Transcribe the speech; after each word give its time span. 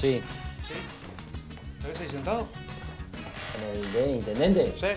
Sí. 0.00 0.22
¿Sí? 0.62 0.74
¿Te 1.82 1.88
ves 1.88 2.00
ahí 2.00 2.08
sentado? 2.08 2.48
¿En 3.56 3.76
el 3.76 3.92
de 3.92 4.10
intendente? 4.12 4.72
Sí. 4.78 4.86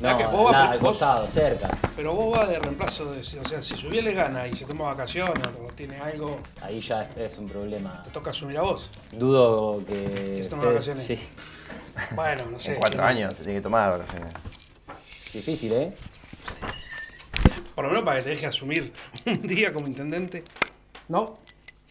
No, 0.00 0.16
que 0.16 0.26
vos 0.26 0.52
vas 0.52 0.70
al 0.70 0.78
vos- 0.78 0.90
costado, 0.92 1.26
cerca. 1.26 1.68
Pero 1.96 2.14
vos 2.14 2.38
vas 2.38 2.48
de 2.48 2.60
reemplazo, 2.60 3.10
de, 3.10 3.18
o 3.18 3.24
sea, 3.24 3.60
si 3.60 3.74
Subiel 3.74 4.04
le 4.04 4.12
gana 4.14 4.46
y 4.46 4.52
se 4.52 4.64
toma 4.64 4.84
vacaciones 4.84 5.44
o 5.60 5.72
tiene 5.72 5.96
algo, 5.96 6.38
Ahí 6.62 6.78
ya 6.80 7.02
es, 7.16 7.32
es 7.32 7.38
un 7.38 7.46
problema. 7.48 8.00
te 8.04 8.10
toca 8.10 8.30
asumir 8.30 8.58
a 8.58 8.60
vos. 8.62 8.92
Dudo 9.10 9.84
que. 9.84 10.04
Que 10.36 10.44
se 10.44 10.50
tome 10.50 10.66
vacaciones. 10.66 11.04
Sí. 11.04 11.18
Bueno, 12.14 12.44
no 12.48 12.60
sé. 12.60 12.74
En 12.74 12.78
cuatro 12.78 13.02
años 13.02 13.36
se 13.36 13.42
tiene 13.42 13.58
que 13.58 13.62
tomar 13.62 13.90
vacaciones. 13.90 14.32
Difícil, 15.34 15.72
¿eh? 15.72 15.92
Por 17.74 17.82
lo 17.86 17.90
menos 17.90 18.04
para 18.04 18.18
que 18.18 18.24
te 18.24 18.30
deje 18.30 18.46
asumir 18.46 18.92
un 19.26 19.42
día 19.48 19.72
como 19.72 19.88
intendente. 19.88 20.44
¿No? 21.08 21.38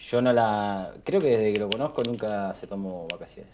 Yo 0.09 0.21
no 0.21 0.31
la. 0.31 0.93
Creo 1.03 1.19
que 1.19 1.27
desde 1.27 1.53
que 1.53 1.59
lo 1.59 1.69
conozco 1.69 2.03
nunca 2.03 2.53
se 2.53 2.65
tomó 2.65 3.07
vacaciones. 3.07 3.51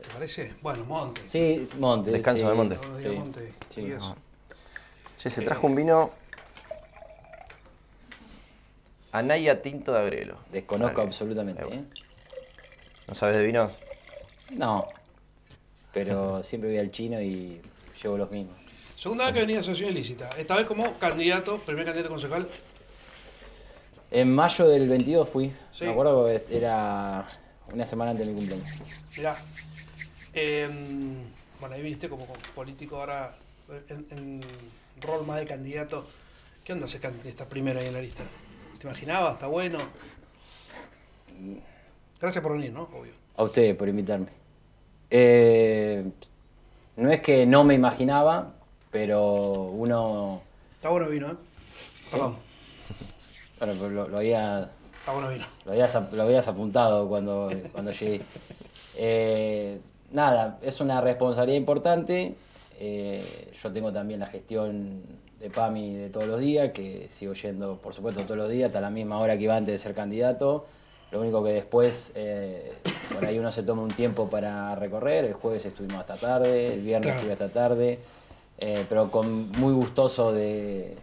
¿Te 0.00 0.08
parece? 0.08 0.54
Bueno, 0.62 0.84
Monte. 0.86 1.20
Sí, 1.28 1.68
Monte. 1.78 2.10
Descanso 2.10 2.44
sí, 2.44 2.48
de 2.48 2.54
Monte. 2.54 2.76
Todos 2.76 2.88
los 2.88 2.98
días 2.98 3.12
sí, 3.12 3.18
Monte. 3.18 3.52
sí. 3.74 3.80
y 3.82 3.92
eso. 3.92 4.16
Che, 5.18 5.28
se 5.28 5.42
trajo 5.42 5.66
un 5.66 5.74
vino 5.74 6.10
Anaya 9.12 9.60
Tinto 9.60 9.92
de 9.92 9.98
Agrelo. 9.98 10.38
Desconozco 10.50 10.96
Vale. 10.98 11.08
absolutamente, 11.08 11.62
va. 11.62 11.74
¿eh? 11.74 11.84
¿No 13.06 13.14
sabes 13.14 13.36
de 13.36 13.42
vinos? 13.44 13.72
No. 14.52 14.88
Pero 15.92 16.42
siempre 16.42 16.70
voy 16.70 16.78
al 16.78 16.90
chino 16.90 17.20
y 17.20 17.60
llevo 18.02 18.16
los 18.16 18.30
mismos. 18.30 18.56
Segunda 18.96 19.24
vez 19.24 19.34
que 19.34 19.40
venía 19.40 19.58
a 19.58 19.60
Asociación 19.60 19.90
Ilícita. 19.90 20.30
Esta 20.38 20.56
vez 20.56 20.66
como 20.66 20.98
candidato, 20.98 21.58
primer 21.58 21.84
candidato 21.84 22.10
concejal. 22.10 22.48
En 24.10 24.34
mayo 24.34 24.66
del 24.68 24.88
22 24.88 25.28
fui. 25.28 25.52
Sí. 25.72 25.84
Me 25.84 25.90
acuerdo 25.92 26.26
que 26.26 26.56
era 26.56 27.24
una 27.72 27.86
semana 27.86 28.10
antes 28.12 28.26
de 28.26 28.32
mi 28.32 28.38
cumpleaños. 28.38 28.68
Mirá. 29.16 29.36
eh, 30.34 30.68
bueno, 31.60 31.74
ahí 31.74 31.82
viniste 31.82 32.08
como 32.08 32.26
político 32.54 32.96
ahora 32.96 33.34
en, 33.88 34.06
en 34.10 34.40
rol 35.00 35.26
más 35.26 35.38
de 35.38 35.46
candidato. 35.46 36.06
¿Qué 36.64 36.72
onda 36.72 36.88
ser 36.88 37.00
can- 37.00 37.20
esta 37.24 37.46
primera 37.48 37.80
ahí 37.80 37.86
en 37.86 37.94
la 37.94 38.00
lista? 38.00 38.22
¿Te 38.80 38.86
imaginabas? 38.86 39.34
¿Está 39.34 39.46
bueno? 39.46 39.78
Gracias 42.20 42.42
por 42.42 42.52
venir, 42.52 42.72
¿no? 42.72 42.82
Obvio. 42.84 43.12
A 43.36 43.44
ustedes 43.44 43.74
por 43.76 43.88
invitarme. 43.88 44.26
Eh, 45.10 46.04
no 46.96 47.10
es 47.10 47.20
que 47.20 47.46
no 47.46 47.64
me 47.64 47.74
imaginaba, 47.74 48.52
pero 48.90 49.52
uno. 49.52 50.42
Está 50.76 50.88
bueno 50.90 51.08
vino, 51.08 51.30
¿eh? 51.32 51.36
Perdón. 52.10 52.36
Bueno, 53.60 53.74
pero 53.78 53.90
lo, 53.90 54.08
lo 54.08 54.16
había, 54.16 54.68
bueno 55.06 55.28
vino. 55.28 55.44
lo, 55.66 55.72
habías, 55.72 55.94
ap- 55.94 56.12
lo 56.12 56.22
habías 56.24 56.48
apuntado 56.48 57.08
cuando, 57.08 57.48
cuando 57.72 57.92
llegué. 57.92 58.20
Eh, 58.96 59.78
nada, 60.10 60.58
es 60.62 60.80
una 60.80 61.00
responsabilidad 61.00 61.58
importante. 61.58 62.34
Eh, 62.80 63.52
yo 63.62 63.70
tengo 63.72 63.92
también 63.92 64.20
la 64.20 64.26
gestión 64.26 65.02
de 65.38 65.50
PAMI 65.50 65.94
de 65.96 66.08
todos 66.10 66.26
los 66.26 66.40
días, 66.40 66.72
que 66.72 67.08
sigo 67.10 67.34
yendo, 67.34 67.76
por 67.78 67.94
supuesto, 67.94 68.22
todos 68.22 68.36
los 68.38 68.50
días, 68.50 68.68
hasta 68.68 68.80
la 68.80 68.90
misma 68.90 69.18
hora 69.20 69.36
que 69.36 69.44
iba 69.44 69.56
antes 69.56 69.72
de 69.72 69.78
ser 69.78 69.94
candidato. 69.94 70.66
Lo 71.12 71.20
único 71.20 71.42
que 71.44 71.50
después, 71.52 72.12
eh, 72.14 72.72
por 73.12 73.24
ahí 73.26 73.38
uno 73.38 73.50
se 73.52 73.62
toma 73.62 73.82
un 73.82 73.90
tiempo 73.90 74.30
para 74.30 74.74
recorrer. 74.76 75.24
El 75.26 75.34
jueves 75.34 75.64
estuvimos 75.66 75.98
hasta 75.98 76.16
tarde, 76.16 76.72
el 76.74 76.80
viernes 76.80 77.06
Claro. 77.12 77.18
estuve 77.18 77.32
hasta 77.32 77.48
tarde, 77.48 77.98
eh, 78.58 78.84
pero 78.88 79.10
con 79.10 79.50
muy 79.52 79.72
gustoso 79.72 80.32
de, 80.32 80.96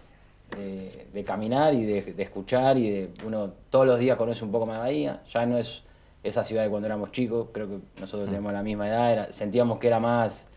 de- 0.55 1.07
de 1.13 1.23
caminar 1.23 1.73
y 1.73 1.83
de, 1.85 2.01
de 2.13 2.23
escuchar 2.23 2.77
y 2.77 2.89
de 2.89 3.09
uno 3.25 3.51
todos 3.69 3.85
los 3.85 3.99
días 3.99 4.17
conoce 4.17 4.43
un 4.45 4.51
poco 4.51 4.65
más 4.65 4.79
Bahía. 4.79 5.21
Ya 5.33 5.45
no 5.45 5.57
es 5.57 5.83
esa 6.23 6.43
ciudad 6.43 6.63
de 6.63 6.69
cuando 6.69 6.85
éramos 6.87 7.11
chicos, 7.11 7.47
creo 7.53 7.67
que 7.67 7.77
nosotros 8.01 8.29
tenemos 8.29 8.51
la 8.53 8.63
misma 8.63 8.87
edad, 8.87 9.11
era- 9.11 9.31
sentíamos 9.31 9.79
que 9.79 9.87
era 9.87 9.99
más, 9.99 10.47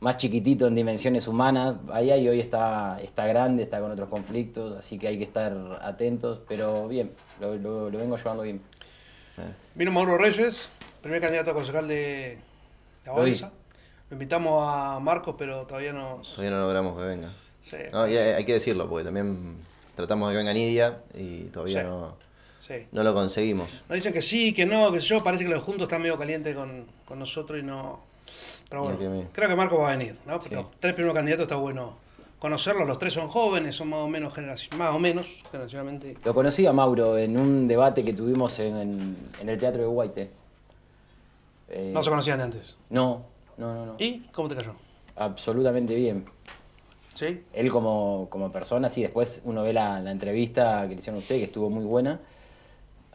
más 0.00 0.16
chiquitito 0.16 0.66
en 0.66 0.74
dimensiones 0.74 1.26
humanas 1.26 1.74
Bahía 1.86 2.16
y 2.16 2.28
hoy 2.28 2.40
está, 2.40 3.00
está 3.02 3.26
grande, 3.26 3.62
está 3.64 3.80
con 3.80 3.90
otros 3.90 4.08
conflictos, 4.08 4.76
así 4.78 4.98
que 4.98 5.08
hay 5.08 5.18
que 5.18 5.24
estar 5.24 5.80
atentos, 5.82 6.40
pero 6.48 6.86
bien, 6.88 7.10
lo, 7.40 7.54
lo- 7.56 7.90
lo 7.90 7.98
vengo 7.98 8.16
llevando 8.16 8.42
bien. 8.44 8.60
Vino 9.74 9.92
Mauro 9.92 10.18
Reyes, 10.18 10.68
primer 11.00 11.20
candidato 11.20 11.52
a 11.52 11.54
concejal 11.54 11.86
de, 11.86 12.38
de. 13.04 13.10
Avanza. 13.10 13.52
Lo 14.10 14.14
invitamos 14.14 14.64
a 14.66 14.98
Marcos, 15.00 15.34
pero 15.38 15.66
todavía 15.66 15.92
no. 15.92 16.22
Todavía 16.22 16.50
no 16.50 16.60
logramos 16.62 16.98
que 16.98 17.04
venga. 17.06 17.28
Sí, 17.68 17.76
No, 17.92 18.08
y 18.08 18.16
hay, 18.16 18.32
hay 18.34 18.44
que 18.44 18.54
decirlo, 18.54 18.88
porque 18.88 19.04
también 19.04 19.56
tratamos 19.94 20.28
de 20.28 20.34
que 20.34 20.38
venga 20.38 20.52
Nidia 20.52 20.98
y 21.14 21.44
todavía 21.44 21.82
Sí. 21.82 21.86
no, 21.88 22.16
sí. 22.60 22.86
no 22.92 23.02
lo 23.02 23.12
conseguimos. 23.14 23.68
Nos 23.88 23.96
dicen 23.96 24.12
que 24.12 24.22
sí, 24.22 24.52
que 24.54 24.64
no, 24.66 24.90
que 24.92 25.00
sé 25.00 25.08
yo. 25.08 25.22
Parece 25.24 25.44
que 25.44 25.50
los 25.50 25.62
juntos 25.62 25.82
están 25.84 26.00
medio 26.02 26.16
calientes 26.18 26.54
con, 26.54 26.86
con 27.04 27.18
nosotros 27.18 27.58
y 27.58 27.62
no. 27.62 28.00
Pero 28.68 28.82
bueno, 28.82 28.98
que 28.98 29.26
creo 29.32 29.48
que 29.48 29.56
Marcos 29.56 29.80
va 29.80 29.92
a 29.92 29.96
venir, 29.96 30.16
¿no? 30.26 30.40
Sí. 30.40 30.50
Los 30.50 30.66
tres 30.80 30.94
primeros 30.94 31.14
candidatos 31.14 31.42
está 31.44 31.56
bueno 31.56 31.96
conocerlos. 32.38 32.86
Los 32.86 32.98
tres 32.98 33.14
son 33.14 33.28
jóvenes, 33.28 33.74
son 33.74 33.88
más 33.88 34.00
o 34.00 34.08
menos 34.08 34.34
generación, 34.34 34.78
más 34.78 34.94
o 34.94 34.98
menos 34.98 35.42
generacionalmente. 35.50 36.16
Lo 36.24 36.34
conocí 36.34 36.66
a 36.66 36.72
Mauro 36.72 37.16
en 37.18 37.38
un 37.38 37.66
debate 37.66 38.04
que 38.04 38.12
tuvimos 38.12 38.58
en, 38.60 38.76
en- 38.76 39.16
en 39.40 39.48
el 39.48 39.58
Teatro 39.58 39.82
de 39.82 39.88
Guaite. 39.88 40.30
Eh, 41.70 41.90
No 41.92 42.02
se 42.02 42.10
conocían 42.10 42.38
de 42.38 42.44
antes. 42.44 42.76
No, 42.90 43.22
no, 43.56 43.74
no, 43.74 43.86
no. 43.86 43.94
¿Y 43.98 44.20
cómo 44.32 44.48
te 44.48 44.54
cayó? 44.56 44.74
Absolutamente 45.16 45.94
bien. 45.94 46.26
¿Sí? 47.18 47.42
Él 47.52 47.68
como, 47.72 48.28
como 48.30 48.52
persona, 48.52 48.88
sí, 48.88 49.02
después 49.02 49.42
uno 49.44 49.64
ve 49.64 49.72
la, 49.72 49.98
la 49.98 50.12
entrevista 50.12 50.82
que 50.82 50.94
le 50.94 51.00
hicieron 51.00 51.16
a 51.16 51.18
usted, 51.18 51.34
que 51.38 51.44
estuvo 51.44 51.68
muy 51.68 51.84
buena, 51.84 52.20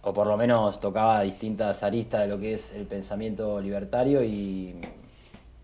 o 0.02 0.12
por 0.12 0.28
lo 0.28 0.36
menos 0.36 0.82
tocaba 0.82 1.22
distintas 1.22 1.84
aristas 1.84 2.24
de 2.24 2.28
lo 2.28 2.38
que 2.38 2.56
es 2.56 2.74
el 2.74 2.86
pensamiento 2.86 3.62
libertario 3.62 4.22
y, 4.22 4.76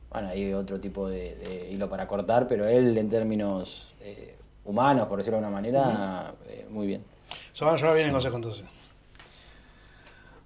bueno, 0.09 0.29
hay 0.29 0.53
otro 0.53 0.79
tipo 0.79 1.09
de, 1.09 1.35
de 1.35 1.69
hilo 1.69 1.89
para 1.89 2.07
cortar, 2.07 2.47
pero 2.47 2.65
él 2.65 2.97
en 2.97 3.09
términos 3.09 3.89
eh, 3.99 4.37
humanos, 4.63 5.09
por 5.09 5.17
decirlo 5.17 5.39
de 5.39 5.45
alguna 5.45 5.61
manera, 5.61 6.33
eh, 6.47 6.65
muy 6.69 6.87
bien. 6.87 7.03
Se 7.51 7.65
van 7.65 7.73
a 7.73 7.77
llevar 7.77 7.95
bien 7.95 8.07
en 8.07 8.13
consejo 8.13 8.37
entonces. 8.37 8.63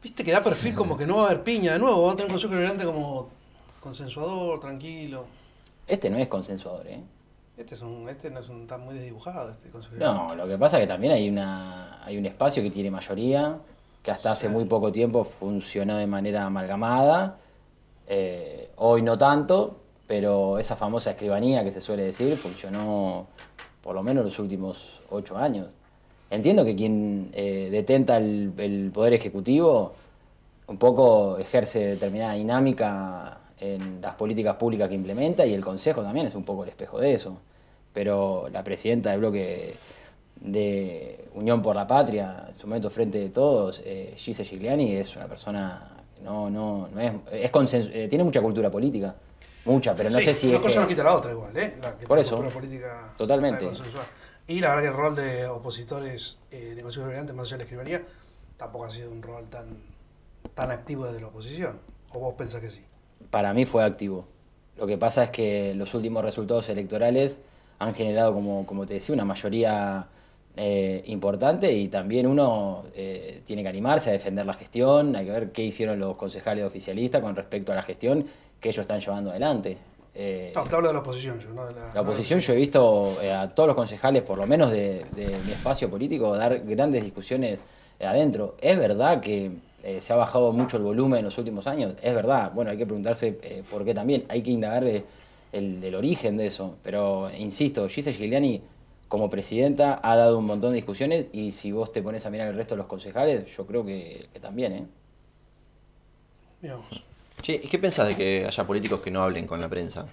Viste 0.01 0.23
que 0.23 0.31
da 0.31 0.41
perfil 0.41 0.73
como 0.73 0.97
que 0.97 1.05
no 1.05 1.17
va 1.17 1.25
a 1.25 1.25
haber 1.27 1.43
piña 1.43 1.73
de 1.73 1.79
nuevo. 1.79 2.01
Va 2.01 2.13
a 2.13 2.15
tener 2.15 2.25
un 2.25 2.31
consejo 2.31 2.55
liberante 2.55 2.85
como 2.85 3.29
consensuador, 3.79 4.59
tranquilo. 4.59 5.25
Este 5.85 6.09
no 6.09 6.17
es 6.17 6.27
consensuador, 6.27 6.87
¿eh? 6.87 6.99
Este, 7.55 7.75
es 7.75 7.81
un, 7.81 8.09
este 8.09 8.31
no 8.31 8.39
es 8.39 8.49
un, 8.49 8.63
está 8.63 8.77
muy 8.77 8.95
desdibujado, 8.95 9.51
este 9.51 9.69
No, 9.99 10.27
lo 10.35 10.47
que 10.47 10.57
pasa 10.57 10.77
es 10.77 10.83
que 10.83 10.87
también 10.87 11.13
hay, 11.13 11.29
una, 11.29 12.03
hay 12.03 12.17
un 12.17 12.25
espacio 12.25 12.63
que 12.63 12.71
tiene 12.71 12.89
mayoría, 12.89 13.57
que 14.01 14.09
hasta 14.09 14.31
hace 14.31 14.49
muy 14.49 14.65
poco 14.65 14.91
tiempo 14.91 15.23
funcionó 15.23 15.97
de 15.97 16.07
manera 16.07 16.45
amalgamada, 16.45 17.37
eh, 18.07 18.71
hoy 18.77 19.03
no 19.03 19.17
tanto, 19.19 19.77
pero 20.07 20.57
esa 20.57 20.75
famosa 20.75 21.11
escribanía 21.11 21.63
que 21.63 21.71
se 21.71 21.79
suele 21.79 22.03
decir 22.03 22.35
funcionó 22.37 23.27
por 23.83 23.93
lo 23.93 24.01
menos 24.01 24.25
los 24.25 24.39
últimos 24.39 24.99
ocho 25.11 25.37
años. 25.37 25.67
Entiendo 26.31 26.65
que 26.65 26.75
quien 26.75 27.29
eh, 27.33 27.69
detenta 27.71 28.17
el, 28.17 28.51
el 28.57 28.91
poder 28.91 29.13
ejecutivo 29.13 29.93
un 30.65 30.77
poco 30.77 31.37
ejerce 31.37 31.85
determinada 31.85 32.33
dinámica 32.33 33.37
en 33.63 34.01
las 34.01 34.15
políticas 34.15 34.55
públicas 34.55 34.89
que 34.89 34.95
implementa 34.95 35.45
y 35.45 35.53
el 35.53 35.63
Consejo 35.63 36.01
también 36.01 36.27
es 36.27 36.35
un 36.35 36.43
poco 36.43 36.63
el 36.63 36.69
espejo 36.69 36.99
de 36.99 37.13
eso. 37.13 37.37
Pero 37.93 38.49
la 38.51 38.63
presidenta 38.63 39.11
del 39.11 39.19
bloque 39.19 39.75
de 40.41 41.29
Unión 41.35 41.61
por 41.61 41.75
la 41.75 41.87
Patria, 41.87 42.47
en 42.49 42.57
su 42.59 42.67
momento 42.67 42.89
frente 42.89 43.19
de 43.19 43.29
todos, 43.29 43.81
eh, 43.85 44.13
Gise 44.17 44.43
Gigliani 44.43 44.95
es 44.95 45.15
una 45.15 45.27
persona 45.27 45.89
que 46.15 46.21
no, 46.23 46.49
no, 46.49 46.89
no 46.93 46.99
es, 46.99 47.13
es 47.31 47.51
consensu- 47.51 47.91
eh, 47.93 48.07
tiene 48.09 48.23
mucha 48.23 48.41
cultura 48.41 48.69
política, 48.69 49.15
mucha, 49.65 49.95
pero 49.95 50.09
no 50.09 50.17
Sí, 50.19 50.25
sé 50.25 50.33
si 50.33 50.49
una 50.49 50.59
cosa 50.59 50.75
que- 50.75 50.79
no 50.81 50.87
quita 50.87 51.03
la 51.03 51.13
otra 51.13 51.31
igual, 51.31 51.55
¿eh? 51.55 51.75
La, 51.81 51.97
que 51.97 52.07
Por 52.07 52.19
eso. 52.19 52.31
cultura 52.35 52.53
política 52.53 53.13
Totalmente. 53.17 53.69
Y 54.47 54.59
la 54.59 54.69
verdad 54.69 54.81
que 54.81 54.87
el 54.89 54.93
rol 54.95 55.15
de 55.15 55.47
opositores 55.47 56.39
eh, 56.51 56.73
de 56.75 56.81
Consejo 56.81 57.05
Liberante, 57.05 57.31
más 57.31 57.45
allá 57.47 57.53
de 57.53 57.57
la 57.59 57.63
escribanía, 57.63 58.01
tampoco 58.57 58.85
ha 58.85 58.91
sido 58.91 59.09
un 59.09 59.21
rol 59.21 59.45
tan, 59.49 59.67
tan 60.53 60.71
activo 60.71 61.05
desde 61.05 61.21
la 61.21 61.27
oposición. 61.27 61.79
¿O 62.11 62.19
vos 62.19 62.33
pensás 62.37 62.59
que 62.59 62.69
sí? 62.69 62.83
Para 63.29 63.53
mí 63.53 63.65
fue 63.65 63.83
activo. 63.83 64.25
Lo 64.77 64.87
que 64.87 64.97
pasa 64.97 65.25
es 65.25 65.29
que 65.29 65.73
los 65.75 65.93
últimos 65.93 66.23
resultados 66.23 66.67
electorales 66.69 67.39
han 67.79 67.93
generado, 67.93 68.33
como, 68.33 68.65
como 68.65 68.85
te 68.85 68.95
decía, 68.95 69.13
una 69.13 69.25
mayoría 69.25 70.07
eh, 70.55 71.03
importante 71.07 71.71
y 71.73 71.87
también 71.87 72.27
uno 72.27 72.85
eh, 72.95 73.41
tiene 73.45 73.63
que 73.63 73.69
animarse 73.69 74.09
a 74.09 74.13
defender 74.13 74.45
la 74.45 74.53
gestión, 74.53 75.15
hay 75.15 75.25
que 75.25 75.31
ver 75.31 75.51
qué 75.51 75.63
hicieron 75.63 75.99
los 75.99 76.15
concejales 76.15 76.63
oficialistas 76.65 77.21
con 77.21 77.35
respecto 77.35 77.71
a 77.71 77.75
la 77.75 77.83
gestión 77.83 78.25
que 78.59 78.69
ellos 78.69 78.81
están 78.81 78.99
llevando 78.99 79.31
adelante. 79.31 79.77
Eh, 80.15 80.51
No, 80.55 80.63
te 80.63 80.75
hablo 80.75 80.87
de 80.89 80.93
la 80.93 80.99
oposición 80.99 81.39
yo, 81.39 81.49
¿no? 81.53 81.65
De 81.65 81.73
la, 81.73 81.93
la 81.93 82.01
oposición 82.01 82.39
yo 82.39 82.53
he 82.53 82.55
visto 82.55 83.17
eh, 83.21 83.31
a 83.33 83.47
todos 83.47 83.67
los 83.67 83.75
concejales, 83.75 84.21
por 84.21 84.37
lo 84.37 84.45
menos 84.45 84.71
de, 84.71 85.05
de 85.15 85.27
mi 85.45 85.51
espacio 85.51 85.89
político, 85.89 86.35
dar 86.37 86.59
grandes 86.59 87.03
discusiones 87.03 87.59
adentro. 87.99 88.55
Es 88.61 88.77
verdad 88.77 89.19
que 89.21 89.51
eh, 89.83 90.01
se 90.01 90.13
ha 90.13 90.15
bajado 90.15 90.51
mucho 90.53 90.77
el 90.77 90.83
volumen 90.83 91.19
en 91.19 91.25
los 91.25 91.37
últimos 91.37 91.67
años, 91.67 91.93
es 92.01 92.15
verdad. 92.15 92.51
Bueno, 92.53 92.71
hay 92.71 92.77
que 92.77 92.85
preguntarse 92.85 93.37
eh, 93.41 93.63
por 93.69 93.83
qué 93.85 93.93
también, 93.93 94.25
hay 94.29 94.41
que 94.41 94.51
indagar 94.51 94.83
el, 94.85 95.03
el 95.51 95.95
origen 95.95 96.37
de 96.37 96.47
eso. 96.47 96.77
Pero, 96.83 97.29
insisto, 97.37 97.87
Giselle 97.87 98.17
Giuliani 98.17 98.61
como 99.07 99.29
presidenta 99.29 99.99
ha 100.01 100.15
dado 100.15 100.39
un 100.39 100.45
montón 100.45 100.71
de 100.71 100.77
discusiones 100.77 101.27
y 101.33 101.51
si 101.51 101.71
vos 101.71 101.91
te 101.91 102.01
pones 102.01 102.25
a 102.25 102.31
mirar 102.31 102.47
el 102.47 102.55
resto 102.55 102.73
de 102.73 102.79
los 102.79 102.87
concejales, 102.87 103.45
yo 103.55 103.67
creo 103.67 103.85
que, 103.85 104.27
que 104.33 104.39
también, 104.39 104.73
¿eh? 104.73 104.85
Digamos. 106.61 107.03
Che, 107.41 107.53
¿y 107.61 107.67
qué 107.67 107.77
pensás 107.77 108.07
de 108.07 108.15
que 108.15 108.45
haya 108.47 108.65
políticos 108.65 109.01
que 109.01 109.11
no 109.11 109.21
hablen 109.21 109.45
con 109.45 109.61
la 109.61 109.69
prensa? 109.69 110.07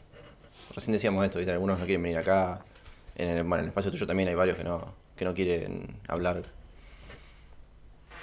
Recién 0.75 0.93
decíamos 0.93 1.25
esto, 1.25 1.38
¿viste? 1.38 1.52
Algunos 1.52 1.78
no 1.78 1.84
quieren 1.84 2.02
venir 2.02 2.19
acá. 2.19 2.61
En 3.17 3.28
el, 3.28 3.43
bueno, 3.44 3.56
en 3.56 3.61
el 3.61 3.69
espacio 3.69 3.90
tuyo 3.90 4.06
también 4.06 4.28
hay 4.28 4.34
varios 4.34 4.56
que 4.56 4.64
no, 4.64 4.93
que 5.17 5.25
no 5.25 5.32
quieren 5.32 5.96
hablar. 6.08 6.43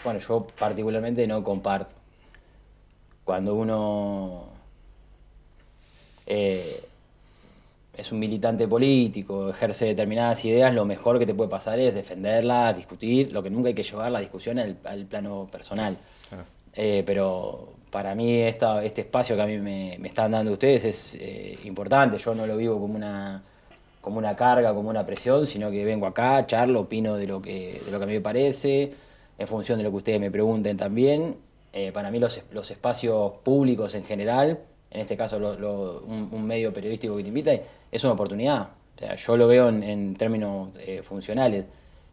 Bueno, 0.07 0.21
yo 0.21 0.48
particularmente 0.57 1.27
no 1.27 1.44
comparto. 1.44 1.94
Cuando 3.25 3.56
uno 3.56 4.45
eh, 6.25 6.81
es 7.94 8.12
un 8.13 8.19
militante 8.19 8.69
político, 8.69 9.50
ejerce 9.50 9.88
determinadas 9.88 10.45
ideas, 10.45 10.74
lo 10.74 10.86
mejor 10.86 11.19
que 11.19 11.25
te 11.25 11.33
puede 11.33 11.50
pasar 11.50 11.77
es 11.81 11.94
defenderlas, 11.94 12.77
discutir, 12.77 13.33
lo 13.33 13.44
que 13.44 13.50
nunca 13.50 13.68
hay 13.68 13.74
que 13.74 13.83
llevar 13.83 14.09
la 14.09 14.21
discusión 14.21 14.59
al, 14.59 14.77
al 14.86 15.04
plano 15.07 15.45
personal. 15.51 15.98
Ah. 16.31 16.45
Eh, 16.74 17.04
pero 17.06 17.74
para 17.92 18.15
mí 18.15 18.33
esta, 18.33 18.86
este 18.86 19.01
espacio 19.01 19.36
que 19.36 19.42
a 19.42 19.45
mí 19.45 19.57
me, 19.57 19.98
me 20.00 20.07
están 20.07 20.31
dando 20.31 20.54
ustedes 20.54 20.86
es 20.86 21.18
eh, 21.19 21.59
importante, 21.65 22.18
yo 22.18 22.33
no 22.33 22.48
lo 22.48 22.56
vivo 22.56 22.80
como 22.80 22.95
una, 22.95 23.44
como 24.00 24.19
una 24.19 24.38
carga, 24.38 24.74
como 24.74 24.89
una 24.89 25.06
presión, 25.06 25.45
sino 25.45 25.69
que 25.69 25.83
vengo 25.83 26.07
acá, 26.07 26.45
charlo, 26.45 26.80
opino 26.80 27.18
de 27.18 27.27
lo 27.27 27.42
que, 27.42 27.81
de 27.83 27.92
lo 27.92 27.98
que 27.98 28.04
a 28.06 28.07
mí 28.07 28.13
me 28.13 28.21
parece, 28.21 28.94
en 29.37 29.47
función 29.47 29.77
de 29.77 29.83
lo 29.83 29.91
que 29.91 29.97
ustedes 29.97 30.19
me 30.19 30.31
pregunten 30.31 30.77
también. 30.77 31.37
Eh, 31.73 31.91
para 31.91 32.09
mí 32.09 32.19
los, 32.19 32.41
espacios 32.71 33.33
públicos 33.43 33.93
en 33.93 34.03
general, 34.03 34.59
en 34.89 35.01
este 35.01 35.15
caso 35.15 35.37
un, 35.37 36.45
medio 36.45 36.73
periodístico 36.73 37.15
que 37.15 37.23
te 37.23 37.27
invita, 37.29 37.51
es 37.91 38.03
una 38.03 38.13
oportunidad. 38.13 38.69
Yo 39.17 39.37
lo 39.37 39.47
veo 39.47 39.69
en, 39.69 39.83
en 39.83 40.15
términos 40.15 40.69
eh, 40.79 41.01
funcionales. 41.03 41.65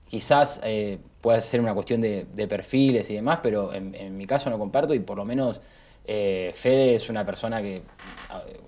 Quizás 0.08 0.60
eh, 0.64 0.98
pueda 1.20 1.40
ser 1.40 1.60
una 1.60 1.72
cuestión 1.72 2.00
de, 2.00 2.26
perfiles 2.48 3.10
y 3.10 3.14
demás, 3.14 3.40
pero 3.42 3.72
en, 3.72 3.94
en 3.94 4.16
mi 4.16 4.26
caso 4.26 4.50
no 4.50 4.58
comparto 4.58 4.92
y 4.94 5.00
por 5.00 5.16
lo 5.16 5.24
menos 5.24 5.60
eh, 6.06 6.52
Fede 6.54 6.96
es 6.96 7.08
una 7.08 7.24
persona 7.24 7.62
que 7.62 7.82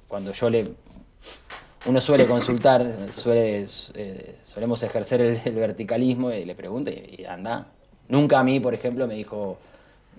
cuando 0.08 0.32
yo 0.32 0.50
le... 0.50 0.66
Uno 1.84 2.00
suele 2.00 2.26
consultar, 2.26 3.12
suele, 3.12 3.64
solemos 4.42 4.82
ejercer 4.82 5.20
el, 5.20 5.54
verticalismo 5.54 6.32
y 6.32 6.44
le 6.44 6.54
pregunta 6.56 6.90
y, 6.90 7.16
y 7.18 7.24
anda. 7.26 7.68
Nunca 8.08 8.38
a 8.38 8.44
mí, 8.44 8.60
por 8.60 8.74
ejemplo, 8.74 9.06
me 9.06 9.14
dijo 9.14 9.58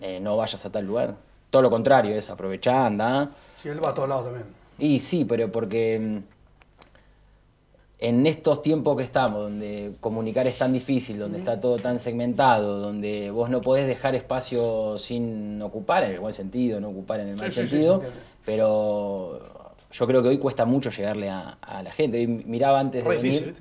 eh, 0.01 0.19
no 0.19 0.37
vayas 0.37 0.65
a 0.65 0.71
tal 0.71 0.85
lugar. 0.85 1.15
Todo 1.49 1.61
lo 1.61 1.69
contrario, 1.69 2.15
es 2.15 2.29
aprovechar, 2.29 2.87
anda. 2.87 3.29
Sí, 3.61 3.69
él 3.69 3.83
va 3.83 3.89
a 3.89 3.93
todos 3.93 4.09
lados 4.09 4.25
también. 4.25 4.45
Y 4.77 4.99
sí, 4.99 5.25
pero 5.25 5.51
porque 5.51 5.99
mm, 5.99 6.17
en 7.99 8.27
estos 8.27 8.61
tiempos 8.61 8.95
que 8.97 9.03
estamos, 9.03 9.41
donde 9.41 9.93
comunicar 9.99 10.45
es 10.45 10.57
tan 10.57 10.71
difícil, 10.71 11.17
donde 11.17 11.39
está 11.39 11.59
todo 11.59 11.77
tan 11.77 11.99
segmentado, 11.99 12.79
donde 12.79 13.31
vos 13.31 13.49
no 13.49 13.61
podés 13.61 13.87
dejar 13.87 14.13
espacio 14.13 14.97
sin 14.99 15.61
ocupar, 15.61 16.03
en 16.03 16.11
el 16.11 16.19
buen 16.19 16.33
sentido, 16.33 16.79
no 16.79 16.89
ocupar 16.89 17.21
en 17.21 17.29
el 17.29 17.37
mal 17.37 17.51
sí, 17.51 17.61
sentido, 17.61 18.03
pero 18.45 19.41
yo 19.91 20.07
creo 20.07 20.21
que 20.21 20.29
hoy 20.29 20.37
cuesta 20.37 20.65
mucho 20.65 20.91
llegarle 20.91 21.29
a, 21.29 21.57
a 21.61 21.81
la 21.81 21.91
gente. 21.91 22.19
Hoy 22.19 22.27
miraba 22.27 22.79
antes 22.79 23.03
de 23.03 23.09
Re 23.09 23.17
venir. 23.17 23.55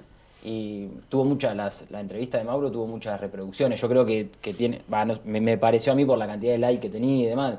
Y 0.49 0.89
tuvo 1.09 1.25
muchas, 1.25 1.57
las- 1.57 1.85
la 1.91 2.01
entrevista 2.01 2.39
de 2.39 2.45
Mauro 2.45 2.71
tuvo 2.71 2.87
muchas 2.87 3.21
reproducciones. 3.21 3.81
Yo 3.81 3.89
creo 3.89 4.07
que, 4.07 4.29
que 4.41 4.55
tiene, 4.55 4.81
va, 4.93 5.05
no- 5.05 5.15
me, 5.25 5.41
me 5.41 5.59
pareció 5.59 5.93
a 5.93 5.97
mí 5.97 6.05
por 6.05 6.17
la 6.19 6.27
cantidad 6.27 6.53
de 6.53 6.59
likes 6.59 6.81
que 6.81 6.89
tenía 6.89 7.25
y 7.25 7.27
demás. 7.27 7.57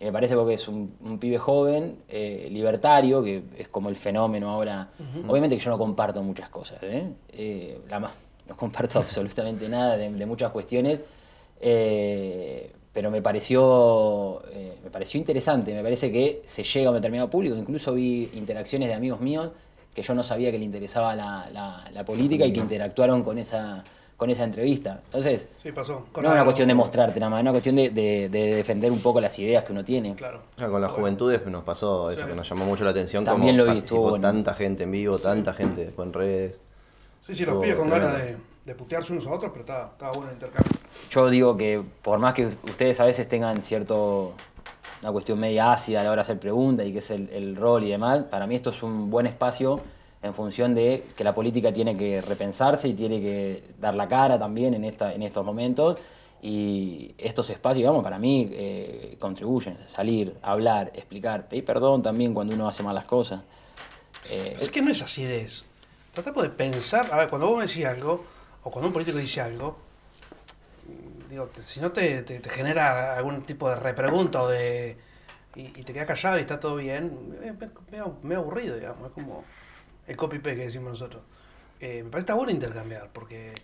Y 0.00 0.04
me 0.06 0.12
parece 0.12 0.34
porque 0.36 0.54
es 0.54 0.66
un, 0.68 0.92
un 1.02 1.18
pibe 1.18 1.38
joven, 1.38 1.96
eh, 2.08 2.48
libertario, 2.50 3.22
que 3.22 3.42
es 3.56 3.68
como 3.68 3.88
el 3.88 3.96
fenómeno 3.96 4.50
ahora. 4.50 4.88
Obviamente 5.28 5.56
que 5.56 5.62
yo 5.62 5.70
no 5.70 5.78
comparto 5.78 6.22
muchas 6.22 6.48
cosas, 6.50 6.82
¿eh? 6.82 7.10
Eh, 7.32 7.78
la 7.88 8.00
más, 8.00 8.12
no 8.48 8.56
comparto 8.56 8.98
absolutamente 9.04 9.68
nada 9.68 9.96
de, 9.96 10.10
de 10.10 10.26
muchas 10.26 10.50
cuestiones. 10.52 11.00
eh, 11.60 12.72
pero 12.92 13.10
me 13.10 13.20
pareció, 13.20 14.42
eh, 14.52 14.72
me 14.82 14.88
pareció 14.90 15.18
interesante, 15.18 15.74
me 15.74 15.82
parece 15.82 16.10
que 16.10 16.40
se 16.46 16.62
llega 16.62 16.88
a 16.88 16.90
un 16.92 16.96
determinado 16.96 17.28
público. 17.28 17.54
Incluso 17.54 17.92
vi 17.92 18.30
interacciones 18.34 18.88
de 18.88 18.94
amigos 18.94 19.20
míos 19.20 19.50
que 19.96 20.02
yo 20.02 20.14
no 20.14 20.22
sabía 20.22 20.50
que 20.50 20.58
le 20.58 20.64
interesaba 20.66 21.16
la, 21.16 21.48
la- 21.50 21.82
la 21.90 22.04
política 22.04 22.44
y 22.44 22.52
que 22.52 22.60
interactuaron 22.60 23.22
con 23.24 23.38
esa, 23.38 23.82
con 24.14 24.28
esa 24.28 24.44
entrevista. 24.44 25.00
Entonces, 25.06 25.48
Sí, 25.62 25.72
pasó. 25.72 26.00
no 26.00 26.06
Con 26.12 26.26
es 26.26 26.30
una 26.32 26.44
cuestión 26.44 26.68
de 26.68 26.74
mostrarte 26.74 27.18
nada 27.18 27.30
más, 27.30 27.38
es 27.38 27.42
una 27.44 27.52
cuestión 27.52 27.76
de, 27.76 27.88
de- 27.88 28.28
de 28.28 28.54
defender 28.56 28.92
un 28.92 29.00
poco 29.00 29.22
las 29.22 29.38
ideas 29.38 29.64
que 29.64 29.72
uno 29.72 29.82
tiene. 29.82 30.14
Claro. 30.14 30.42
Con 30.58 30.82
las 30.82 30.92
juventudes 30.92 31.44
nos 31.46 31.64
pasó 31.64 32.10
eso, 32.10 32.24
Sí. 32.24 32.28
que 32.28 32.36
nos 32.36 32.46
llamó 32.46 32.66
mucho 32.66 32.84
la 32.84 32.90
atención. 32.90 33.24
También 33.24 33.54
como 33.56 33.64
lo 33.68 33.72
vi, 33.72 33.78
participó 33.80 34.00
bueno. 34.10 34.20
tanta 34.20 34.54
gente 34.54 34.82
en 34.82 34.90
vivo, 34.92 35.16
tanta 35.18 35.54
gente 35.54 35.86
después 35.86 36.06
en 36.08 36.12
redes. 36.12 36.60
Sí, 37.26 37.34
sí, 37.34 37.46
los 37.46 37.62
pibes 37.62 37.78
con 37.78 37.88
tremendo. 37.88 38.12
ganas 38.18 38.26
de, 38.28 38.36
de 38.66 38.74
putearse 38.74 39.14
unos 39.14 39.26
a 39.26 39.30
otros, 39.32 39.50
pero 39.50 39.64
estaba, 39.64 39.86
estaba 39.92 40.12
bueno 40.12 40.28
el 40.28 40.34
intercambio. 40.34 40.72
Yo 41.10 41.30
digo 41.30 41.56
que 41.56 41.82
por 42.02 42.18
más 42.18 42.34
que 42.34 42.48
ustedes 42.48 43.00
a 43.00 43.06
veces 43.06 43.26
tengan 43.26 43.62
cierto 43.62 44.34
una 45.06 45.12
cuestión 45.12 45.38
media 45.38 45.72
ácida 45.72 46.00
a 46.00 46.02
la 46.02 46.10
hora 46.10 46.16
de 46.16 46.22
hacer 46.22 46.40
preguntas 46.40 46.84
y 46.84 46.92
que 46.92 46.98
es 46.98 47.10
el, 47.12 47.28
el 47.30 47.54
rol 47.54 47.84
y 47.84 47.90
demás, 47.90 48.24
para 48.24 48.44
mí 48.48 48.56
esto 48.56 48.70
es 48.70 48.82
un 48.82 49.08
buen 49.08 49.26
espacio 49.26 49.80
en 50.20 50.34
función 50.34 50.74
de 50.74 51.04
que 51.16 51.22
la 51.22 51.32
política 51.32 51.72
tiene 51.72 51.96
que 51.96 52.20
repensarse 52.20 52.88
y 52.88 52.94
tiene 52.94 53.20
que 53.20 53.62
dar 53.78 53.94
la 53.94 54.08
cara 54.08 54.36
también 54.36 54.74
en, 54.74 54.84
esta, 54.84 55.14
en 55.14 55.22
estos 55.22 55.46
momentos. 55.46 56.00
Y 56.42 57.14
estos 57.18 57.48
espacios, 57.50 57.86
vamos, 57.86 58.02
para 58.02 58.18
mí 58.18 58.48
eh, 58.50 59.16
contribuyen. 59.20 59.78
Salir, 59.86 60.36
hablar, 60.42 60.90
explicar, 60.94 61.48
pedir 61.48 61.64
perdón 61.64 62.02
también 62.02 62.34
cuando 62.34 62.54
uno 62.54 62.66
hace 62.66 62.82
malas 62.82 63.06
cosas. 63.06 63.42
Eh, 64.28 64.56
Es 64.58 64.70
que 64.70 64.82
no 64.82 64.90
es 64.90 65.00
acidez. 65.02 65.66
Tratamos 66.12 66.42
de 66.42 66.50
pensar, 66.50 67.12
a 67.12 67.16
ver, 67.16 67.28
cuando 67.28 67.46
vos 67.46 67.58
me 67.58 67.66
decís 67.66 67.84
algo, 67.84 68.24
o 68.64 68.70
cuando 68.72 68.88
un 68.88 68.92
político 68.92 69.18
dice 69.18 69.40
algo, 69.40 69.76
digo, 71.36 71.46
te- 71.48 71.62
si 71.62 71.80
no 71.80 71.92
te, 71.92 72.22
te- 72.22 72.40
te 72.40 72.48
genera 72.48 73.14
algún 73.16 73.42
tipo 73.42 73.68
de 73.68 73.76
repregunta 73.76 74.42
o 74.42 74.48
de. 74.48 74.96
Y, 75.54 75.66
y 75.80 75.82
te 75.84 75.92
quedas 75.92 76.06
callado 76.06 76.38
y 76.38 76.40
está 76.40 76.58
todo 76.60 76.76
bien, 76.76 77.34
es 77.42 77.54
medio, 77.90 78.16
medio 78.22 78.38
aburrido, 78.40 78.76
digamos, 78.76 79.06
es 79.08 79.12
como 79.12 79.42
el 80.06 80.16
copy-paste 80.16 80.56
que 80.56 80.62
decimos 80.64 80.90
nosotros. 80.90 81.22
Eh, 81.80 82.02
me 82.04 82.10
parece 82.10 82.12
que 82.12 82.18
está 82.20 82.34
bueno 82.34 82.52
intercambiar, 82.52 83.10
porque. 83.12 83.54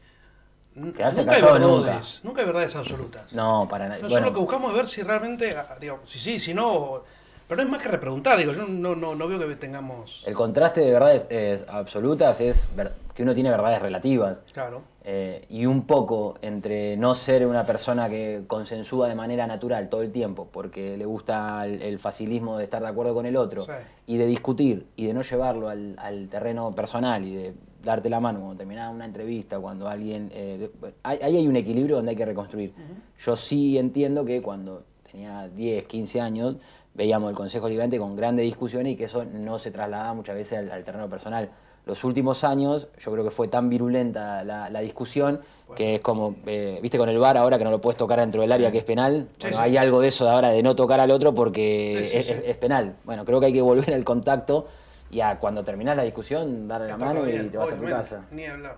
Quedarse 0.97 1.21
nunca 1.21 1.35
hay 1.37 1.41
callado 1.43 1.83
verdades, 1.83 2.21
nunca 2.25 2.41
hay 2.41 2.47
verdades 2.47 2.77
absolutas. 2.77 3.33
no, 3.35 3.67
para 3.69 3.89
nada. 3.89 4.01
Nosotros 4.01 4.27
lo 4.27 4.33
que 4.33 4.41
buscamos 4.41 4.71
es 4.71 4.77
ver 4.77 4.89
si 4.89 5.03
realmente, 5.03 5.55
ah, 5.57 5.77
digo, 5.81 6.01
si 6.07 6.19
sí, 6.19 6.39
si 6.41 6.55
no. 6.55 7.03
Pero 7.47 7.57
no 7.61 7.63
es 7.65 7.71
más 7.73 7.83
que 7.83 7.89
repreguntar, 7.89 8.39
digo, 8.39 8.53
yo 8.55 8.67
no, 8.67 8.95
no, 8.95 9.15
no 9.15 9.29
veo 9.29 9.39
que 9.47 9.57
tengamos. 9.57 10.23
El 10.27 10.35
contraste 10.35 10.81
de 10.81 10.93
verdades 10.93 11.27
eh, 11.29 11.63
absolutas 11.69 12.41
es 12.41 12.67
ver- 12.75 12.93
que 13.15 13.23
uno 13.23 13.35
tiene 13.35 13.51
verdades 13.51 13.83
relativas. 13.83 14.39
Claro. 14.55 14.83
Eh, 15.05 15.45
y 15.49 15.67
un 15.67 15.83
poco 15.85 16.37
entre 16.43 16.97
no 16.97 17.15
ser 17.15 17.45
una 17.45 17.67
persona 17.67 18.09
que 18.09 18.45
consensúa 18.47 19.09
de 19.09 19.17
manera 19.17 19.49
natural 19.49 19.89
todo 19.89 20.03
el 20.03 20.13
tiempo, 20.13 20.47
porque 20.53 20.97
le 20.97 21.05
gusta 21.05 21.67
el, 21.67 21.83
el 21.83 21.99
facilismo 21.99 22.57
de 22.57 22.65
estar 22.65 22.81
de 22.83 22.89
acuerdo 22.89 23.13
con 23.13 23.27
el 23.27 23.37
otro, 23.37 23.63
Sí. 23.63 23.73
y 24.07 24.17
de 24.17 24.27
discutir 24.27 24.87
y 24.95 25.07
de 25.07 25.15
no 25.15 25.23
llevarlo 25.23 25.69
al, 25.69 25.97
al 25.99 26.29
terreno 26.29 26.73
personal 26.73 27.25
y 27.25 27.35
de 27.35 27.55
darte 27.83 28.09
la 28.11 28.21
mano 28.21 28.39
cuando 28.39 28.59
termina 28.59 28.91
una 28.91 29.05
entrevista, 29.05 29.59
cuando 29.59 29.89
alguien... 29.89 30.31
eh, 30.33 30.71
de- 30.81 30.95
ahí 31.03 31.19
hay 31.21 31.49
un 31.49 31.57
equilibrio 31.57 31.97
donde 31.97 32.11
hay 32.11 32.17
que 32.17 32.25
reconstruir. 32.27 32.73
Yo 33.19 33.35
sí 33.35 33.77
entiendo 33.79 34.25
que 34.25 34.41
cuando 34.41 34.85
tenía 35.11 35.49
10, 35.49 35.85
15 35.87 36.21
años, 36.21 36.57
veíamos 36.95 37.29
el 37.29 37.35
Consejo 37.35 37.69
Liberante 37.69 37.99
con 37.99 38.15
grandes 38.15 38.45
discusiones 38.45 38.93
y 38.93 38.97
que 38.97 39.05
eso 39.05 39.25
no 39.25 39.59
se 39.59 39.73
trasladaba 39.73 40.15
muchas 40.15 40.37
veces 40.37 40.61
al, 40.61 40.71
al 40.71 40.85
terreno 40.85 41.09
personal. 41.09 41.51
Los 41.85 42.05
últimos 42.05 42.45
años, 42.45 42.87
yo 43.01 43.11
creo 43.13 43.25
que 43.25 43.31
fue 43.31 43.49
tan 43.49 43.69
virulenta 43.69 44.45
la, 44.45 44.71
la 44.71 44.81
discusión 44.81 45.41
que 45.75 45.95
es 45.97 46.01
como, 46.03 46.37
eh, 46.47 46.79
viste, 46.83 46.99
con 46.99 47.09
el 47.09 47.17
VAR 47.19 47.39
ahora 47.39 47.57
que 47.57 47.65
no 47.65 47.71
lo 47.71 47.81
puedes 47.81 47.97
tocar 47.97 48.21
dentro 48.21 48.43
del 48.43 48.53
área 48.53 48.71
que 48.71 48.77
es 48.79 48.85
penal. 48.85 49.29
Sí, 49.39 49.43
Bueno, 49.43 49.57
sí. 49.57 49.63
hay 49.63 49.77
algo 49.79 50.01
de 50.03 50.09
eso 50.09 50.25
de 50.27 50.31
ahora 50.31 50.51
de 50.51 50.63
no 50.63 50.77
tocar 50.77 51.01
al 51.01 51.11
otro 51.11 51.35
porque 51.35 52.03
Sí, 52.05 52.11
sí, 52.11 52.17
es, 52.19 52.27
sí. 52.27 52.33
es- 52.35 52.43
es 52.45 52.57
penal. 52.59 52.95
Bueno, 53.05 53.25
creo 53.25 53.41
que 53.41 53.47
hay 53.47 53.53
que 53.55 53.63
volver 53.63 53.93
al 53.95 54.05
contacto 54.05 54.69
y 55.11 55.21
a 55.21 55.39
cuando 55.39 55.65
terminás 55.65 55.97
la 55.97 56.03
discusión, 56.03 56.69
darle 56.69 56.89
la 56.89 56.97
mano 56.99 57.27
y 57.29 57.49
te 57.49 57.57
vas 57.57 57.73
a 57.73 57.77
tu 57.77 57.85
casa. 57.85 58.27
Ni 58.31 58.45
hablar. 58.45 58.77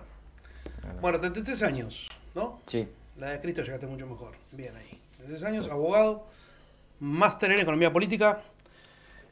Bueno, 1.01 1.19
33 1.19 1.63
años, 1.63 2.07
¿no? 2.33 2.59
Sí. 2.65 2.87
La 3.17 3.31
de 3.31 3.41
Cristo 3.41 3.61
llegaste 3.61 3.87
mucho 3.87 4.07
mejor. 4.07 4.31
Bien 4.53 4.73
ahí. 4.77 4.97
33 5.17 5.43
años, 5.43 5.67
abogado, 5.69 6.23
máster 7.01 7.51
en 7.51 7.59
economía 7.59 7.91
política. 7.91 8.39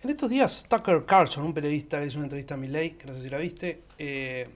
En 0.03 0.09
estos 0.09 0.29
días, 0.29 0.65
Tucker 0.67 1.05
Carlson, 1.05 1.45
un 1.45 1.53
periodista 1.53 1.97
que 1.97 2.07
hizo 2.07 2.17
una 2.17 2.25
entrevista 2.25 2.55
a 2.55 2.57
Milley, 2.57 2.91
que 2.91 3.07
no 3.07 3.13
sé 3.13 3.21
si 3.21 3.29
la 3.29 3.37
viste, 3.37 3.83
eh, 3.97 4.49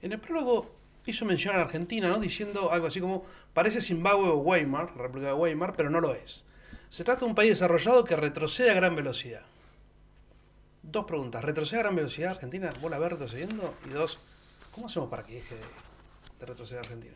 en 0.00 0.12
el 0.12 0.18
prólogo 0.18 0.74
hizo 1.04 1.26
mención 1.26 1.54
a 1.56 1.60
Argentina, 1.60 2.08
¿no? 2.08 2.18
Diciendo 2.18 2.72
algo 2.72 2.86
así 2.86 3.00
como, 3.00 3.22
parece 3.52 3.82
Zimbabue 3.82 4.30
o 4.30 4.36
Weimar, 4.36 4.96
la 4.96 5.02
República 5.02 5.28
de 5.28 5.34
Weimar, 5.34 5.74
pero 5.76 5.90
no 5.90 6.00
lo 6.00 6.14
es. 6.14 6.46
Se 6.88 7.04
trata 7.04 7.20
de 7.20 7.26
un 7.26 7.34
país 7.34 7.50
desarrollado 7.50 8.02
que 8.04 8.16
retrocede 8.16 8.70
a 8.70 8.74
gran 8.74 8.96
velocidad. 8.96 9.42
Dos 10.82 11.04
preguntas. 11.04 11.44
¿Retrocede 11.44 11.80
a 11.80 11.82
gran 11.82 11.96
velocidad 11.96 12.30
Argentina? 12.30 12.70
¿Vos 12.80 12.90
la 12.90 12.98
ves 12.98 13.12
retrocediendo? 13.12 13.74
Y 13.84 13.90
dos, 13.90 14.18
¿cómo 14.70 14.86
hacemos 14.86 15.10
para 15.10 15.22
que 15.22 15.34
deje 15.34 15.54
de, 15.54 15.60
de 16.40 16.46
retroceder 16.46 16.78
Argentina? 16.78 17.14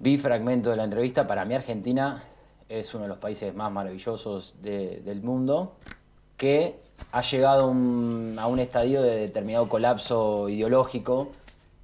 Vi 0.00 0.18
fragmento 0.18 0.70
de 0.70 0.76
la 0.76 0.84
entrevista. 0.84 1.24
Para 1.24 1.44
mí 1.44 1.54
Argentina 1.54 2.24
es 2.68 2.92
uno 2.94 3.04
de 3.04 3.08
los 3.08 3.18
países 3.18 3.54
más 3.54 3.70
maravillosos 3.72 4.54
de- 4.62 5.00
del 5.04 5.22
mundo 5.22 5.74
que 6.36 6.76
ha 7.12 7.20
llegado 7.22 7.64
a 7.64 7.66
un- 7.68 8.36
a 8.38 8.46
un 8.46 8.58
estadio 8.58 9.02
de 9.02 9.16
determinado 9.20 9.68
colapso 9.68 10.48
ideológico 10.48 11.28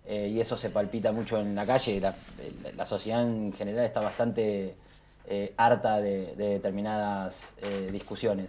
eh, 0.06 0.28
y 0.28 0.40
eso 0.40 0.56
se 0.56 0.70
palpita 0.70 1.12
mucho 1.12 1.38
en 1.38 1.54
la 1.54 1.64
calle. 1.64 2.00
La, 2.76 2.86
sociedad 2.86 3.22
en 3.22 3.52
general 3.52 3.84
está 3.84 4.00
bastante 4.00 4.74
eh, 5.28 5.54
harta 5.56 5.98
de, 6.00 6.34
de 6.34 6.48
determinadas 6.54 7.38
eh, 7.62 7.88
discusiones. 7.92 8.48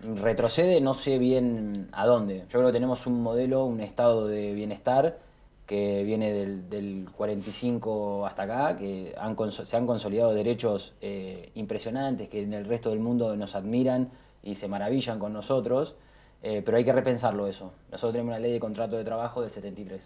Retrocede, 0.00 0.80
no 0.80 0.94
sé 0.94 1.18
bien 1.18 1.88
a 1.92 2.06
dónde. 2.06 2.40
Yo 2.40 2.46
creo 2.60 2.66
que 2.66 2.72
tenemos 2.72 3.06
un 3.06 3.22
modelo, 3.22 3.64
un 3.64 3.80
estado 3.80 4.28
de 4.28 4.52
bienestar 4.52 5.18
que 5.66 6.04
viene 6.04 6.32
del, 6.32 6.70
del 6.70 7.08
45 7.16 8.26
hasta 8.26 8.42
acá, 8.42 8.76
que 8.76 9.14
han 9.18 9.36
se 9.50 9.76
han 9.76 9.86
consolidado 9.86 10.32
derechos 10.32 10.94
eh, 11.00 11.50
impresionantes, 11.54 12.28
que 12.28 12.42
en 12.42 12.54
el 12.54 12.64
resto 12.66 12.90
del 12.90 13.00
mundo 13.00 13.34
nos 13.36 13.54
admiran 13.56 14.10
y 14.42 14.54
se 14.54 14.68
maravillan 14.68 15.18
con 15.18 15.32
nosotros, 15.32 15.96
eh, 16.42 16.62
pero 16.64 16.76
hay 16.76 16.84
que 16.84 16.92
repensarlo 16.92 17.48
eso. 17.48 17.72
Nosotros 17.90 18.12
tenemos 18.12 18.30
una 18.30 18.38
ley 18.38 18.52
de 18.52 18.60
contrato 18.60 18.96
de 18.96 19.02
trabajo 19.04 19.42
del 19.42 19.50
73. 19.50 20.00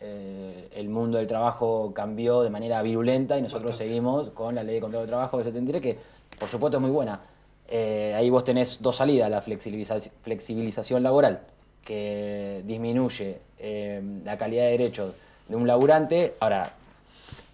Eh, 0.00 0.68
el 0.74 0.88
mundo 0.88 1.18
del 1.18 1.26
trabajo 1.26 1.92
cambió 1.94 2.42
de 2.42 2.50
manera 2.50 2.82
virulenta 2.82 3.38
y 3.38 3.42
nosotros 3.42 3.72
Bastante. 3.72 3.88
seguimos 3.88 4.30
con 4.30 4.54
la 4.54 4.62
ley 4.62 4.76
de 4.76 4.80
contrato 4.80 5.02
de 5.02 5.08
trabajo 5.08 5.36
del 5.36 5.44
73, 5.46 5.82
que 5.82 5.98
por 6.38 6.48
supuesto 6.48 6.78
es 6.78 6.82
muy 6.82 6.90
buena. 6.90 7.20
Ahí 7.70 8.30
vos 8.30 8.44
tenés 8.44 8.80
dos 8.80 8.96
salidas, 8.96 9.30
la 9.30 9.42
flexibiliza- 9.42 10.10
flexibilización 10.22 11.02
laboral, 11.02 11.40
que 11.84 12.62
disminuye 12.64 13.38
eh, 13.58 14.02
la 14.24 14.36
calidad 14.38 14.64
de 14.64 14.70
derechos 14.70 15.14
de 15.48 15.56
un 15.56 15.66
laburante. 15.66 16.34
Ahora, 16.40 16.70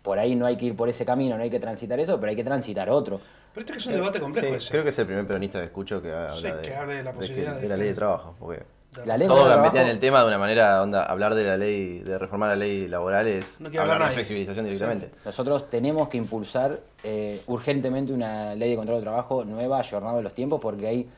por 0.02 0.18
ahí 0.18 0.34
no 0.34 0.46
hay 0.46 0.56
que 0.56 0.66
ir 0.66 0.76
por 0.76 0.88
ese 0.88 1.04
camino, 1.04 1.36
no 1.36 1.42
hay 1.42 1.50
que 1.50 1.60
transitar 1.60 1.98
eso, 2.00 2.18
pero 2.18 2.30
hay 2.30 2.36
que 2.36 2.44
transitar 2.44 2.88
otro. 2.88 3.20
Pero 3.52 3.62
este 3.62 3.72
que 3.72 3.78
es 3.80 3.86
un 3.86 3.92
debate 3.94 4.20
complejo 4.20 4.46
Sí, 4.48 4.54
ese. 4.54 4.70
creo 4.70 4.82
que 4.84 4.90
es 4.90 4.98
el 5.00 5.06
primer 5.06 5.26
peronista 5.26 5.58
que 5.58 5.64
escucho 5.66 6.00
que 6.00 6.12
habla 6.12 6.36
Sí, 6.36 6.42
de, 6.56 6.62
que 6.68 6.74
hable 6.74 6.94
de 6.94 7.02
la 7.02 7.12
que- 7.12 7.18
posibilidad 7.18 7.54
de 7.56 7.60
de- 7.62 7.68
la 7.68 7.76
ley 7.76 7.88
de 7.88 7.94
trabajo. 7.94 8.36
Porque 8.38 8.62
La 9.04 9.16
ley 9.18 9.26
todos 9.28 9.60
metían 9.60 9.88
el 9.88 9.98
tema 10.00 10.20
de 10.20 10.26
una 10.28 10.38
manera, 10.38 10.80
onda, 10.82 11.04
hablar 11.04 11.34
de 11.34 11.44
la 11.44 11.56
ley, 11.56 11.98
de 12.00 12.18
reformar 12.18 12.50
la 12.50 12.56
ley 12.56 12.86
laboral 12.88 13.26
es 13.26 13.60
No 13.60 13.66
hablar 13.68 13.82
hablar 13.82 13.98
de 13.98 14.04
nadie. 14.04 14.14
flexibilización 14.14 14.64
directamente. 14.64 15.10
Nosotros 15.24 15.68
tenemos 15.68 16.08
que 16.08 16.16
impulsar 16.18 16.78
eh, 17.02 17.40
urgentemente 17.48 18.12
una 18.12 18.54
ley 18.54 18.70
de 18.70 18.76
contrato 18.76 18.98
de 18.98 19.02
trabajo 19.02 19.44
nueva, 19.44 19.78
ayornada 19.80 20.16
de 20.16 20.22
los 20.22 20.34
tiempos, 20.34 20.60
porque 20.60 20.86
hay 20.86 21.08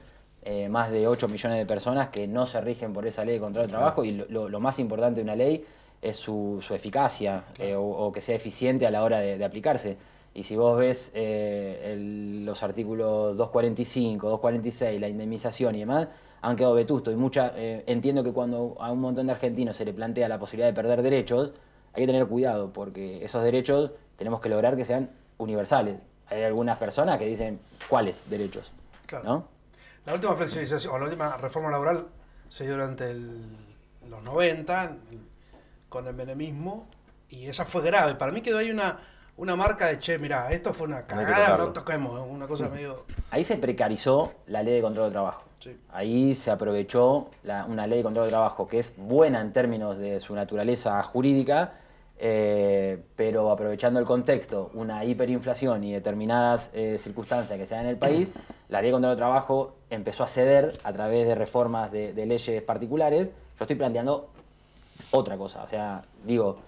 eh, 0.43 0.69
más 0.69 0.91
de 0.91 1.07
8 1.07 1.29
millones 1.29 1.59
de 1.59 1.67
personas 1.67 2.09
que 2.09 2.27
no 2.27 2.47
se 2.47 2.61
rigen 2.61 2.93
por 2.93 3.07
esa 3.07 3.25
ley 3.25 3.35
de 3.35 3.41
contrato 3.41 3.67
de 3.67 3.73
trabajo 3.73 4.05
y 4.05 4.13
lo, 4.29 4.49
lo- 4.49 4.61
más 4.61 4.79
importante 4.79 5.21
de 5.21 5.25
una 5.25 5.37
ley 5.37 5.65
es 6.01 6.17
su, 6.17 6.59
su 6.67 6.75
eficacia 6.75 7.45
eh, 7.59 7.75
o, 7.77 7.83
o 7.83 8.13
que 8.13 8.21
sea 8.21 8.35
eficiente 8.35 8.87
a 8.87 8.91
la 8.91 9.05
hora 9.05 9.19
de, 9.21 9.39
de 9.39 9.45
aplicarse. 9.45 9.97
Y 10.35 10.43
si 10.45 10.57
vos 10.57 10.77
ves 10.79 11.13
eh, 11.15 11.93
el- 11.93 12.45
los 12.45 12.63
artículos 12.63 13.37
245, 13.37 14.29
246, 14.29 15.01
la 15.01 15.09
indemnización 15.09 15.75
y 15.77 15.81
demás, 15.81 16.09
han 16.41 16.57
quedado 16.57 16.75
vetustos. 16.75 17.15
Y 17.15 17.17
mucha, 17.17 17.53
eh, 17.55 17.85
entiendo 17.87 18.25
que 18.25 18.33
cuando 18.33 18.75
a 18.81 18.91
un 18.91 19.01
montón 19.01 19.27
de 19.27 19.33
argentinos 19.33 19.77
se 19.77 19.85
le 19.85 19.93
plantea 19.93 20.29
la 20.29 20.39
posibilidad 20.41 20.67
de 20.69 20.75
perder 20.75 21.03
derechos, 21.03 21.53
hay 21.93 22.03
que 22.03 22.07
tener 22.07 22.27
cuidado, 22.27 22.73
porque 22.73 23.25
esos 23.25 23.45
derechos 23.45 23.93
tenemos 24.17 24.41
que 24.41 24.49
lograr 24.49 24.77
que 24.77 24.85
sean 24.85 25.11
universales. 25.39 25.99
Hay 26.29 26.43
algunas 26.43 26.79
personas 26.79 27.19
que 27.19 27.27
dicen, 27.27 27.61
¿cuáles 27.89 28.29
derechos? 28.29 28.73
Claro. 29.07 29.25
¿No? 29.25 29.45
La 30.07 30.15
última 30.15 30.35
flexibilización 30.35 30.95
o 30.95 30.99
la 30.99 31.05
última 31.05 31.37
reforma 31.37 31.71
laboral 31.71 32.07
se 32.49 32.65
dio 32.65 32.73
durante 32.75 33.11
el- 33.11 33.57
los 34.09 34.23
90 34.23 34.85
el- 34.85 35.21
con 35.89 36.07
el 36.07 36.15
menemismo 36.15 36.89
y 37.29 37.47
esa 37.47 37.65
fue 37.65 37.83
grave. 37.83 38.15
Para 38.17 38.33
mí 38.33 38.41
quedó 38.43 38.59
ahí 38.59 38.71
una, 38.71 38.99
una 39.37 39.55
marca 39.57 39.87
de, 39.87 39.99
che, 39.99 40.19
mirá, 40.19 40.51
esto 40.51 40.75
fue 40.75 40.87
una 40.87 41.07
cagada, 41.07 41.47
tocarlo. 41.47 41.67
no 41.67 41.73
toquemos, 41.73 42.27
una 42.29 42.47
cosa 42.47 42.69
medio... 42.69 43.05
Ahí 43.31 43.45
se 43.45 43.57
precarizó 43.57 44.33
la 44.47 44.63
ley 44.63 44.75
de 44.75 44.83
control 44.83 45.07
de 45.07 45.13
trabajo. 45.13 45.45
Sí. 45.61 45.79
Ahí 45.91 46.35
se 46.35 46.51
aprovechó 46.51 47.31
la- 47.45 47.65
una 47.67 47.87
ley 47.87 47.99
de 47.99 48.03
control 48.05 48.25
de 48.27 48.31
trabajo 48.33 48.67
que 48.67 48.81
es 48.81 48.93
buena 48.97 49.41
en 49.41 49.53
términos 49.53 49.99
de 49.99 50.19
su 50.19 50.35
naturaleza 50.35 51.01
jurídica, 51.05 51.75
eh, 52.25 53.03
pero 53.17 53.51
aprovechando 53.51 53.99
el 53.99 54.07
contexto, 54.07 54.71
una 54.75 55.05
hiperinflación 55.05 55.83
y 55.83 55.93
determinadas 55.93 56.71
eh, 56.73 56.97
circunstancias 56.99 57.59
que 57.59 57.67
se 57.67 57.75
dan 57.75 57.85
en 57.85 57.91
el 57.91 57.97
país, 57.99 58.33
la 58.69 58.81
ley 58.81 58.93
control 58.93 59.15
de 59.15 59.17
trabajo 59.17 59.75
empezó 59.91 60.23
a 60.23 60.29
ceder 60.29 60.79
a 60.85 60.93
través 60.93 61.27
de 61.27 61.35
reformas 61.35 61.91
de, 61.91 62.13
de 62.13 62.27
leyes 62.27 62.63
particulares. 62.63 63.27
Yo 63.59 63.65
estoy 63.65 63.75
planteando 63.75 64.29
otra 65.11 65.37
cosa. 65.37 65.65
O 65.65 65.69
sea, 65.69 66.03
digo, 66.25 66.59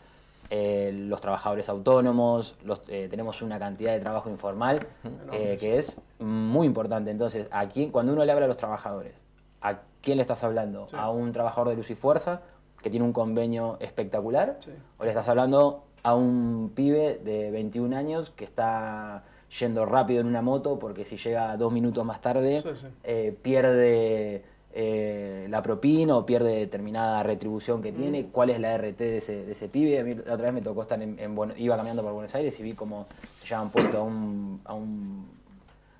eh, 0.50 0.90
los 0.92 1.20
trabajadores 1.20 1.68
autónomos, 1.68 2.56
los, 2.64 2.82
eh, 2.88 3.08
tenemos 3.08 3.40
una 3.40 3.58
cantidad 3.58 3.92
de 3.92 4.00
trabajo 4.00 4.28
informal 4.28 4.86
eh, 5.32 5.56
que 5.58 5.78
es 5.78 6.00
muy 6.18 6.66
importante. 6.66 7.10
Entonces, 7.10 7.48
¿a 7.50 7.68
quién, 7.68 7.90
cuando 7.90 8.12
uno 8.12 8.24
le 8.24 8.32
habla 8.32 8.44
a 8.44 8.48
los 8.48 8.56
trabajadores, 8.56 9.14
¿a 9.62 9.78
quién 10.02 10.16
le 10.16 10.22
estás 10.22 10.44
hablando? 10.44 10.88
Sí. 10.90 10.96
¿A 10.98 11.10
un 11.10 11.32
trabajador 11.32 11.70
de 11.70 11.76
luz 11.76 11.90
y 11.90 11.94
fuerza 11.94 12.42
que 12.84 12.90
tiene 12.90 13.06
un 13.06 13.14
convenio 13.14 13.78
espectacular? 13.80 14.58
Sí. 14.58 14.70
¿O 14.98 15.04
le 15.04 15.08
estás 15.10 15.26
hablando 15.26 15.84
a 16.02 16.14
un 16.14 16.70
pibe 16.74 17.18
de 17.24 17.50
21 17.50 17.96
años 17.96 18.30
que 18.36 18.44
está 18.44 19.24
yendo 19.58 19.86
rápido 19.86 20.20
en 20.20 20.26
una 20.26 20.42
moto 20.42 20.78
porque 20.78 21.06
si 21.06 21.16
llega 21.16 21.56
dos 21.56 21.72
minutos 21.72 22.04
más 22.04 22.20
tarde 22.20 22.60
Sí, 22.60 22.68
sí. 22.74 22.86
eh, 23.04 23.34
pierde 23.40 24.42
eh, 24.74 25.46
la 25.48 25.62
propina 25.62 26.14
o 26.16 26.26
pierde 26.26 26.56
determinada 26.56 27.22
retribución 27.22 27.80
que 27.80 27.90
tiene, 27.90 28.26
cuál 28.26 28.50
es 28.50 28.60
la 28.60 28.76
RT 28.76 28.98
de 28.98 29.16
ese, 29.18 29.46
de 29.46 29.52
ese 29.52 29.68
pibe. 29.68 29.98
A 30.00 30.04
mí 30.04 30.14
la 30.14 30.34
otra 30.34 30.46
vez 30.46 30.52
me 30.54 30.60
tocó 30.60 30.82
estar 30.82 31.00
en, 31.00 31.18
en 31.18 31.34
Buenos- 31.34 31.58
iba 31.58 31.74
caminando 31.76 32.02
por 32.02 32.12
Buenos 32.12 32.34
Aires 32.34 32.60
y 32.60 32.62
vi 32.62 32.74
como 32.74 33.06
ya 33.46 33.60
han 33.60 33.70
puesto 33.70 33.96
a 33.96 34.02
un, 34.02 34.60
a 34.66 34.74
un, 34.74 35.26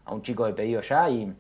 a 0.05 0.13
un 0.13 0.21
chico 0.21 0.45
de 0.45 0.53
pedido 0.53 0.83
ya 0.83 1.09
y 1.09 1.33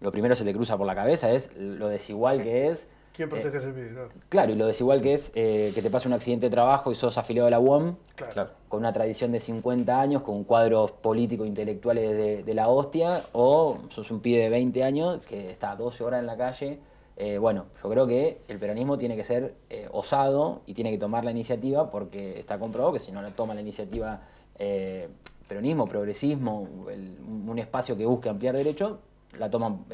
lo 0.00 0.12
primero 0.12 0.32
que 0.32 0.40
se 0.40 0.44
te 0.44 0.52
cruza 0.52 0.76
por 0.76 0.86
la 0.86 0.94
cabeza 0.94 1.30
es 1.30 1.50
lo 1.56 1.88
desigual 1.88 2.42
que 2.42 2.68
es. 2.68 2.86
¿Quién 3.14 3.28
eh, 3.28 3.30
protege 3.30 3.58
ese 3.58 3.68
pibe? 3.68 3.90
Claro. 3.90 4.08
Claro, 4.28 4.52
y 4.52 4.56
lo 4.56 4.66
desigual 4.66 5.00
que 5.00 5.12
es 5.14 5.30
eh, 5.34 5.70
que 5.74 5.80
te 5.82 5.88
pase 5.90 6.08
un 6.08 6.14
accidente 6.14 6.46
de 6.46 6.50
trabajo 6.50 6.90
y 6.90 6.94
sos 6.94 7.16
afiliado 7.16 7.46
a 7.46 7.50
la 7.50 7.60
UOM, 7.60 7.94
Claro. 8.16 8.50
Con 8.68 8.80
una 8.80 8.92
tradición 8.92 9.30
de 9.32 9.40
50 9.40 10.00
años, 10.00 10.22
con 10.22 10.44
cuadros 10.44 10.90
políticos 10.92 11.46
intelectuales 11.46 12.10
de, 12.10 12.42
de 12.42 12.54
la 12.54 12.68
hostia, 12.68 13.22
o 13.32 13.78
sos 13.88 14.10
un 14.10 14.20
pibe 14.20 14.38
de 14.42 14.48
20 14.50 14.82
años 14.82 15.20
que 15.28 15.50
está 15.52 15.76
12 15.76 16.02
horas 16.04 16.20
en 16.20 16.26
la 16.26 16.36
calle. 16.36 16.78
Eh, 17.16 17.38
bueno, 17.38 17.66
yo 17.80 17.88
creo 17.90 18.06
que 18.08 18.40
el 18.48 18.58
peronismo 18.58 18.98
tiene 18.98 19.14
que 19.16 19.22
ser 19.22 19.54
eh, 19.70 19.88
osado 19.92 20.62
y 20.66 20.74
tiene 20.74 20.90
que 20.90 20.98
tomar 20.98 21.24
la 21.24 21.30
iniciativa 21.30 21.88
porque 21.88 22.40
está 22.40 22.58
comprobado 22.58 22.92
que 22.92 22.98
si 22.98 23.12
no 23.12 23.22
la 23.22 23.30
toma 23.30 23.54
la 23.54 23.60
iniciativa 23.60 24.20
eh, 24.58 25.08
peronismo, 25.46 25.86
progresismo, 25.86 26.66
el- 26.90 27.16
un 27.48 27.58
espacio 27.60 27.96
que 27.96 28.04
busque 28.06 28.28
ampliar 28.28 28.56
derechos, 28.56 28.98
la 29.38 29.48
toman. 29.48 29.84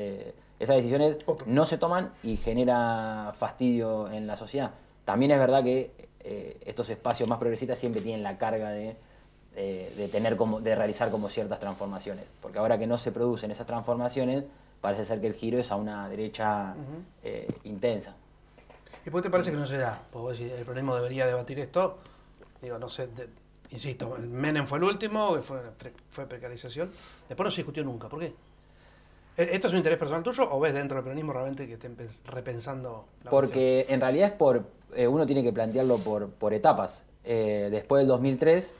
Esas 0.60 0.76
decisiones 0.76 1.16
Otro. 1.26 1.46
no 1.48 1.66
se 1.66 1.76
toman 1.78 2.12
y 2.22 2.36
genera 2.36 3.32
fastidio 3.36 4.08
en 4.12 4.26
la 4.28 4.36
sociedad. 4.36 4.70
También 5.04 5.32
es 5.32 5.38
verdad 5.40 5.64
que 5.64 5.90
eh, 6.20 6.60
estos 6.64 6.88
espacios 6.90 7.28
más 7.28 7.38
progresistas 7.38 7.78
siempre 7.78 8.00
tienen 8.02 8.22
la 8.22 8.38
carga 8.38 8.70
de, 8.70 8.94
eh, 9.56 9.92
de 9.96 10.08
tener 10.08 10.36
como, 10.36 10.60
de 10.60 10.74
realizar 10.76 11.10
como 11.10 11.28
ciertas 11.28 11.58
transformaciones. 11.58 12.26
Porque 12.40 12.58
ahora 12.58 12.78
que 12.78 12.86
no 12.86 12.98
se 12.98 13.10
producen 13.10 13.50
esas 13.50 13.66
transformaciones, 13.66 14.44
parece 14.80 15.04
ser 15.06 15.20
que 15.20 15.26
el 15.26 15.34
giro 15.34 15.58
es 15.58 15.72
a 15.72 15.76
una 15.76 16.08
derecha 16.08 16.74
eh, 17.24 17.48
intensa. 17.64 18.14
¿Y 19.04 19.10
por 19.10 19.22
qué 19.22 19.28
te 19.28 19.30
parece 19.32 19.50
que 19.50 19.56
no 19.56 19.66
se 19.66 19.78
da? 19.78 20.00
Porque 20.12 20.54
el 20.58 20.60
peronismo 20.64 20.94
debería 20.94 21.26
debatir 21.26 21.58
esto. 21.58 21.98
Digo, 22.60 22.78
no 22.78 22.88
sé, 22.90 23.06
de- 23.06 23.30
insisto, 23.70 24.14
el 24.16 24.28
Menem 24.28 24.66
fue 24.66 24.76
el 24.76 24.84
último, 24.84 25.38
fue, 25.38 25.58
fue 26.10 26.26
precarización. 26.26 26.90
Después 27.28 27.44
no 27.46 27.50
se 27.50 27.56
discutió 27.56 27.82
nunca. 27.82 28.10
¿Por 28.10 28.20
qué? 28.20 28.34
¿E- 29.40 29.54
¿Esto 29.54 29.66
es 29.68 29.72
un 29.72 29.78
interés 29.78 29.98
personal 29.98 30.22
tuyo 30.22 30.46
o 30.50 30.60
ves 30.60 30.74
dentro 30.74 30.96
del 30.96 31.04
peronismo 31.04 31.32
realmente 31.32 31.66
que 31.66 31.74
estén 31.74 31.96
pens- 31.96 32.22
repensando 32.26 33.06
la 33.24 33.30
cuestión? 33.30 33.30
Porque 33.30 33.86
en 33.88 34.00
realidad 34.00 34.28
es 34.28 34.34
por, 34.34 34.64
eh, 34.94 35.06
uno 35.08 35.24
tiene 35.26 35.42
que 35.42 35.52
plantearlo 35.52 35.98
por, 35.98 36.28
por 36.30 36.52
etapas. 36.52 37.04
Eh, 37.24 37.68
después 37.70 38.00
del 38.00 38.08
2003 38.08 38.74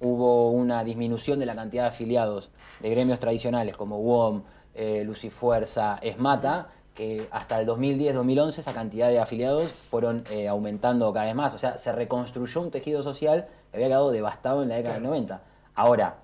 hubo 0.00 0.50
una 0.50 0.84
disminución 0.84 1.38
de 1.38 1.46
la 1.46 1.54
cantidad 1.54 1.84
de 1.84 1.88
afiliados 1.88 2.50
de 2.80 2.90
gremios 2.90 3.18
tradicionales 3.18 3.76
como 3.76 3.98
UOM, 3.98 4.42
eh, 4.74 5.02
Luz 5.04 5.24
y 5.24 5.30
Fuerza, 5.30 5.98
ESMATA, 6.02 6.68
que 6.94 7.26
hasta 7.30 7.60
el 7.60 7.66
2010-2011 7.66 8.58
esa 8.58 8.72
cantidad 8.72 9.08
de 9.08 9.18
afiliados 9.18 9.70
fueron 9.90 10.24
eh, 10.30 10.46
aumentando 10.48 11.12
cada 11.12 11.26
vez 11.26 11.34
más. 11.34 11.54
O 11.54 11.58
sea, 11.58 11.76
se 11.78 11.90
reconstruyó 11.92 12.60
un 12.60 12.70
tejido 12.70 13.02
social 13.02 13.48
que 13.70 13.78
había 13.78 13.88
quedado 13.88 14.10
devastado 14.12 14.62
en 14.62 14.68
la 14.68 14.76
década 14.76 14.94
del 14.94 15.02
90. 15.04 15.42
Ahora, 15.74 16.18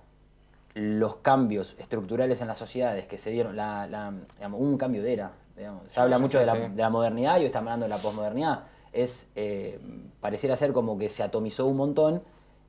los 0.75 1.17
cambios 1.17 1.75
estructurales 1.79 2.41
en 2.41 2.49
las 2.49 2.59
sociedades 2.59 3.07
que 3.07 3.19
se 3.19 3.31
dieron, 3.31 3.57
la, 3.57 3.87
la- 3.87 4.13
digamos, 4.37 4.61
un 4.61 4.79
cambio 4.79 5.03
de 5.03 5.13
era. 5.13 5.33
digamos. 5.57 5.83
Se 5.89 6.01
habla 6.01 6.17
sí, 6.17 6.23
mucho 6.23 6.39
sí, 6.39 6.41
de, 6.41 6.47
la, 6.47 6.53
sí. 6.55 6.73
de 6.75 6.83
la 6.83 6.91
modernidad 6.91 7.37
y 7.37 7.41
hoy 7.41 7.47
estamos 7.47 7.69
hablando 7.69 7.85
de 7.85 7.91
la 7.91 7.99
posmodernidad. 7.99 8.65
Es, 8.93 9.29
eh, 9.37 9.79
pareciera 10.21 10.57
ser 10.57 10.73
como 10.73 10.99
que 10.99 11.09
se 11.09 11.23
atomizó 11.23 11.67
un 11.67 11.77
montón 11.77 12.23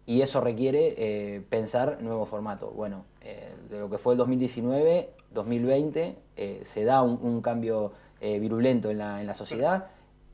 y 0.05 0.21
eso 0.21 0.41
requiere 0.41 0.95
eh, 0.97 1.41
pensar 1.49 1.99
nuevo 2.01 2.25
formato. 2.25 2.71
Bueno, 2.71 3.05
eh, 3.21 3.53
de 3.69 3.79
lo 3.79 3.89
que 3.89 3.97
fue 3.97 4.13
el 4.13 4.17
2019, 4.17 5.11
2020, 5.31 6.15
eh, 6.37 6.61
se 6.65 6.83
da 6.83 7.01
un, 7.03 7.19
un 7.21 7.41
cambio 7.41 7.93
virulento 8.21 8.91
en 8.91 8.99
la, 8.99 9.19
en 9.19 9.25
la 9.25 9.33
sociedad 9.33 9.87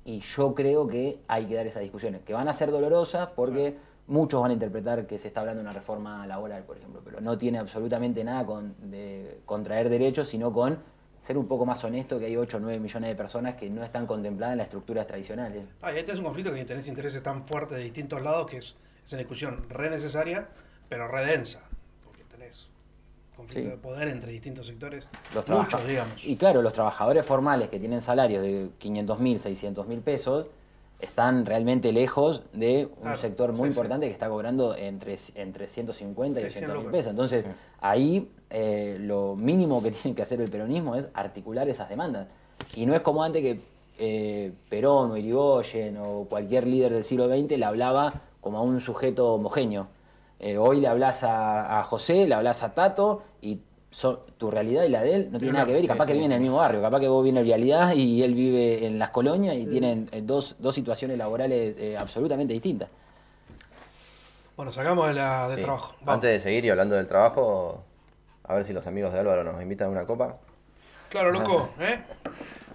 y 0.04 0.20
yo 0.20 0.54
creo 0.54 0.88
que 0.88 1.20
hay 1.30 1.46
que 1.46 1.56
dar 1.56 1.66
esas 1.68 1.82
discusiones, 1.84 2.22
que 2.22 2.34
van 2.34 2.50
a 2.50 2.54
ser 2.54 2.70
dolorosas 2.70 3.30
porque 3.34 3.78
muchos 4.08 4.42
van 4.42 4.52
a 4.52 4.54
interpretar 4.54 5.06
que 5.06 5.18
se 5.20 5.28
está 5.28 5.42
hablando 5.42 5.62
de 5.62 5.70
una 5.70 5.74
reforma 5.78 6.26
laboral, 6.28 6.64
por 6.64 6.78
ejemplo, 6.78 7.02
pero 7.04 7.20
no 7.22 7.38
tiene 7.38 7.60
absolutamente 7.60 8.24
nada 8.24 8.46
con 8.46 8.76
de 8.90 9.42
contraer 9.46 9.90
derechos, 9.90 10.28
sino 10.30 10.52
con 10.54 10.80
ser 11.20 11.38
un 11.38 11.48
poco 11.48 11.66
más 11.66 11.84
honesto 11.84 12.18
que 12.20 12.26
hay 12.26 12.38
8 12.38 12.58
o 12.58 12.60
9 12.60 12.80
millones 12.80 13.10
de 13.10 13.16
personas 13.16 13.56
que 13.56 13.70
no 13.70 13.84
están 13.84 14.06
contempladas 14.08 14.54
en 14.54 14.58
las 14.60 14.66
estructuras 14.68 15.06
tradicionales. 15.08 15.66
Ah, 15.82 15.92
y 15.92 15.98
este 15.98 16.14
es 16.14 16.20
un 16.20 16.24
conflicto 16.26 16.54
que 16.54 16.64
tenés 16.64 16.88
intereses 16.88 17.22
tan 17.22 17.46
fuertes 17.46 17.78
de 17.78 17.84
distintos 17.84 18.22
lados 18.22 18.50
que 18.50 18.58
es, 18.58 18.78
es 19.06 19.12
una 19.14 19.20
discusión 19.20 19.66
re 19.70 19.90
necesaria, 19.90 20.48
pero 20.88 21.08
re 21.08 21.26
densa. 21.26 21.62
Porque 22.06 22.24
tenés 22.24 22.70
conflicto 23.36 23.66
Sí. 23.70 23.76
de 23.76 23.78
poder 23.78 24.08
entre 24.08 24.32
distintos 24.32 24.68
sectores. 24.68 25.10
Los 25.36 25.50
Muchos, 25.50 25.86
digamos. 25.86 26.26
Y 26.26 26.38
claro, 26.38 26.62
los 26.62 26.72
trabajadores 26.72 27.26
formales 27.26 27.70
que 27.70 27.80
tienen 27.80 28.02
salarios 28.02 28.42
de 28.42 28.70
500 28.78 29.20
mil, 29.20 29.42
600 29.42 29.86
mil 29.88 30.00
pesos, 30.00 30.48
están 31.00 31.46
realmente 31.46 31.92
lejos 31.92 32.44
de 32.54 32.86
un 32.88 33.02
Claro, 33.02 33.18
sector 33.18 33.50
muy 33.52 33.58
sí, 33.58 33.64
sí. 33.64 33.70
importante 33.78 34.08
que 34.08 34.14
está 34.14 34.30
cobrando 34.30 34.76
entre, 34.76 35.16
entre 35.36 35.68
150 35.68 36.40
y 36.42 36.44
Sí, 36.46 36.50
100 36.50 36.62
200 36.66 36.84
mil 36.84 36.92
pesos. 36.92 37.10
Entonces, 37.12 37.46
ahí 37.82 38.32
eh, 38.50 38.98
lo 39.00 39.36
mínimo 39.36 39.82
que 39.84 39.92
tiene 39.92 40.16
que 40.16 40.22
hacer 40.24 40.42
el 40.42 40.50
peronismo 40.50 40.96
es 40.96 41.08
articular 41.14 41.68
esas 41.70 41.90
demandas. 41.90 42.28
Y 42.76 42.86
no 42.86 42.96
es 42.96 43.02
como 43.02 43.24
antes 43.24 43.42
que 43.42 43.60
eh, 44.00 44.52
Perón 44.70 45.12
o 45.12 45.18
Irigoyen 45.18 45.98
o 45.98 46.26
cualquier 46.30 46.66
líder 46.68 46.94
del 46.94 47.04
siglo 47.04 47.28
XX 47.28 47.58
le 47.58 47.66
hablaba 47.66 48.14
como 48.42 48.58
a 48.58 48.62
un 48.62 48.82
sujeto 48.82 49.34
homogéneo. 49.34 49.88
Eh, 50.40 50.58
hoy 50.58 50.82
le 50.82 50.88
hablas 50.88 51.24
a, 51.24 51.80
a 51.80 51.84
José, 51.84 52.28
le 52.28 52.36
hablas 52.36 52.62
a 52.64 52.74
Tato 52.76 53.24
y 53.42 53.60
so- 53.92 54.26
tu 54.38 54.50
realidad 54.52 54.84
y 54.84 54.90
la 54.90 55.02
de 55.02 55.16
él 55.16 55.30
no 55.32 55.40
tiene 55.40 55.54
nada 55.54 55.66
que 55.66 55.72
ver. 55.74 55.82
Y 55.82 55.84
Sí, 55.84 55.88
capaz 55.88 56.06
sí, 56.06 56.10
que 56.12 56.14
viven 56.14 56.32
en 56.32 56.36
el 56.36 56.40
sí. 56.40 56.44
mismo 56.44 56.58
barrio, 56.58 56.82
capaz 56.82 57.00
que 57.00 57.08
vos 57.08 57.24
vives 57.24 57.40
en 57.40 57.46
Vialidad 57.46 57.94
y 57.94 58.22
él 58.24 58.34
vive 58.34 58.86
en 58.86 59.00
las 59.00 59.10
colonias 59.12 59.56
y 59.56 59.66
tienen 59.66 60.10
eh, 60.12 60.22
dos, 60.24 60.56
dos 60.60 60.76
situaciones 60.76 61.18
laborales 61.18 61.76
eh, 61.78 61.98
absolutamente 62.00 62.54
distintas. 62.54 62.90
Bueno, 64.56 64.72
sacamos 64.72 65.08
de 65.08 65.14
la, 65.14 65.48
del 65.50 65.58
Sí. 65.58 65.64
trabajo. 65.64 65.94
Vamos. 66.02 66.14
Antes 66.16 66.32
de 66.32 66.40
seguir 66.40 66.66
y 66.66 66.70
hablando 66.70 66.96
del 66.96 67.06
trabajo, 67.08 67.84
a 68.44 68.56
ver 68.56 68.64
si 68.64 68.74
los 68.74 68.88
amigos 68.88 69.14
de 69.14 69.20
Álvaro 69.20 69.44
nos 69.44 69.62
invitan 69.62 69.88
a 69.88 69.92
una 69.92 70.06
copa. 70.06 70.38
Claro, 71.10 71.32
loco, 71.32 71.70
¿eh? 71.80 72.02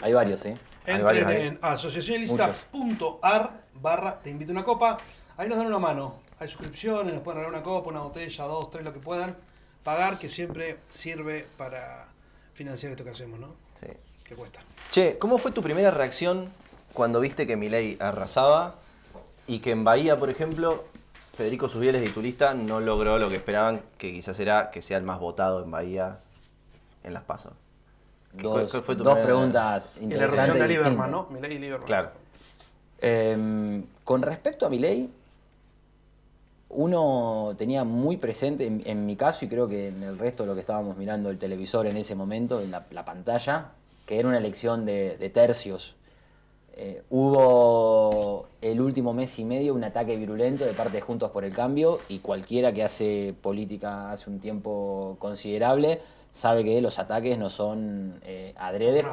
Hay 0.01 0.13
varios, 0.13 0.45
¿eh? 0.47 0.55
Hay 0.87 0.95
Entren 0.95 1.25
varios 1.25 1.31
en 1.33 1.59
asociacionilista.ar 1.61 3.51
barra 3.75 4.21
te 4.23 4.31
invito 4.31 4.53
a 4.53 4.55
una 4.55 4.65
copa. 4.65 4.97
Ahí 5.37 5.49
nos 5.49 5.59
dan 5.59 5.67
una 5.67 5.79
mano. 5.79 6.17
Hay 6.39 6.49
suscripciones, 6.49 7.13
nos 7.15 7.23
pueden 7.23 7.41
regalar 7.41 7.59
una 7.59 7.65
copa, 7.65 7.91
una 7.91 8.01
botella, 8.01 8.45
dos, 8.45 8.71
tres, 8.71 8.85
lo 8.85 8.93
que 8.93 8.99
puedan. 9.01 9.37
Pagar, 9.85 10.19
que 10.19 10.29
siempre 10.29 10.79
sirve 10.89 11.47
para 11.57 12.07
financiar 12.55 12.93
esto 12.93 13.05
que 13.05 13.11
hacemos, 13.11 13.41
¿no? 13.41 13.49
Sí. 13.81 13.89
Que 14.25 14.35
cuesta. 14.35 14.61
Che, 14.91 15.19
¿cómo 15.19 15.39
fue 15.39 15.51
tu 15.51 15.63
primera 15.63 15.91
reacción 15.91 16.49
cuando 16.93 17.19
viste 17.21 17.47
que 17.47 17.57
Milei 17.57 17.97
arrasaba 18.01 18.77
y 19.47 19.59
que 19.59 19.71
en 19.73 19.83
Bahía, 19.85 20.17
por 20.19 20.31
ejemplo, 20.31 20.85
Federico 21.37 21.69
Subieles 21.69 22.01
de 22.03 22.11
Turista 22.11 22.55
no 22.55 22.79
logró 22.81 23.19
lo 23.19 23.29
que 23.29 23.37
esperaban, 23.37 23.83
que 23.99 24.13
quizás 24.13 24.39
era 24.39 24.71
que 24.71 24.83
sea 24.83 24.99
el 24.99 25.03
más 25.03 25.19
votado 25.19 25.65
en 25.65 25.71
Bahía 25.71 26.19
en 27.03 27.15
las 27.15 27.25
PASO? 27.25 27.53
¿Qué- 28.37 28.43
Dos, 28.45 28.71
cuál 28.71 28.83
fue 28.85 28.95
tu 28.97 29.03
dos 29.03 29.15
primera- 29.15 29.27
preguntas 29.27 29.97
Y 29.97 30.01
la 30.01 30.05
interesantes. 30.05 30.35
erupción 30.45 30.59
de 30.61 30.69
Lieberman. 30.69 31.11
¿no? 31.11 31.27
Milei 31.31 31.55
y 31.55 31.59
Lieberman. 31.59 31.87
Claro. 31.87 32.11
Eh, 33.01 33.83
con 34.05 34.23
respecto 34.23 34.65
a 34.67 34.71
mi 34.71 34.79
ley, 34.79 35.13
uno 36.73 37.55
tenía 37.57 37.85
muy 37.85 38.17
presente, 38.17 38.67
en, 38.67 38.83
en 38.85 39.07
mi 39.07 39.17
caso 39.17 39.45
y 39.45 39.49
creo 39.49 39.69
que 39.69 39.89
en 39.89 40.03
el 40.03 40.19
resto 40.19 40.43
de 40.43 40.49
lo 40.49 40.55
que 40.55 40.61
estábamos 40.61 40.97
mirando 40.97 41.31
el 41.31 41.39
televisor 41.39 41.87
en 41.87 41.97
ese 41.97 42.15
momento, 42.15 42.61
en 42.61 42.71
la, 42.71 42.87
la 42.91 43.05
pantalla, 43.05 43.73
que 44.07 44.19
era 44.19 44.29
una 44.29 44.39
elección 44.39 44.85
de, 44.85 45.17
de 45.17 45.31
tercios. 45.31 45.95
Eh, 46.75 47.03
hubo 47.11 48.47
el 48.63 48.81
último 48.81 49.13
mes 49.13 49.39
y 49.39 49.45
medio 49.45 49.75
un 49.75 49.85
ataque 49.85 50.17
virulento 50.17 50.65
de 50.65 50.73
parte 50.73 50.95
de 50.95 51.01
Juntos 51.03 51.31
por 51.31 51.45
el 51.45 51.53
Cambio 51.53 51.99
y 52.09 52.21
cualquiera 52.21 52.73
que 52.73 52.83
hace 52.83 53.35
política 53.43 54.11
hace 54.11 54.31
un 54.31 54.41
tiempo 54.41 55.17
considerable 55.19 56.01
sabe 56.31 56.65
que 56.65 56.81
los 56.81 56.99
ataques 56.99 57.39
no 57.39 57.51
son 57.51 58.21
eh, 58.25 58.55
adredes, 58.57 59.05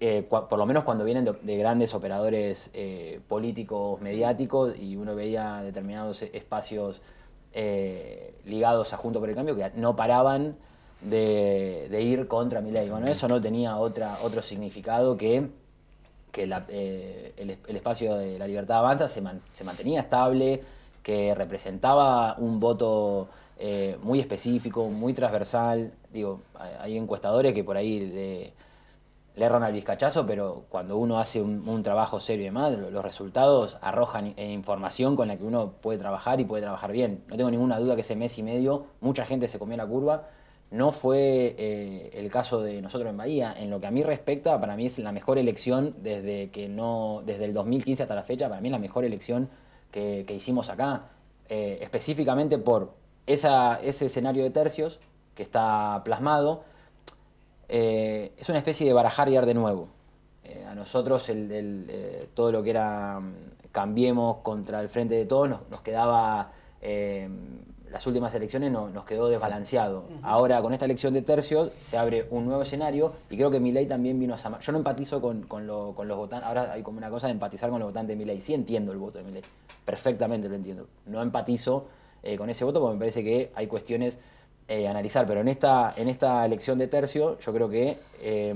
eh, 0.00 0.22
por 0.28 0.56
lo 0.58 0.66
menos 0.66 0.84
cuando 0.84 1.04
vienen 1.04 1.24
de, 1.24 1.32
de 1.32 1.56
grandes 1.56 1.94
operadores 1.94 2.70
eh, 2.74 3.20
políticos 3.28 4.00
mediáticos 4.00 4.78
y 4.78 4.96
uno 4.96 5.14
veía 5.14 5.62
determinados 5.62 6.22
espacios 6.22 7.00
eh, 7.52 8.34
ligados 8.44 8.92
a 8.92 8.96
Juntos 8.96 9.20
por 9.20 9.28
el 9.28 9.34
Cambio 9.34 9.56
que 9.56 9.70
no 9.74 9.96
paraban 9.96 10.56
de, 11.00 11.88
ir 12.02 12.28
contra 12.28 12.60
mi 12.60 12.70
ley. 12.70 12.88
Bueno, 12.88 13.06
eso 13.08 13.26
no 13.26 13.40
tenía 13.40 13.76
otra, 13.76 14.18
otro 14.22 14.42
significado 14.42 15.16
que 15.16 15.48
que 16.30 16.44
el, 16.44 17.58
espacio 17.74 18.14
de 18.14 18.38
la 18.38 18.46
libertad 18.46 18.78
avanza 18.78 19.08
se, 19.08 19.20
man- 19.20 19.40
se 19.52 19.64
mantenía 19.64 20.00
estable, 20.02 20.62
que 21.02 21.34
representaba 21.34 22.36
un 22.38 22.60
voto 22.60 23.28
muy 24.04 24.20
específico, 24.20 24.88
muy 24.88 25.12
transversal. 25.12 25.92
Digo, 26.12 26.40
hay 26.80 26.96
encuestadores 26.96 27.52
que 27.52 27.64
por 27.64 27.76
ahí 27.76 27.98
de- 27.98 28.52
le 29.36 29.44
erran 29.44 29.62
al 29.62 29.72
vizcachazo, 29.72 30.26
pero 30.26 30.64
cuando 30.68 30.96
uno 30.98 31.18
hace 31.20 31.40
un, 31.40 31.66
un 31.68 31.82
trabajo 31.82 32.20
serio 32.20 32.42
y 32.42 32.46
demás, 32.46 32.72
lo- 32.76 32.90
los 32.90 33.02
resultados 33.04 33.76
arrojan 33.80 34.34
eh, 34.36 34.52
información 34.52 35.16
con 35.16 35.28
la 35.28 35.36
que 35.36 35.44
uno 35.44 35.72
puede 35.80 35.98
trabajar 35.98 36.40
y 36.40 36.44
puede 36.44 36.62
trabajar 36.62 36.92
bien. 36.92 37.22
No 37.28 37.36
tengo 37.36 37.50
ninguna 37.50 37.78
duda 37.78 37.94
que 37.94 38.00
ese 38.02 38.16
mes 38.16 38.36
y 38.38 38.42
medio 38.42 38.86
mucha 39.00 39.24
gente 39.24 39.48
se 39.48 39.58
comió 39.58 39.76
la 39.76 39.86
curva. 39.86 40.28
No 40.72 40.92
fue 40.92 41.54
eh, 41.58 42.10
el 42.14 42.30
caso 42.30 42.60
de 42.62 42.80
nosotros 42.82 43.10
en 43.10 43.16
Bahía. 43.16 43.54
En 43.58 43.70
lo 43.70 43.80
que 43.80 43.86
a 43.88 43.90
mí 43.90 44.02
respecta, 44.04 44.60
para 44.60 44.76
mí 44.76 44.86
es 44.86 44.98
la 45.00 45.10
mejor 45.12 45.38
elección 45.38 45.94
desde 46.02 46.50
que 46.50 46.68
no, 46.68 47.22
desde 47.26 47.44
el 47.46 47.54
2015 47.54 48.02
hasta 48.04 48.14
la 48.14 48.22
fecha. 48.22 48.48
Para 48.48 48.60
mí 48.60 48.68
es 48.68 48.72
la 48.72 48.78
mejor 48.78 49.04
elección 49.04 49.48
que, 49.90 50.24
que 50.26 50.34
hicimos 50.34 50.70
acá, 50.70 51.06
eh, 51.48 51.78
específicamente 51.82 52.58
por 52.58 52.92
esa, 53.26 53.80
ese 53.82 54.06
escenario 54.06 54.44
de 54.44 54.50
tercios 54.50 55.00
que 55.34 55.42
está 55.42 56.02
plasmado. 56.04 56.62
Eh, 57.72 58.32
es 58.36 58.48
una 58.48 58.58
especie 58.58 58.84
de 58.86 58.92
barajar 58.92 59.28
y 59.28 59.34
dar 59.34 59.46
de 59.46 59.54
nuevo. 59.54 59.86
Eh, 60.42 60.64
a 60.68 60.74
nosotros 60.74 61.28
el- 61.28 61.52
el, 61.52 61.86
eh, 61.88 62.28
todo 62.34 62.50
lo 62.50 62.62
que 62.64 62.70
era 62.70 63.20
mm, 63.20 63.32
Cambiemos 63.70 64.38
contra 64.38 64.80
el 64.80 64.88
Frente 64.88 65.14
de 65.14 65.24
Todos 65.26 65.48
nos, 65.48 65.60
nos 65.70 65.80
quedaba, 65.82 66.50
las 67.88 68.04
últimas 68.06 68.34
elecciones 68.34 68.72
no- 68.72 68.88
nos 68.88 69.04
quedó 69.04 69.28
desbalanceado. 69.28 70.04
Ahora 70.22 70.60
con 70.60 70.72
esta 70.72 70.86
elección 70.86 71.14
de 71.14 71.22
tercios 71.22 71.70
se 71.88 71.96
abre 71.96 72.26
un 72.30 72.46
nuevo 72.46 72.62
escenario 72.62 73.12
y 73.30 73.36
creo 73.36 73.48
que 73.48 73.60
Milei 73.60 73.86
también 73.86 74.18
vino 74.18 74.34
a... 74.34 74.38
sama- 74.38 74.58
Yo 74.58 74.72
no 74.72 74.78
empatizo 74.78 75.20
con, 75.20 75.42
con 75.42 75.68
lo- 75.68 75.92
con 75.94 76.08
los 76.08 76.16
votantes, 76.16 76.48
ahora 76.48 76.72
hay 76.72 76.82
como 76.82 76.98
una 76.98 77.10
cosa 77.10 77.28
de 77.28 77.34
empatizar 77.34 77.70
con 77.70 77.78
los 77.78 77.88
votantes 77.90 78.16
de 78.16 78.24
Milei. 78.24 78.40
Sí 78.40 78.54
entiendo 78.54 78.90
el 78.90 78.98
voto 78.98 79.18
de 79.18 79.24
Milei, 79.24 79.42
perfectamente 79.84 80.48
lo 80.48 80.56
entiendo. 80.56 80.88
No 81.06 81.22
empatizo 81.22 81.86
con 82.36 82.50
ese 82.50 82.64
voto 82.64 82.80
porque 82.80 82.94
me 82.94 82.98
parece 82.98 83.22
que 83.22 83.50
hay 83.54 83.66
cuestiones 83.68 84.18
eh, 84.70 84.86
analizar, 84.86 85.26
pero 85.26 85.40
en 85.40 85.48
esta, 85.48 85.92
en 85.96 86.08
esta 86.08 86.46
elección 86.46 86.78
de 86.78 86.86
tercio 86.86 87.36
yo 87.40 87.52
creo 87.52 87.68
que 87.68 87.98
eh, 88.20 88.54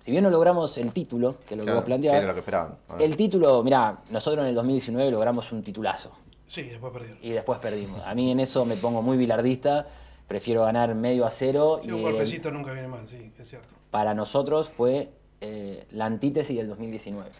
si 0.00 0.10
bien 0.10 0.24
no 0.24 0.30
logramos 0.30 0.78
el 0.78 0.90
título, 0.92 1.36
que 1.46 1.52
es 1.54 1.58
lo 1.58 1.64
Claro, 1.64 1.76
que 1.76 1.80
vos 1.80 1.84
planteabas, 1.84 2.16
que 2.18 2.22
era 2.24 2.28
lo 2.28 2.34
que 2.34 2.40
esperaban. 2.40 2.76
El 2.98 3.14
título, 3.14 3.62
mirá, 3.62 3.98
nosotros 4.10 4.42
en 4.42 4.48
el 4.48 4.54
2019 4.54 5.10
logramos 5.10 5.52
un 5.52 5.62
titulazo 5.62 6.12
Sí, 6.46 6.62
después 6.62 6.92
perdieron. 6.94 7.18
y 7.22 7.30
después 7.30 7.58
perdimos. 7.58 8.00
A 8.06 8.14
mí 8.14 8.30
en 8.30 8.40
eso 8.40 8.64
me 8.64 8.76
pongo 8.76 9.02
muy 9.02 9.18
bilardista, 9.18 9.86
prefiero 10.26 10.62
ganar 10.62 10.94
medio 10.94 11.26
a 11.26 11.30
cero 11.30 11.78
Sí, 11.82 11.88
y 11.88 11.92
un 11.92 11.98
el- 11.98 12.04
golpecito 12.04 12.50
nunca 12.50 12.72
viene 12.72 12.88
mal, 12.88 13.06
sí, 13.06 13.30
es 13.38 13.48
cierto. 13.50 13.74
para 13.90 14.14
nosotros 14.14 14.70
fue 14.70 15.10
eh, 15.42 15.86
la 15.90 16.06
antítesis 16.06 16.56
del 16.56 16.68
2019. 16.68 17.30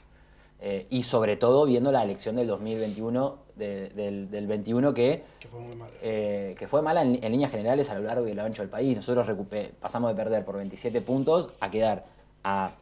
Eh, 0.60 0.86
y 0.90 1.04
sobre 1.04 1.36
todo 1.36 1.66
viendo 1.66 1.92
la 1.92 2.02
elección 2.02 2.34
del 2.36 2.48
2021, 2.48 3.36
de- 3.54 3.90
del, 3.90 4.28
del 4.30 4.46
21 4.48 4.92
que, 4.92 5.22
Que 5.38 5.46
fue 5.48 5.60
muy 5.60 5.76
mal. 5.76 5.88
eh, 6.02 6.54
que 6.58 6.66
fue 6.66 6.82
mala 6.82 7.02
en, 7.02 7.22
en 7.22 7.30
líneas 7.32 7.50
generales 7.50 7.88
a 7.90 7.94
lo 7.94 8.00
largo 8.02 8.26
y 8.26 8.32
a 8.32 8.34
lo 8.34 8.42
ancho 8.42 8.62
del 8.62 8.68
país. 8.70 8.96
Nosotros 8.96 9.26
recupe- 9.28 9.70
pasamos 9.80 10.10
de 10.10 10.16
perder 10.16 10.44
por 10.44 10.56
27 10.56 11.00
puntos 11.02 11.50
a 11.60 11.70
quedar 11.70 12.06
a 12.42 12.72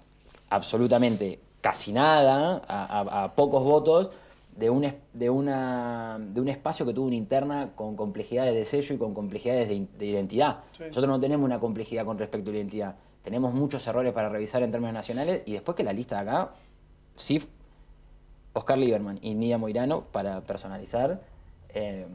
absolutamente 0.51 1.41
casi 1.61 1.93
nada, 1.93 2.63
a, 2.67 3.01
a- 3.01 3.25
a 3.25 3.35
pocos 3.35 3.63
votos, 3.65 4.11
de 4.57 4.71
un, 4.71 4.91
de, 5.13 5.29
una, 5.29 6.17
de 6.19 6.41
un 6.41 6.49
espacio 6.49 6.87
que 6.87 6.95
tuvo 6.95 7.07
una 7.07 7.17
interna 7.17 7.73
con 7.75 7.95
complejidades 7.95 8.55
de 8.55 8.65
sello 8.65 8.95
y 8.95 8.99
con 8.99 9.13
complejidades 9.13 9.69
de, 9.69 10.07
identidad. 10.07 10.61
Sí. 10.73 10.85
Nosotros 10.87 11.09
no 11.09 11.21
tenemos 11.21 11.45
una 11.45 11.61
complejidad 11.61 12.07
con 12.07 12.17
respecto 12.17 12.49
a 12.49 12.53
la 12.53 12.59
identidad. 12.61 12.95
Tenemos 13.23 13.53
muchos 13.53 13.87
errores 13.87 14.15
para 14.15 14.31
revisar 14.31 14.63
en 14.63 14.71
términos 14.71 14.95
nacionales 14.95 15.43
y 15.45 15.53
después 15.53 15.77
que 15.77 15.85
la 15.85 15.93
lista 15.93 16.23
de 16.23 16.31
acá, 16.31 16.53
sí, 17.17 17.43
Oscar 18.57 18.79
Lieberman 18.79 19.19
y 19.21 19.35
Nidia 19.35 19.59
Moirano, 19.59 20.05
para 20.13 20.41
personalizar, 20.41 21.21
eh, 21.69 22.07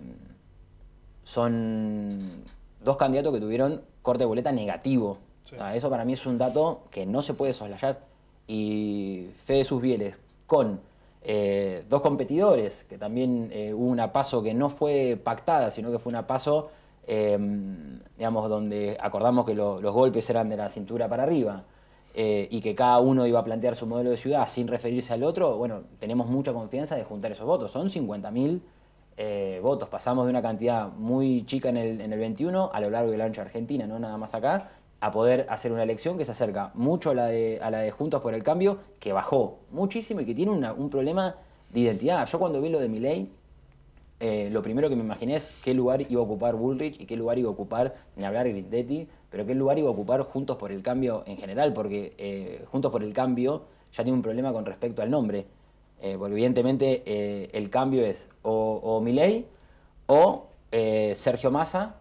son 1.24 2.44
dos 2.84 2.98
candidatos 2.98 3.32
que 3.34 3.40
tuvieron 3.40 3.82
corte 4.02 4.24
de 4.24 4.26
boleta 4.28 4.52
negativo. 4.52 5.20
Sí. 5.44 5.56
O 5.56 5.58
sea, 5.60 5.76
eso 5.76 5.90
para 5.90 6.04
mí 6.04 6.14
es 6.14 6.26
un 6.26 6.38
dato 6.40 6.84
que 6.90 7.06
no 7.06 7.22
se 7.22 7.34
puede 7.36 7.54
soslayar. 7.54 8.00
Y 8.48 9.28
Fede 9.46 9.64
Susbieles 9.64 10.20
con 10.48 10.82
eh, 11.24 11.86
dos 11.88 12.02
competidores, 12.02 12.86
que 12.90 12.98
también 12.98 13.50
eh, 13.54 13.74
hubo 13.74 13.86
una 13.86 14.12
paso 14.12 14.42
que 14.42 14.56
no 14.56 14.70
fue 14.70 15.20
pactada, 15.24 15.70
sino 15.70 15.92
que 15.92 16.00
fue 16.00 16.10
una 16.10 16.26
paso, 16.26 16.72
eh, 17.06 17.38
digamos, 18.18 18.50
donde 18.50 18.98
acordamos 19.00 19.46
que 19.46 19.54
lo- 19.54 19.80
los 19.80 19.94
golpes 19.94 20.28
eran 20.32 20.50
de 20.50 20.58
la 20.58 20.70
cintura 20.70 21.08
para 21.08 21.22
arriba. 21.24 21.64
Eh, 22.14 22.48
y 22.52 22.62
que 22.62 22.76
cada 22.76 23.00
uno 23.00 23.26
iba 23.26 23.40
a 23.40 23.44
plantear 23.44 23.76
su 23.76 23.88
modelo 23.88 24.10
de 24.10 24.18
ciudad 24.18 24.48
sin 24.48 24.68
referirse 24.68 25.14
al 25.14 25.24
otro, 25.24 25.58
bueno, 25.58 25.84
tenemos 26.00 26.28
mucha 26.28 26.54
confianza 26.54 26.96
de 26.96 27.04
juntar 27.04 27.32
esos 27.32 27.46
votos. 27.46 27.72
Son 27.72 27.90
50.000 27.90 28.62
eh, 29.18 29.60
votos. 29.64 29.88
Pasamos 29.90 30.26
de 30.26 30.32
una 30.32 30.42
cantidad 30.42 30.90
muy 30.90 31.46
chica 31.46 31.70
en 31.70 31.78
el, 31.78 32.02
en 32.02 32.12
el 32.12 32.20
21 32.20 32.72
a 32.74 32.80
lo 32.82 32.90
largo 32.90 33.14
y 33.14 33.22
ancho 33.22 33.42
de 33.42 33.48
Argentina, 33.48 33.88
no 33.88 34.00
nada 34.00 34.18
más 34.18 34.34
acá, 34.34 34.72
a 35.00 35.12
poder 35.12 35.46
hacer 35.50 35.72
una 35.72 35.84
elección 35.84 36.18
que 36.18 36.26
se 36.26 36.32
acerca 36.32 36.72
mucho 36.74 37.12
a 37.12 37.16
la 37.16 37.28
de, 37.28 37.60
a 37.62 37.72
la 37.72 37.80
de 37.80 37.92
Juntos 37.92 38.22
por 38.22 38.34
el 38.34 38.44
Cambio, 38.44 38.80
que 39.00 39.14
bajó 39.14 39.60
muchísimo 39.72 40.22
y 40.22 40.26
que 40.26 40.36
tiene 40.36 40.52
un 40.52 40.90
problema 40.90 41.36
de 41.72 41.80
identidad. 41.80 42.28
Yo 42.28 42.40
cuando 42.40 42.62
vi 42.62 42.70
lo 42.70 42.80
de 42.80 42.90
mi 42.90 43.00
ley, 43.00 43.32
eh, 44.20 44.50
lo 44.52 44.62
primero 44.62 44.88
que 44.88 44.96
me 44.96 45.04
imaginé 45.04 45.36
es 45.38 45.52
qué 45.64 45.74
lugar 45.74 46.04
iba 46.08 46.22
a 46.22 46.24
ocupar 46.24 46.56
Bullrich 46.56 47.02
y 47.02 47.06
qué 47.06 47.18
lugar 47.18 47.40
iba 47.40 47.50
a 47.50 47.52
ocupar, 47.52 47.96
ni 48.16 48.24
hablar 48.24 48.48
Grindetti, 48.48 49.08
pero 49.32 49.46
qué 49.46 49.56
lugar 49.56 49.80
iba 49.80 49.88
a 49.88 49.92
ocupar 49.92 50.22
Juntos 50.24 50.58
por 50.58 50.72
el 50.72 50.84
Cambio 50.84 51.24
en 51.26 51.38
general, 51.38 51.74
porque 51.74 52.14
eh, 52.20 52.64
Juntos 52.72 52.92
por 52.92 53.02
el 53.04 53.14
Cambio 53.14 53.64
ya 53.94 54.04
tiene 54.04 54.18
un 54.18 54.22
problema 54.22 54.54
con 54.54 54.66
respecto 54.66 55.02
al 55.02 55.10
nombre. 55.10 55.48
Eh, 56.04 56.16
porque 56.20 56.34
evidentemente 56.34 57.04
eh, 57.06 57.50
el 57.54 57.70
cambio 57.70 58.04
es 58.04 58.28
o, 58.42 58.80
o 58.84 59.02
Milei 59.02 59.46
o 60.08 60.48
Sergio 61.14 61.52
Massa 61.52 61.96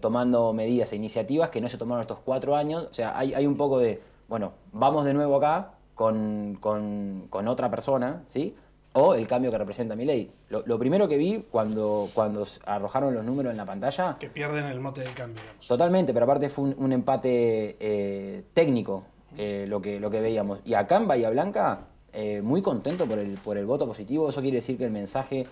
tomando 0.00 0.52
medidas 0.52 0.92
e 0.92 0.96
iniciativas 0.96 1.50
que 1.50 1.60
no 1.60 1.68
se 1.68 1.78
tomaron 1.78 2.02
estos 2.02 2.18
cuatro 2.24 2.54
años. 2.54 2.86
O 2.90 2.94
sea, 2.94 3.18
hay, 3.18 3.34
hay 3.34 3.46
un 3.46 3.56
poco 3.56 3.78
de, 3.80 4.00
bueno, 4.28 4.52
vamos 4.72 5.04
de 5.04 5.14
nuevo 5.14 5.36
acá 5.36 5.72
con, 5.94 6.56
con- 6.60 7.26
con 7.28 7.48
otra 7.48 7.68
persona, 7.70 8.22
¿sí? 8.28 8.54
O 8.94 9.14
el 9.14 9.26
cambio 9.26 9.50
que 9.50 9.58
representa 9.58 9.94
Milei. 9.94 10.30
Lo, 10.48 10.62
lo 10.66 10.78
primero 10.78 11.06
que 11.08 11.16
vi 11.16 11.44
cuando, 11.50 12.08
cuando 12.14 12.44
arrojaron 12.66 13.14
los 13.14 13.24
números 13.24 13.50
en 13.52 13.56
la 13.58 13.66
pantalla 13.66 14.16
Que 14.18 14.28
pierden 14.28 14.64
el 14.64 14.80
mote 14.80 15.02
del 15.02 15.12
cambio, 15.14 15.40
digamos. 15.42 15.66
Totalmente, 15.66 16.12
pero 16.12 16.24
aparte 16.24 16.48
fue 16.48 16.64
un, 16.64 16.74
un 16.78 16.92
empate 16.92 17.76
eh, 17.78 18.42
técnico 18.54 19.04
eh, 19.36 19.66
lo, 19.68 19.80
que, 19.80 20.00
lo 20.00 20.10
que 20.10 20.20
veíamos. 20.20 20.60
Y 20.64 20.74
acá 20.74 20.96
en 20.96 21.06
Bahía 21.06 21.30
Blanca, 21.30 21.80
eh, 22.12 22.40
muy 22.42 22.62
contento 22.62 23.06
por 23.06 23.18
el, 23.18 23.34
por 23.38 23.56
el 23.58 23.66
voto 23.66 23.86
positivo. 23.86 24.28
Eso 24.30 24.40
quiere 24.40 24.56
decir 24.56 24.78
que 24.78 24.84
el 24.86 24.90
mensaje 24.90 25.46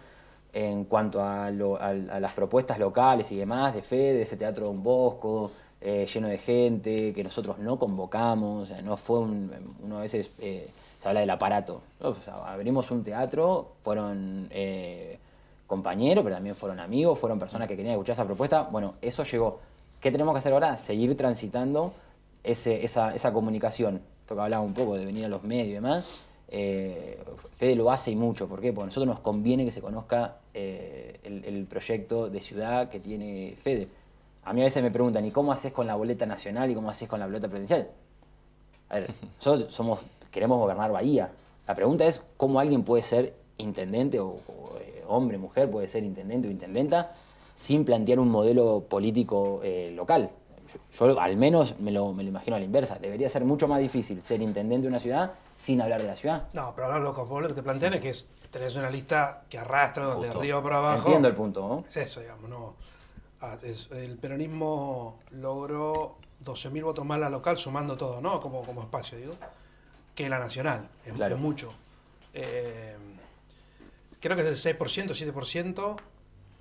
en 0.53 0.85
cuanto 0.85 1.23
a, 1.23 1.51
lo- 1.51 1.77
a- 1.77 1.89
a 1.91 2.19
las 2.21 2.33
propuestas 2.33 2.79
locales 2.79 3.31
y 3.31 3.37
demás 3.37 3.75
de 3.75 3.83
Fede, 3.83 4.23
ese 4.23 4.39
teatro 4.39 4.67
Don 4.67 4.83
Bosco, 4.83 5.51
eh, 5.83 6.07
lleno 6.13 6.29
de 6.29 6.39
gente, 6.39 7.13
que 7.13 7.23
nosotros 7.23 7.59
no 7.59 7.79
convocamos, 7.79 8.63
o 8.63 8.67
sea, 8.67 8.81
no 8.81 8.97
fue 8.97 9.21
un, 9.21 9.53
uno 9.83 9.99
a 9.99 10.01
veces 10.01 10.31
eh, 10.39 10.71
se 11.07 11.11
habla 11.11 11.21
del 11.21 11.31
aparato. 11.31 11.83
O 12.01 12.15
sea, 12.15 12.35
abrimos 12.53 12.91
un 12.91 13.05
teatro, 13.05 13.75
fueron 13.85 14.49
eh, 14.51 15.19
compañeros, 15.69 16.25
pero 16.25 16.35
también 16.35 16.57
fueron 16.57 16.81
amigos, 16.81 17.17
fueron 17.17 17.39
personas 17.39 17.69
que 17.69 17.77
querían 17.77 17.93
escuchar 17.95 18.15
esa 18.15 18.25
propuesta. 18.25 18.63
Bueno, 18.63 18.95
eso 19.01 19.23
llegó. 19.23 19.61
¿Qué 20.01 20.11
tenemos 20.11 20.35
que 20.35 20.39
hacer 20.39 20.53
ahora? 20.53 20.77
Seguir 20.77 21.17
transitando 21.17 21.93
ese- 22.43 22.85
esa, 22.85 23.15
esa 23.15 23.33
comunicación. 23.33 24.03
Esto 24.23 24.35
que 24.35 24.41
hablaba 24.43 24.65
un 24.65 24.75
poco 24.75 24.97
de 24.97 25.05
venir 25.05 25.25
a 25.27 25.29
los 25.29 25.45
medios 25.45 25.69
y 25.69 25.73
demás. 25.75 26.05
Eh, 26.49 27.23
Fede 27.57 27.77
lo 27.77 27.93
hace 27.93 28.11
y 28.11 28.17
mucho. 28.17 28.49
¿Por 28.49 28.61
qué? 28.61 28.73
Porque 28.73 28.83
a 28.85 28.87
nosotros 28.87 29.07
nos 29.07 29.21
conviene 29.21 29.65
que 29.65 29.71
se 29.71 29.81
conozca 29.81 30.39
eh, 30.55 31.21
el, 31.23 31.45
el 31.45 31.67
proyecto 31.67 32.29
de 32.29 32.41
ciudad 32.41 32.89
que 32.89 32.99
tiene 32.99 33.57
Fede. 33.63 33.87
A 34.45 34.53
mí 34.53 34.61
a 34.61 34.65
veces 34.65 34.83
me 34.83 34.91
preguntan, 34.91 35.25
¿y 35.25 35.31
cómo 35.31 35.53
haces 35.53 35.73
con 35.73 35.87
la 35.87 35.95
boleta 35.95 36.27
nacional 36.27 36.69
y 36.69 36.75
cómo 36.75 36.91
haces 36.91 37.09
con 37.09 37.21
la 37.21 37.27
boleta 37.27 37.47
presidencial? 37.49 37.91
A 38.89 38.95
ver, 38.97 39.11
nosotros 39.37 39.73
somos, 39.75 40.01
queremos 40.37 40.59
gobernar 40.59 40.93
Bahía. 40.93 41.31
La 41.67 41.75
pregunta 41.75 42.05
es 42.05 42.23
cómo 42.37 42.61
alguien 42.61 42.83
puede 42.85 43.03
ser 43.03 43.35
intendente 43.57 44.21
o, 44.21 44.27
o, 44.29 44.77
eh, 44.79 45.03
hombre, 45.09 45.39
mujer, 45.39 45.71
puede 45.71 45.89
ser 45.89 46.05
intendente 46.05 46.47
o 46.47 46.51
intendenta 46.51 47.15
sin 47.55 47.87
plantear 47.87 48.21
un 48.21 48.29
modelo 48.31 48.85
político 48.87 49.61
eh, 49.65 49.91
local. 49.97 50.29
Yo, 50.99 51.09
yo 51.15 51.19
al 51.19 51.39
menos 51.39 51.81
me 51.81 51.91
lo, 51.91 52.13
me 52.13 52.23
lo 52.23 52.29
imagino 52.29 52.55
a 52.55 52.59
la 52.59 52.67
inversa. 52.67 52.99
Debería 52.99 53.31
ser 53.31 53.47
mucho 53.47 53.67
más 53.67 53.81
difícil 53.81 54.23
ser 54.23 54.43
intendente 54.43 54.83
de 54.83 54.89
una 54.89 54.99
ciudad 55.01 55.33
sin 55.57 55.81
hablar 55.81 56.03
de 56.03 56.07
la 56.09 56.17
ciudad. 56.17 56.49
No, 56.53 56.73
pero 56.75 56.89
ahora 56.89 56.99
lo 56.99 57.15
que, 57.15 57.23
vos 57.23 57.41
lo 57.41 57.49
que 57.49 57.55
te 57.55 57.63
plantean 57.63 57.95
es 57.95 58.01
que 58.03 58.11
es- 58.11 58.29
tenés 58.51 58.77
una 58.77 58.91
lista 58.91 59.45
que 59.49 59.59
arrastra 59.59 60.07
de 60.09 60.13
Justo. 60.17 60.39
arriba 60.39 60.63
para 60.63 60.77
abajo. 60.77 60.99
Entiendo 61.07 61.29
el 61.29 61.35
punto, 61.35 61.67
¿no? 61.67 61.85
Es 61.89 61.97
eso, 61.97 62.21
digamos, 62.21 62.51
no. 62.51 62.75
Ah, 63.41 63.57
es- 63.63 63.91
el 63.91 64.19
peronismo 64.19 65.19
logró 65.31 66.17
12.000 66.45 66.85
votos 66.85 67.07
más 67.07 67.19
la 67.19 67.31
local, 67.31 67.57
sumando 67.57 67.97
todo, 67.97 68.21
¿no? 68.21 68.39
Como, 68.39 68.61
como 68.63 68.83
espacio, 68.83 69.17
digo, 69.17 69.33
que 70.17 70.29
la 70.29 70.41
nacional. 70.41 70.89
Es, 71.05 71.13
Claro. 71.13 71.37
es 71.37 71.41
mucho. 71.41 71.73
Eh, 72.35 72.97
creo 74.21 74.35
que 74.35 74.43
es 74.43 74.49
del 74.49 74.57
6%, 74.79 75.15
7%, 75.15 75.97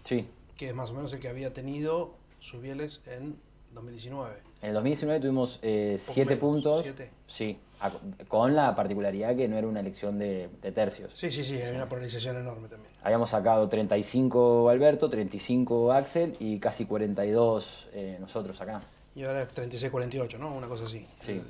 Sí. 0.03 0.27
que 0.55 0.69
es 0.69 0.75
más 0.75 0.91
o 0.91 0.93
menos 0.93 1.11
el 1.13 1.19
que 1.19 1.27
había 1.29 1.51
tenido 1.53 2.13
Subieles 2.39 3.01
en 3.07 3.37
2019. 3.73 4.35
En 4.61 4.67
el 4.69 4.73
2019 4.75 5.19
tuvimos 5.19 5.57
eh, 5.63 5.97
Poco 5.99 6.13
siete 6.13 6.29
menos, 6.35 6.39
puntos. 6.41 6.83
siete. 6.83 7.09
Sí, 7.27 7.57
a- 7.79 7.91
con 8.27 8.53
la 8.55 8.75
particularidad 8.75 9.35
que 9.35 9.47
no 9.47 9.57
era 9.57 9.65
una 9.67 9.79
elección 9.79 10.19
de, 10.19 10.49
de 10.61 10.71
tercios. 10.71 11.11
Sí, 11.15 11.31
sí, 11.31 11.43
sí, 11.43 11.55
hay 11.55 11.73
una 11.75 11.89
polarización 11.89 12.37
enorme 12.37 12.67
también. 12.67 12.93
Habíamos 13.01 13.31
sacado 13.31 13.67
35 13.67 14.69
Alberto, 14.69 15.09
35 15.09 15.91
Axel 15.91 16.35
y 16.39 16.59
casi 16.59 16.85
42 16.85 17.87
eh, 17.93 18.17
nosotros 18.19 18.61
acá. 18.61 18.81
Y 19.15 19.23
ahora 19.23 19.41
es 19.43 19.49
36-48, 19.55 20.37
¿no? 20.37 20.53
Una 20.53 20.67
cosa 20.67 20.83
así. 20.85 21.07
Sí. 21.21 21.31
El- 21.31 21.43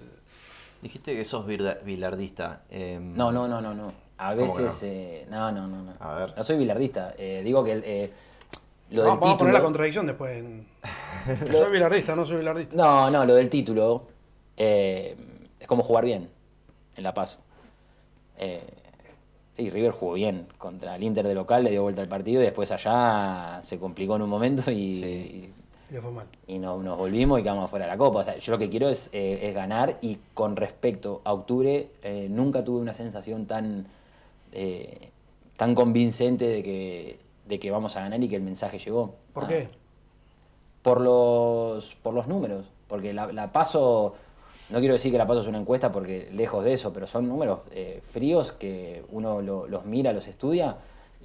Dijiste 0.85 1.15
que 1.15 1.25
sos 1.25 1.47
bilardista. 1.47 2.61
em, 2.69 3.15
No, 3.15 3.31
no, 3.31 3.47
no, 3.47 3.59
no, 3.59 3.73
no. 3.73 3.91
A 4.19 4.35
¿Cómo 4.35 4.55
que 4.55 4.61
veces. 4.65 4.83
eh, 4.83 5.25
No, 5.31 5.51
no, 5.51 5.65
no, 5.65 5.81
no. 5.81 5.93
A 5.99 6.13
ver. 6.19 6.33
No 6.37 6.43
soy 6.43 6.57
bilardista. 6.59 7.15
Eh, 7.17 7.41
digo 7.43 7.63
que 7.63 7.81
eh, 7.83 8.11
lo 8.91 9.01
vamos, 9.01 9.15
del 9.15 9.19
vamos 9.21 9.33
a 9.33 9.37
poner 9.39 9.53
la 9.55 9.59
título. 9.59 9.63
contradicción 9.63 10.05
después. 10.05 10.37
En... 10.37 10.67
soy 11.51 11.71
bilardista, 11.71 12.15
no 12.15 12.23
soy 12.23 12.37
bilardista. 12.37 12.75
No, 12.75 13.09
no, 13.09 13.25
lo 13.25 13.33
del 13.33 13.49
título 13.49 14.05
eh, 14.55 15.17
es 15.59 15.67
como 15.67 15.81
jugar 15.81 16.05
bien 16.05 16.29
en 16.95 17.03
La 17.03 17.15
Paso. 17.15 17.39
Eh, 18.37 18.61
y 19.57 19.71
River 19.71 19.89
jugó 19.89 20.13
bien 20.13 20.45
contra 20.59 20.95
el 20.97 21.01
Inter 21.03 21.27
de 21.27 21.33
local, 21.33 21.63
le 21.63 21.71
dio 21.71 21.81
vuelta 21.81 22.03
al 22.03 22.07
partido 22.09 22.43
y 22.43 22.45
después 22.45 22.71
allá 22.71 23.59
se 23.63 23.79
complicó 23.79 24.17
en 24.17 24.21
un 24.21 24.29
momento 24.29 24.69
y, 24.69 24.75
Y 24.75 25.53
le 25.91 26.01
fue 26.01 26.11
mal. 26.11 26.25
y 26.47 26.57
no- 26.59 26.81
nos 26.81 26.97
volvimos 26.97 27.39
y 27.39 27.43
quedamos 27.43 27.69
fuera 27.69 27.85
de 27.85 27.91
la 27.91 27.97
Copa. 27.97 28.19
O 28.19 28.23
sea, 28.23 28.37
yo 28.37 28.51
lo 28.51 28.57
que 28.57 28.69
quiero 28.69 28.89
es, 28.89 29.09
eh, 29.13 29.39
es 29.43 29.53
ganar 29.55 29.97
y 30.01 30.17
con 30.33 30.55
respecto 30.55 31.21
a 31.23 31.33
octubre 31.33 31.89
eh, 32.03 32.27
nunca 32.29 32.63
tuve 32.63 32.79
una 32.81 32.93
sensación 32.93 33.45
tan, 33.45 33.87
eh, 34.51 35.09
tan 35.57 35.75
convincente 35.75 36.45
de 36.47 36.63
que, 36.63 37.19
de 37.47 37.59
que 37.59 37.71
vamos 37.71 37.95
a 37.95 38.01
ganar 38.01 38.21
y 38.23 38.27
que 38.29 38.35
el 38.35 38.41
mensaje 38.41 38.79
llegó. 38.79 39.15
¿Por 39.33 39.43
Ah, 39.45 39.47
qué? 39.47 39.67
por 40.81 41.01
los, 41.01 41.95
por 41.95 42.13
los 42.13 42.27
números. 42.27 42.65
Porque 42.87 43.13
la, 43.13 43.31
la 43.31 43.51
paso, 43.51 44.13
no 44.69 44.79
quiero 44.79 44.93
decir 44.93 45.11
que 45.11 45.17
la 45.17 45.25
paso 45.27 45.39
es 45.41 45.47
una 45.47 45.57
encuesta 45.59 45.91
porque 45.91 46.29
lejos 46.31 46.63
de 46.63 46.73
eso, 46.73 46.93
pero 46.93 47.07
son 47.07 47.27
números 47.27 47.59
eh, 47.71 48.01
fríos 48.03 48.51
que 48.51 49.03
uno 49.11 49.41
lo- 49.41 49.67
los 49.67 49.85
mira, 49.85 50.13
los 50.13 50.27
estudia. 50.27 50.77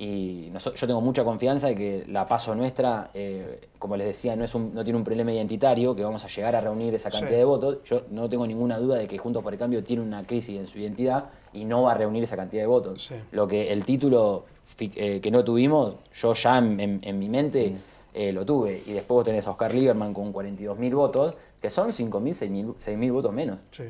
Y 0.02 0.50
yo 0.50 0.86
tengo 0.86 1.02
mucha 1.02 1.24
confianza 1.24 1.66
de 1.66 1.74
que 1.74 2.04
la 2.08 2.24
paso 2.24 2.54
nuestra, 2.54 3.10
eh, 3.12 3.68
como 3.78 3.98
les 3.98 4.06
decía, 4.06 4.34
no, 4.34 4.44
es 4.44 4.54
un- 4.54 4.72
no 4.72 4.82
tiene 4.82 4.96
un 4.98 5.04
problema 5.04 5.30
identitario, 5.30 5.94
que 5.94 6.02
vamos 6.02 6.24
a 6.24 6.28
llegar 6.28 6.56
a 6.56 6.60
reunir 6.62 6.94
esa 6.94 7.10
cantidad 7.10 7.32
Sí. 7.32 7.36
de 7.36 7.44
votos. 7.44 7.78
Yo 7.84 8.02
no 8.10 8.26
tengo 8.30 8.46
ninguna 8.46 8.78
duda 8.78 8.96
de 8.96 9.06
que 9.06 9.18
Juntos 9.18 9.42
por 9.42 9.52
el 9.52 9.58
Cambio 9.58 9.84
tiene 9.84 10.00
una 10.02 10.26
crisis 10.26 10.58
en 10.58 10.68
su 10.68 10.78
identidad 10.78 11.26
y 11.52 11.66
no 11.66 11.82
va 11.82 11.92
a 11.92 11.94
reunir 11.98 12.22
esa 12.24 12.34
cantidad 12.34 12.62
de 12.62 12.66
votos. 12.66 13.04
Sí. 13.08 13.14
Lo 13.32 13.46
que 13.46 13.70
el 13.70 13.84
título 13.84 14.44
eh, 14.78 15.20
que 15.20 15.30
no 15.30 15.44
tuvimos, 15.44 15.96
yo 16.14 16.32
ya 16.32 16.56
en, 16.56 16.80
en- 16.80 17.00
en 17.02 17.18
mi 17.18 17.28
mente 17.28 17.70
Mm. 17.70 17.76
eh, 18.14 18.32
lo 18.32 18.46
tuve. 18.46 18.82
Y 18.86 18.92
después 18.92 19.16
vos 19.16 19.24
tenés 19.24 19.46
a 19.46 19.50
Oscar 19.50 19.74
Lieberman 19.74 20.14
con 20.14 20.32
42.000 20.32 20.94
votos, 20.94 21.34
que 21.60 21.68
son 21.68 21.92
5.000, 21.92 22.34
6.000 22.34 22.74
6.000 22.78 23.12
votos 23.12 23.34
menos. 23.34 23.58
Sí. 23.70 23.82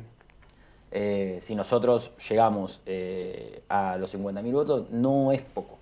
Eh, 0.91 1.39
si 1.41 1.55
nosotros 1.55 2.11
llegamos 2.29 2.81
eh, 2.85 3.61
a 3.69 3.95
los 3.97 4.09
50.000 4.13 4.51
votos, 4.51 4.89
no 4.91 5.31
es 5.31 5.41
poco. 5.41 5.77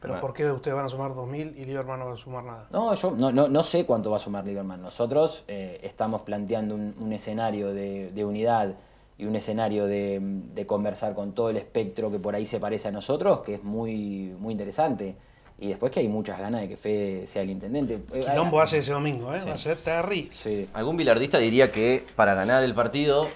Pero 0.00 0.14
Bueno. 0.14 0.20
¿por 0.20 0.32
qué 0.34 0.50
ustedes 0.50 0.74
van 0.74 0.86
a 0.86 0.88
sumar 0.88 1.10
2.000 1.12 1.56
y 1.56 1.64
Lieberman 1.66 1.98
no 2.00 2.06
va 2.06 2.14
a 2.14 2.16
sumar 2.16 2.42
nada? 2.44 2.68
No, 2.72 2.94
yo 2.94 3.10
no, 3.10 3.30
no, 3.30 3.48
no 3.48 3.62
sé 3.62 3.84
cuánto 3.84 4.10
va 4.10 4.16
a 4.16 4.20
sumar 4.20 4.44
Lieberman. 4.46 4.80
Nosotros 4.80 5.44
eh, 5.46 5.78
estamos 5.82 6.22
planteando 6.22 6.74
un, 6.74 6.94
un 6.98 7.12
escenario 7.12 7.74
de, 7.74 8.10
de 8.10 8.24
unidad 8.24 8.74
y 9.18 9.26
un 9.26 9.36
escenario 9.36 9.86
de, 9.86 10.18
de 10.22 10.66
conversar 10.66 11.14
con 11.14 11.32
todo 11.32 11.50
el 11.50 11.58
espectro 11.58 12.10
que 12.10 12.18
por 12.18 12.34
ahí 12.34 12.46
se 12.46 12.58
parece 12.58 12.88
a 12.88 12.90
nosotros, 12.90 13.40
que 13.40 13.56
es 13.56 13.62
muy, 13.62 14.34
muy 14.38 14.52
interesante. 14.52 15.14
Y 15.58 15.68
después 15.68 15.92
que 15.92 16.00
hay 16.00 16.08
muchas 16.08 16.38
ganas 16.40 16.62
de 16.62 16.68
que 16.70 16.78
Fede 16.78 17.26
sea 17.26 17.42
el 17.42 17.50
intendente. 17.50 18.00
Eh, 18.14 18.24
Quilombo 18.26 18.62
hace 18.62 18.78
ese 18.78 18.92
domingo, 18.92 19.34
¿eh? 19.34 19.40
Sí. 19.40 19.46
Va 19.48 19.54
a 19.54 19.58
ser 19.58 19.76
terrible. 19.76 20.30
Sí. 20.32 20.66
Algún 20.72 20.96
bilardista 20.96 21.36
diría 21.36 21.70
que 21.70 22.06
para 22.16 22.32
ganar 22.32 22.64
el 22.64 22.74
partido 22.74 23.28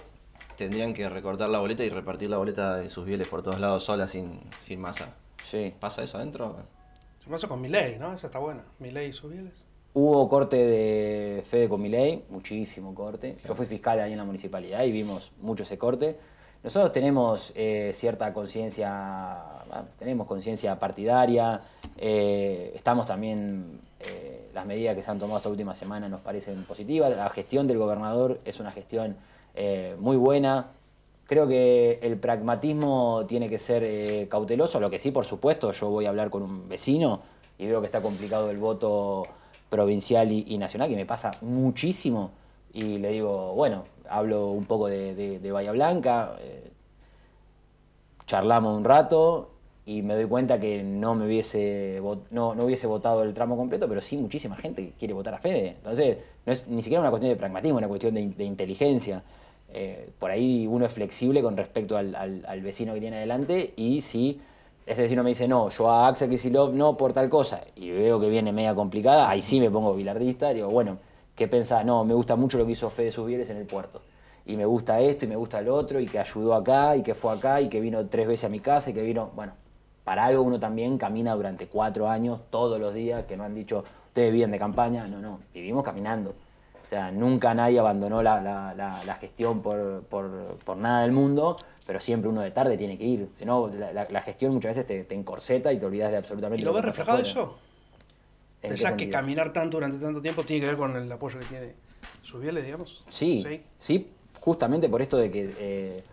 tendrían 0.56 0.94
que 0.94 1.06
recortar 1.10 1.50
la 1.50 1.58
boleta 1.58 1.84
y 1.84 1.90
repartir 1.90 2.30
la 2.30 2.38
boleta 2.38 2.76
de 2.76 2.88
sus 2.88 3.04
bieles 3.04 3.28
por 3.28 3.42
todos 3.42 3.60
lados 3.60 3.84
sola 3.84 4.08
sin, 4.08 4.40
sin 4.60 4.80
masa. 4.80 5.08
Sí. 5.54 5.72
¿Pasa 5.78 6.02
eso 6.02 6.18
adentro? 6.18 6.56
Se 7.18 7.30
me 7.30 7.36
hace 7.36 7.46
con 7.46 7.60
Milei, 7.60 7.96
¿no? 7.96 8.12
Esa 8.12 8.26
está 8.26 8.40
buena. 8.40 8.64
Milei 8.80 9.10
y 9.10 9.12
Subieles. 9.12 9.64
Hubo 9.92 10.28
corte 10.28 10.56
de 10.56 11.44
Fede 11.48 11.68
con 11.68 11.80
Milei, 11.80 12.24
muchísimo 12.28 12.92
corte. 12.92 13.36
Yo 13.46 13.54
fui 13.54 13.66
fiscal 13.66 14.00
ahí 14.00 14.10
en 14.10 14.18
la 14.18 14.24
municipalidad 14.24 14.82
y 14.82 14.90
vimos 14.90 15.30
mucho 15.40 15.62
ese 15.62 15.78
corte. 15.78 16.18
Nosotros 16.64 16.90
tenemos 16.90 17.52
eh, 17.54 17.92
cierta 17.94 18.32
conciencia, 18.32 18.90
ah, 18.90 19.84
tenemos 19.96 20.26
conciencia 20.26 20.76
partidaria, 20.76 21.60
eh, 21.96 22.72
estamos 22.74 23.06
también, 23.06 23.80
eh, 24.00 24.50
las 24.52 24.66
medidas 24.66 24.96
que 24.96 25.02
se 25.04 25.10
han 25.12 25.20
tomado 25.20 25.36
esta 25.36 25.50
última 25.50 25.74
semana 25.74 26.08
nos 26.08 26.22
parecen 26.22 26.64
positivas. 26.64 27.16
La 27.16 27.30
gestión 27.30 27.68
del 27.68 27.78
gobernador 27.78 28.40
es 28.44 28.58
una 28.58 28.72
gestión 28.72 29.16
eh, 29.54 29.94
muy 30.00 30.16
buena. 30.16 30.72
Creo 31.34 31.48
que 31.48 31.98
el 32.00 32.16
pragmatismo 32.16 33.24
tiene 33.26 33.48
que 33.48 33.58
ser 33.58 33.82
eh, 33.82 34.28
cauteloso, 34.30 34.78
lo 34.78 34.88
que 34.88 35.00
sí, 35.00 35.10
por 35.10 35.24
supuesto, 35.24 35.72
yo 35.72 35.90
voy 35.90 36.06
a 36.06 36.10
hablar 36.10 36.30
con 36.30 36.44
un 36.44 36.68
vecino 36.68 37.22
y 37.58 37.66
veo 37.66 37.80
que 37.80 37.86
está 37.86 38.00
complicado 38.00 38.52
el 38.52 38.58
voto 38.58 39.26
provincial 39.68 40.30
y, 40.30 40.56
nacional, 40.58 40.88
que 40.88 40.94
me 40.94 41.06
pasa 41.06 41.32
muchísimo, 41.40 42.30
y 42.72 42.98
le 42.98 43.10
digo, 43.10 43.52
bueno, 43.54 43.82
hablo 44.08 44.52
un 44.52 44.64
poco 44.64 44.86
de, 44.86 45.40
de- 45.40 45.50
Bahía 45.50 45.72
Blanca, 45.72 46.36
eh, 46.38 46.70
charlamos 48.28 48.76
un 48.76 48.84
rato 48.84 49.50
y 49.86 50.02
me 50.02 50.14
doy 50.14 50.26
cuenta 50.26 50.60
que 50.60 50.84
no 50.84 51.16
me 51.16 51.26
hubiese 51.26 52.00
no, 52.30 52.54
no 52.54 52.64
hubiese 52.64 52.86
votado 52.86 53.24
el 53.24 53.34
tramo 53.34 53.56
completo, 53.56 53.88
pero 53.88 54.00
sí 54.00 54.16
muchísima 54.16 54.54
gente 54.54 54.92
quiere 55.00 55.14
votar 55.14 55.34
a 55.34 55.38
Fede. 55.38 55.70
Entonces, 55.78 56.16
no 56.46 56.52
es 56.52 56.68
ni 56.68 56.80
siquiera 56.80 57.00
una 57.00 57.10
cuestión 57.10 57.32
de 57.32 57.36
pragmatismo, 57.36 57.78
es 57.78 57.80
una 57.80 57.88
cuestión 57.88 58.14
de, 58.14 58.44
inteligencia. 58.44 59.24
Eh, 59.76 60.08
por 60.20 60.30
ahí 60.30 60.68
uno 60.68 60.86
es 60.86 60.92
flexible 60.92 61.42
con 61.42 61.56
respecto 61.56 61.96
al, 61.96 62.60
vecino 62.62 62.94
que 62.94 63.00
tiene 63.00 63.16
adelante 63.16 63.74
y 63.76 64.00
si 64.02 64.40
ese 64.86 65.02
vecino 65.02 65.24
me 65.24 65.30
dice, 65.30 65.48
no, 65.48 65.68
yo 65.68 65.90
a 65.90 66.06
Axel 66.06 66.30
Kisilov 66.30 66.72
no 66.72 66.96
por 66.96 67.12
tal 67.12 67.28
cosa, 67.28 67.62
y 67.74 67.90
veo 67.90 68.20
que 68.20 68.28
viene 68.28 68.52
media 68.52 68.74
complicada, 68.74 69.28
ahí 69.28 69.42
sí 69.42 69.58
me 69.58 69.70
pongo 69.70 69.94
bilardista 69.94 70.50
digo, 70.50 70.68
bueno, 70.68 70.98
¿qué 71.34 71.48
pensás? 71.48 71.84
No, 71.84 72.04
me 72.04 72.14
gusta 72.14 72.36
mucho 72.36 72.56
lo 72.56 72.66
que 72.66 72.72
hizo 72.72 72.88
Fede 72.88 73.10
Subieres 73.10 73.50
en 73.50 73.56
el 73.56 73.66
puerto 73.66 74.00
y 74.46 74.56
me 74.56 74.64
gusta 74.64 75.00
esto 75.00 75.24
y 75.24 75.28
me 75.28 75.36
gusta 75.36 75.58
el 75.58 75.68
otro 75.68 75.98
y 75.98 76.06
que 76.06 76.20
ayudó 76.20 76.54
acá 76.54 76.96
y 76.96 77.02
que 77.02 77.14
fue 77.14 77.32
acá 77.32 77.60
y 77.60 77.68
que 77.68 77.80
vino 77.80 78.06
tres 78.06 78.28
veces 78.28 78.44
a 78.44 78.48
mi 78.48 78.60
casa 78.60 78.90
y 78.90 78.94
que 78.94 79.02
vino, 79.02 79.32
bueno, 79.34 79.54
para 80.04 80.24
algo 80.26 80.42
uno 80.42 80.60
también 80.60 80.98
camina 80.98 81.34
durante 81.34 81.66
cuatro 81.66 82.08
años, 82.08 82.40
todos 82.50 82.78
los 82.78 82.94
días, 82.94 83.24
que 83.24 83.36
no 83.36 83.44
han 83.44 83.54
dicho, 83.54 83.84
ustedes 84.08 84.32
viven 84.32 84.50
de 84.50 84.58
campaña, 84.58 85.08
no, 85.08 85.18
no, 85.20 85.40
vivimos 85.52 85.82
caminando. 85.82 86.34
O 86.84 86.88
sea, 86.88 87.10
nunca 87.10 87.54
nadie 87.54 87.78
abandonó 87.78 88.22
la, 88.22 89.16
gestión 89.20 89.62
por, 89.62 90.76
nada 90.76 91.02
del 91.02 91.12
mundo, 91.12 91.56
pero 91.86 92.00
siempre 92.00 92.28
uno 92.28 92.42
de 92.42 92.50
tarde 92.50 92.76
tiene 92.76 92.98
que 92.98 93.04
ir. 93.04 93.28
Si 93.38 93.44
no, 93.44 93.68
la, 93.68 94.22
gestión 94.22 94.52
muchas 94.52 94.76
veces 94.76 94.86
te, 94.86 95.04
te, 95.04 95.14
encorseta 95.14 95.72
y 95.72 95.78
te 95.78 95.86
olvidas 95.86 96.10
de 96.10 96.18
absolutamente 96.18 96.62
¿Y 96.62 96.64
lo 96.64 96.72
ves 96.72 96.84
reflejado 96.84 97.18
eso? 97.18 97.58
¿Pensás 98.60 98.92
que 98.94 99.10
caminar 99.10 99.52
tanto 99.52 99.76
durante 99.76 99.98
tanto 99.98 100.22
tiempo 100.22 100.42
tiene 100.42 100.60
que 100.60 100.66
ver 100.68 100.76
con 100.76 100.96
el 100.96 101.10
apoyo 101.10 101.38
que 101.38 101.44
tiene 101.46 101.74
Subieles, 102.22 102.64
digamos? 102.64 103.04
Sí, 103.08 103.44
sí, 103.78 104.10
justamente 104.40 104.88
por 104.88 105.02
esto 105.02 105.18
de 105.18 105.30
que 105.30 105.54
eh, 105.58 106.04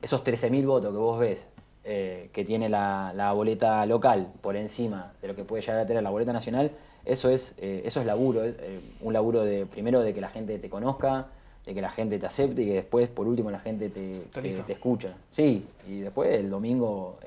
esos 0.00 0.22
13.000 0.22 0.66
votos 0.66 0.92
que 0.92 0.98
vos 0.98 1.18
ves 1.18 1.48
eh, 1.84 2.28
que 2.32 2.44
tiene 2.44 2.68
la, 2.68 3.32
boleta 3.34 3.84
local 3.86 4.32
por 4.40 4.56
encima 4.56 5.14
de 5.22 5.28
lo 5.28 5.34
que 5.34 5.44
puede 5.44 5.62
llegar 5.62 5.80
a 5.80 5.86
tener 5.86 6.02
la 6.02 6.10
boleta 6.10 6.32
nacional, 6.32 6.70
eso 7.04 7.28
es, 7.28 7.54
eh, 7.58 7.82
eso 7.84 8.00
es 8.00 8.06
laburo, 8.06 8.44
eh, 8.44 8.80
un 9.00 9.12
laburo 9.12 9.44
de 9.44 9.66
primero 9.66 10.00
de 10.00 10.14
que 10.14 10.20
la 10.20 10.28
gente 10.28 10.58
te 10.58 10.68
conozca, 10.68 11.28
de 11.66 11.74
que 11.74 11.80
la 11.80 11.90
gente 11.90 12.18
te 12.18 12.26
acepte 12.26 12.62
y 12.62 12.66
que 12.66 12.74
después, 12.74 13.08
por 13.08 13.26
último, 13.26 13.50
la 13.50 13.60
gente 13.60 13.88
te, 13.88 14.24
te, 14.32 14.72
escucha. 14.72 15.14
Sí, 15.32 15.66
y 15.88 16.00
después 16.00 16.34
el 16.34 16.50
domingo 16.50 17.18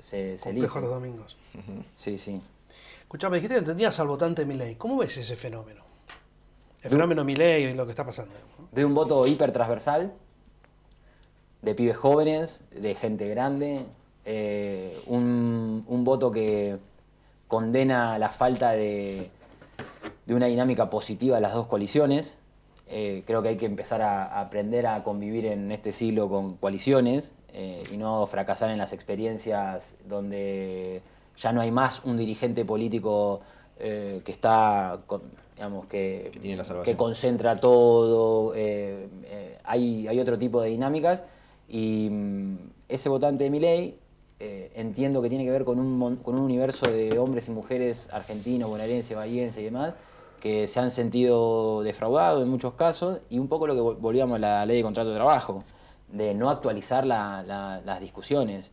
se, 0.00 0.36
se 0.38 0.50
elige. 0.50 0.80
los 0.80 0.90
domingos. 0.90 1.36
Sí, 1.96 2.18
sí. 2.18 2.40
Escuchame, 3.00 3.36
dijiste 3.36 3.54
que 3.54 3.58
entendías 3.60 3.98
al 4.00 4.08
votante 4.08 4.44
Milei. 4.44 4.74
¿Cómo 4.76 4.98
ves 4.98 5.16
ese 5.18 5.36
fenómeno? 5.36 5.82
El 6.82 6.90
fenómeno 6.90 7.24
Milei 7.24 7.64
y 7.64 7.74
lo 7.74 7.84
que 7.84 7.90
está 7.90 8.04
pasando. 8.04 8.34
Veo 8.72 8.86
un 8.86 8.94
voto 8.94 9.26
hiper 9.26 9.52
transversal, 9.52 10.12
de 11.60 11.74
pibes 11.74 11.96
jóvenes, 11.96 12.64
de 12.70 12.94
gente 12.94 13.28
grande, 13.28 13.86
eh, 14.24 14.98
un, 15.06 15.84
voto 16.04 16.30
que 16.30 16.78
condena 17.52 18.18
la 18.18 18.30
falta 18.30 18.70
de, 18.70 19.28
una 20.26 20.46
dinámica 20.46 20.88
positiva 20.88 21.34
de 21.36 21.42
las 21.42 21.52
dos 21.52 21.66
coaliciones. 21.66 22.38
Eh, 22.88 23.24
creo 23.26 23.42
que 23.42 23.50
hay 23.50 23.56
que 23.58 23.66
empezar 23.66 24.00
a, 24.00 24.40
aprender 24.40 24.86
a 24.86 25.04
convivir 25.04 25.44
en 25.44 25.70
este 25.70 25.92
siglo 25.92 26.30
con 26.30 26.56
coaliciones 26.56 27.34
eh, 27.52 27.84
y 27.92 27.98
no 27.98 28.26
fracasar 28.26 28.70
en 28.70 28.78
las 28.78 28.94
experiencias 28.94 29.96
donde 30.08 31.02
ya 31.36 31.52
no 31.52 31.60
hay 31.60 31.70
más 31.70 32.02
un 32.06 32.16
dirigente 32.16 32.64
político 32.64 33.42
que 33.78 34.22
está, 34.26 35.00
digamos, 35.56 35.84
que, 35.88 36.30
que, 36.84 36.96
concentra 36.96 37.60
todo. 37.60 38.54
hay, 38.54 40.08
hay 40.08 40.20
otro 40.20 40.38
tipo 40.38 40.62
de 40.62 40.70
dinámicas 40.70 41.22
y 41.68 42.08
mm, 42.10 42.56
ese 42.88 43.10
votante 43.10 43.44
de 43.44 43.50
mi 43.50 43.60
ley 43.60 43.98
eh, 44.44 44.72
entiendo 44.74 45.22
que 45.22 45.28
tiene 45.28 45.44
que 45.44 45.52
ver 45.52 45.64
con 45.64 45.78
un, 45.78 46.16
con 46.16 46.34
un 46.34 46.40
universo 46.40 46.90
de 46.90 47.16
hombres 47.16 47.46
y 47.46 47.52
mujeres 47.52 48.08
argentinos, 48.10 48.68
bonaerenses, 48.68 49.16
bahienses 49.16 49.60
y 49.60 49.66
demás, 49.66 49.94
que 50.40 50.66
se 50.66 50.80
han 50.80 50.90
sentido 50.90 51.84
defraudados 51.84 52.42
en 52.42 52.48
muchos 52.48 52.74
casos, 52.74 53.20
y 53.30 53.38
un 53.38 53.46
poco 53.46 53.68
lo 53.68 53.74
que 53.76 53.80
volvíamos 54.00 54.34
a 54.34 54.38
la 54.40 54.66
ley 54.66 54.78
de 54.78 54.82
contrato 54.82 55.10
de 55.10 55.14
trabajo, 55.14 55.62
de 56.08 56.34
no 56.34 56.50
actualizar 56.50 57.06
las 57.06 58.00
discusiones. 58.00 58.72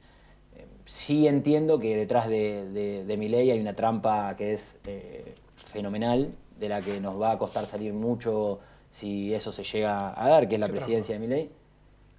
Eh, 0.55 0.65
sí 0.85 1.27
entiendo 1.27 1.77
que 1.77 1.95
detrás 1.95 2.29
de, 2.29 3.03
de, 3.05 3.17
mi 3.17 3.29
ley 3.29 3.51
hay 3.51 3.61
una 3.61 3.75
trampa 3.75 4.35
que 4.35 4.53
es 4.53 4.75
eh, 4.85 5.35
fenomenal, 5.65 6.33
de 6.59 6.67
la 6.67 6.81
que 6.81 6.99
nos 6.99 7.21
va 7.21 7.33
a 7.33 7.37
costar 7.37 7.67
salir 7.67 7.93
mucho 7.93 8.59
si 8.89 9.35
eso 9.35 9.51
se 9.51 9.63
llega 9.63 10.19
a 10.19 10.27
dar, 10.29 10.47
que 10.47 10.55
es 10.55 10.61
la 10.61 10.67
presidencia 10.67 11.13
de 11.13 11.19
mi 11.19 11.27
ley. 11.27 11.51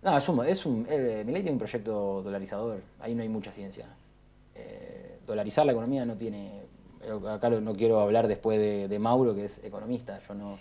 No, 0.03 0.17
es 0.17 0.29
un, 0.29 0.47
es 0.47 0.65
un 0.65 0.87
eh, 0.89 1.23
tiene 1.27 1.51
un 1.51 1.59
proyecto 1.59 2.23
dolarizador, 2.23 2.81
ahí 3.01 3.15
no 3.15 3.23
hay 3.23 3.29
mucha 3.29 3.53
ciencia. 3.53 3.87
Eh, 4.55 5.19
dolarizar 5.27 5.67
la 5.67 5.73
economía 5.73 6.07
no 6.07 6.15
tiene, 6.15 6.63
acá 7.29 7.51
no 7.51 7.75
quiero 7.75 8.01
hablar 8.01 8.27
después 8.27 8.59
de, 8.59 8.99
Mauro, 8.99 9.35
que 9.35 9.45
es 9.45 9.63
economista, 9.63 10.19
yo 10.27 10.35
no, 10.35 10.59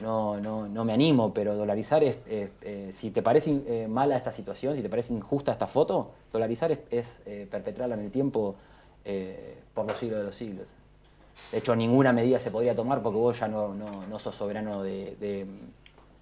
no, 0.00 0.38
no, 0.40 0.68
no 0.68 0.84
me 0.84 0.92
animo, 0.92 1.32
pero 1.32 1.56
dolarizar 1.56 2.04
es, 2.04 2.18
eh, 2.26 2.92
si 2.94 3.10
te 3.10 3.22
parece 3.22 3.88
mala 3.88 4.16
esta 4.16 4.30
situación, 4.30 4.76
si 4.76 4.82
te 4.82 4.90
parece 4.90 5.14
injusta 5.14 5.52
esta 5.52 5.66
foto, 5.66 6.10
dolarizar 6.30 6.78
es, 6.90 7.20
perpetrarla 7.50 7.94
en 7.94 8.02
el 8.02 8.10
tiempo 8.10 8.56
por 9.72 9.86
los 9.86 9.98
siglos 9.98 10.18
de 10.18 10.24
los 10.24 10.34
siglos. 10.34 10.66
De 11.50 11.58
hecho, 11.58 11.74
ninguna 11.74 12.12
medida 12.12 12.38
se 12.38 12.50
podría 12.50 12.76
tomar 12.76 13.02
porque 13.02 13.18
vos 13.18 13.40
ya 13.40 13.48
no, 13.48 13.72
no, 13.72 14.18
sos 14.18 14.34
soberano 14.34 14.82
de 14.82 15.46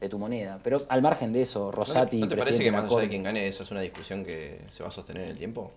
tu 0.08 0.18
moneda. 0.18 0.58
Pero 0.62 0.86
al 0.88 1.02
margen 1.02 1.32
de 1.32 1.42
eso, 1.42 1.70
Rosati... 1.70 2.20
¿No 2.20 2.28
te, 2.28 2.36
parece 2.36 2.64
que 2.64 2.72
más 2.72 2.84
allá 2.84 3.02
de 3.02 3.08
quien 3.08 3.22
gane 3.22 3.46
esa 3.46 3.62
es 3.62 3.70
una 3.70 3.80
discusión 3.80 4.24
que 4.24 4.62
se 4.70 4.82
va 4.82 4.88
a 4.88 4.92
sostener 4.92 5.24
en 5.24 5.30
el 5.30 5.38
tiempo? 5.38 5.72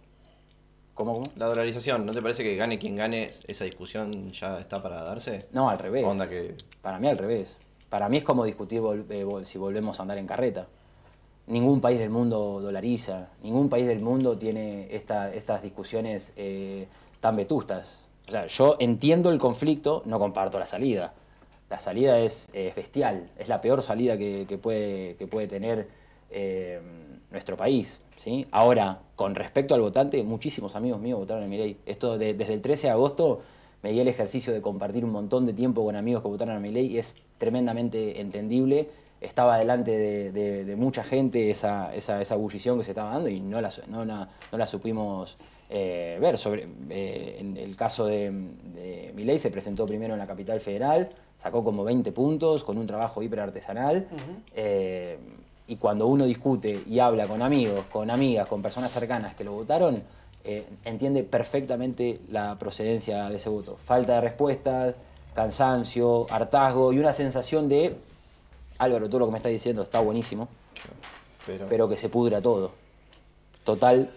¿Cómo, 0.93 1.13
¿Cómo? 1.13 1.25
La 1.35 1.47
dolarización, 1.47 2.05
¿no 2.05 2.13
te 2.13 2.21
parece 2.21 2.43
que 2.43 2.55
gane 2.55 2.79
quien 2.79 2.95
gane 2.95 3.29
esa 3.47 3.65
discusión 3.65 4.31
ya 4.31 4.59
está 4.59 4.81
para 4.81 5.01
darse? 5.03 5.47
No, 5.51 5.69
al 5.69 5.79
revés. 5.79 6.05
Para 6.81 6.99
mí 6.99 7.07
al 7.07 7.17
revés. 7.17 7.57
Para 7.89 8.07
mí 8.09 8.17
es 8.17 8.23
como 8.23 8.45
discutir 8.45 8.81
eh, 9.09 9.25
si 9.43 9.57
volvemos 9.57 9.99
a 9.99 10.03
andar 10.03 10.17
en 10.17 10.27
carreta. 10.27 10.67
Ningún 11.47 11.81
país 11.81 11.99
del 11.99 12.09
mundo 12.09 12.61
dolariza, 12.61 13.29
ningún 13.41 13.67
país 13.67 13.85
del 13.85 13.99
mundo 13.99 14.37
tiene 14.37 14.87
estas 14.95 15.61
discusiones 15.61 16.31
eh, 16.37 16.87
tan 17.19 17.35
vetustas. 17.35 17.99
O 18.27 18.31
sea, 18.31 18.47
yo 18.47 18.77
entiendo 18.79 19.31
el 19.31 19.37
conflicto, 19.39 20.03
no 20.05 20.17
comparto 20.19 20.57
la 20.57 20.65
salida 20.65 21.13
la 21.73 21.79
salida 21.79 22.19
es 22.19 22.51
bestial, 22.75 23.31
es 23.35 23.47
la 23.47 23.59
peor 23.59 23.81
salida 23.81 24.15
que, 24.15 24.59
puede, 24.61 25.15
que 25.15 25.25
puede 25.25 25.47
tener 25.47 25.87
eh, 26.29 26.79
nuestro 27.31 27.57
país. 27.57 27.99
Ahora, 28.51 28.99
con 29.15 29.33
respecto 29.33 29.73
al 29.73 29.81
votante, 29.81 30.23
muchísimos 30.23 30.75
amigos 30.75 31.01
míos 31.01 31.17
votaron 31.17 31.43
a 31.43 31.47
Milei. 31.47 31.77
Esto 31.87 32.19
desde 32.19 32.53
el 32.53 32.61
13 32.61 32.87
de 32.87 32.91
agosto 32.91 33.41
me 33.81 33.91
di 33.91 33.99
el 33.99 34.07
ejercicio 34.07 34.53
de 34.53 34.61
compartir 34.61 35.03
un 35.03 35.11
montón 35.11 35.47
de 35.47 35.53
tiempo 35.53 35.83
con 35.83 35.95
amigos 35.95 36.21
que 36.21 36.27
votaron 36.27 36.55
a 36.55 36.59
Milei 36.59 36.85
y 36.85 36.99
es 36.99 37.15
tremendamente 37.39 38.21
entendible. 38.21 38.87
Estaba 39.19 39.57
delante 39.57 39.97
de, 40.31 40.75
mucha 40.75 41.03
gente 41.03 41.49
esa, 41.49 41.93
esa, 41.95 42.21
esa, 42.21 42.37
que 42.37 42.59
se 42.59 42.91
estaba 42.91 43.13
dando 43.13 43.29
y 43.29 43.39
no 43.39 43.59
la, 43.61 43.71
no, 43.87 44.05
la 44.05 44.67
supimos 44.67 45.37
eh, 45.71 46.19
ver. 46.21 46.35
Eh, 46.91 47.37
en 47.39 47.57
el 47.57 47.75
caso 47.75 48.05
de, 48.05 48.31
de 48.75 49.11
Milei 49.15 49.39
se 49.39 49.49
presentó 49.49 49.87
primero 49.87 50.13
en 50.13 50.19
la 50.19 50.27
capital 50.27 50.61
federal, 50.61 51.09
sacó 51.41 51.63
como 51.63 51.83
20 51.83 52.11
puntos 52.11 52.63
con 52.63 52.77
un 52.77 52.87
trabajo 52.87 53.21
hiper 53.21 53.41
artesanal. 53.41 54.07
Eh, 54.55 55.17
y 55.67 55.77
cuando 55.77 56.07
uno 56.07 56.25
discute 56.25 56.83
y 56.87 56.99
habla 56.99 57.27
con 57.27 57.41
amigos, 57.41 57.85
con 57.91 58.09
amigas, 58.09 58.47
con 58.47 58.61
personas 58.61 58.91
cercanas 58.91 59.35
que 59.35 59.43
lo 59.43 59.53
votaron, 59.53 60.03
eh, 60.43 60.65
entiende 60.83 61.23
perfectamente 61.23 62.19
la 62.29 62.57
procedencia 62.59 63.29
de 63.29 63.37
ese 63.37 63.49
voto. 63.49 63.77
Falta 63.77 64.15
de 64.15 64.21
respuestas, 64.21 64.95
cansancio, 65.33 66.27
hartazgo 66.29 66.91
y 66.91 66.99
una 66.99 67.13
sensación 67.13 67.69
de, 67.69 67.95
Álvaro, 68.77 69.07
todo 69.07 69.19
lo 69.19 69.25
que 69.27 69.31
me 69.31 69.37
está 69.37 69.49
diciendo 69.49 69.83
está 69.83 70.01
buenísimo, 70.01 70.49
pero, 71.69 71.87
que 71.87 71.97
se 71.97 72.09
pudra 72.09 72.41
todo. 72.41 72.71
Total, 73.63 74.11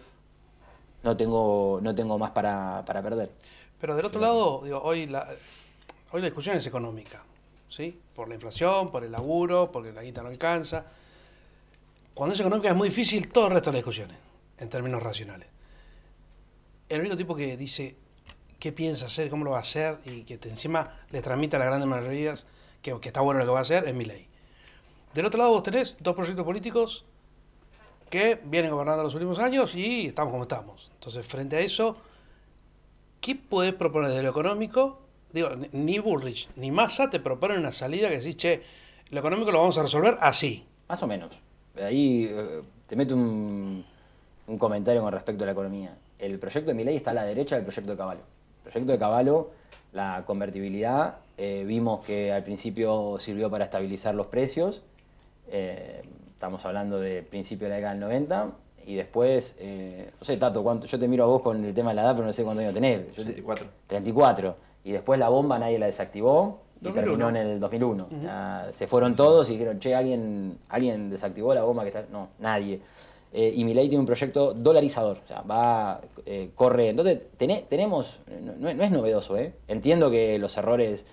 no 1.05 1.17
tengo, 1.17 1.79
no 1.81 1.95
tengo 1.95 2.19
más 2.19 2.33
para, 2.33 2.83
para 2.85 3.03
perder. 3.03 3.31
Pero 3.81 3.95
del 3.95 4.07
otro 4.07 4.21
lado, 4.21 4.63
digo, 4.65 4.81
hoy 4.83 5.07
la, 5.07 5.29
Hoy 6.13 6.21
la 6.21 6.27
discusión 6.27 6.57
es 6.57 6.67
económica, 6.67 7.25
¿sí? 7.69 8.01
Por 8.15 8.29
la 8.29 8.35
inflación, 8.35 8.91
por 8.91 9.03
el 9.03 9.11
laburo, 9.11 9.73
porque 9.73 9.93
la 9.93 10.03
guita 10.03 10.23
no 10.23 10.29
alcanza. 10.29 10.85
Cuando 12.15 12.35
es 12.35 12.41
económica 12.41 12.71
es 12.71 12.77
muy 12.77 12.89
difícil 12.89 13.29
todo 13.33 13.49
el 13.49 13.55
resto 13.55 13.71
de 13.71 13.79
las 13.79 13.81
discusiones, 13.81 14.17
en 14.59 14.69
términos 14.69 15.03
racionales. 15.03 15.49
El 16.89 17.01
único 17.01 17.17
tipo 17.17 17.35
que 17.35 17.57
dice 17.57 17.97
qué 18.61 18.71
piensa 18.71 19.07
hacer, 19.07 19.29
cómo 19.29 19.45
lo 19.45 19.51
va 19.51 19.59
a 19.59 19.63
hacer 19.63 19.99
y 20.05 20.23
que 20.23 20.39
encima 20.49 21.01
les 21.11 21.23
transmite 21.23 21.57
a 21.57 21.59
las 21.59 21.69
grandes 21.69 21.89
mayorías 21.89 22.47
que, 22.83 22.93
está 23.03 23.21
bueno 23.21 23.41
lo 23.41 23.47
que 23.47 23.53
va 23.53 23.59
a 23.59 23.63
hacer 23.63 23.89
es 23.89 23.95
mi 23.95 24.05
ley. 24.05 24.29
Del 25.13 25.27
otro 25.27 25.39
lado 25.39 25.51
vos 25.51 25.65
tenés 25.65 25.97
dos 26.01 26.15
proyectos 26.15 26.45
políticos 26.45 27.05
que 28.11 28.41
vienen 28.45 28.71
gobernando 28.71 29.03
los 29.03 29.15
últimos 29.15 29.41
años 29.41 29.75
y 29.75 30.07
estamos 30.07 30.31
como 30.31 30.45
estamos. 30.45 30.91
Entonces, 30.95 31.27
frente 31.27 31.57
a 31.57 31.61
eso, 31.61 31.97
¿qué 33.21 33.35
puedes 33.35 33.75
proponer 33.75 34.11
desde 34.11 34.23
lo 34.23 34.31
económico 34.31 35.06
digo, 35.37 35.51
ni 35.73 35.99
Bullrich 35.99 36.49
ni 36.57 36.71
Massa 36.71 37.09
te 37.11 37.21
proponen 37.21 37.59
una 37.59 37.73
salida 37.73 38.09
que 38.09 38.19
decís, 38.19 38.37
che, 38.37 38.63
lo 39.11 39.21
económico 39.21 39.53
lo 39.53 39.59
vamos 39.61 39.79
a 39.79 39.83
resolver 39.83 40.17
así. 40.21 40.67
Más 40.89 41.03
o 41.03 41.07
menos. 41.07 41.31
Ahí 41.81 42.27
eh, 42.31 42.63
te 42.87 42.97
mete 42.97 43.15
un, 43.15 43.85
un 44.47 44.59
comentario 44.59 45.03
con 45.03 45.13
respecto 45.13 45.45
a 45.45 45.47
la 45.47 45.53
economía. 45.53 45.97
El 46.19 46.39
proyecto 46.39 46.69
de 46.71 46.75
Milei 46.75 46.97
está 46.97 47.11
a 47.11 47.15
la 47.15 47.25
derecha 47.25 47.57
del 47.57 47.65
proyecto 47.65 47.91
de 47.93 47.97
Caballo. 47.99 48.21
El 48.65 48.71
proyecto 48.73 48.93
de 48.93 48.99
Caballo, 48.99 49.51
la 49.93 50.25
convertibilidad, 50.27 51.19
eh, 51.39 51.65
vimos 51.67 52.05
que 52.05 52.33
al 52.33 52.43
principio 52.43 53.19
sirvió 53.21 53.51
para 53.51 53.65
estabilizar 53.65 54.15
los 54.15 54.27
precios. 54.27 54.83
eh, 55.49 56.03
estamos 56.33 56.65
hablando 56.67 56.99
de 57.01 57.23
principio 57.23 57.67
de 57.67 57.71
la 57.71 57.77
década 57.77 57.93
del 57.95 58.01
90. 58.01 58.51
Y 58.87 58.95
después, 58.95 59.57
eh, 59.59 60.11
no 60.21 60.25
sé, 60.25 60.37
Tato, 60.37 60.63
¿cuánto? 60.63 60.87
yo 60.87 60.99
te 60.99 61.09
miro 61.09 61.25
a 61.25 61.27
vos 61.27 61.43
con 61.43 61.65
el 61.65 61.75
tema 61.75 61.91
de 61.91 61.97
la 61.97 62.03
edad, 62.03 62.15
pero 62.15 62.27
no 62.27 62.33
sé 62.33 62.45
cuánto 62.45 62.61
años 62.61 62.73
tenés. 62.75 63.01
Yo 63.17 63.25
te- 63.25 63.33
34. 63.33 63.67
34. 63.87 64.57
Y 64.87 64.93
después 64.93 65.19
la 65.19 65.29
bomba 65.29 65.59
nadie 65.59 65.79
la 65.81 65.87
desactivó 65.87 66.61
y 66.81 66.85
2001. 66.85 66.95
terminó 67.11 67.29
en 67.31 67.37
el 67.37 67.59
2001. 67.61 68.07
Ya 68.23 68.69
se 68.73 68.87
fueron 68.87 69.17
todos 69.17 69.51
y 69.51 69.55
dijeron, 69.55 69.81
che, 69.81 69.95
¿alguien, 69.97 70.59
alguien 70.69 71.11
desactivó 71.11 71.53
la 71.55 71.65
bomba 71.65 71.83
que 71.83 71.89
está. 71.89 72.05
No, 72.13 72.29
nadie. 72.39 72.81
Eh, 73.33 73.53
y 73.57 73.65
Milei 73.65 73.89
tiene 73.89 73.99
un 74.01 74.07
proyecto 74.07 74.55
dolarizador. 74.55 75.19
O 75.25 75.27
sea, 75.27 75.41
va, 75.43 76.01
eh, 76.25 76.51
corre. 76.55 76.91
Entonces, 76.91 77.21
tené- 77.37 77.65
tenemos. 77.69 78.21
No, 78.45 78.53
no 78.57 78.69
es- 78.69 78.77
no 78.77 78.85
es 78.85 78.91
novedoso, 78.93 79.37
¿eh? 79.37 79.55
Entiendo 79.67 80.09
que 80.11 80.39
los 80.39 80.57
errores 80.57 81.05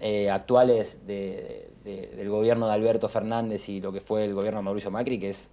eh, 0.00 0.28
actuales 0.28 1.06
de- 1.06 1.70
de- 1.84 2.08
del 2.16 2.28
gobierno 2.28 2.66
de 2.66 2.72
Alberto 2.72 3.08
Fernández 3.08 3.68
y 3.68 3.80
lo 3.80 3.92
que 3.92 4.00
fue 4.00 4.24
el 4.24 4.34
gobierno 4.34 4.58
de 4.58 4.64
Mauricio 4.64 4.90
Macri, 4.90 5.20
que 5.20 5.28
es. 5.28 5.48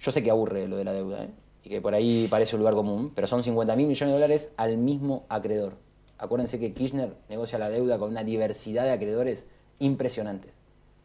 yo 0.00 0.12
sé 0.12 0.22
que 0.22 0.30
aburre 0.30 0.68
lo 0.68 0.76
de 0.76 0.84
la 0.84 0.92
deuda, 0.92 1.26
y 1.64 1.70
que 1.70 1.80
por 1.80 1.94
ahí 1.94 2.28
parece 2.30 2.54
un 2.56 2.60
lugar 2.60 2.74
común, 2.74 3.10
pero 3.14 3.26
son 3.26 3.42
50 3.42 3.74
mil 3.76 3.86
millones 3.86 4.08
de 4.14 4.20
dólares 4.20 4.50
al 4.58 4.76
mismo 4.76 5.24
acreedor. 5.30 5.72
Acuérdense 6.18 6.58
que 6.58 6.72
Kirchner 6.72 7.14
negocia 7.28 7.58
la 7.58 7.70
deuda 7.70 7.98
con 7.98 8.10
una 8.10 8.24
diversidad 8.24 8.84
de 8.84 8.92
acreedores 8.92 9.44
impresionantes. 9.78 10.50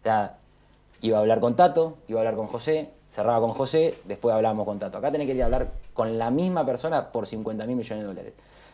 O 0.02 0.04
sea, 0.04 0.38
iba 1.02 1.18
a 1.18 1.22
hablar 1.22 1.40
con 1.40 1.56
Tato, 1.56 1.98
iba 2.08 2.20
a 2.20 2.22
hablar 2.22 2.36
con 2.36 2.48
José, 2.48 2.90
cerraba 3.10 3.40
con 3.40 3.52
José, 3.52 3.94
después 4.06 4.34
hablábamos 4.34 4.66
con 4.66 4.80
Tato. 4.80 4.98
Acá 4.98 5.12
tenés 5.12 5.28
que 5.28 5.36
ir 5.36 5.42
a 5.44 5.46
hablar 5.46 5.72
con 5.94 6.18
la 6.18 6.32
misma 6.32 6.66
persona 6.66 7.12
por 7.12 7.28
50 7.28 7.66
mil 7.68 7.76
millones 7.76 8.04
de 8.04 8.08
dólares. 8.08 8.34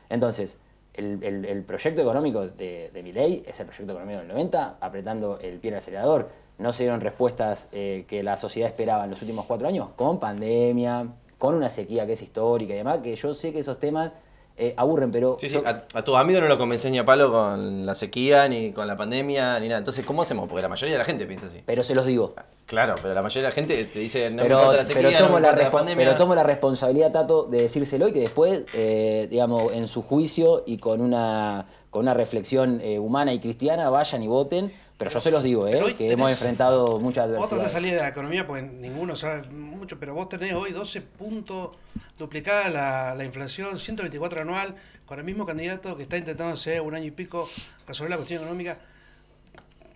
Entonces, 0.09 0.57
el, 0.93 1.63
proyecto 1.67 2.01
económico 2.01 2.47
de, 2.47 2.89
de 2.93 3.03
Milei 3.03 3.43
es 3.45 3.59
el 3.59 3.67
proyecto 3.67 3.93
económico 3.93 4.19
del 4.19 4.27
90, 4.27 4.77
apretando 4.79 5.39
el 5.39 5.59
pie 5.59 5.71
el 5.71 5.77
acelerador. 5.77 6.29
No 6.57 6.73
se 6.73 6.83
dieron 6.83 6.99
respuestas 7.01 7.67
eh, 7.71 8.05
que 8.07 8.23
la 8.23 8.37
sociedad 8.37 8.69
esperaba 8.69 9.05
en 9.05 9.11
los 9.11 9.21
últimos 9.21 9.45
cuatro 9.45 9.67
años, 9.67 9.89
con 9.95 10.19
pandemia, 10.19 11.07
con 11.37 11.55
una 11.55 11.69
sequía 11.69 12.05
que 12.05 12.13
es 12.13 12.21
histórica 12.21 12.73
y 12.73 12.77
demás, 12.77 12.99
que 12.99 13.15
yo 13.15 13.33
sé 13.33 13.53
que 13.53 13.59
esos 13.59 13.79
temas 13.79 14.11
eh, 14.59 14.73
aburren, 14.77 15.09
pero... 15.11 15.37
Sí, 15.39 15.49
sí, 15.49 15.55
yo- 15.55 15.63
a, 15.67 15.83
a 15.93 16.03
tus 16.03 16.15
amigos 16.17 16.41
no 16.43 16.47
lo 16.49 16.57
convencé 16.57 16.91
ni 16.91 16.99
a 16.99 17.05
palo 17.05 17.31
con 17.31 17.85
la 17.85 17.95
sequía, 17.95 18.47
ni 18.47 18.71
con 18.73 18.85
la 18.87 18.95
pandemia, 18.97 19.59
ni 19.59 19.67
nada. 19.67 19.79
Entonces, 19.79 20.05
¿cómo 20.05 20.21
hacemos? 20.21 20.47
Porque 20.49 20.61
la 20.61 20.69
mayoría 20.69 20.93
de 20.95 20.99
la 20.99 21.05
gente 21.05 21.25
piensa 21.25 21.45
así. 21.47 21.63
pero 21.65 21.81
se 21.83 21.95
los 21.95 22.05
digo. 22.05 22.33
Claro, 22.65 22.95
pero 23.01 23.13
la 23.15 23.21
mayoría 23.23 23.43
de 23.43 23.49
la 23.49 23.55
gente 23.55 23.85
te 23.85 23.99
dice, 23.99 24.29
no 24.29 24.43
pero, 24.43 24.67
me 24.69 24.77
la 24.77 24.83
sequía, 24.83 25.01
pero 25.07 25.17
tomo 25.17 25.39
no 25.39 25.51
me 25.51 25.57
la 25.63 25.71
pandemia. 25.71 26.05
pero 26.05 26.17
tomo 26.17 26.35
la 26.35 26.43
responsabilidad, 26.43 27.11
Tato, 27.11 27.43
de 27.45 27.61
decírselo 27.63 28.07
y 28.09 28.13
que 28.13 28.19
después, 28.19 28.63
eh, 28.75 29.27
digamos, 29.31 29.73
en 29.73 29.87
su 29.87 30.03
juicio 30.03 30.63
y 30.67 30.77
con 30.77 31.01
una, 31.01 31.65
con 31.89 32.01
una 32.01 32.13
reflexión 32.13 32.79
eh, 32.83 32.99
humana 32.99 33.33
y 33.33 33.39
cristiana, 33.39 33.89
vayan 33.89 34.21
y 34.21 34.27
voten. 34.27 34.71
Pero 34.99 35.09
yo 35.11 35.19
se 35.21 35.31
los 35.31 35.41
digo, 35.41 35.65
eh, 35.67 35.95
que 35.97 36.11
hemos 36.11 36.29
enfrentado 36.29 36.99
muchas 36.99 37.29
Vos 37.29 37.47
tratás 37.47 37.49
de 37.49 37.55
adversidades. 37.55 37.71
salir 37.71 37.93
de 37.95 37.99
la 38.01 38.09
economía 38.09 38.45
porque 38.45 38.63
ninguno 38.63 39.15
sabe 39.15 39.43
mucho, 39.49 39.97
pero 39.97 40.13
vos 40.13 40.27
tenés 40.29 40.53
hoy 40.53 40.73
12 40.73 40.99
puntos, 41.01 41.77
duplicada 42.17 42.69
la, 42.69 43.15
la 43.15 43.23
inflación, 43.23 43.79
124 43.79 44.41
anual, 44.41 44.75
con 45.05 45.17
el 45.17 45.23
mismo 45.25 45.45
candidato 45.45 45.95
que 45.95 46.03
está 46.03 46.17
intentando 46.17 46.53
hacer 46.53 46.81
un 46.81 46.93
año 46.95 47.05
y 47.05 47.11
pico 47.11 47.49
resolver 47.87 48.11
la 48.11 48.17
cuestión 48.17 48.41
económica. 48.41 48.77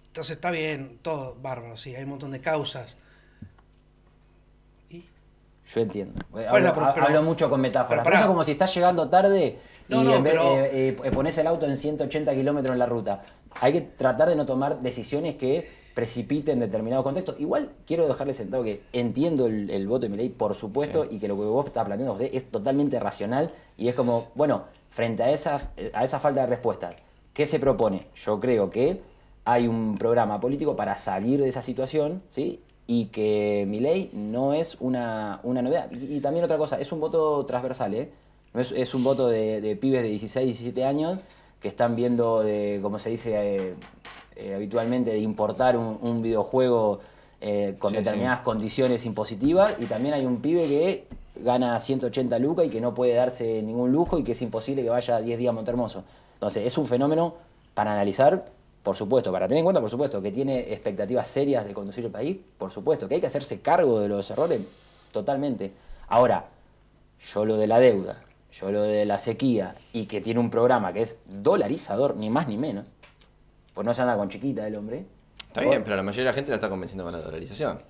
Entonces 0.08 0.38
está 0.38 0.52
bien, 0.52 1.00
todo 1.02 1.36
bárbaro, 1.42 1.76
sí, 1.76 1.94
hay 1.96 2.04
un 2.04 2.10
montón 2.12 2.32
de 2.32 2.40
causas. 2.40 2.98
¿Y? 4.90 5.04
Yo 5.74 5.82
entiendo. 5.82 6.22
es 6.40 6.48
Hablo, 6.48 6.74
pro- 6.74 6.92
pero- 6.94 7.08
hablo 7.08 7.24
mucho 7.24 7.50
con 7.50 7.60
metáforas. 7.60 8.04
pero 8.06 8.16
eso 8.18 8.28
como 8.28 8.44
si 8.44 8.52
estás 8.52 8.74
llegando 8.74 9.10
tarde 9.10 9.60
y 9.90 9.92
No, 9.94 10.16
en 10.16 10.24
vez, 10.24 10.36
eh, 10.36 10.98
eh, 11.04 11.12
pones 11.12 11.38
el 11.38 11.48
auto 11.48 11.66
en 11.66 11.76
180 11.76 12.34
kilómetros 12.34 12.72
en 12.72 12.80
la 12.80 12.86
ruta. 12.86 13.22
Hay 13.62 13.74
que 13.74 13.82
tratar 13.82 14.30
de 14.30 14.36
no 14.36 14.46
tomar 14.46 14.82
decisiones 14.82 15.36
que 15.36 15.68
precipiten 15.94 16.60
determinado 16.60 17.04
contexto. 17.04 17.36
Igual 17.38 17.72
quiero 17.86 18.08
dejarle 18.08 18.34
sentado 18.34 18.64
que 18.64 18.82
entiendo 18.94 19.46
el, 19.46 19.70
el 19.70 19.88
voto 19.88 20.02
de 20.02 20.10
mi 20.10 20.18
ley, 20.18 20.30
por 20.30 20.56
supuesto, 20.56 21.06
y 21.10 21.20
que 21.20 21.28
lo 21.28 21.36
que 21.36 21.44
vos 21.44 21.68
estás 21.68 21.86
planteando, 21.86 22.14
José, 22.14 22.32
es 22.34 22.50
totalmente 22.50 23.00
racional 23.00 23.52
y 23.78 23.88
es 23.88 23.96
como, 23.96 24.32
bueno, 24.36 24.64
frente 24.90 25.24
a 25.24 25.32
esa, 25.32 25.72
a 25.94 26.04
esa 26.04 26.20
falta 26.20 26.42
de 26.42 26.48
respuesta, 26.48 26.96
¿qué 27.34 27.46
se 27.46 27.60
propone? 27.60 28.08
Yo 28.16 28.40
creo 28.40 28.70
que 28.70 29.02
hay 29.46 29.68
un 29.68 29.98
programa 29.98 30.40
político 30.40 30.76
para 30.76 30.96
salir 30.96 31.40
de 31.40 31.50
esa 31.50 31.62
situación, 31.62 32.24
¿sí? 32.34 32.62
Y 32.86 33.06
que 33.06 33.66
mi 33.68 33.80
ley 33.80 34.10
no 34.14 34.54
es 34.54 34.78
una, 34.80 35.40
una 35.44 35.62
novedad. 35.62 35.90
Y, 35.92 36.18
y 36.18 36.20
también 36.20 36.46
otra 36.46 36.58
cosa, 36.58 36.80
es 36.80 36.92
un 36.92 37.00
voto 37.00 37.46
transversal, 37.46 37.94
¿eh? 37.94 38.12
Es, 38.54 38.72
es 38.72 38.94
un 38.94 39.04
voto 39.04 39.28
de, 39.28 39.62
de 39.62 39.76
pibes 39.76 40.04
de 40.04 40.10
16, 40.10 40.46
17 40.46 40.86
años 40.86 41.20
que 41.64 41.70
están 41.70 41.96
viendo, 41.96 42.44
de, 42.44 42.80
como 42.82 43.00
se 43.00 43.10
dice 43.10 43.32
eh, 43.36 43.74
eh, 44.36 44.54
habitualmente, 44.54 45.12
de 45.12 45.20
importar 45.20 45.78
un, 45.78 45.98
un 46.02 46.22
videojuego 46.22 47.00
eh, 47.40 47.76
con 47.80 47.92
Sí, 47.92 47.98
determinadas 47.98 48.40
sí. 48.40 48.44
condiciones 48.44 49.06
impositivas. 49.06 49.74
Y 49.80 49.86
también 49.86 50.14
hay 50.14 50.26
un 50.26 50.42
pibe 50.42 50.62
que 50.68 51.08
gana 51.38 51.80
180 51.80 52.38
lucas 52.40 52.66
y 52.66 52.70
que 52.70 52.82
no 52.82 52.94
puede 52.94 53.14
darse 53.14 53.62
ningún 53.64 53.94
lujo 53.94 54.20
y 54.20 54.26
que 54.26 54.34
es 54.34 54.42
imposible 54.42 54.84
que 54.84 54.90
vaya 54.90 55.22
10 55.22 55.40
días 55.40 55.52
a 55.52 55.54
Montermoso. 55.56 56.04
Entonces, 56.34 56.68
es 56.68 56.78
un 56.78 56.86
fenómeno 56.86 57.36
para 57.74 57.94
analizar, 57.94 58.44
por 58.84 58.98
supuesto, 58.98 59.32
para 59.32 59.48
tener 59.48 59.60
en 59.60 59.64
cuenta, 59.66 59.80
por 59.80 59.90
supuesto, 59.90 60.22
que 60.22 60.32
tiene 60.34 60.74
expectativas 60.74 61.26
serias 61.30 61.66
de 61.66 61.74
conducir 61.74 62.04
el 62.04 62.12
país, 62.12 62.38
por 62.58 62.72
supuesto, 62.72 63.08
que 63.08 63.16
hay 63.16 63.22
que 63.22 63.28
hacerse 63.28 63.62
cargo 63.62 64.02
de 64.02 64.10
los 64.10 64.30
errores, 64.30 64.60
totalmente. 65.14 65.72
Ahora, 66.10 66.46
yo 67.34 67.46
lo 67.46 67.56
de 67.56 67.68
la 67.68 67.80
deuda, 67.80 68.20
yo 68.54 68.72
lo 68.72 68.84
de 68.84 69.06
la 69.06 69.18
sequía 69.20 69.76
y 69.94 70.06
que 70.06 70.22
tiene 70.22 70.40
un 70.40 70.50
programa 70.50 70.94
que 70.94 71.02
es 71.02 71.18
dolarizador, 71.26 72.16
ni 72.16 72.30
más 72.30 72.48
ni 72.48 72.58
menos, 72.58 72.86
pues 73.74 73.86
no 73.86 73.94
se 73.94 74.02
anda 74.02 74.16
con 74.16 74.30
chiquita 74.30 74.66
el 74.68 74.76
hombre. 74.76 75.06
Está 75.48 75.62
bien, 75.62 75.84
pero 75.84 75.96
la 75.96 76.04
mayoría 76.04 76.24
de 76.26 76.30
la 76.32 76.34
gente 76.34 76.50
la 76.52 76.56
está 76.56 76.70
convenciendo 76.70 77.04
con 77.04 77.14
la 77.14 77.20
dolarización. 77.20 77.82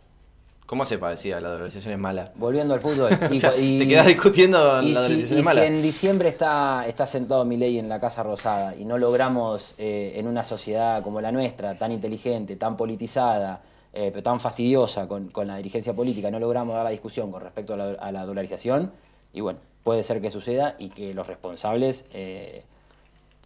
¿Cómo 0.66 0.86
se 0.86 0.98
decía 0.98 1.42
la 1.42 1.50
dolarización 1.50 1.94
es 1.94 2.00
mala? 2.00 2.32
Volviendo 2.36 2.74
al 2.74 2.80
fútbol. 2.80 3.10
O 3.32 3.40
sea, 3.40 3.56
y- 3.58 3.80
te 3.80 3.88
quedas 3.88 4.08
discutiendo 4.08 4.82
Y 4.82 4.94
la 4.94 5.02
si, 5.02 5.14
dolarización 5.14 5.38
y 5.38 5.40
es 5.40 5.46
mala. 5.46 5.62
si 5.62 5.68
en 5.68 5.82
diciembre 5.82 6.30
está, 6.30 6.86
está 6.88 7.06
sentado 7.06 7.44
Milei 7.44 7.78
en 7.80 7.90
la 7.90 8.00
Casa 8.00 8.24
Rosada 8.24 8.74
y 8.76 8.86
no 8.86 8.98
logramos 8.98 9.76
eh, 9.78 10.14
en 10.16 10.28
una 10.28 10.44
sociedad 10.44 11.04
como 11.04 11.20
la 11.20 11.32
nuestra, 11.34 11.78
tan 11.78 11.92
inteligente, 11.92 12.56
tan 12.56 12.78
politizada, 12.78 13.62
eh, 13.92 14.10
pero 14.12 14.24
tan 14.24 14.40
fastidiosa 14.40 15.06
con, 15.08 15.28
con 15.30 15.48
la 15.48 15.58
dirigencia 15.58 15.94
política, 15.94 16.32
no 16.32 16.40
logramos 16.40 16.74
dar 16.76 16.86
la 16.86 16.90
discusión 16.92 17.30
con 17.32 17.42
respecto 17.42 17.74
a 17.74 17.78
la, 17.78 17.92
a 18.00 18.12
la 18.14 18.26
dolarización, 18.26 18.92
y 19.34 19.42
bueno, 19.42 19.60
puede 19.84 20.04
ser 20.04 20.22
que 20.22 20.30
suceda 20.32 20.76
y 20.80 20.90
que 20.90 21.14
los 21.14 21.28
responsables... 21.28 22.06
eh, 22.12 22.64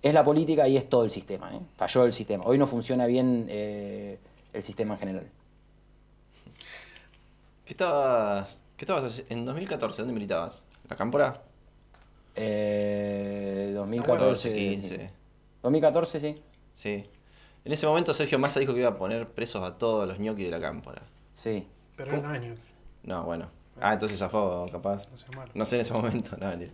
es 0.03 0.13
la 0.13 0.23
política 0.23 0.67
y 0.67 0.77
es 0.77 0.87
todo 0.87 1.03
el 1.03 1.09
sistema. 1.09 1.53
¿eh? 1.55 1.59
Falló 1.75 2.05
el 2.05 2.13
sistema. 2.13 2.43
Hoy 2.45 2.59
no 2.59 2.67
funciona 2.67 3.07
bien 3.07 3.47
eh, 3.49 4.19
el 4.53 4.61
sistema 4.63 4.93
en 4.93 4.99
general. 4.99 5.27
¿Qué 7.65 7.73
estabas, 7.73 8.61
qué 8.77 8.85
estabas 8.85 9.05
haci- 9.05 9.25
en 9.29 9.43
2014? 9.45 10.03
¿Dónde 10.03 10.13
militabas? 10.13 10.63
¿La 10.87 10.95
Cámpora? 10.95 11.41
Eh, 12.35 13.73
14, 13.73 13.75
2014. 13.75 14.53
15. 14.55 14.97
sí. 14.97 15.03
2014, 15.63 16.19
sí. 16.19 16.35
Sí. 16.75 17.05
En 17.65 17.73
ese 17.73 17.87
momento 17.87 18.13
Sergio 18.13 18.37
Massa 18.39 18.59
dijo 18.59 18.73
que 18.73 18.79
iba 18.81 18.89
a 18.89 18.97
poner 18.97 19.27
presos 19.27 19.63
a 19.63 19.77
todos 19.77 20.07
los 20.07 20.19
ñoquis 20.19 20.45
de 20.45 20.51
la 20.51 20.61
Cámpora. 20.61 21.01
Sí. 21.33 21.67
Pero 21.97 22.13
en 22.13 22.19
un 22.19 22.25
año, 22.27 22.55
No, 23.03 23.23
bueno. 23.23 23.49
Ah, 23.79 23.93
entonces 23.93 24.17
zafó, 24.19 24.67
capaz. 24.71 25.09
no 25.09 25.17
sea 25.17 25.29
malo. 25.35 25.51
No 25.53 25.65
sé 25.65 25.75
en 25.75 25.81
ese 25.81 25.93
momento, 25.93 26.35
no, 26.39 26.47
mentira. 26.47 26.71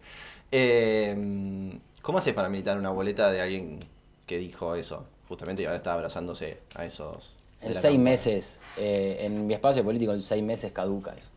Eh, 0.51 1.79
¿Cómo 2.01 2.17
haces 2.17 2.33
para 2.33 2.49
militar 2.49 2.77
una 2.77 2.89
boleta 2.89 3.31
de 3.31 3.41
alguien 3.41 3.79
que 4.25 4.37
dijo 4.37 4.75
eso? 4.75 5.05
Justamente 5.27 5.63
y 5.63 5.65
ahora 5.65 5.77
está 5.77 5.93
abrazándose 5.93 6.59
a 6.75 6.85
esos. 6.85 7.33
En 7.61 7.73
seis 7.73 7.97
meses, 7.97 8.59
eh, 8.77 9.19
en 9.21 9.47
mi 9.47 9.53
espacio 9.53 9.83
político, 9.83 10.11
en 10.11 10.21
seis 10.21 10.43
meses 10.43 10.71
caduca 10.73 11.13
eso. 11.17 11.29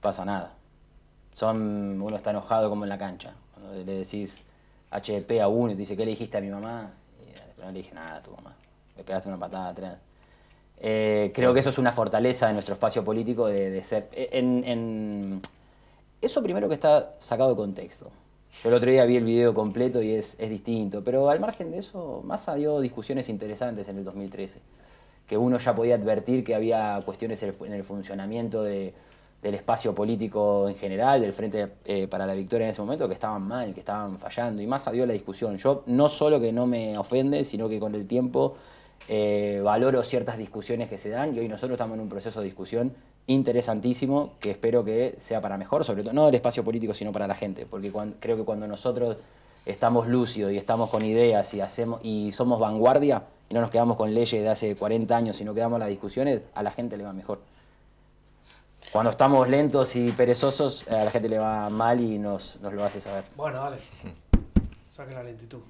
Pasa 0.00 0.24
nada. 0.24 0.54
Son, 1.34 2.00
uno 2.00 2.16
está 2.16 2.30
enojado 2.30 2.70
como 2.70 2.84
en 2.84 2.88
la 2.88 2.98
cancha. 2.98 3.34
Cuando 3.52 3.74
le 3.74 3.84
decís 3.98 4.42
HP 4.90 5.40
a 5.40 5.48
uno 5.48 5.72
y 5.72 5.74
te 5.74 5.80
dice, 5.80 5.96
¿qué 5.96 6.04
le 6.04 6.12
dijiste 6.12 6.38
a 6.38 6.40
mi 6.40 6.48
mamá? 6.48 6.90
Y 7.22 7.32
después 7.32 7.66
no 7.66 7.72
le 7.72 7.78
dije 7.78 7.94
nada 7.94 8.16
a 8.16 8.22
tu 8.22 8.30
mamá. 8.30 8.56
Le 8.96 9.04
pegaste 9.04 9.28
una 9.28 9.38
patada 9.38 9.68
atrás. 9.68 9.98
Eh, 10.80 11.32
creo 11.34 11.52
que 11.54 11.60
eso 11.60 11.70
es 11.70 11.78
una 11.78 11.92
fortaleza 11.92 12.46
de 12.46 12.52
nuestro 12.52 12.74
espacio 12.74 13.04
político 13.04 13.46
de, 13.48 13.70
de 13.70 13.84
ser... 13.84 14.08
eh, 14.12 14.28
En, 14.32 14.62
en- 14.64 15.42
Eso 16.20 16.42
primero 16.42 16.68
que 16.68 16.74
está 16.74 17.14
sacado 17.18 17.50
de 17.50 17.56
contexto. 17.56 18.10
Yo 18.62 18.68
el 18.70 18.74
otro 18.74 18.90
día 18.90 19.04
vi 19.04 19.16
el 19.16 19.24
video 19.24 19.54
completo 19.54 20.02
y 20.02 20.12
es, 20.12 20.34
es 20.38 20.50
distinto, 20.50 21.02
pero 21.04 21.30
al 21.30 21.38
margen 21.40 21.70
de 21.70 21.78
eso, 21.78 22.22
Massa 22.24 22.54
dio 22.54 22.80
discusiones 22.80 23.28
interesantes 23.28 23.88
en 23.88 23.98
el 23.98 24.04
2013, 24.04 24.58
que 25.28 25.36
uno 25.36 25.58
ya 25.58 25.74
podía 25.74 25.94
advertir 25.94 26.42
que 26.42 26.54
había 26.56 27.00
cuestiones 27.04 27.40
en 27.42 27.50
el 27.50 27.54
fu- 27.54 27.64
en 27.66 27.72
el 27.72 27.84
funcionamiento 27.84 28.62
de- 28.64 28.92
del 29.42 29.54
espacio 29.54 29.94
político 29.94 30.68
en 30.68 30.74
general, 30.74 31.20
del 31.20 31.32
Frente 31.32 31.68
eh, 31.84 32.08
para 32.08 32.26
la 32.26 32.34
Victoria 32.34 32.64
en 32.66 32.70
ese 32.72 32.80
momento, 32.82 33.06
que 33.06 33.14
estaban 33.14 33.42
mal, 33.42 33.72
que 33.72 33.80
estaban 33.80 34.18
fallando, 34.18 34.60
y 34.60 34.66
Massa 34.66 34.90
dio 34.90 35.06
la 35.06 35.12
discusión. 35.12 35.56
Yo 35.58 35.84
no 35.86 36.08
solo 36.08 36.40
que 36.40 36.52
no 36.52 36.66
me 36.66 36.98
ofende, 36.98 37.44
sino 37.44 37.68
que 37.68 37.78
con 37.78 37.94
el 37.94 38.06
tiempo 38.08 38.56
eh, 39.06 39.60
valoro 39.62 40.02
ciertas 40.02 40.38
discusiones 40.38 40.88
que 40.88 40.98
se 40.98 41.10
dan, 41.10 41.34
y 41.34 41.38
hoy 41.38 41.48
nosotros 41.48 41.76
estamos 41.76 41.94
en 41.94 42.00
un 42.00 42.08
proceso 42.08 42.40
de 42.40 42.46
discusión 42.46 42.94
interesantísimo 43.26 44.32
que 44.40 44.50
espero 44.50 44.84
que 44.84 45.14
sea 45.18 45.40
para 45.40 45.56
mejor, 45.56 45.84
sobre 45.84 46.02
todo 46.02 46.12
no 46.12 46.26
del 46.26 46.34
espacio 46.34 46.64
político, 46.64 46.94
sino 46.94 47.12
para 47.12 47.26
la 47.26 47.34
gente, 47.34 47.66
porque 47.66 47.92
creo 48.20 48.36
que 48.36 48.44
cuando 48.44 48.66
nosotros 48.66 49.18
estamos 49.66 50.08
lúcidos 50.08 50.52
y 50.52 50.56
estamos 50.56 50.88
con 50.90 51.04
ideas 51.04 51.52
y 51.54 51.60
hacemos 51.60 52.00
y 52.02 52.32
somos 52.32 52.58
vanguardia 52.58 53.22
no 53.50 53.60
nos 53.60 53.70
quedamos 53.70 53.96
con 53.96 54.12
leyes 54.12 54.42
de 54.42 54.48
hace 54.48 54.76
40 54.76 55.16
años, 55.16 55.36
sino 55.36 55.54
quedamos 55.54 55.78
las 55.78 55.88
discusiones, 55.88 56.42
a 56.54 56.62
la 56.62 56.70
gente 56.70 56.96
le 56.96 57.04
va 57.04 57.12
mejor. 57.12 57.40
Cuando 58.92 59.10
estamos 59.10 59.48
lentos 59.48 59.96
y 59.96 60.12
perezosos, 60.12 60.86
a 60.88 61.04
la 61.04 61.10
gente 61.10 61.28
le 61.28 61.38
va 61.38 61.68
mal 61.70 62.00
y 62.00 62.18
nos, 62.18 62.58
nos 62.60 62.72
lo 62.72 62.84
hace 62.84 63.00
saber. 63.00 63.24
Bueno, 63.36 63.58
dale. 63.58 63.78
Saque 64.90 65.14
la 65.14 65.22
lentitud. 65.22 65.60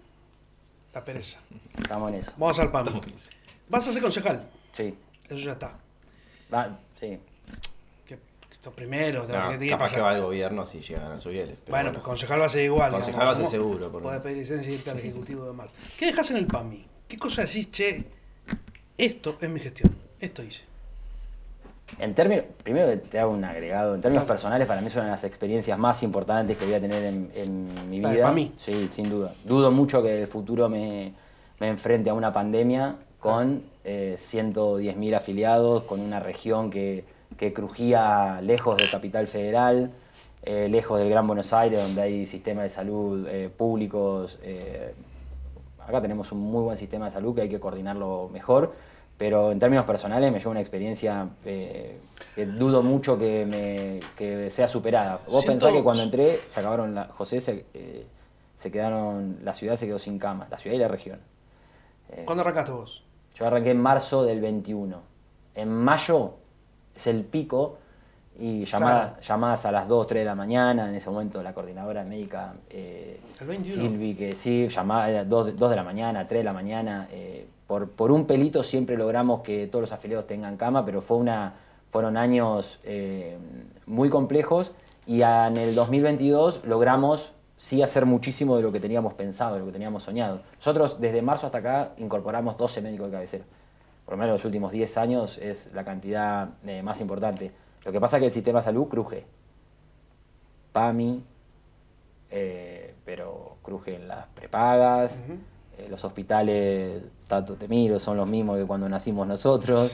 La 0.95 1.05
pereza. 1.05 1.41
Estamos 1.77 2.11
en 2.11 2.19
eso. 2.19 2.33
Vamos 2.37 2.59
al 2.59 2.71
PAMI. 2.71 3.01
Vas 3.69 3.87
a 3.89 3.93
ser 3.93 4.03
concejal. 4.03 4.49
Sí. 4.73 4.95
Eso 5.29 5.37
ya 5.39 5.53
está. 5.53 5.79
Va, 6.53 6.79
sí. 6.99 7.19
Que 8.07 8.19
esto 8.51 8.73
primero, 8.73 9.27
de 9.27 9.33
lo 9.35 9.39
No, 9.39 9.51
que 9.51 9.59
tiene 9.59 9.65
que 9.67 9.71
capaz 9.73 9.85
pasar. 9.85 9.97
que 9.99 10.03
va 10.03 10.17
el 10.17 10.23
gobierno 10.23 10.65
si 10.67 10.81
llegan 10.81 11.13
a 11.13 11.19
subirles. 11.19 11.57
pero 11.65 11.71
Bueno, 11.71 11.93
pues 11.93 12.03
concejal 12.03 12.41
va 12.41 12.47
a 12.47 12.49
ser 12.49 12.65
igual. 12.65 12.91
Concejal 12.91 13.21
digamos. 13.21 13.35
va 13.35 13.39
a 13.39 13.41
ser 13.51 13.61
seguro, 13.61 13.93
por 13.93 14.03
Podés 14.03 14.21
pedir 14.23 14.39
licencia 14.39 14.73
y 14.73 14.75
irte 14.77 14.91
al 14.91 14.99
ejecutivo 15.01 15.45
y 15.45 15.47
demás. 15.49 15.71
¿Qué 15.99 16.07
dejas 16.07 16.31
en 16.31 16.39
el 16.39 16.47
PAMI? 16.47 16.87
¿Qué 17.07 17.17
cosa 17.19 17.43
decís, 17.43 17.71
che? 17.71 18.05
Esto 18.97 19.37
es 19.41 19.49
mi 19.51 19.61
gestión. 19.61 19.95
Esto 20.19 20.43
hice. 20.43 20.65
En 21.99 22.15
términos, 22.15 22.45
primero 22.63 22.99
te 22.99 23.19
hago 23.19 23.33
un 23.33 23.45
agregado. 23.45 23.95
En 23.95 24.01
términos 24.01 24.27
personales, 24.27 24.67
para 24.69 24.81
mí 24.81 24.87
es 24.89 24.95
una 24.95 25.07
de 25.07 25.11
las 25.11 25.25
experiencias 25.25 25.79
más 25.79 26.03
importantes 26.03 26.57
que 26.57 26.65
voy 26.65 26.75
a 26.75 26.81
tener 26.81 27.03
en, 27.03 27.31
en 27.35 27.91
mi 27.91 28.01
de 28.01 28.11
vida. 28.11 28.25
PAMI. 28.25 28.53
Sí, 28.59 28.89
sin 28.91 29.09
duda. 29.09 29.33
Dudo 29.45 29.71
mucho 29.73 30.03
que 30.03 30.23
el 30.23 30.27
futuro 30.29 30.69
me, 30.69 31.13
me 31.59 31.69
enfrente 31.69 32.11
a 32.11 32.15
una 32.15 32.33
pandemia 32.33 32.97
con 33.19 33.65
eh, 33.85 34.15
110.000 34.17 35.17
afiliados, 35.17 35.85
con 35.85 36.01
una 36.01 36.21
región 36.21 36.71
que, 36.71 37.05
que 37.37 37.53
crujía 37.53 38.41
lejos 38.43 38.77
del 38.77 38.91
capital 38.91 39.27
federal, 39.27 39.91
eh, 40.43 40.69
lejos 40.71 40.99
del 41.01 41.11
Gran 41.11 41.27
Buenos 41.27 41.53
Aires, 41.53 41.83
donde 41.83 42.03
hay 42.03 42.27
sistemas 42.27 42.65
de 42.65 42.71
salud 42.71 43.27
eh, 43.29 43.49
públicos. 43.49 44.39
eh, 44.43 44.95
acá 45.85 46.03
tenemos 46.03 46.31
un 46.33 46.41
muy 46.41 46.63
buen 46.63 46.77
sistema 46.77 47.07
de 47.07 47.11
salud 47.13 47.35
que 47.35 47.41
hay 47.41 47.49
que 47.49 47.59
coordinarlo 47.59 48.29
mejor, 48.33 48.75
pero 49.19 49.51
en 49.51 49.59
términos 49.59 49.85
personales 49.85 50.33
me 50.33 50.39
lleva 50.39 50.53
una 50.53 50.61
experiencia 50.61 51.29
eh, 51.45 51.99
que 52.35 52.47
dudo 52.47 52.83
mucho 52.83 53.19
que, 53.19 53.45
me, 53.45 54.01
que 54.17 54.49
sea 54.51 54.69
superada. 54.69 55.17
Vos 55.27 55.43
Siento- 55.43 55.49
pensás 55.67 55.73
que 55.73 55.83
cuando 55.83 56.05
entré 56.05 56.41
se 56.47 56.61
acabaron, 56.61 56.95
la, 56.95 57.05
José, 57.07 57.41
se, 57.41 57.67
eh, 57.75 58.07
se 58.57 58.71
quedaron, 58.71 59.41
la 59.43 59.55
ciudad 59.55 59.75
se 59.77 59.87
quedó 59.87 59.99
sin 59.99 60.19
cama, 60.21 60.47
la 60.51 60.57
ciudad 60.59 60.77
y 60.77 60.79
la 60.79 60.89
región. 60.89 61.19
Eh, 62.11 62.23
¿Cuándo 62.25 62.43
arrancaste 62.43 62.71
vos? 62.73 63.05
yo 63.35 63.47
arranqué 63.47 63.71
en 63.73 63.81
marzo 63.81 64.25
del 64.25 64.41
21. 64.41 65.01
En 65.55 65.69
mayo 65.73 66.35
es 66.95 67.07
el 67.09 67.25
pico 67.25 67.79
y 68.39 68.65
llamadas, 68.65 69.07
Claro. 69.11 69.23
llamadas 69.23 69.67
a 69.67 69.73
las 69.73 69.89
2, 69.89 70.07
3 70.07 70.21
de 70.23 70.25
la 70.27 70.35
mañana. 70.37 70.89
En 70.89 70.95
ese 70.95 71.11
momento 71.11 71.43
la 71.43 71.53
coordinadora 71.53 72.05
médica 72.05 72.55
eh, 72.71 73.21
El 73.41 73.47
21. 73.49 73.83
Silvi, 73.83 74.15
que 74.15 74.33
sí, 74.33 74.69
llamaba 74.69 75.05
a 75.05 75.09
las 75.11 75.29
2, 75.29 75.57
de 75.59 75.77
la 75.77 75.83
mañana, 75.85 76.27
3 76.27 76.41
de 76.41 76.45
la 76.45 76.53
mañana. 76.53 77.09
Por, 77.69 77.91
por 77.91 78.11
un 78.11 78.27
pelito 78.27 78.63
siempre 78.65 78.97
logramos 78.97 79.43
que 79.43 79.69
todos 79.69 79.83
los 79.83 79.93
afiliados 79.93 80.27
tengan 80.27 80.57
cama, 80.57 80.85
pero 80.87 81.03
fue 81.03 81.19
una, 81.19 81.55
fueron 81.91 82.17
años 82.17 82.81
eh, 82.83 83.37
muy 83.87 84.09
complejos 84.09 84.73
y 85.07 85.21
en 85.21 85.59
el 85.59 85.75
2022 85.75 86.63
logramos 86.65 87.33
sí 87.59 87.83
hacer 87.83 88.07
muchísimo 88.07 88.57
de 88.57 88.63
lo 88.63 88.73
que 88.73 88.81
teníamos 88.81 89.13
pensado, 89.13 89.55
de 89.55 89.61
lo 89.61 89.67
que 89.67 89.73
teníamos 89.73 90.03
soñado. 90.03 90.41
Nosotros 90.57 90.99
desde 90.99 91.21
marzo 91.21 91.45
hasta 91.45 91.59
acá 91.59 91.93
incorporamos 91.99 92.57
12 92.57 92.81
médicos 92.81 93.09
de 93.09 93.13
cabecera. 93.13 93.45
Por 94.07 94.15
lo 94.15 94.19
menos 94.19 94.37
los 94.37 94.45
últimos 94.47 94.73
10 94.73 94.97
años 94.97 95.37
es 95.37 95.71
la 95.75 95.85
cantidad 95.85 96.49
eh, 96.65 96.83
más 96.83 97.03
importante. 97.03 97.53
Lo 97.85 97.93
que 97.93 98.01
pasa 98.01 98.17
es 98.17 98.21
que 98.23 98.27
el 98.29 98.33
sistema 98.33 98.61
de 98.61 98.65
salud 98.65 98.89
cruje. 98.89 99.27
PAMI, 100.73 101.23
eh, 102.31 102.95
pero 103.05 103.59
crujen 103.61 104.09
las 104.09 104.27
prepagas, 104.29 105.23
los 105.91 106.03
hospitales 106.05 107.03
Tato 107.29 107.55
Temiro 107.55 107.99
son 107.99 108.17
los 108.17 108.27
mismos 108.27 108.59
que 108.59 108.65
cuando 108.65 108.89
nacimos 108.89 109.27
nosotros. 109.27 109.93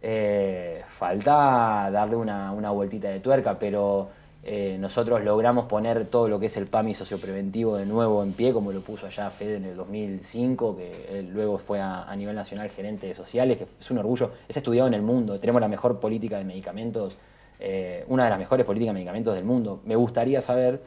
Eh, 0.00 0.82
falta 0.86 1.88
darle 1.90 2.14
una, 2.14 2.52
una 2.52 2.70
vueltita 2.70 3.08
de 3.08 3.20
tuerca, 3.20 3.58
pero 3.58 4.10
eh, 4.46 4.76
nosotros 4.78 5.24
logramos 5.24 5.64
poner 5.64 6.04
todo 6.04 6.28
lo 6.28 6.38
que 6.38 6.46
es 6.46 6.56
el 6.58 6.66
PAMI 6.66 6.94
sociopreventivo 6.94 7.78
de 7.78 7.86
nuevo 7.86 8.22
en 8.22 8.34
pie, 8.34 8.52
como 8.52 8.70
lo 8.72 8.82
puso 8.82 9.06
allá 9.06 9.30
Fede 9.30 9.56
en 9.56 9.64
el 9.64 9.76
2005, 9.76 10.76
que 10.76 11.18
él 11.18 11.30
luego 11.32 11.56
fue 11.56 11.80
a, 11.80 12.02
a 12.02 12.14
nivel 12.14 12.36
nacional 12.36 12.68
gerente 12.68 13.06
de 13.06 13.14
sociales, 13.14 13.56
que 13.56 13.66
es 13.80 13.90
un 13.90 13.96
orgullo, 13.96 14.32
es 14.46 14.54
estudiado 14.54 14.86
en 14.86 14.92
el 14.92 15.00
mundo, 15.00 15.40
tenemos 15.40 15.62
la 15.62 15.68
mejor 15.68 15.98
política 15.98 16.36
de 16.36 16.44
medicamentos, 16.44 17.16
eh, 17.58 18.04
una 18.08 18.24
de 18.24 18.30
las 18.30 18.38
mejores 18.38 18.66
políticas 18.66 18.90
de 18.90 18.94
medicamentos 18.94 19.34
del 19.34 19.44
mundo. 19.44 19.80
Me 19.86 19.96
gustaría 19.96 20.42
saber 20.42 20.82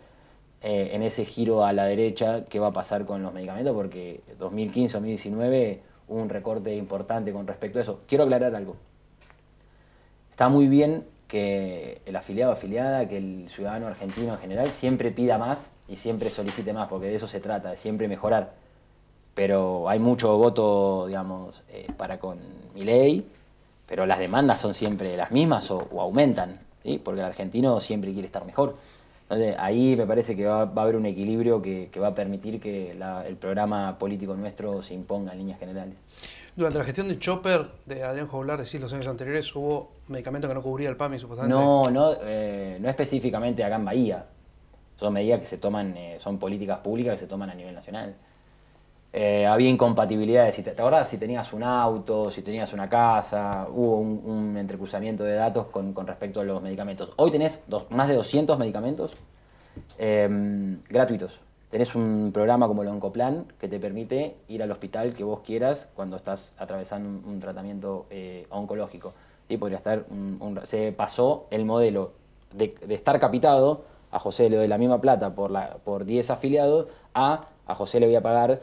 eh, 0.62 0.90
en 0.94 1.04
ese 1.04 1.26
giro 1.26 1.64
a 1.64 1.72
la 1.74 1.86
derecha 1.86 2.46
qué 2.46 2.60
va 2.60 2.68
a 2.68 2.72
pasar 2.72 3.06
con 3.06 3.22
los 3.22 3.34
medicamentos, 3.34 3.76
porque 3.76 4.22
2015-2019 4.40 5.80
hubo 6.08 6.22
un 6.22 6.30
recorte 6.30 6.76
importante 6.76 7.32
con 7.32 7.46
respecto 7.46 7.80
a 7.80 7.84
eso. 7.84 8.02
Quiero 8.08 8.24
aclarar 8.24 8.56
algo. 8.56 8.76
Está 10.32 10.50
muy 10.50 10.68
bien 10.68 11.06
que 11.28 12.02
el 12.06 12.16
afiliado 12.16 12.52
afiliada, 12.54 13.08
que 13.08 13.18
el 13.18 13.50
ciudadano 13.50 13.88
argentino 13.88 14.34
en 14.34 14.40
general 14.40 14.68
siempre 14.70 15.12
pida 15.12 15.38
más 15.38 15.70
y 15.88 15.98
siempre 15.98 16.30
solicite 16.30 16.74
más, 16.74 16.88
porque 16.88 17.08
de 17.08 17.16
eso 17.16 17.28
se 17.28 17.40
trata, 17.40 17.72
de 17.72 17.78
siempre 17.78 18.08
mejorar. 18.08 18.54
Pero 19.34 19.88
hay 19.90 20.00
mucho 20.00 20.38
voto, 20.38 21.06
digamos, 21.08 21.62
eh, 21.70 21.88
para 21.98 22.20
con 22.20 22.40
mi 22.74 22.84
ley, 22.84 23.28
pero 23.86 24.06
las 24.06 24.20
demandas 24.20 24.60
son 24.60 24.74
siempre 24.74 25.16
las 25.16 25.32
mismas 25.32 25.70
o, 25.70 25.88
o 25.92 26.02
aumentan, 26.02 26.60
¿sí? 26.84 27.00
porque 27.04 27.20
el 27.20 27.28
argentino 27.28 27.80
siempre 27.80 28.12
quiere 28.12 28.26
estar 28.26 28.46
mejor. 28.46 28.78
Entonces, 29.30 29.56
ahí 29.60 29.96
me 29.98 30.06
parece 30.06 30.36
que 30.38 30.46
va, 30.46 30.64
va 30.66 30.82
a 30.82 30.84
haber 30.84 30.96
un 30.96 31.06
equilibrio 31.06 31.62
que, 31.62 31.90
que 31.92 32.00
va 32.00 32.08
a 32.08 32.16
permitir 32.16 32.62
que 32.62 32.94
la- 32.98 33.28
el 33.28 33.36
programa 33.36 33.98
político 34.00 34.36
nuestro 34.36 34.82
se 34.82 34.94
imponga 34.94 35.34
en 35.34 35.40
líneas 35.40 35.60
generales. 35.60 35.96
Durante 36.56 36.80
la 36.80 36.86
gestión 36.86 37.10
de 37.10 37.20
Chopper, 37.20 37.68
de 37.86 38.04
Adrián 38.04 38.28
Joblar, 38.28 38.58
decís 38.58 38.80
los 38.80 38.92
años 38.94 39.06
anteriores, 39.08 39.54
hubo 39.56 39.92
medicamento 40.08 40.48
que 40.48 40.54
no 40.54 40.62
cubría 40.64 40.90
el 40.90 40.96
PAMI, 40.96 41.20
supuestamente. 41.20 41.54
No, 41.60 41.84
no, 41.92 42.14
eh, 42.24 42.78
no 42.80 42.90
específicamente 42.90 43.64
acá 43.64 43.76
en 43.76 43.86
Bahía. 43.86 44.26
Son 44.96 45.14
medidas 45.14 45.40
que 45.42 45.46
se 45.46 45.58
toman, 45.58 45.96
eh, 45.98 46.18
son 46.20 46.40
políticas 46.40 46.80
públicas 46.80 47.14
que 47.16 47.20
se 47.20 47.28
toman 47.28 47.50
a 47.50 47.54
nivel 47.54 47.76
nacional. 47.76 48.16
Eh, 49.20 49.48
había 49.48 49.68
incompatibilidades. 49.68 50.58
Te, 50.58 50.62
¿te 50.62 50.80
acordás? 50.80 51.10
Si 51.10 51.18
tenías 51.18 51.52
un 51.52 51.64
auto, 51.64 52.30
si 52.30 52.44
tenías 52.44 52.72
una 52.72 52.88
casa, 52.88 53.68
hubo 53.74 53.98
un, 53.98 54.56
entrecruzamiento 54.56 55.24
de 55.24 55.34
datos 55.34 55.66
con, 55.70 55.92
con 55.94 56.06
respecto 56.06 56.40
a 56.40 56.44
los 56.44 56.62
medicamentos. 56.62 57.10
Hoy 57.16 57.32
tenés 57.32 57.64
más 57.90 58.10
de 58.10 58.14
200 58.14 58.60
medicamentos 58.60 59.16
eh, 59.98 60.78
gratuitos. 60.88 61.40
Tenés 61.72 61.96
un 61.96 62.30
programa 62.32 62.68
como 62.68 62.84
el 62.84 62.90
Oncoplan 62.90 63.46
que 63.60 63.68
te 63.68 63.80
permite 63.80 64.36
ir 64.50 64.62
al 64.62 64.70
hospital 64.70 65.14
que 65.14 65.24
vos 65.24 65.40
quieras 65.40 65.88
cuando 65.96 66.16
estás 66.16 66.54
atravesando 66.60 67.10
un, 67.28 67.40
tratamiento 67.40 68.06
eh, 68.12 68.46
oncológico. 68.52 69.16
¿sí? 69.48 69.58
Podría 69.58 69.80
estar 69.80 70.06
se 70.66 70.92
pasó 70.92 71.48
el 71.50 71.66
modelo 71.66 72.12
de, 72.54 72.76
de 72.86 72.94
estar 72.94 73.20
capitado, 73.20 73.84
a 74.12 74.20
José 74.20 74.48
le 74.48 74.58
doy 74.58 74.68
la 74.68 74.78
misma 74.78 75.02
plata 75.02 75.34
por, 75.34 75.50
la, 75.50 75.78
por 75.84 76.06
10 76.06 76.30
afiliados, 76.30 76.86
a 77.16 77.48
a 77.68 77.76
José 77.76 78.00
le 78.00 78.08
voy 78.08 78.16
a 78.16 78.22
pagar 78.22 78.62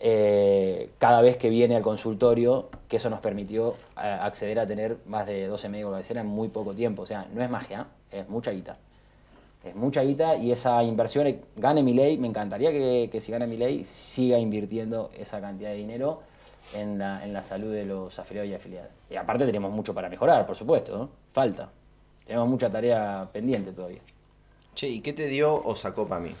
eh, 0.00 0.90
cada 0.98 1.20
vez 1.20 1.36
que 1.36 1.50
viene 1.50 1.76
al 1.76 1.82
consultorio, 1.82 2.70
que 2.88 2.96
eso 2.96 3.10
nos 3.10 3.20
permitió 3.20 3.74
eh, 4.02 4.18
acceder 4.20 4.58
a 4.58 4.66
tener 4.66 4.96
más 5.06 5.26
de 5.26 5.46
12 5.46 5.68
médicos 5.68 5.92
de 5.92 5.94
cabecera 5.96 6.20
en 6.22 6.26
muy 6.26 6.48
poco 6.48 6.74
tiempo. 6.74 7.02
O 7.02 7.06
sea, 7.06 7.26
no 7.32 7.42
es 7.42 7.50
magia, 7.50 7.86
es 8.10 8.28
mucha 8.28 8.50
guita. 8.50 8.78
Es 9.62 9.74
mucha 9.76 10.00
guita 10.02 10.36
y 10.36 10.52
esa 10.52 10.82
inversión, 10.82 11.26
eh, 11.26 11.38
gane 11.56 11.82
mi 11.82 11.92
ley, 11.92 12.16
me 12.16 12.26
encantaría 12.28 12.70
que, 12.70 13.10
que 13.12 13.20
si 13.20 13.30
gana 13.30 13.46
mi 13.46 13.58
ley 13.58 13.84
siga 13.84 14.38
invirtiendo 14.38 15.10
esa 15.14 15.38
cantidad 15.40 15.68
de 15.70 15.76
dinero 15.76 16.22
en 16.74 16.98
la, 16.98 17.22
en 17.24 17.34
la 17.34 17.42
salud 17.42 17.70
de 17.72 17.84
los 17.84 18.18
afiliados 18.18 18.50
y 18.50 18.54
afiliadas. 18.54 18.90
Y 19.10 19.16
aparte 19.16 19.44
tenemos 19.44 19.70
mucho 19.70 19.92
para 19.94 20.08
mejorar, 20.08 20.46
por 20.46 20.56
supuesto, 20.56 20.96
¿no? 20.96 21.10
falta. 21.32 21.68
Tenemos 22.26 22.48
mucha 22.48 22.70
tarea 22.70 23.28
pendiente 23.32 23.72
todavía. 23.72 24.00
Che, 24.74 24.88
¿y 24.88 25.00
qué 25.00 25.12
te 25.12 25.26
dio 25.26 25.52
o 25.52 25.74
sacó 25.74 26.06
para 26.06 26.22
mí? 26.22 26.34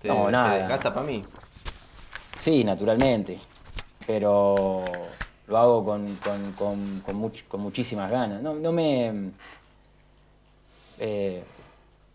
¿Te, 0.00 0.08
No, 0.08 0.26
te 0.26 0.32
nada. 0.32 0.56
desgasta 0.56 0.94
para 0.94 1.04
mí? 1.06 1.22
Sí, 2.36 2.62
naturalmente, 2.64 3.38
pero 4.06 4.84
lo 5.48 5.56
hago 5.58 5.84
con, 5.84 6.14
con, 6.16 6.52
con- 6.52 7.00
con 7.04 7.16
much- 7.20 7.46
con 7.48 7.60
muchísimas 7.60 8.10
ganas. 8.10 8.42
No, 8.42 8.54
no 8.54 8.72
me, 8.72 9.30
eh, 10.98 11.42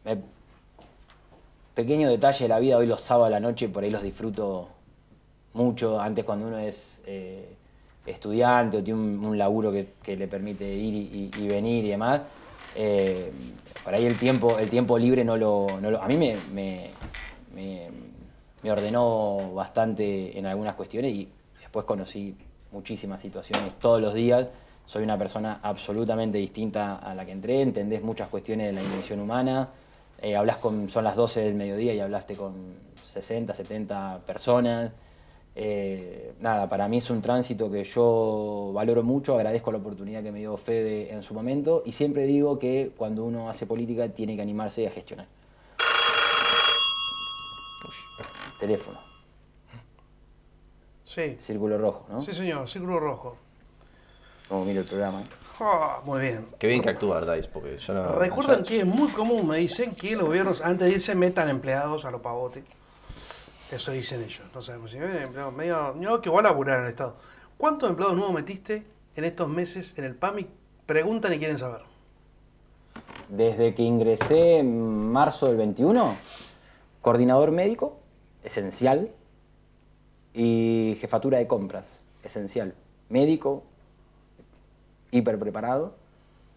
me- 0.05 0.17
Pequeño 1.73 2.09
detalle 2.09 2.45
de 2.45 2.49
la 2.49 2.59
vida, 2.59 2.77
hoy 2.77 2.85
los 2.85 2.99
sábados 3.01 3.27
a 3.27 3.31
la 3.31 3.39
noche 3.39 3.69
por 3.69 3.83
ahí 3.83 3.89
los 3.89 4.03
disfruto 4.03 4.67
mucho. 5.53 5.99
Antes 5.99 6.25
cuando 6.25 6.47
uno 6.47 6.57
es 6.57 7.01
eh, 7.05 7.47
estudiante 8.05 8.77
o 8.77 8.83
tiene 8.83 8.99
un, 8.99 9.37
laburo 9.37 9.71
que, 9.71 9.93
que 10.03 10.17
le 10.17 10.27
permite 10.27 10.65
ir 10.65 11.31
y, 11.37 11.47
venir 11.47 11.85
y 11.85 11.89
demás, 11.89 12.21
eh, 12.75 13.31
por 13.83 13.93
ahí 13.93 14.05
el 14.05 14.17
tiempo, 14.17 14.59
el 14.59 14.69
tiempo 14.69 14.97
libre 14.97 15.23
no 15.23 15.37
lo, 15.37 15.67
no 15.81 15.89
lo- 15.91 16.01
A 16.01 16.07
mí 16.07 16.17
me- 16.17 16.91
me 18.63 18.71
ordenó 18.71 19.53
bastante 19.53 20.37
en 20.37 20.45
algunas 20.45 20.75
cuestiones 20.75 21.13
y 21.13 21.29
después 21.59 21.85
conocí 21.85 22.35
muchísimas 22.71 23.21
situaciones 23.21 23.73
todos 23.79 24.01
los 24.01 24.13
días 24.13 24.47
soy 24.91 25.03
una 25.03 25.17
persona 25.17 25.61
absolutamente 25.63 26.37
distinta 26.37 26.97
a 26.97 27.15
la 27.15 27.25
que 27.25 27.31
entré, 27.31 27.61
entendés 27.61 28.03
muchas 28.03 28.27
cuestiones 28.27 28.67
de 28.67 28.73
la 28.73 28.81
dimensión 28.81 29.21
humana, 29.21 29.69
eh, 30.21 30.35
hablas 30.35 30.57
con, 30.57 30.89
son 30.89 31.05
las 31.05 31.15
12 31.15 31.39
del 31.41 31.53
mediodía 31.53 31.93
y 31.93 32.01
hablaste 32.01 32.35
con 32.35 32.53
60, 33.05 33.53
70 33.53 34.19
personas. 34.25 34.91
Eh, 35.55 36.33
nada, 36.41 36.67
para 36.67 36.89
mí 36.89 36.97
es 36.97 37.09
un 37.09 37.21
tránsito 37.21 37.71
que 37.71 37.85
yo 37.85 38.71
valoro 38.73 39.01
mucho, 39.01 39.35
agradezco 39.35 39.71
la 39.71 39.77
oportunidad 39.77 40.23
que 40.23 40.31
me 40.33 40.39
dio 40.39 40.57
Fede 40.57 41.13
en 41.13 41.23
su 41.23 41.33
momento 41.33 41.83
y 41.85 41.93
siempre 41.93 42.25
digo 42.25 42.59
que 42.59 42.91
cuando 42.97 43.23
uno 43.23 43.49
hace 43.49 43.65
política 43.65 44.09
tiene 44.09 44.35
que 44.35 44.41
animarse 44.41 44.87
a 44.87 44.91
gestionar. 44.91 45.27
Teléfono. 48.61 48.99
Sí. 51.03 51.37
Círculo 51.41 51.77
rojo, 51.77 52.05
¿no? 52.09 52.21
Sí, 52.21 52.33
señor, 52.33 52.69
círculo 52.69 52.99
rojo. 52.99 53.35
Como 54.47 54.63
miro 54.63 54.81
el 54.81 54.87
programa. 54.87 55.21
Ah, 55.59 56.01
muy 56.05 56.21
bien. 56.21 56.45
Qué 56.57 56.67
bien 56.67 56.81
que 56.81 56.89
actúa 56.89 57.17
Ardais, 57.17 57.47
porque 57.47 57.77
yo 57.77 57.93
no. 57.93 58.13
Recuerdan 58.13 58.63
que 58.63 58.79
es 58.79 58.85
muy 58.85 59.09
común, 59.09 59.47
me 59.47 59.57
dicen, 59.57 59.93
que 59.93 60.15
los 60.15 60.27
gobiernos 60.27 60.61
antes 60.61 60.87
de 60.87 60.93
irse 60.93 61.15
metan 61.15 61.49
empleados 61.49 62.05
a 62.05 62.11
los 62.11 62.21
pavotes. 62.21 62.63
Eso 63.71 63.91
dicen 63.91 64.21
ellos. 64.21 64.43
No 64.53 64.61
sabemos 64.61 64.91
si 64.91 64.97
eh, 64.97 65.23
empleados 65.23 65.53
medio. 65.53 65.93
No, 65.97 66.21
que 66.21 66.29
a 66.29 66.41
laburar 66.41 66.79
en 66.79 66.85
el 66.85 66.89
Estado. 66.91 67.15
¿Cuántos 67.57 67.89
empleados 67.89 68.15
nuevos 68.15 68.33
metiste 68.33 68.85
en 69.15 69.23
estos 69.23 69.49
meses 69.49 69.93
en 69.97 70.05
el 70.05 70.15
PAMI? 70.15 70.47
Preguntan 70.85 71.33
y 71.33 71.39
quieren 71.39 71.57
saber. 71.57 71.81
Desde 73.29 73.73
que 73.73 73.83
ingresé 73.83 74.59
en 74.59 75.11
marzo 75.11 75.47
del 75.47 75.57
21, 75.57 76.15
coordinador 77.01 77.51
médico, 77.51 78.00
esencial, 78.43 79.09
y 80.33 80.97
jefatura 80.99 81.37
de 81.39 81.47
compras, 81.47 81.99
esencial. 82.23 82.73
Médico, 83.09 83.63
hiper 85.11 85.37
preparado, 85.37 85.93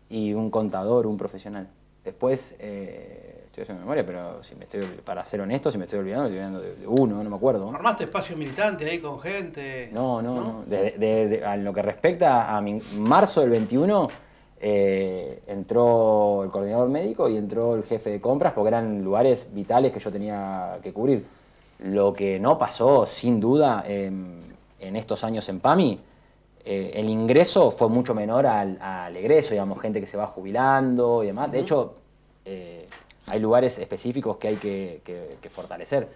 y 0.09 0.33
un 0.33 0.51
contador, 0.51 1.07
un 1.07 1.17
profesional. 1.17 1.69
Después, 2.05 2.55
eh, 2.59 3.43
estoy 3.47 3.63
haciendo 3.63 3.81
memoria, 3.83 4.05
pero 4.07 4.43
si 4.45 4.55
me 4.55 4.65
estoy, 4.65 4.83
para 5.05 5.25
ser 5.25 5.41
honesto, 5.41 5.73
si 5.73 5.79
me 5.79 5.85
estoy 5.85 5.99
olvidando, 6.01 6.27
estoy 6.27 6.39
olvidando 6.39 6.61
de, 6.61 6.77
de 6.77 6.87
uno, 6.87 7.23
no 7.25 7.31
me 7.31 7.37
acuerdo. 7.37 7.69
¿Armaste 7.75 8.05
espacio 8.05 8.37
militante 8.37 8.89
ahí 8.89 9.01
con 9.01 9.19
gente? 9.19 9.89
No, 9.93 10.21
no, 10.23 10.35
no. 10.35 10.65
De- 10.67 10.93
de- 10.93 11.29
de- 11.29 11.45
a 11.45 11.57
lo 11.57 11.73
que 11.73 11.83
respecta 11.83 12.55
a 12.57 12.61
mi 12.61 12.81
marzo 12.99 13.41
del 13.41 13.51
21, 13.51 14.09
eh, 14.61 15.43
entró 15.47 16.45
el 16.45 16.51
coordinador 16.51 16.89
médico 16.91 17.29
y 17.29 17.37
entró 17.37 17.75
el 17.75 17.83
jefe 17.85 18.11
de 18.11 18.21
compras 18.21 18.53
porque 18.53 18.69
eran 18.69 19.03
lugares 19.03 19.49
vitales 19.53 19.91
que 19.93 19.99
yo 19.99 20.13
tenía 20.13 20.79
que 20.83 20.93
cubrir. 20.93 21.25
Lo 21.81 22.13
que 22.13 22.39
no 22.39 22.57
pasó, 22.57 23.07
sin 23.07 23.41
duda, 23.41 23.85
en 23.87 24.41
estos 24.97 25.25
años 25.25 25.49
en 25.49 25.61
PAMI, 25.61 25.99
eh, 26.65 26.93
el 26.95 27.09
ingreso 27.11 27.71
fue 27.71 27.89
mucho 27.89 28.15
menor 28.15 28.47
al, 28.47 28.79
al 28.81 29.17
egreso, 29.17 29.51
digamos, 29.51 29.81
gente 29.81 30.01
que 30.01 30.07
se 30.07 30.17
va 30.17 30.27
jubilando 30.27 31.23
y 31.23 31.27
demás. 31.27 31.51
De 31.53 31.61
hecho, 31.61 31.95
eh, 32.45 32.87
hay 33.27 33.41
lugares 33.41 33.79
específicos 33.79 34.37
que 34.37 34.49
hay 34.49 34.57
que, 34.57 35.01
que- 35.05 35.37
que 35.41 35.51
fortalecer. 35.51 36.09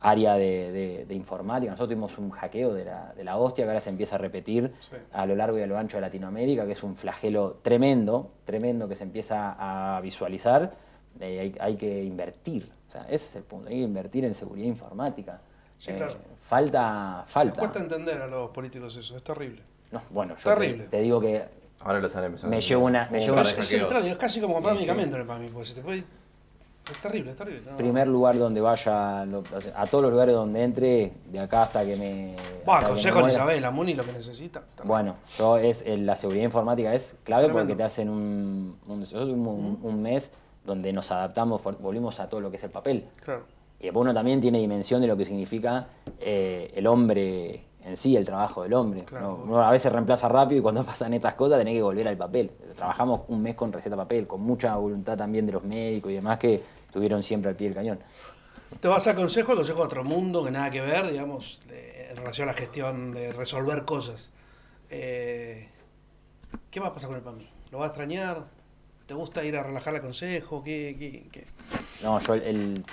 Área 0.00 0.34
de, 0.34 0.70
de- 0.72 1.04
de 1.06 1.14
informática. 1.14 1.70
Nosotros 1.72 1.88
tuvimos 1.88 2.18
un 2.18 2.30
hackeo 2.30 2.72
de 2.74 2.84
la, 2.84 3.12
de 3.16 3.24
la 3.24 3.38
hostia 3.38 3.64
que 3.64 3.70
ahora 3.70 3.80
se 3.80 3.88
empieza 3.90 4.16
a 4.16 4.18
repetir 4.18 4.72
Sí. 4.78 4.94
a 5.12 5.24
lo 5.26 5.34
largo 5.34 5.58
y 5.58 5.62
a 5.62 5.66
lo 5.66 5.76
ancho 5.78 5.96
de 5.96 6.02
Latinoamérica, 6.02 6.64
que 6.66 6.72
es 6.72 6.82
un 6.82 6.94
flagelo 6.96 7.58
tremendo, 7.62 8.30
tremendo 8.44 8.86
que 8.88 8.94
se 8.94 9.04
empieza 9.04 9.56
a 9.58 10.00
visualizar. 10.02 10.72
Eh, 11.20 11.40
hay, 11.40 11.54
hay 11.60 11.76
que 11.76 12.02
invertir. 12.04 12.70
O 12.88 12.92
sea, 12.92 13.02
ese 13.04 13.14
es 13.26 13.36
el 13.36 13.42
punto. 13.42 13.68
Hay 13.68 13.76
que 13.76 13.82
invertir 13.82 14.24
en 14.24 14.34
seguridad 14.34 14.66
informática. 14.66 15.40
Sí, 15.78 15.90
Eh, 15.90 15.96
claro. 15.96 16.14
Falta, 16.46 17.22
Les 17.24 17.32
falta. 17.32 17.58
cuesta 17.60 17.78
entender 17.80 18.22
a 18.22 18.26
los 18.28 18.50
políticos 18.50 18.94
eso, 18.96 19.16
es 19.16 19.22
terrible. 19.22 19.62
No, 19.90 20.00
bueno, 20.10 20.36
yo 20.36 20.42
te, 20.54 20.56
Terrible. 20.60 20.84
te 20.84 21.00
digo 21.00 21.20
que 21.20 21.44
Ahora 21.80 22.00
lo 22.00 22.06
están 22.06 22.24
empezando. 22.24 22.54
Me 22.56 22.60
llevo 22.60 22.84
una- 22.86 23.08
me 23.10 23.20
llevo 23.20 23.34
una- 23.34 23.42
Es, 23.42 23.72
es 23.72 24.16
casi 24.16 24.40
como 24.40 24.54
comprar 24.54 24.74
medicamentos 24.74 25.26
pues 25.52 25.68
se 25.68 25.74
te 25.74 25.82
puede... 25.82 26.04
Es 26.90 27.00
terrible, 27.02 27.32
es 27.32 27.36
terrible. 27.36 27.68
no. 27.68 27.76
primer 27.76 28.06
lugar 28.06 28.38
donde 28.38 28.60
vaya, 28.60 29.24
lo- 29.26 29.40
o 29.52 29.60
sea, 29.60 29.72
a 29.80 29.86
todos 29.86 30.02
los 30.02 30.12
lugares 30.12 30.32
donde 30.34 30.62
entre, 30.62 31.12
de 31.32 31.40
acá 31.40 31.64
hasta 31.64 31.84
que 31.84 31.96
me. 31.96 32.36
Me 32.64 32.84
consejo 32.88 33.22
de. 33.26 33.32
Isabel, 33.32 33.60
la 33.60 33.72
Muni 33.72 33.94
lo 33.94 34.04
que 34.04 34.12
necesita. 34.12 34.62
Bueno, 34.84 35.16
yo 35.36 35.58
es 35.58 35.84
la 35.84 36.14
seguridad 36.14 36.44
informática 36.44 36.94
es 36.94 37.16
clave 37.24 37.46
Tremendo. 37.46 37.64
porque 37.70 37.76
te 37.76 37.82
hacen 37.82 38.08
un, 38.08 38.78
un, 38.86 39.04
un, 39.14 39.78
un 39.82 40.00
mes 40.02 40.30
donde 40.66 40.92
nos 40.92 41.10
adaptamos, 41.12 41.62
volvimos 41.80 42.20
a 42.20 42.28
todo 42.28 42.40
lo 42.40 42.50
que 42.50 42.56
es 42.56 42.64
el 42.64 42.70
papel. 42.70 43.06
Claro. 43.22 43.44
Y 43.78 43.84
después 43.84 44.02
uno 44.02 44.14
también 44.14 44.40
tiene 44.40 44.58
dimensión 44.58 45.00
de 45.00 45.06
lo 45.06 45.16
que 45.16 45.24
significa 45.24 45.86
eh, 46.18 46.72
el 46.74 46.86
hombre 46.86 47.64
en 47.82 47.96
sí, 47.96 48.16
el 48.16 48.24
trabajo 48.26 48.62
del 48.64 48.74
hombre. 48.74 49.04
Claro. 49.04 49.38
¿no? 49.46 49.52
Uno 49.54 49.58
a 49.60 49.70
veces 49.70 49.92
reemplaza 49.92 50.28
rápido 50.28 50.58
y 50.58 50.62
cuando 50.62 50.82
pasan 50.82 51.14
estas 51.14 51.34
cosas 51.34 51.58
tenés 51.58 51.74
que 51.74 51.82
volver 51.82 52.08
al 52.08 52.16
papel. 52.16 52.50
Trabajamos 52.74 53.20
un 53.28 53.42
mes 53.42 53.54
con 53.54 53.72
receta 53.72 53.94
papel, 53.96 54.26
con 54.26 54.40
mucha 54.40 54.74
voluntad 54.76 55.16
también 55.16 55.46
de 55.46 55.52
los 55.52 55.62
médicos 55.64 56.10
y 56.10 56.16
demás 56.16 56.38
que 56.38 56.62
estuvieron 56.86 57.22
siempre 57.22 57.50
al 57.50 57.56
pie 57.56 57.68
del 57.68 57.76
cañón. 57.76 57.98
Te 58.80 58.88
vas 58.88 59.06
a 59.06 59.14
consejo, 59.14 59.52
el 59.52 59.58
consejo 59.58 59.78
de 59.80 59.84
otro 59.84 60.02
mundo, 60.04 60.44
que 60.44 60.50
nada 60.50 60.68
que 60.70 60.80
ver, 60.80 61.08
digamos, 61.10 61.62
de- 61.68 62.10
en 62.10 62.16
relación 62.16 62.48
a 62.48 62.52
la 62.52 62.58
gestión 62.58 63.12
de 63.12 63.32
resolver 63.32 63.84
cosas. 63.84 64.32
Eh, 64.90 65.68
¿Qué 66.70 66.80
va 66.80 66.88
a 66.88 66.92
pasar 66.94 67.08
con 67.08 67.16
el 67.16 67.22
PAMI? 67.22 67.48
¿Lo 67.70 67.78
vas 67.78 67.86
a 67.86 67.88
extrañar? 67.88 68.44
¿Te 69.06 69.14
gusta 69.14 69.44
ir 69.44 69.56
a 69.56 69.62
relajar 69.62 69.94
al 69.94 70.00
consejo? 70.00 70.62
¿Qué, 70.64 70.96
qué, 70.98 71.24
qué? 71.30 71.44
No, 72.02 72.18
yo 72.18 72.34
el, 72.34 72.84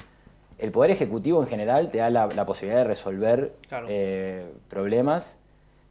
el- 0.60 0.72
Poder 0.72 0.92
Ejecutivo 0.92 1.42
en 1.42 1.48
general 1.48 1.90
te 1.90 1.98
da 1.98 2.10
la, 2.10 2.28
la 2.28 2.46
posibilidad 2.46 2.80
de 2.82 2.88
resolver 2.88 3.54
Claro. 3.68 3.88
eh, 3.90 4.46
problemas 4.70 5.38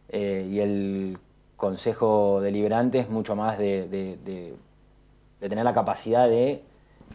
eh, 0.09 0.47
y 0.49 0.61
el 0.61 1.19
Consejo 1.57 2.41
Deliberante 2.41 2.99
es 3.01 3.09
mucho 3.11 3.37
más 3.37 3.59
de, 3.59 3.89
de- 3.89 4.17
de- 4.25 4.55
de 5.41 5.49
tener 5.49 5.65
la 5.65 5.75
capacidad 5.75 6.29
de 6.29 6.63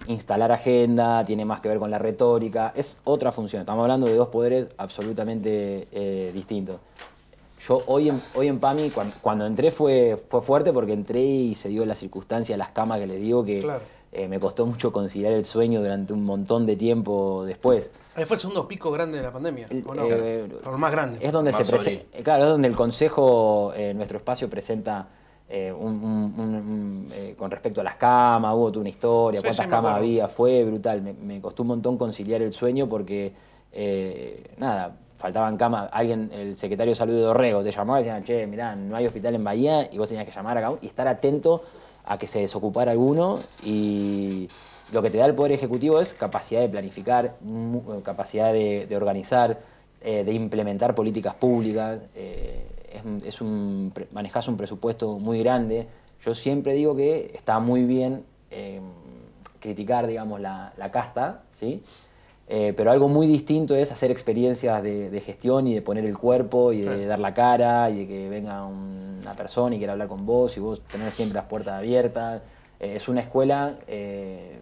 instalar 0.08 0.52
agenda, 0.52 1.24
tiene 1.26 1.46
más 1.46 1.62
que 1.62 1.70
ver 1.70 1.80
con 1.80 1.90
la 1.90 1.98
retórica, 1.98 2.74
es 2.76 2.98
otra 3.06 3.32
función. 3.32 3.62
Estamos 3.62 3.82
hablando 3.82 4.06
de 4.08 4.16
dos 4.16 4.28
poderes 4.28 4.68
absolutamente 4.78 5.88
eh, 5.92 6.32
distintos. 6.34 6.80
Yo 7.60 7.82
hoy 7.88 8.10
en, 8.10 8.22
hoy 8.36 8.48
en 8.48 8.60
PAMI, 8.60 8.92
cuando, 8.92 9.16
cuando 9.22 9.46
entré 9.46 9.72
fue, 9.72 10.22
fue 10.30 10.42
fuerte 10.42 10.72
porque 10.72 10.94
entré 10.94 11.22
y 11.22 11.56
se 11.56 11.70
dio 11.70 11.86
la 11.86 11.96
circunstancia 11.96 12.56
las 12.58 12.70
camas 12.70 13.00
que 13.00 13.08
les 13.08 13.20
digo 13.20 13.44
que 13.44 13.60
Claro. 13.62 13.82
eh, 14.12 14.28
me 14.28 14.40
costó 14.40 14.66
mucho 14.66 14.92
conciliar 14.92 15.34
el 15.34 15.44
sueño 15.44 15.82
durante 15.82 16.14
un 16.14 16.24
montón 16.24 16.66
de 16.66 16.76
tiempo 16.76 17.44
después. 17.46 17.92
Ahí 18.16 18.26
fue 18.26 18.36
el 18.36 18.42
segundo 18.42 18.68
pico 18.68 18.92
grande 18.92 19.18
de 19.18 19.24
la 19.24 19.32
pandemia, 19.32 19.68
El- 19.70 19.84
¿o 19.88 19.96
no? 19.96 20.04
eh, 20.06 20.48
O 20.66 20.72
el 20.72 20.78
más 20.78 20.92
grande. 20.92 21.18
Es 21.26 21.32
donde 21.32 21.52
se 21.52 21.66
presenta, 21.66 22.06
claro, 22.24 22.44
es 22.44 22.50
donde 22.50 22.68
el 22.68 22.76
Consejo, 22.76 23.74
eh, 23.76 23.94
nuestro 23.94 24.18
espacio 24.18 24.50
presenta 24.50 25.08
eh, 25.50 25.72
un- 25.72 26.04
un- 26.04 26.34
un- 26.38 26.56
un, 26.56 27.10
eh, 27.14 27.34
con 27.38 27.50
respecto 27.50 27.80
a 27.80 27.84
las 27.86 27.96
camas, 27.96 28.54
hubo 28.54 28.70
toda 28.70 28.82
una 28.82 28.90
historia, 28.90 29.40
Sí, 29.40 29.46
cuántas 29.46 29.66
sí, 29.66 29.70
camas 29.70 29.96
había, 29.96 30.28
fue 30.28 30.62
brutal. 30.66 31.02
Me, 31.02 31.14
me 31.14 31.40
costó 31.40 31.64
un 31.64 31.68
montón 31.70 31.98
conciliar 31.98 32.42
el 32.42 32.52
sueño 32.52 32.90
porque, 32.90 33.32
eh, 33.72 34.44
nada, 34.58 34.98
faltaban 35.18 35.58
camas. 35.58 35.90
Alguien, 35.92 36.30
el 36.34 36.56
secretario 36.56 36.92
de 36.92 36.96
salud 36.96 37.14
de 37.14 37.22
Dorrego, 37.22 37.64
te 37.64 37.72
llamaba 37.72 38.00
y 38.02 38.04
decía, 38.04 38.22
che, 38.24 38.48
mirá, 38.48 38.76
no 38.76 38.96
hay 38.96 39.08
hospital 39.08 39.36
en 39.36 39.44
Bahía 39.44 39.90
y 39.92 39.98
vos 39.98 40.08
tenías 40.08 40.26
que 40.26 40.32
llamar 40.32 40.58
acá 40.58 40.72
y 40.82 40.88
estar 40.88 41.08
atento 41.08 41.64
a 42.06 42.18
que 42.18 42.28
se 42.28 42.40
desocupara 42.40 42.92
alguno 42.92 43.40
y 43.64 44.48
lo 44.94 45.02
que 45.02 45.10
te 45.10 45.18
da 45.18 45.26
el 45.26 45.34
Poder 45.34 45.52
Ejecutivo 45.52 46.00
es 46.00 46.14
capacidad 46.14 46.62
de 46.62 46.70
planificar, 46.70 47.36
capacidad 48.04 48.54
de, 48.54 48.88
organizar, 48.96 49.60
eh, 50.02 50.24
de 50.24 50.34
implementar 50.34 50.96
políticas 50.96 51.34
públicas. 51.36 52.00
eh, 52.16 52.66
es, 53.26 53.42
un- 53.42 53.94
manejás 54.12 54.48
un 54.48 54.58
presupuesto 54.58 55.20
muy 55.20 55.40
grande. 55.40 55.88
Yo 56.24 56.34
siempre 56.34 56.74
digo 56.74 56.96
que 56.96 57.32
está 57.36 57.60
muy 57.60 57.84
bien 57.84 58.24
eh, 58.50 58.80
criticar, 59.60 60.08
digamos, 60.08 60.40
la, 60.40 60.74
la 60.78 60.90
casta, 60.90 61.42
¿sí? 61.60 61.84
Eh, 62.50 62.74
pero 62.78 62.92
algo 62.92 63.10
muy 63.10 63.28
distinto 63.28 63.76
es 63.76 63.92
hacer 63.92 64.10
experiencias 64.10 64.82
de, 64.82 65.10
de 65.10 65.20
gestión 65.22 65.68
y 65.68 65.74
de 65.76 65.82
poner 65.82 66.06
el 66.06 66.18
cuerpo 66.18 66.72
y 66.72 66.82
de 66.82 66.96
Sí. 67.00 67.06
dar 67.06 67.20
la 67.20 67.34
cara 67.34 67.90
y 67.90 68.00
de 68.00 68.08
que 68.08 68.30
venga 68.30 68.64
una 68.66 69.34
persona 69.34 69.76
y 69.76 69.80
quiera 69.80 69.94
hablar 69.94 70.08
con 70.08 70.26
vos 70.26 70.56
y 70.56 70.62
vos 70.62 70.82
tener 70.90 71.12
siempre 71.12 71.36
las 71.36 71.46
puertas 71.46 71.74
abiertas. 71.74 72.42
Eh, 72.80 72.96
es 72.96 73.10
una 73.10 73.20
escuela 73.22 73.76
eh, 73.88 74.60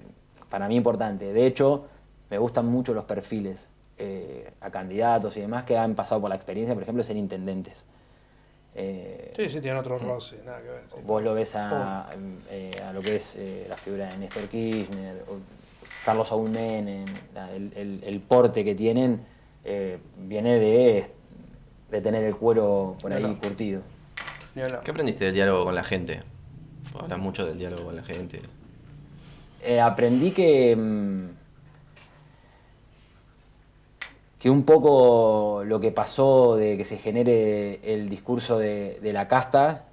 para 0.49 0.67
mí 0.67 0.75
importante. 0.77 1.31
De 1.31 1.45
hecho, 1.45 1.85
me 2.31 2.39
gustan 2.39 2.65
mucho 2.65 2.91
los 2.95 3.03
perfiles 3.05 3.67
eh, 3.99 4.49
a 4.61 4.71
candidatos 4.71 5.37
y 5.37 5.41
demás 5.41 5.63
que 5.63 5.77
han 5.77 5.93
pasado 5.93 6.19
por 6.21 6.29
la 6.31 6.35
experiencia, 6.35 6.73
por 6.73 6.81
ejemplo, 6.81 7.03
ser 7.03 7.17
intendentes. 7.17 7.85
Sí, 8.73 9.47
sí, 9.49 9.61
tienen 9.61 9.77
otro 9.77 9.97
roce, 9.99 10.35
nada 10.45 10.57
que 10.61 10.67
ver. 10.69 10.81
sí. 10.93 10.97
Vos 11.05 11.23
lo 11.23 11.33
ves 11.33 11.55
a, 11.55 12.09
eh, 12.49 12.71
a 12.85 12.91
lo 12.91 13.01
que 13.01 13.15
es 13.15 13.37
la 13.69 13.77
figura 13.77 14.07
de 14.07 14.17
Néstor 14.17 14.43
Kirchner, 14.49 15.23
o 15.29 15.35
Carlos 16.05 16.27
Saúl 16.29 16.49
Menem, 16.51 17.05
la- 17.33 17.51
el, 17.51 17.71
el- 17.75 18.03
el 18.05 18.19
porte 18.21 18.63
que 18.63 18.75
tienen 18.75 19.21
eh, 19.63 19.97
viene 20.19 20.59
de, 20.59 21.07
de 21.89 22.01
tener 22.01 22.23
el 22.23 22.35
cuero 22.35 22.95
por 23.01 23.11
ahí 23.11 23.23
curtido. 23.41 23.81
¿Qué 24.83 24.91
aprendiste 24.91 25.25
del 25.25 25.33
diálogo 25.33 25.65
con 25.65 25.75
la 25.75 25.83
gente? 25.83 26.21
Hablas 26.97 27.19
mucho 27.19 27.45
del 27.45 27.57
diálogo 27.57 27.85
con 27.85 27.95
la 27.95 28.03
gente. 28.03 28.39
Eh, 29.63 29.81
aprendí 29.81 30.31
que, 30.31 30.75
mm, 30.75 31.25
que 34.39 34.49
un 34.49 34.63
poco 34.63 35.63
lo 35.65 35.79
que 35.79 35.91
pasó 35.91 36.55
de 36.55 36.77
que 36.77 36.85
se 36.85 36.97
genere 36.97 37.79
el 37.83 38.07
discurso 38.09 38.59
de, 38.59 38.99
de 39.01 39.11
la 39.13 39.27
casta 39.27 39.85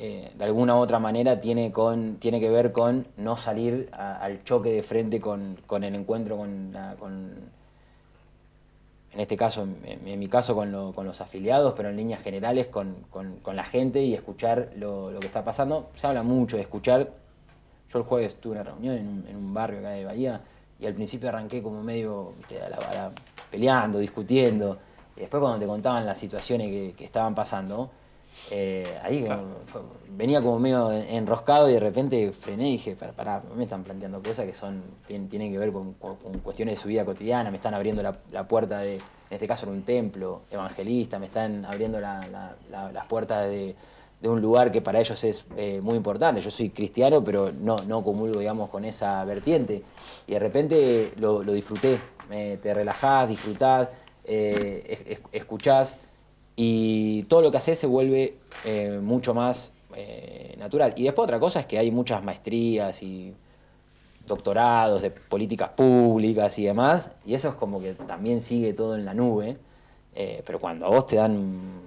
eh, 0.00 0.30
de 0.32 0.44
alguna 0.44 0.76
u 0.76 0.78
otra 0.78 1.00
manera 1.00 1.40
tiene, 1.40 1.72
con, 1.72 2.18
tiene 2.18 2.38
que 2.38 2.48
ver 2.48 2.70
con 2.70 3.08
no 3.16 3.36
salir 3.36 3.90
al 3.92 4.44
choque 4.44 4.70
de 4.70 4.84
frente 4.84 5.20
con, 5.20 5.58
el 5.82 5.94
encuentro 5.96 6.36
con, 6.36 6.70
en 9.12 9.20
este 9.20 9.36
caso, 9.36 9.66
en, 9.82 10.20
mi 10.20 10.28
caso 10.28 10.54
con, 10.54 10.70
los 10.70 11.20
afiliados, 11.20 11.74
pero 11.76 11.88
en 11.88 11.96
líneas 11.96 12.22
generales 12.22 12.68
con, 12.68 12.94
la 13.44 13.64
gente 13.64 14.00
y 14.00 14.14
escuchar 14.14 14.70
lo, 14.76 15.18
que 15.18 15.26
está 15.26 15.42
pasando. 15.42 15.90
Se 15.96 16.06
habla 16.06 16.22
mucho 16.22 16.56
de 16.56 16.62
escuchar. 16.62 17.10
Yo 17.92 17.98
el 17.98 18.04
jueves 18.04 18.36
tuve 18.36 18.52
una 18.52 18.62
reunión 18.62 19.24
en 19.28 19.34
un, 19.34 19.52
barrio 19.52 19.80
acá 19.80 19.90
de 19.90 20.04
Bahía 20.04 20.40
y 20.78 20.86
al 20.86 20.94
principio 20.94 21.28
arranqué 21.28 21.60
como 21.60 21.82
medio 21.82 22.34
peleando, 23.50 23.98
discutiendo. 23.98 24.78
Y 25.16 25.22
después 25.22 25.40
cuando 25.40 25.58
te 25.58 25.66
contaban 25.66 26.06
las 26.06 26.20
situaciones 26.20 26.94
que 26.94 27.04
estaban 27.04 27.34
pasando, 27.34 27.90
eh, 28.50 28.98
ahí 29.02 29.26
venía 30.10 30.40
como 30.40 30.58
medio 30.58 30.90
enroscado 30.90 31.68
y 31.68 31.74
de 31.74 31.80
repente 31.80 32.32
frené 32.32 32.68
y 32.68 32.72
dije, 32.72 32.96
para, 32.96 33.42
me 33.54 33.64
están 33.64 33.84
planteando 33.84 34.22
cosas 34.22 34.46
que 34.46 34.54
son 34.54 34.82
tienen, 35.06 35.52
que 35.52 35.58
ver 35.58 35.72
con, 35.72 35.94
cuestiones 36.42 36.78
de 36.78 36.82
su 36.82 36.88
vida 36.88 37.04
cotidiana, 37.04 37.50
me 37.50 37.56
están 37.58 37.74
abriendo 37.74 38.02
la, 38.02 38.48
puerta 38.48 38.78
de, 38.78 38.96
en 38.96 39.02
este 39.30 39.46
caso 39.46 39.66
en 39.66 39.72
un 39.72 39.82
templo 39.82 40.42
evangelista, 40.50 41.18
me 41.18 41.26
están 41.26 41.64
abriendo 41.64 42.00
las 42.00 43.06
puertas 43.08 43.48
de, 43.48 43.76
un 44.22 44.40
lugar 44.40 44.72
que 44.72 44.80
para 44.80 44.98
ellos 44.98 45.22
es 45.22 45.46
eh, 45.56 45.80
muy 45.80 45.94
importante. 45.94 46.40
Yo 46.40 46.50
soy 46.50 46.70
cristiano, 46.70 47.22
pero 47.22 47.52
no, 47.52 47.76
no 47.84 48.02
comulgo, 48.02 48.40
digamos, 48.40 48.68
con 48.68 48.84
esa 48.84 49.24
vertiente. 49.24 49.84
Y 50.26 50.32
de 50.32 50.38
repente 50.40 51.12
lo, 51.18 51.40
disfruté, 51.44 52.00
te 52.28 52.74
relajás, 52.74 53.28
disfrutás, 53.28 53.88
eh, 54.24 55.20
escuchás 55.30 55.96
y 56.60 57.22
todo 57.28 57.40
lo 57.40 57.52
que 57.52 57.58
haces 57.58 57.78
se 57.78 57.86
vuelve 57.86 58.34
eh, 58.64 58.98
mucho 59.00 59.32
más 59.32 59.70
eh, 59.94 60.56
natural. 60.58 60.92
Y 60.96 61.04
después 61.04 61.22
otra 61.22 61.38
cosa 61.38 61.60
es 61.60 61.66
que 61.66 61.78
hay 61.78 61.92
muchas 61.92 62.24
maestrías 62.24 63.00
y 63.00 63.32
doctorados 64.26 65.02
de 65.02 65.12
políticas 65.12 65.68
públicas 65.68 66.58
y 66.58 66.64
demás, 66.64 67.12
y 67.24 67.34
eso 67.34 67.50
es 67.50 67.54
como 67.54 67.80
que 67.80 67.94
también 67.94 68.40
sigue 68.40 68.72
todo 68.72 68.96
en 68.96 69.04
la 69.04 69.14
nube, 69.14 69.56
eh, 70.16 70.42
pero 70.44 70.58
cuando 70.58 70.86
a 70.86 70.88
vos 70.88 71.06
te 71.06 71.14
dan 71.14 71.80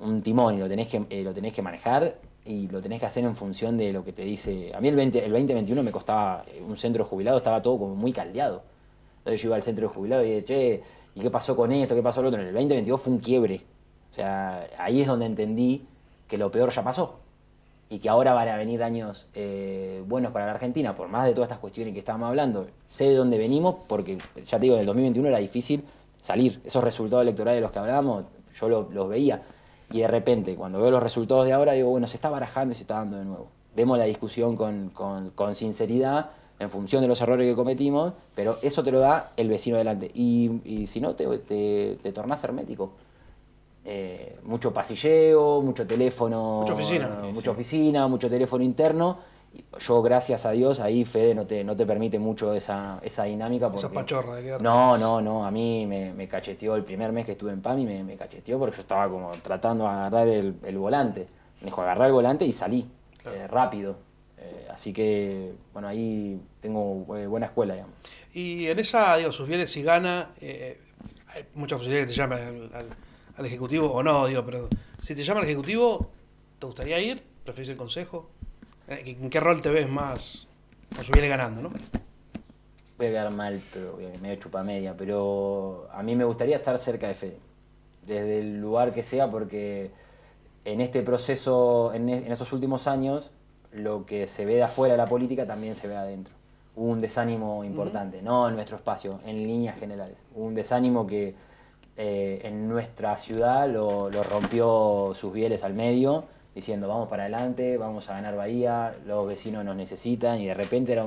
un 0.00 0.22
timón 0.22 0.56
y 0.56 0.58
lo 0.58 0.68
tenés, 0.68 0.88
que, 0.88 1.22
lo 1.22 1.32
tenés 1.32 1.54
que 1.54 1.62
manejar 1.62 2.18
y 2.44 2.68
lo 2.68 2.82
tenés 2.82 3.00
que 3.00 3.06
hacer 3.06 3.24
en 3.24 3.36
función 3.36 3.78
de 3.78 3.90
lo 3.90 4.04
que 4.04 4.12
te 4.12 4.22
dice... 4.22 4.70
A 4.74 4.82
mí 4.82 4.88
el, 4.88 4.96
20, 4.96 5.24
el 5.24 5.32
2021 5.32 5.82
me 5.82 5.90
costaba, 5.90 6.44
un 6.60 6.76
centro 6.76 7.06
jubilado 7.06 7.38
estaba 7.38 7.62
todo 7.62 7.78
como 7.78 7.94
muy 7.94 8.12
caldeado. 8.12 8.62
Entonces 9.20 9.40
yo 9.40 9.48
iba 9.48 9.56
al 9.56 9.62
centro 9.62 9.88
de 9.88 9.94
jubilado 9.94 10.24
y 10.24 10.28
dije, 10.28 10.44
che, 10.44 10.82
¿Y 11.16 11.20
qué 11.20 11.30
pasó 11.30 11.56
con 11.56 11.72
esto? 11.72 11.94
¿Qué 11.94 12.02
pasó 12.02 12.16
con 12.16 12.24
lo 12.24 12.28
otro? 12.28 12.42
En 12.42 12.48
el 12.48 12.54
2022 12.54 13.00
fue 13.00 13.12
un 13.14 13.18
quiebre. 13.18 13.62
O 14.12 14.14
sea, 14.14 14.68
ahí 14.78 15.00
es 15.00 15.06
donde 15.06 15.24
entendí 15.24 15.82
que 16.28 16.36
lo 16.36 16.50
peor 16.50 16.70
ya 16.70 16.84
pasó. 16.84 17.14
Y 17.88 18.00
que 18.00 18.10
ahora 18.10 18.34
van 18.34 18.48
a 18.48 18.56
venir 18.56 18.82
años 18.82 19.26
eh, 19.32 20.04
buenos 20.06 20.32
para 20.32 20.44
la 20.44 20.52
Argentina, 20.52 20.94
por 20.94 21.08
más 21.08 21.24
de 21.24 21.32
todas 21.32 21.46
estas 21.46 21.58
cuestiones 21.58 21.94
que 21.94 22.00
estábamos 22.00 22.28
hablando. 22.28 22.66
Sé 22.86 23.04
de 23.04 23.14
dónde 23.14 23.38
venimos, 23.38 23.76
porque 23.88 24.18
ya 24.44 24.58
te 24.58 24.64
digo, 24.64 24.74
en 24.74 24.80
el 24.80 24.86
2021 24.86 25.28
era 25.28 25.38
difícil 25.38 25.84
salir. 26.20 26.60
Esos 26.64 26.84
resultados 26.84 27.22
electorales 27.22 27.58
de 27.58 27.62
los 27.62 27.70
que 27.70 27.78
hablábamos, 27.78 28.24
yo 28.60 28.68
los 28.68 29.08
veía. 29.08 29.42
Y 29.90 30.00
de 30.00 30.08
repente, 30.08 30.54
cuando 30.54 30.82
veo 30.82 30.90
los 30.90 31.02
resultados 31.02 31.46
de 31.46 31.54
ahora, 31.54 31.72
digo, 31.72 31.88
bueno, 31.88 32.06
se 32.08 32.18
está 32.18 32.28
barajando 32.28 32.72
y 32.72 32.74
se 32.74 32.82
está 32.82 32.96
dando 32.96 33.16
de 33.16 33.24
nuevo. 33.24 33.48
Vemos 33.74 33.96
la 33.96 34.04
discusión 34.04 34.54
con, 34.54 34.90
con, 34.90 35.30
con 35.30 35.54
sinceridad 35.54 36.30
en 36.58 36.70
función 36.70 37.02
de 37.02 37.08
los 37.08 37.20
errores 37.20 37.48
que 37.48 37.54
cometimos, 37.54 38.14
pero 38.34 38.58
eso 38.62 38.82
te 38.82 38.90
lo 38.90 39.00
da 39.00 39.32
el 39.36 39.48
vecino 39.48 39.76
delante. 39.76 40.10
Y, 40.14 40.86
si 40.86 41.00
no, 41.00 41.14
te, 41.14 41.26
te, 41.38 42.12
tornás 42.12 42.42
hermético. 42.44 42.92
Eh, 43.84 44.38
mucho 44.44 44.72
pasilleo, 44.72 45.60
mucho 45.62 45.86
teléfono. 45.86 46.60
Mucha 46.60 46.72
oficina. 46.72 47.08
mucha 47.32 47.50
oficina, 47.50 48.08
mucho 48.08 48.28
teléfono 48.28 48.64
interno. 48.64 49.18
Yo, 49.78 50.02
gracias 50.02 50.44
a 50.44 50.50
Dios, 50.50 50.80
ahí 50.80 51.04
Fede 51.04 51.34
no 51.34 51.46
te, 51.46 51.62
no 51.62 51.76
te 51.76 51.86
permite 51.86 52.18
mucho 52.18 52.52
esa, 52.52 52.98
esa 53.02 53.24
dinámica. 53.24 53.66
Porque, 53.66 53.78
esa 53.78 53.90
pachorra 53.90 54.36
de 54.36 54.42
guerra. 54.42 54.58
No, 54.62 54.98
no, 54.98 55.20
no. 55.20 55.46
A 55.46 55.50
mí 55.50 55.86
me, 55.86 56.28
cacheteó 56.28 56.74
el 56.74 56.84
primer 56.84 57.12
mes 57.12 57.26
que 57.26 57.32
estuve 57.32 57.52
en 57.52 57.62
PAMI, 57.62 57.86
me, 57.86 58.04
me 58.04 58.16
cacheteó 58.16 58.58
porque 58.58 58.76
yo 58.76 58.82
estaba 58.82 59.08
como 59.08 59.30
tratando 59.42 59.84
de 59.84 59.90
agarrar 59.90 60.28
el, 60.28 60.78
volante. 60.78 61.28
Me 61.60 61.66
dijo 61.66 61.82
agarrar 61.82 62.08
el 62.08 62.12
volante 62.12 62.44
y 62.44 62.52
salí 62.52 62.86
eh, 63.24 63.46
rápido. 63.46 64.05
Eh, 64.46 64.66
así 64.70 64.92
que, 64.92 65.52
bueno, 65.72 65.88
ahí 65.88 66.40
tengo 66.60 67.16
eh, 67.16 67.26
buena 67.26 67.46
escuela, 67.46 67.74
digamos. 67.74 67.94
Y 68.32 68.66
en 68.66 68.78
esa, 68.78 69.16
digo, 69.16 69.32
sus 69.32 69.48
bienes 69.48 69.70
si 69.70 69.82
gana, 69.82 70.30
eh, 70.40 70.78
hay 71.34 71.44
muchas 71.54 71.78
posibilidades 71.78 72.08
que 72.08 72.14
te 72.14 72.20
llamen 72.20 72.70
al, 73.36 73.44
Ejecutivo 73.44 73.92
o 73.92 74.02
no, 74.02 74.26
digo, 74.26 74.46
pero 74.46 74.68
si 75.00 75.14
te 75.14 75.22
llama 75.22 75.40
al 75.40 75.46
Ejecutivo, 75.46 76.10
¿te 76.58 76.66
gustaría 76.66 76.98
ir? 77.00 77.22
¿Prefieres 77.44 77.68
el 77.68 77.76
Consejo? 77.76 78.30
¿En 78.88 79.28
qué 79.28 79.40
rol 79.40 79.60
te 79.60 79.68
ves 79.68 79.88
más 79.88 80.46
con 80.94 81.04
su 81.04 81.12
viene 81.12 81.28
ganando, 81.28 81.60
no? 81.60 81.70
Voy 82.96 83.08
a 83.08 83.10
quedar 83.10 83.30
mal, 83.30 83.60
pero 83.74 83.98
medio 84.22 84.36
chupa 84.36 84.62
media, 84.62 84.94
pero 84.96 85.86
a 85.92 86.02
mí 86.02 86.16
me 86.16 86.24
gustaría 86.24 86.56
estar 86.56 86.78
cerca 86.78 87.08
de 87.08 87.14
Fede, 87.14 87.38
desde 88.06 88.38
el 88.38 88.58
lugar 88.58 88.94
que 88.94 89.02
sea, 89.02 89.30
porque 89.30 89.90
en 90.64 90.80
este 90.80 91.02
proceso, 91.02 91.92
en, 91.92 92.08
en 92.08 92.32
esos 92.32 92.50
últimos 92.54 92.86
años, 92.86 93.30
lo 93.76 94.06
que 94.06 94.26
se 94.26 94.44
ve 94.44 94.56
de 94.56 94.62
afuera 94.62 94.94
de 94.94 94.98
la 94.98 95.06
política 95.06 95.46
también 95.46 95.74
se 95.74 95.88
ve 95.88 95.96
adentro. 95.96 96.34
Hubo 96.74 96.90
un 96.90 97.00
desánimo 97.00 97.64
importante, 97.64 98.20
no 98.22 98.48
en 98.48 98.54
nuestro 98.54 98.76
espacio, 98.76 99.20
en 99.24 99.46
líneas 99.46 99.78
generales. 99.78 100.18
Hubo 100.34 100.46
un 100.46 100.54
desánimo 100.54 101.06
que 101.06 101.34
eh, 101.96 102.40
en 102.44 102.68
nuestra 102.68 103.16
ciudad 103.16 103.68
lo, 103.68 104.10
rompió 104.10 105.12
sus 105.14 105.32
bieles 105.32 105.64
al 105.64 105.74
medio, 105.74 106.24
diciendo 106.54 106.88
vamos 106.88 107.08
para 107.08 107.24
adelante, 107.24 107.78
vamos 107.78 108.08
a 108.10 108.14
ganar 108.14 108.36
Bahía, 108.36 108.94
los 109.06 109.26
vecinos 109.26 109.64
nos 109.64 109.76
necesitan, 109.76 110.40
y 110.40 110.46
de 110.46 110.54
repente 110.54 110.92
era, 110.92 111.06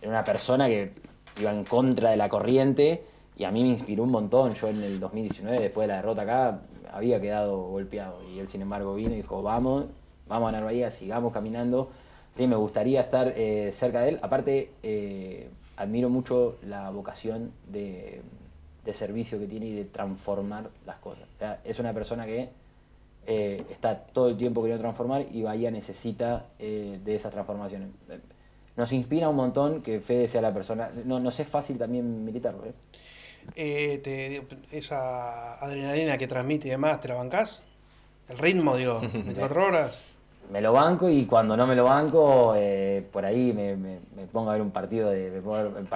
era 0.00 0.10
una 0.10 0.24
persona 0.24 0.66
que 0.66 0.92
iba 1.40 1.52
en 1.52 1.64
contra 1.64 2.10
de 2.10 2.16
la 2.16 2.28
corriente 2.28 3.04
y 3.36 3.44
a 3.44 3.52
mí 3.52 3.62
me 3.62 3.68
inspiró 3.68 4.02
un 4.02 4.10
montón. 4.10 4.52
Yo 4.54 4.68
en 4.68 4.82
el 4.82 4.98
2019, 4.98 5.60
después 5.60 5.86
de 5.86 5.88
la 5.88 5.96
derrota 5.96 6.22
acá, 6.22 6.60
había 6.92 7.20
quedado 7.20 7.62
golpeado 7.68 8.20
y 8.28 8.40
él 8.40 8.48
sin 8.48 8.62
embargo 8.62 8.94
vino 8.94 9.12
y 9.12 9.16
dijo, 9.16 9.42
vamos, 9.42 9.86
vamos 10.28 10.48
a 10.48 10.52
ganar 10.52 10.64
Bahía, 10.64 10.90
sigamos 10.90 11.32
caminando. 11.32 11.90
Sí, 12.36 12.46
me 12.46 12.56
gustaría 12.56 13.00
estar 13.00 13.32
eh, 13.36 13.70
cerca 13.72 14.02
de 14.02 14.10
él. 14.10 14.18
Aparte, 14.22 14.72
eh, 14.82 15.48
admiro 15.76 16.08
mucho 16.08 16.58
la 16.62 16.90
vocación 16.90 17.52
de, 17.66 18.22
servicio 18.92 19.38
que 19.38 19.46
tiene 19.46 19.66
y 19.66 19.72
de 19.72 19.84
transformar 19.84 20.70
las 20.86 20.96
cosas. 20.96 21.28
es 21.62 21.78
una 21.78 21.92
persona 21.92 22.24
que 22.24 22.48
eh, 23.26 23.62
está 23.70 23.98
todo 23.98 24.30
el 24.30 24.38
tiempo 24.38 24.62
queriendo 24.62 24.80
transformar 24.80 25.26
y 25.30 25.42
Bahía 25.42 25.70
necesita 25.70 26.46
de 26.58 27.14
esas 27.14 27.30
transformaciones. 27.30 27.90
Nos 28.76 28.90
inspira 28.94 29.28
un 29.28 29.36
montón 29.36 29.82
que 29.82 30.00
Fede 30.00 30.26
sea 30.26 30.40
la 30.40 30.54
persona. 30.54 30.90
No, 31.04 31.20
nos 31.20 31.38
es 31.38 31.46
fácil 31.46 31.76
también 31.76 32.24
militarlo. 32.24 32.64
esa 33.54 35.58
adrenalina 35.58 36.16
que 36.16 36.26
transmite 36.26 36.68
y 36.68 36.70
demás, 36.70 36.98
¿te 37.00 37.08
la 37.08 37.16
bancás? 37.16 37.66
El 38.30 38.38
ritmo, 38.38 38.76
digo, 38.76 39.00
24 39.12 39.66
horas 39.66 40.06
me 40.50 40.60
lo 40.60 40.72
banco 40.72 41.08
y 41.08 41.26
cuando 41.26 41.56
no 41.56 41.66
me 41.66 41.74
lo 41.74 41.84
banco, 41.84 42.54
eh, 42.56 43.06
por 43.12 43.24
ahí 43.24 43.52
me, 43.52 43.98
pongo 44.32 44.50
a 44.50 44.54
ver 44.54 44.62
un 44.62 44.70
partido 44.70 45.10
de... 45.10 45.30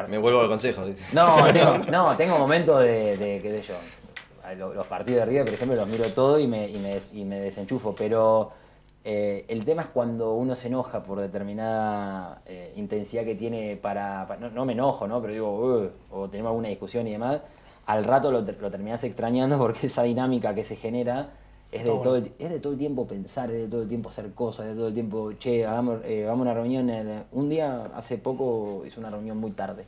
Me, 0.09 0.18
vuelvo 0.18 0.40
al 0.40 0.48
consejo. 0.48 0.82
No, 1.12 1.44
tengo, 1.53 1.78
no, 1.90 2.16
tengo 2.16 2.38
momentos 2.38 2.80
de, 2.80 3.40
qué 3.42 3.62
sé 3.62 3.72
yo, 3.72 4.74
los, 4.74 4.86
partidos 4.86 5.20
de 5.20 5.26
River, 5.26 5.44
por 5.44 5.55
ejemplo, 5.55 5.76
los 5.76 5.88
miro 5.88 6.05
todo 6.14 6.38
y 6.38 6.46
me, 6.46 6.68
y 6.68 7.24
me, 7.24 7.40
desenchufo, 7.40 7.94
pero 7.94 8.50
eh, 9.05 9.46
el 9.48 9.64
tema 9.64 9.82
es 9.82 9.88
cuando 9.88 10.34
uno 10.34 10.55
se 10.55 10.68
enoja 10.68 11.03
por 11.03 11.20
determinada 11.20 12.42
eh, 12.46 12.74
intensidad 12.76 13.24
que 13.24 13.34
tiene 13.34 13.76
para... 13.76 14.26
no, 14.53 14.64
me 14.64 14.74
enojo, 14.74 15.07
¿no? 15.09 15.20
Pero 15.22 15.32
digo, 15.32 15.92
o 16.11 16.28
tenemos 16.28 16.50
alguna 16.50 16.68
discusión 16.68 17.07
y 17.09 17.12
demás, 17.12 17.40
al 17.86 18.05
rato 18.05 18.30
lo, 18.30 18.42
lo 18.42 18.70
terminás 18.70 19.03
extrañando 19.05 19.59
porque 19.59 19.86
esa 19.86 20.03
dinámica 20.03 20.55
que 20.55 20.64
se 20.64 20.76
genera 20.76 21.30
es 21.72 21.84
de, 21.84 21.90
todo 21.90 22.16
el, 22.16 22.30
es 22.38 22.50
de 22.50 22.60
todo 22.60 22.74
el 22.74 22.78
tiempo 22.78 23.06
pensar, 23.06 23.50
es 23.50 23.62
de 23.62 23.68
todo 23.68 23.80
el 23.82 23.88
tiempo 23.88 24.10
hacer 24.10 24.30
cosas, 24.32 24.66
es 24.66 24.72
de 24.72 24.76
todo 24.76 24.88
el 24.88 24.94
tiempo, 24.94 25.32
che, 25.32 25.64
hagamos, 25.64 26.00
eh, 26.04 26.28
a 26.28 26.34
una 26.34 26.52
reunión. 26.52 26.90
un 27.32 27.48
día, 27.48 27.82
hace 27.94 28.18
poco, 28.18 28.84
hice 28.86 29.00
una 29.00 29.08
reunión 29.08 29.38
muy 29.38 29.52
tarde. 29.52 29.86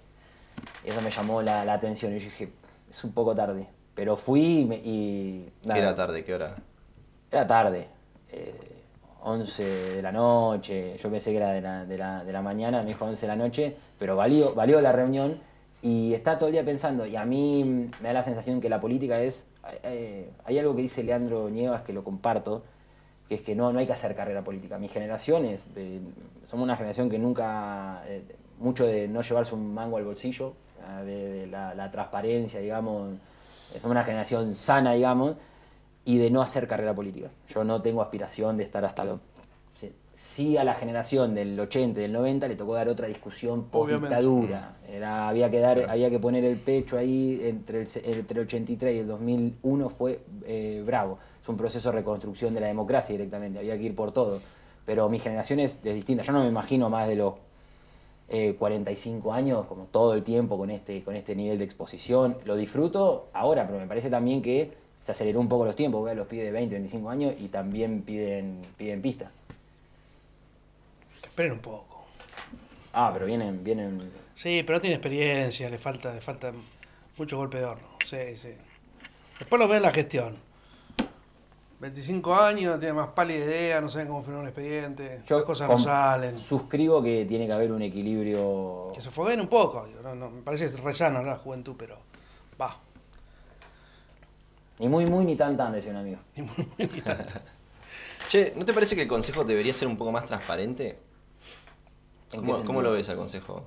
Eso 0.82 1.02
me 1.02 1.10
llamó 1.10 1.42
la, 1.42 1.70
atención. 1.70 2.14
Y 2.14 2.18
yo 2.18 2.24
dije, 2.24 2.48
es 2.88 3.04
un 3.04 3.12
poco 3.12 3.34
tarde. 3.34 3.66
Pero 3.94 4.16
fui 4.16 4.66
y. 4.82 5.46
¿Qué 5.62 5.78
era 5.78 5.94
tarde? 5.94 6.24
¿Qué 6.24 6.34
hora? 6.34 6.56
Era 7.30 7.46
tarde. 7.46 7.88
11 9.22 9.62
eh, 9.62 9.96
de 9.96 10.02
la 10.02 10.10
noche. 10.10 10.96
Yo 10.96 11.10
pensé 11.10 11.32
que 11.32 11.36
era 11.36 11.50
de 11.50 11.60
la, 11.60 11.84
de 11.84 11.98
la, 11.98 12.24
de 12.24 12.32
la 12.32 12.40
mañana, 12.40 12.80
me 12.80 12.88
dijo 12.88 13.04
11 13.04 13.20
de 13.20 13.28
la 13.28 13.36
noche. 13.36 13.76
Pero 13.98 14.16
valió, 14.16 14.54
valió 14.54 14.80
la 14.80 14.92
reunión. 14.92 15.38
Y 15.82 16.14
está 16.14 16.38
todo 16.38 16.48
el 16.48 16.54
día 16.54 16.64
pensando. 16.64 17.04
Y 17.04 17.14
a 17.16 17.26
mí 17.26 17.90
me 18.00 18.08
da 18.08 18.14
la 18.14 18.22
sensación 18.22 18.62
que 18.62 18.70
la 18.70 18.80
política 18.80 19.20
es 19.20 19.46
hay 20.44 20.58
algo 20.58 20.74
que 20.74 20.82
dice 20.82 21.02
Leandro 21.02 21.48
Nievas 21.50 21.82
que 21.82 21.92
lo 21.92 22.04
comparto, 22.04 22.62
que 23.28 23.36
es 23.36 23.42
que 23.42 23.54
no, 23.54 23.72
no 23.72 23.78
hay 23.78 23.86
que 23.86 23.92
hacer 23.92 24.14
carrera 24.14 24.44
política. 24.44 24.78
Mi 24.78 24.88
generación 24.88 25.44
es, 25.44 25.66
somos 26.44 26.64
una 26.64 26.76
generación 26.76 27.08
que 27.08 27.18
nunca, 27.18 28.02
eh, 28.06 28.22
mucho 28.58 28.86
de 28.86 29.08
no 29.08 29.22
llevarse 29.22 29.54
un 29.54 29.72
mango 29.72 29.96
al 29.96 30.04
bolsillo, 30.04 30.54
de, 31.04 31.46
la, 31.46 31.90
transparencia, 31.90 32.60
digamos, 32.60 33.14
somos 33.72 33.90
una 33.90 34.04
generación 34.04 34.54
sana, 34.54 34.92
digamos, 34.92 35.36
y 36.04 36.18
de 36.18 36.30
no 36.30 36.42
hacer 36.42 36.66
carrera 36.66 36.94
política. 36.94 37.30
Yo 37.48 37.64
no 37.64 37.80
tengo 37.80 38.02
aspiración 38.02 38.56
de 38.56 38.64
estar 38.64 38.84
hasta 38.84 39.04
los... 39.04 39.20
sí- 40.14 40.56
a 40.56 40.64
la 40.64 40.74
generación 40.74 41.34
del 41.34 41.58
80 41.58 41.98
y 41.98 42.02
del 42.02 42.12
90 42.12 42.48
le 42.48 42.56
tocó 42.56 42.74
dar 42.74 42.88
otra 42.88 43.06
discusión 43.08 43.66
Obviamente. 43.72 44.16
post-dictadura. 44.16 44.76
Era, 44.88 45.28
había, 45.28 45.50
que 45.50 45.58
dar, 45.60 45.90
había 45.90 46.10
que 46.10 46.18
poner 46.18 46.44
el 46.44 46.56
pecho 46.56 46.96
ahí 46.96 47.40
entre 47.44 47.82
el, 47.82 47.88
entre 48.04 48.40
el 48.40 48.46
83 48.46 48.94
y 48.94 48.98
el 49.00 49.06
2001 49.08 49.88
fue 49.90 50.20
eh, 50.46 50.82
bravo. 50.86 51.18
Es 51.42 51.48
un 51.48 51.56
proceso 51.56 51.90
de 51.90 51.96
reconstrucción 51.96 52.54
de 52.54 52.60
la 52.60 52.68
democracia 52.68 53.12
directamente, 53.12 53.58
había 53.58 53.76
que 53.76 53.84
ir 53.84 53.94
por 53.94 54.12
todo. 54.12 54.40
Pero 54.86 55.08
mi 55.08 55.18
generación 55.18 55.60
es, 55.60 55.78
es 55.84 55.94
distinta. 55.94 56.22
Yo 56.22 56.32
no 56.32 56.42
me 56.42 56.48
imagino 56.48 56.88
más 56.90 57.08
de 57.08 57.16
los 57.16 57.34
eh, 58.28 58.54
45 58.58 59.32
años, 59.32 59.66
como 59.66 59.84
todo 59.84 60.14
el 60.14 60.22
tiempo 60.22 60.56
con 60.56 60.70
este, 60.70 61.02
con 61.02 61.16
este 61.16 61.34
nivel 61.34 61.58
de 61.58 61.64
exposición. 61.64 62.36
Lo 62.44 62.56
disfruto 62.56 63.26
ahora, 63.32 63.66
pero 63.66 63.78
me 63.80 63.86
parece 63.86 64.10
también 64.10 64.42
que 64.42 64.72
se 65.02 65.12
aceleró 65.12 65.40
un 65.40 65.48
poco 65.48 65.64
los 65.64 65.74
tiempos. 65.76 66.02
Veo 66.04 66.12
a 66.12 66.14
los 66.14 66.26
pibes 66.26 66.46
de 66.46 66.52
20, 66.52 66.74
25 66.76 67.10
años 67.10 67.34
y 67.38 67.48
también 67.48 68.02
piden, 68.02 68.62
piden 68.76 69.02
pista. 69.02 69.30
Esperen 71.34 71.50
un 71.50 71.58
poco. 71.58 72.04
Ah, 72.92 73.10
pero 73.12 73.26
vienen, 73.26 73.64
vienen. 73.64 74.08
Sí, 74.36 74.62
pero 74.64 74.76
no 74.76 74.80
tiene 74.80 74.94
experiencia, 74.94 75.68
le 75.68 75.78
falta, 75.78 76.14
le 76.14 76.20
falta 76.20 76.52
mucho 77.18 77.36
golpe 77.36 77.58
de 77.58 77.64
horno. 77.64 77.88
Sí, 78.04 78.36
sí. 78.36 78.50
Después 79.40 79.58
lo 79.58 79.66
ven 79.66 79.78
en 79.78 79.82
la 79.82 79.90
gestión. 79.90 80.36
25 81.80 82.36
años, 82.36 82.74
no 82.74 82.78
tiene 82.78 82.94
más 82.94 83.08
pálida 83.08 83.46
idea, 83.46 83.80
no 83.80 83.88
saben 83.88 84.06
cómo 84.06 84.22
firmar 84.22 84.42
un 84.42 84.46
expediente, 84.46 85.24
las 85.28 85.42
cosas 85.42 85.68
no 85.68 85.76
salen. 85.76 86.38
Suscribo 86.38 87.02
que 87.02 87.26
tiene 87.26 87.48
que 87.48 87.52
haber 87.52 87.72
un 87.72 87.82
equilibrio. 87.82 88.92
Que 88.94 89.00
se 89.00 89.10
foguen 89.10 89.40
un 89.40 89.48
poco. 89.48 89.86
digo, 89.86 90.02
no, 90.02 90.14
no, 90.14 90.30
me 90.30 90.42
parece 90.42 90.68
re 90.80 90.94
sano 90.94 91.20
¿no? 91.20 91.30
la 91.30 91.38
juventud, 91.38 91.74
pero 91.76 91.98
va. 92.60 92.78
Ni 94.78 94.88
muy, 94.88 95.04
muy, 95.06 95.24
ni 95.24 95.34
tan, 95.34 95.56
tan, 95.56 95.72
decía 95.72 95.90
un 95.90 95.96
amigo. 95.96 96.20
Ni 96.36 96.42
muy, 96.44 96.68
muy, 96.78 96.86
ni 96.94 97.00
tanto. 97.00 97.24
Che, 98.28 98.54
¿no 98.56 98.64
te 98.64 98.72
parece 98.72 98.96
que 98.96 99.02
el 99.02 99.08
consejo 99.08 99.44
debería 99.44 99.74
ser 99.74 99.86
un 99.86 99.96
poco 99.96 100.10
más 100.10 100.24
transparente? 100.24 100.98
¿En 102.34 102.42
qué 102.42 102.52
¿Cómo, 102.64 102.82
lo 102.82 102.90
ves 102.90 103.08
al 103.08 103.16
consejo? 103.16 103.64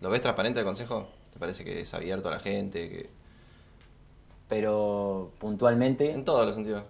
¿Lo 0.00 0.10
ves 0.10 0.20
transparente 0.20 0.58
al 0.58 0.66
consejo? 0.66 1.06
¿Te 1.32 1.38
parece 1.38 1.64
que 1.64 1.82
es 1.82 1.94
abierto 1.94 2.28
a 2.28 2.32
la 2.32 2.40
gente? 2.40 2.90
Que... 2.90 3.10
Pero 4.48 5.30
puntualmente. 5.38 6.10
En 6.10 6.24
todos 6.24 6.44
los 6.44 6.56
sentidos. 6.56 6.82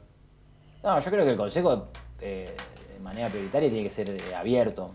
No, 0.82 0.98
yo 0.98 1.10
creo 1.10 1.24
que 1.24 1.30
el 1.30 1.36
consejo 1.36 1.88
eh, 2.20 2.56
de 2.88 3.00
manera 3.00 3.28
prioritaria 3.28 3.68
tiene 3.68 3.84
que 3.84 3.90
ser 3.90 4.10
eh, 4.10 4.34
abierto. 4.34 4.94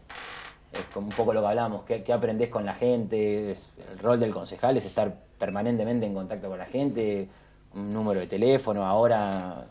Es 0.73 0.83
como 0.93 1.07
un 1.07 1.13
poco 1.13 1.33
lo 1.33 1.41
que 1.41 1.47
hablamos, 1.47 1.83
¿qué, 1.83 2.03
qué 2.03 2.13
aprendés 2.13 2.49
con 2.49 2.65
la 2.65 2.75
gente? 2.75 3.51
El 3.51 3.99
rol 3.99 4.19
del 4.19 4.31
concejal 4.31 4.77
es 4.77 4.85
estar 4.85 5.15
permanentemente 5.37 6.05
en 6.05 6.13
contacto 6.13 6.49
con 6.49 6.59
la 6.59 6.65
gente, 6.65 7.27
un 7.73 7.91
número 7.91 8.19
de 8.19 8.27
teléfono, 8.27 8.83
ahora 8.83 9.65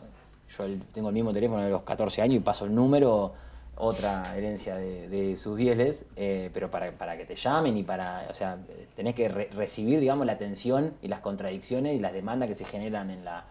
yo 0.57 0.65
tengo 0.93 1.09
el 1.09 1.13
mismo 1.13 1.31
teléfono 1.31 1.61
de 1.61 1.69
los 1.69 1.83
14 1.83 2.21
años 2.21 2.35
y 2.35 2.39
paso 2.39 2.65
el 2.65 2.75
número, 2.75 3.33
otra 3.81 4.35
herencia 4.37 4.75
de, 4.75 5.07
de 5.07 5.35
sus 5.37 5.55
bieles, 5.57 6.05
eh, 6.17 6.49
pero 6.53 6.69
para, 6.69 6.91
para 6.91 7.17
que 7.17 7.25
te 7.25 7.35
llamen 7.35 7.77
y 7.77 7.83
para, 7.83 8.27
o 8.29 8.33
sea, 8.33 8.57
tenés 8.95 9.15
que 9.15 9.29
re- 9.29 9.49
recibir, 9.55 9.99
digamos, 10.01 10.25
la 10.25 10.33
atención 10.33 10.93
y 11.01 11.07
las 11.07 11.21
contradicciones 11.21 11.95
y 11.95 11.99
las 11.99 12.11
demandas 12.13 12.49
que 12.49 12.55
se 12.55 12.65
generan 12.65 13.09
en 13.09 13.23
la, 13.23 13.45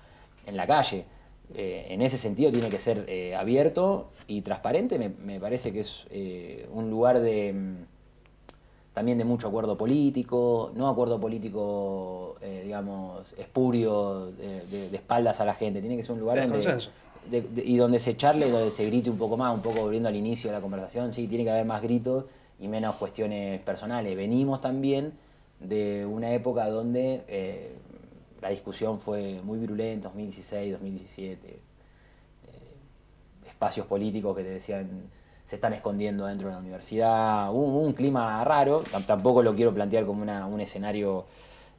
en 0.47 0.57
la 0.57 0.67
calle. 0.67 1.07
Eh, 1.55 1.87
en 1.89 2.03
ese 2.03 2.19
sentido 2.19 2.53
tiene 2.53 2.69
que 2.69 2.79
ser 2.79 3.07
eh, 3.09 3.35
abierto 3.35 4.11
y 4.27 4.43
transparente, 4.43 4.99
me, 4.99 5.09
me 5.09 5.41
parece 5.41 5.73
que 5.73 5.81
es 5.81 6.07
un 6.73 6.91
lugar 6.91 7.21
de 7.21 7.55
mm, 7.55 7.77
también 8.93 9.17
de 9.17 9.25
mucho 9.25 9.49
acuerdo 9.49 9.79
político, 9.79 10.73
no 10.75 10.89
acuerdo 10.89 11.19
político, 11.21 12.37
digamos, 12.65 13.33
espurio, 13.39 14.27
de, 14.33 14.67
de- 14.67 14.91
de 14.91 14.97
espaldas 14.97 15.41
a 15.41 15.45
la 15.47 15.55
gente, 15.55 15.81
tiene 15.81 15.97
que 15.97 16.03
ser 16.03 16.13
un 16.13 16.21
lugar 16.21 16.35
De 16.37 16.43
donde, 16.43 16.57
consenso. 16.57 16.91
Y 17.57 17.77
donde 17.77 17.99
se 17.99 18.17
charle 18.17 18.51
donde 18.51 18.71
se 18.71 18.85
grite 18.87 19.11
un 19.11 19.19
poco 19.19 19.37
más, 19.37 19.55
un 19.55 19.61
poco 19.63 19.81
volviendo 19.83 20.09
al 20.09 20.17
inicio 20.17 20.51
de 20.51 20.57
la 20.57 20.63
conversación, 20.63 21.13
sí, 21.13 21.27
tiene 21.27 21.45
que 21.45 21.51
haber 21.51 21.65
más 21.65 21.83
gritos 21.83 22.25
y 22.61 22.69
menos 22.69 22.97
cuestiones 22.97 23.61
personales. 23.63 24.17
Venimos 24.17 24.61
también 24.61 25.13
de 25.61 26.07
una 26.07 26.33
época 26.33 26.69
donde 26.69 27.25
eh, 27.29 27.73
la 28.41 28.49
discusión 28.51 28.99
fue 29.01 29.41
muy 29.45 29.59
virulenta, 29.59 30.09
2016, 30.09 30.73
2017, 30.73 31.49
eh, 31.49 31.59
espacios 33.49 33.87
políticos 33.87 34.37
que 34.37 34.43
te 34.43 34.51
decían 34.51 34.89
se 35.47 35.57
están 35.57 35.73
escondiendo 35.73 36.27
dentro 36.27 36.49
de 36.49 36.55
la 36.55 36.61
universidad, 36.61 37.51
hubo 37.51 37.81
un 37.81 37.95
clima 37.95 38.45
raro, 38.45 38.83
Tam- 38.85 39.07
tampoco 39.07 39.43
lo 39.43 39.55
quiero 39.57 39.73
plantear 39.73 40.05
como 40.05 40.21
una- 40.21 40.47
un 40.47 40.61
escenario 40.61 41.25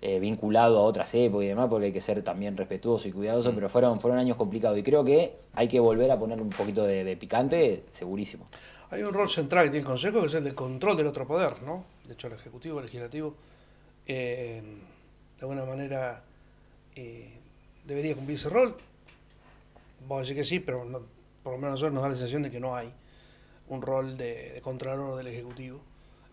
eh, 0.02 0.20
vinculado 0.20 0.78
a 0.78 0.82
otras 0.82 1.14
épocas 1.16 1.46
y 1.46 1.48
demás, 1.50 1.68
porque 1.70 1.88
hay 1.88 1.92
que 1.94 2.02
ser 2.02 2.22
también 2.24 2.56
respetuoso 2.56 3.08
y 3.08 3.12
cuidadoso, 3.12 3.54
pero 3.54 3.68
fueron, 3.70 4.00
fueron 4.00 4.20
años 4.20 4.38
complicados 4.38 4.78
y 4.78 4.84
creo 4.84 5.04
que 5.04 5.36
hay 5.54 5.68
que 5.68 5.80
volver 5.80 6.10
a 6.12 6.18
poner 6.18 6.42
un 6.42 6.50
poquito 6.50 6.86
de, 6.86 7.04
de 7.04 7.18
picante, 7.18 7.84
segurísimo. 7.92 8.46
Hay 8.92 9.02
un 9.04 9.14
rol 9.14 9.30
central 9.30 9.66
que 9.66 9.72
tiene 9.72 9.82
el 9.82 9.86
Consejo, 9.88 10.22
que 10.22 10.28
es 10.28 10.34
el 10.34 10.44
del 10.46 10.56
control 10.56 10.98
del 10.98 11.08
otro 11.08 11.28
poder, 11.28 11.62
¿no? 11.64 11.84
De 12.08 12.14
hecho, 12.14 12.28
el 12.28 12.34
Ejecutivo, 12.34 12.80
el 12.80 12.86
Legislativo, 12.86 13.36
eh, 14.08 14.64
de 15.38 15.42
alguna 15.42 15.64
manera 15.66 16.24
eh, 16.96 17.34
debería 17.86 18.16
cumplir 18.16 18.38
ese 18.38 18.50
rol. 18.50 18.76
Vos 20.08 20.22
decís 20.28 20.42
que 20.42 20.44
sí, 20.48 20.60
pero 20.60 20.86
no- 20.86 21.02
por 21.44 21.54
lo 21.54 21.60
menos 21.60 21.70
a 21.70 21.72
nosotros 21.72 21.94
nos 21.94 22.04
da 22.04 22.10
la 22.10 22.16
sensación 22.16 22.44
de 22.44 22.52
que 22.52 22.60
no 22.60 22.76
hay 22.76 22.92
un 23.68 23.82
rol 23.82 24.18
de, 24.18 24.54
de 24.54 24.62
controlador 24.62 25.18
del 25.18 25.28
Ejecutivo, 25.28 25.80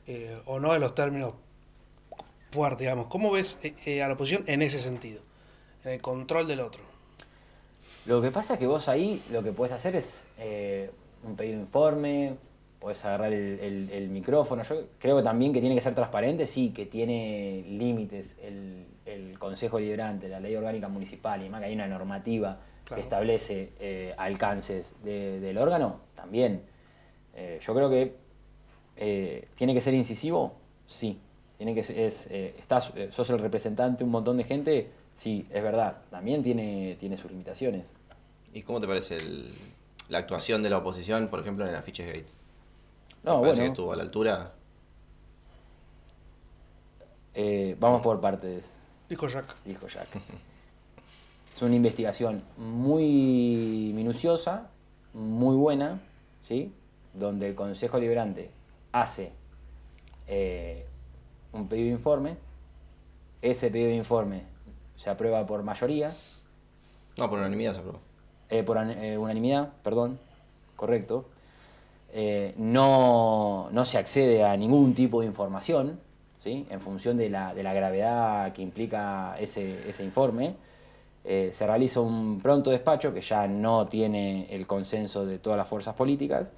eh, 0.06 0.40
o 0.46 0.58
no 0.58 0.74
en 0.74 0.80
los 0.80 0.94
términos 0.94 1.34
fuertes, 2.57 2.80
digamos. 2.80 3.07
¿Cómo 3.09 3.30
ves 3.30 3.59
eh, 3.62 3.74
eh, 3.84 4.02
a 4.02 4.09
la 4.09 4.14
oposición 4.14 4.42
en 4.46 4.62
ese 4.62 4.80
sentido? 4.80 5.20
En 5.84 5.92
el 5.92 6.00
control 6.00 6.48
del 6.48 6.61
otro. 6.61 6.82
Lo 8.07 8.22
que 8.22 8.30
pasa 8.30 8.54
es 8.54 8.59
que 8.61 8.66
vos 8.66 8.88
ahí 8.88 9.22
lo 9.30 9.42
que 9.42 9.52
podés 9.52 9.72
hacer 9.72 9.94
es 9.94 10.22
eh, 10.38 10.90
un 11.22 11.36
pedido 11.36 11.57
de 11.57 11.62
informe, 11.64 12.36
podés 12.80 13.04
agarrar 13.04 13.32
el, 13.32 13.59
el- 13.61 13.90
el 13.90 14.09
micrófono. 14.09 14.62
Yo 14.62 14.86
creo 14.98 15.16
que 15.18 15.22
también 15.22 15.52
que 15.52 15.61
tiene 15.61 15.74
que 15.74 15.80
ser 15.82 15.94
transparente, 15.94 16.46
sí, 16.46 16.70
que 16.70 16.86
tiene 16.86 17.64
límites 17.68 18.38
el, 18.42 18.86
el 19.04 19.38
Consejo 19.38 19.78
Liberante, 19.78 20.28
la 20.28 20.40
Ley 20.40 20.54
Orgánica 20.57 20.88
Municipal, 20.88 21.40
y 21.40 21.42
además 21.44 21.61
que 21.61 21.66
hay 21.66 21.74
una 21.74 21.86
normativa 21.88 22.59
Claro. 22.84 23.00
que 23.02 23.04
establece 23.07 23.72
eh, 23.80 24.14
alcances 24.16 24.94
de- 25.04 25.40
del 25.40 25.59
órgano, 25.59 26.00
también. 26.14 26.62
Eh, 27.34 27.59
yo 27.61 27.74
creo 27.74 27.90
que 27.90 28.14
tiene 29.57 29.74
que 29.74 29.80
ser 29.82 29.92
incisivo, 29.94 30.54
sí. 30.86 31.18
Tiene 31.59 31.74
que 31.74 31.82
ser, 31.82 31.98
es, 31.98 32.26
eh, 32.30 32.54
estás, 32.59 32.92
eh, 32.96 33.09
sos 33.11 33.30
el 33.30 33.38
representante 33.38 33.98
de 33.98 34.04
un 34.04 34.11
montón 34.11 34.36
de 34.36 34.44
gente, 34.44 34.90
sí, 35.14 35.46
es 35.50 35.62
verdad. 35.62 35.98
También 36.11 36.42
tiene, 36.42 36.96
tiene 37.00 37.16
sus 37.16 37.30
limitaciones. 37.30 37.84
¿Y 38.52 38.62
cómo 38.62 38.80
te 38.80 38.86
parece 38.86 39.16
el- 39.16 39.54
la 40.09 40.18
actuación 40.18 40.62
de 40.62 40.70
la 40.70 40.78
oposición, 40.78 41.28
por 41.28 41.40
ejemplo, 41.40 41.64
en 41.64 41.70
el 41.70 41.76
afiche 41.76 42.04
gate? 42.07 42.26
¿Te 43.22 43.30
parece 43.30 43.61
que 43.62 43.66
estuvo 43.68 43.92
a 43.92 43.96
la 43.96 44.02
altura? 44.02 44.52
eh, 47.34 47.76
vamos 47.78 48.02
por 48.02 48.20
partes, 48.20 48.70
Dijo 49.09 49.28
Jack. 49.28 49.54
dijo 49.64 49.86
Jack. 49.86 50.09
Es 51.54 51.62
una 51.62 51.74
investigación 51.74 52.42
muy 52.59 53.90
minuciosa, 53.94 54.68
muy 55.14 55.57
buena, 55.57 56.00
¿sí? 56.46 56.70
Donde 57.14 57.48
el 57.48 57.54
Consejo 57.54 57.98
Liberante 57.98 58.50
hace 58.92 59.32
eh, 60.26 60.84
un 61.57 61.68
pedido 61.68 61.86
de 61.88 61.92
informe, 61.92 62.36
ese 63.42 63.70
pedido 63.70 63.88
de 63.90 63.96
informe 63.96 64.42
se 64.96 65.11
aprueba 65.11 65.44
por 65.46 65.62
mayoría, 65.62 66.14
No, 67.16 67.28
por 67.28 67.38
unanimidad 67.38 67.72
se 67.74 67.80
aprobó. 67.80 67.98
eh, 68.48 68.62
por 68.62 68.78
eh, 68.78 69.18
unanimidad, 69.18 69.72
perdón, 69.82 70.18
correcto. 70.76 71.26
Eh, 72.12 72.54
no, 72.57 73.68
no 73.72 73.84
se 73.84 73.98
accede 73.98 74.44
a 74.44 74.57
ningún 74.57 74.94
tipo 74.94 75.20
de 75.20 75.26
información, 75.26 75.98
¿sí? 76.42 76.66
en 76.70 76.80
función 76.80 77.16
de 77.18 77.28
la, 77.28 77.52
de 77.54 77.62
la 77.62 77.74
gravedad 77.74 78.52
que 78.52 78.62
implica 78.62 79.36
ese, 79.38 79.88
ese 79.88 80.04
informe. 80.04 80.54
Eh, 81.24 81.50
se 81.52 81.66
realiza 81.66 82.00
un 82.00 82.40
pronto 82.40 82.70
despacho 82.70 83.12
que 83.12 83.20
ya 83.20 83.46
no 83.48 83.86
tiene 83.86 84.46
el 84.50 84.66
consenso 84.66 85.26
de 85.26 85.38
todas 85.38 85.57
las 85.59 85.66
fuerzas 85.68 85.94
políticas. 85.94 86.52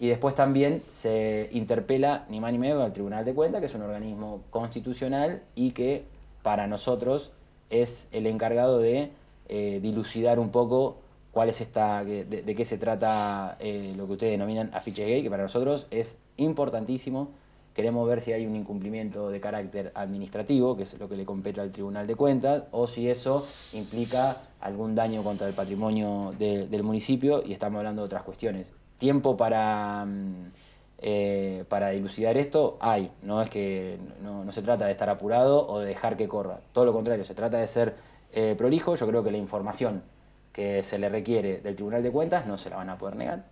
Y 0.00 0.06
después 0.08 0.34
también 0.34 0.82
se 0.92 1.48
interpela 1.52 2.24
ni 2.28 2.38
más 2.40 2.52
ni 2.52 2.58
menos 2.58 2.82
al 2.82 2.92
Tribunal 2.92 3.24
de 3.24 3.34
Cuentas, 3.34 3.60
que 3.60 3.66
es 3.66 3.74
un 3.74 3.82
organismo 3.82 4.42
constitucional 4.50 5.42
y 5.56 5.72
que 5.72 6.04
para 6.42 6.66
nosotros 6.68 7.32
es 7.70 8.08
el 8.12 8.26
encargado 8.26 8.78
de 8.78 9.10
eh, 9.48 9.80
dilucidar 9.82 10.38
un 10.38 10.50
poco 10.50 10.98
cuál 11.32 11.48
es 11.48 11.60
esta, 11.60 12.04
de, 12.04 12.54
qué 12.56 12.64
se 12.64 12.78
trata 12.78 13.56
eh, 13.60 13.92
lo 13.96 14.06
que 14.06 14.12
ustedes 14.12 14.32
denominan 14.32 14.70
afiche 14.72 15.04
gay, 15.04 15.22
que 15.22 15.30
para 15.30 15.42
nosotros 15.42 15.86
es 15.90 16.16
importantísimo. 16.36 17.30
Queremos 17.74 18.08
ver 18.08 18.20
si 18.20 18.32
hay 18.32 18.46
un 18.46 18.56
incumplimiento 18.56 19.30
de 19.30 19.40
carácter 19.40 19.92
administrativo, 19.94 20.76
que 20.76 20.82
es 20.84 20.98
lo 20.98 21.08
que 21.08 21.16
le 21.16 21.24
compete 21.24 21.60
al 21.60 21.70
Tribunal 21.70 22.06
de 22.06 22.14
Cuentas, 22.16 22.64
o 22.72 22.86
si 22.86 23.08
eso 23.08 23.46
implica 23.72 24.42
algún 24.60 24.94
daño 24.94 25.22
contra 25.22 25.46
el 25.46 25.54
patrimonio 25.54 26.32
de- 26.38 26.66
del 26.66 26.82
municipio, 26.82 27.42
y 27.44 27.52
estamos 27.52 27.78
hablando 27.78 28.02
de 28.02 28.06
otras 28.06 28.22
cuestiones. 28.24 28.72
Tiempo 28.98 29.36
para, 29.36 30.04
mm, 30.04 30.52
eh, 30.98 31.64
para 31.68 31.90
dilucidar 31.90 32.36
esto 32.36 32.76
hay, 32.80 33.12
no 33.22 33.40
es 33.40 33.48
que 33.50 33.98
no, 34.22 34.50
se 34.50 34.62
trata 34.62 34.86
de 34.86 34.92
estar 34.92 35.08
apurado 35.08 35.66
o 35.68 35.78
de 35.78 35.86
dejar 35.86 36.16
que 36.16 36.26
corra, 36.28 36.60
todo 36.72 36.84
lo 36.84 36.92
contrario, 36.92 37.24
se 37.24 37.34
trata 37.34 37.58
de 37.58 37.66
ser 37.66 37.94
eh, 38.32 38.54
prolijo, 38.58 38.96
yo 38.96 39.06
creo 39.06 39.22
que 39.22 39.30
la 39.30 39.38
información 39.38 40.02
que 40.52 40.82
se 40.82 40.98
le 40.98 41.08
requiere 41.08 41.58
del 41.60 41.76
Tribunal 41.76 42.02
de 42.02 42.10
Cuentas 42.10 42.46
no 42.46 42.58
se 42.58 42.68
la 42.70 42.76
van 42.76 42.90
a 42.90 42.98
poder 42.98 43.16
negar, 43.16 43.44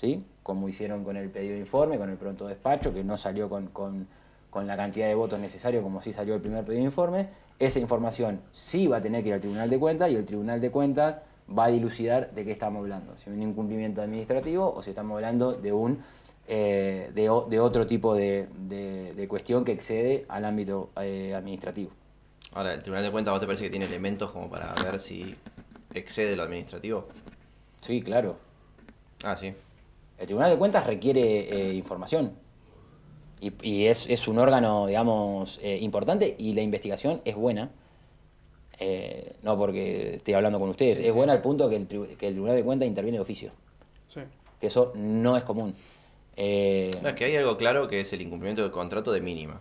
¿sí? 0.00 0.24
como 0.42 0.68
hicieron 0.68 1.04
con 1.04 1.16
el 1.16 1.28
pedido 1.30 1.54
de 1.54 1.60
informe, 1.60 1.98
con 1.98 2.08
el 2.08 2.16
pronto 2.16 2.46
despacho, 2.46 2.94
que 2.94 3.04
no 3.04 3.18
salió 3.18 3.50
con, 3.50 3.66
con, 3.68 4.06
con 4.48 4.66
la 4.66 4.76
cantidad 4.76 5.06
de 5.06 5.14
votos 5.14 5.38
necesario 5.40 5.82
como 5.82 6.00
sí 6.00 6.12
salió 6.12 6.34
el 6.34 6.40
primer 6.40 6.64
pedido 6.64 6.80
de 6.80 6.86
informe. 6.86 7.28
Esa 7.58 7.80
información 7.80 8.40
sí 8.52 8.86
va 8.86 8.98
a 8.98 9.00
tener 9.00 9.22
que 9.22 9.28
ir 9.28 9.34
al 9.34 9.40
Tribunal 9.40 9.68
de 9.68 9.78
Cuentas 9.78 10.10
y 10.10 10.16
el 10.16 10.24
Tribunal 10.24 10.60
de 10.60 10.70
Cuentas 10.70 11.16
va 11.46 11.66
a 11.66 11.68
dilucidar 11.68 12.30
de 12.32 12.44
qué 12.44 12.52
estamos 12.52 12.80
hablando, 12.80 13.16
si 13.16 13.28
un 13.30 13.42
incumplimiento 13.42 14.00
administrativo 14.02 14.72
o 14.74 14.82
si 14.82 14.90
estamos 14.90 15.16
hablando 15.16 15.52
de 15.52 15.72
un 15.72 16.02
eh, 16.46 17.10
de, 17.14 17.22
de 17.48 17.60
otro 17.60 17.86
tipo 17.86 18.14
de, 18.14 18.48
de- 18.68 19.14
de 19.14 19.28
cuestión 19.28 19.64
que 19.64 19.72
excede 19.72 20.24
al 20.28 20.44
ámbito 20.44 20.90
eh, 21.00 21.34
administrativo. 21.34 21.90
Ahora, 22.52 22.74
¿el 22.74 22.80
Tribunal 22.82 23.04
de 23.04 23.10
Cuentas 23.10 23.32
vos 23.32 23.40
te 23.40 23.46
parece 23.46 23.64
que 23.64 23.70
tiene 23.70 23.86
elementos 23.86 24.30
como 24.30 24.48
para 24.50 24.72
ver 24.82 25.00
si 25.00 25.34
excede 25.94 26.36
lo 26.36 26.42
administrativo? 26.42 27.06
Sí, 27.80 28.00
claro. 28.02 28.36
Ah, 29.22 29.36
sí. 29.36 29.54
El 30.18 30.26
Tribunal 30.26 30.50
de 30.50 30.58
Cuentas 30.58 30.86
requiere 30.86 31.70
eh, 31.70 31.74
información 31.74 32.32
y, 33.40 33.52
y 33.62 33.86
es, 33.86 34.06
es 34.08 34.28
un 34.28 34.38
órgano, 34.38 34.86
digamos, 34.86 35.58
eh, 35.62 35.78
importante 35.80 36.34
y 36.38 36.54
la 36.54 36.62
investigación 36.62 37.20
es 37.24 37.34
buena. 37.34 37.70
Eh, 38.78 39.36
no 39.42 39.56
porque 39.56 40.16
estoy 40.16 40.34
hablando 40.34 40.58
con 40.58 40.68
ustedes, 40.70 40.98
Sí, 40.98 41.04
es 41.04 41.10
sí. 41.12 41.16
buena 41.16 41.32
al 41.32 41.40
punto 41.40 41.68
que 41.68 41.76
el, 41.76 41.86
que 41.86 42.26
el 42.26 42.32
Tribunal 42.34 42.56
de 42.56 42.64
Cuentas 42.64 42.88
interviene 42.88 43.18
de 43.18 43.22
oficio, 43.22 43.52
Sí. 44.08 44.20
que 44.60 44.66
eso 44.66 44.92
no 44.96 45.36
es 45.36 45.44
común. 45.44 45.74
Eh, 46.36 46.90
No, 47.02 47.08
es 47.10 47.14
que 47.14 47.24
hay 47.26 47.36
algo 47.36 47.56
claro 47.56 47.86
que 47.86 48.00
es 48.00 48.12
el 48.12 48.20
incumplimiento 48.22 48.62
del 48.62 48.72
contrato 48.72 49.12
de 49.12 49.20
mínima. 49.20 49.60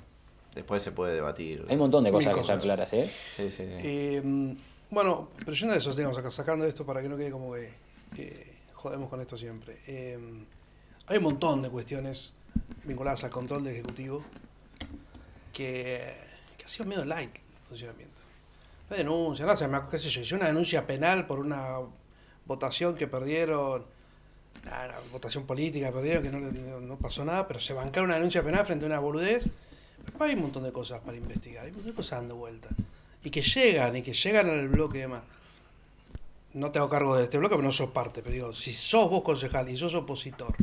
Después 0.56 0.82
se 0.84 0.92
puede 0.92 1.14
debatir. 1.14 1.64
hay 1.68 1.76
un 1.76 1.82
montón 1.82 2.04
de 2.04 2.12
Mil 2.12 2.18
cosas 2.20 2.34
que 2.34 2.40
cosas. 2.40 2.56
están 2.56 2.62
claras, 2.66 2.94
¿eh? 2.94 3.12
Sí, 3.36 3.52
sí, 3.52 3.66
sí. 3.66 3.80
Eh, 3.84 4.56
bueno, 4.90 5.30
pero 5.40 5.52
yo 5.54 5.66
no 5.68 5.74
de 5.74 5.80
esos, 5.80 5.96
digamos, 5.96 6.18
sacando 6.34 6.66
esto 6.66 6.86
para 6.86 7.02
que 7.02 7.10
no 7.10 7.18
quede 7.18 7.32
como 7.32 7.54
que 8.16 8.54
jodemos 8.74 9.10
con 9.10 9.22
esto 9.22 9.38
siempre. 9.38 9.78
Eh, 9.88 10.18
hay 11.08 11.18
un 11.18 11.24
montón 11.24 11.62
de 11.62 11.70
cuestiones 11.70 12.34
vinculadas 12.84 13.24
al 13.24 13.30
control 13.32 13.64
del 13.64 13.74
Ejecutivo 13.74 14.24
que, 15.52 16.14
que 16.58 16.66
ha 16.66 16.68
sido 16.68 16.86
medio 16.88 17.06
light 17.06 17.36
el 17.36 17.68
funcionamiento. 17.70 18.13
Hay 18.94 19.00
denuncia, 19.00 19.46
no 19.46 19.56
sé, 19.56 19.68
qué 19.90 19.98
sé 19.98 20.10
yo, 20.10 20.22
hice 20.22 20.36
una 20.36 20.46
denuncia 20.46 20.86
penal 20.86 21.26
por 21.26 21.40
una 21.40 21.80
votación 22.46 22.94
que 22.94 23.08
perdieron, 23.08 23.86
votación 25.12 25.48
política 25.48 25.92
perdieron, 25.92 26.24
que 26.24 26.30
no, 26.30 26.98
pasó 26.98 27.26
nada, 27.26 27.48
pero 27.48 27.60
se 27.60 27.74
bancaron 27.74 28.10
una 28.10 28.16
denuncia 28.16 28.44
penal 28.44 28.66
frente 28.68 28.86
a 28.86 28.88
una 28.88 29.00
boludez. 29.00 29.50
Después 30.06 30.30
hay 30.30 30.36
un 30.36 30.44
montón 30.44 30.64
de 30.64 30.72
cosas 30.72 31.00
para 31.00 31.18
investigar, 31.18 31.64
hay 31.64 31.72
un 31.72 31.78
montón 31.78 31.92
de 31.92 31.96
cosas 31.96 32.20
dando 32.20 32.36
vuelta. 32.36 32.70
Y 33.24 33.32
que 33.32 33.42
llegan, 33.42 33.96
y 33.96 34.04
que 34.04 34.14
llegan 34.14 34.50
al 34.50 34.68
bloque 34.68 35.00
y 35.00 35.02
demás. 35.02 35.24
No 36.54 36.72
te 36.72 36.78
hago 36.78 36.90
cargo 36.90 37.16
de 37.16 37.24
este 37.24 37.40
bloque, 37.40 37.56
pero 37.56 37.64
no 37.64 37.72
sos 37.72 37.90
parte. 37.90 38.22
Pero 38.22 38.34
digo, 38.34 38.54
si 38.54 38.74
sos 38.74 39.10
vos 39.10 39.24
concejal 39.24 39.70
y 39.70 39.78
sos 39.78 39.96
opositor, 39.96 40.56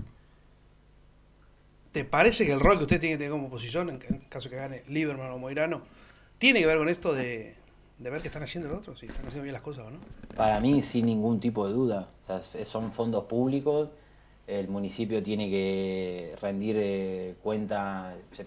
¿te 1.90 2.04
parece 2.04 2.46
que 2.46 2.52
el 2.52 2.60
rol 2.60 2.78
que 2.78 2.84
usted 2.84 3.00
tiene 3.00 3.14
que 3.14 3.18
tener 3.18 3.32
como 3.32 3.48
oposición, 3.48 3.88
en, 3.88 3.98
en 4.08 4.20
caso 4.28 4.48
que 4.48 4.54
gane 4.56 4.84
Lieberman 4.86 5.32
o 5.32 5.38
Moirano, 5.38 5.82
tiene 6.38 6.60
que 6.60 6.66
ver 6.66 6.78
con 6.78 6.88
esto 6.88 7.12
de, 7.12 7.59
de 8.00 8.10
ver 8.10 8.20
qué 8.22 8.28
están 8.28 8.42
haciendo 8.42 8.68
los 8.70 8.78
otros? 8.80 8.98
Si 8.98 9.06
están 9.06 9.26
haciendo 9.26 9.42
bien 9.44 9.52
las 9.52 9.62
cosas 9.62 9.86
o 9.86 9.90
no. 9.90 9.98
Para 10.36 10.58
mí, 10.60 10.82
sin 10.82 11.06
ningún 11.06 11.38
tipo 11.38 11.66
de 11.66 11.72
duda. 11.74 12.08
Son 12.64 12.90
fondos 12.92 13.24
públicos, 13.24 13.90
el 14.46 14.68
municipio 14.68 15.22
tiene 15.22 15.48
que 15.50 16.34
rendir 16.40 16.76
eh, 16.78 17.34
cuenta, 17.42 18.14
se, 18.32 18.46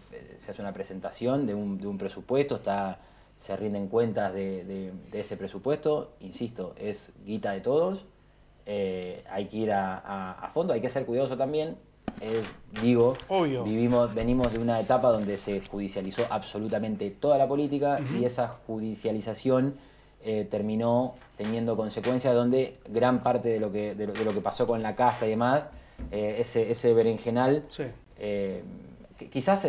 hace 0.50 0.62
una 0.62 0.74
presentación 0.74 1.46
de 1.46 1.54
un, 1.56 1.78
de 1.78 1.88
un 1.88 1.98
presupuesto, 1.98 2.56
está, 2.56 3.00
se 3.38 3.56
rinden 3.56 3.88
cuentas 3.88 4.34
de, 4.34 4.64
de- 4.66 4.92
de 5.12 5.20
ese 5.20 5.38
presupuesto. 5.38 6.14
Insisto, 6.22 6.74
es 6.78 7.12
guita 7.26 7.52
de 7.52 7.62
todos. 7.62 8.06
eh, 8.66 9.24
hay 9.30 9.46
que 9.48 9.58
ir 9.58 9.72
a, 9.72 9.98
a- 10.00 10.32
a 10.46 10.50
fondo, 10.50 10.74
hay 10.74 10.82
que 10.82 10.90
ser 10.90 11.06
cuidadoso 11.06 11.38
también. 11.38 11.78
Digo, 12.82 13.16
Obvio. 13.28 13.64
vivimos, 13.64 14.14
venimos 14.16 14.52
de 14.52 14.60
una 14.60 14.80
etapa 14.80 15.12
donde 15.12 15.38
se 15.38 15.62
judicializó 15.62 16.24
absolutamente 16.30 17.12
toda 17.12 17.38
la 17.38 17.48
política 17.48 18.00
y 18.20 18.26
esa 18.26 18.48
judicialización 18.68 19.76
eh, 20.24 20.48
terminó 20.50 21.16
teniendo 21.38 21.76
consecuencias 21.76 22.34
donde 22.34 22.78
gran 22.90 23.22
parte 23.22 23.50
de 23.50 23.60
lo 23.60 23.72
que, 23.72 23.94
de 23.96 24.08
lo, 24.08 24.14
de 24.14 24.26
lo 24.26 24.34
que 24.34 24.42
pasó 24.42 24.66
con 24.66 24.82
la 24.82 24.96
casta 24.96 25.26
y 25.28 25.32
demás, 25.32 25.68
eh, 26.12 26.38
ese, 26.40 26.72
ese 26.72 26.94
berenjenal, 26.94 27.64
Sí. 27.70 27.84
eh, 28.20 28.64
qui- 29.20 29.30
quizás 29.30 29.68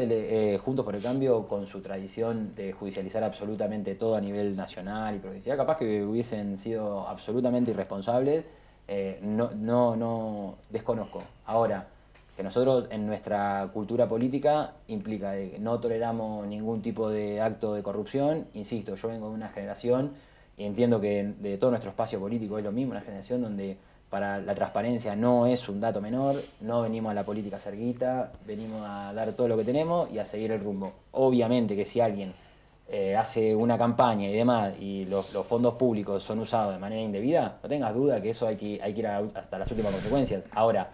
Juntos 0.65 0.85
por 0.85 0.95
el 0.95 1.03
Cambio, 1.03 1.47
con 1.49 1.67
su 1.67 1.81
tradición 1.81 2.55
de 2.55 2.73
judicializar 2.73 3.25
absolutamente 3.25 3.95
todo 3.97 4.15
a 4.17 4.21
nivel 4.21 4.57
nacional 4.57 5.17
y 5.17 5.19
provincial, 5.19 5.57
capaz 5.57 5.77
que 5.79 6.03
hubiesen 6.05 6.57
sido 6.59 7.07
absolutamente 7.09 7.73
irresponsables, 7.73 8.45
eh, 8.87 9.19
no, 9.23 9.51
no, 9.57 9.97
no 9.97 10.55
desconozco. 10.71 11.23
Ahora, 11.47 11.89
que 12.37 12.43
nosotros 12.43 12.87
en 12.91 13.07
nuestra 13.07 13.71
cultura 13.73 14.09
política 14.09 14.73
implica 14.89 15.33
que 15.35 15.59
no 15.61 15.79
toleramos 15.79 16.47
ningún 16.47 16.83
tipo 16.83 17.09
de 17.09 17.41
acto 17.41 17.75
de 17.75 17.83
corrupción. 17.83 18.47
Insisto, 18.55 18.97
yo 18.97 19.09
vengo 19.09 19.29
de 19.29 19.35
una 19.35 19.49
generación 19.51 20.13
y 20.57 20.65
entiendo 20.65 21.01
que 21.01 21.35
de 21.39 21.59
todo 21.59 21.71
nuestro 21.71 21.91
espacio 21.91 22.19
político 22.19 22.59
es 22.59 22.65
lo 22.65 22.73
mismo, 22.73 22.93
una 22.93 23.01
generación 23.03 23.43
donde 23.43 23.77
para 24.11 24.39
la 24.39 24.55
transparencia 24.55 25.17
no 25.17 25.47
es 25.47 25.69
un 25.69 25.81
dato 25.81 26.01
menor, 26.01 26.37
no 26.61 26.83
venimos 26.83 27.11
a 27.11 27.15
la 27.15 27.25
política 27.25 27.59
cerguita, 27.59 28.31
venimos 28.47 28.83
a 28.85 29.13
dar 29.13 29.33
todo 29.33 29.49
lo 29.49 29.57
que 29.57 29.65
tenemos 29.65 30.11
y 30.13 30.19
a 30.19 30.25
seguir 30.25 30.53
el 30.53 30.61
rumbo. 30.61 30.93
Obviamente 31.13 31.75
que 31.75 31.85
si 31.85 32.01
alguien 32.01 32.33
eh, 32.89 33.17
hace 33.17 33.55
una 33.57 33.79
campaña 33.79 34.29
y 34.29 34.33
demás 34.33 34.75
y 34.79 35.05
los, 35.07 35.33
los 35.33 35.47
fondos 35.47 35.75
públicos 35.75 36.23
son 36.23 36.39
usados 36.41 36.75
de 36.75 36.79
manera 36.79 37.01
indebida, 37.01 37.59
no 37.63 37.69
tengas 37.69 37.95
duda 37.95 38.21
que 38.21 38.31
eso 38.31 38.47
hay 38.47 38.57
que, 38.57 38.81
hay 38.83 38.93
que 38.93 39.01
ir 39.01 39.07
a- 39.07 39.23
hasta 39.35 39.59
las 39.59 39.71
últimas 39.71 39.93
consecuencias. 39.93 40.45
Ahora, 40.53 40.91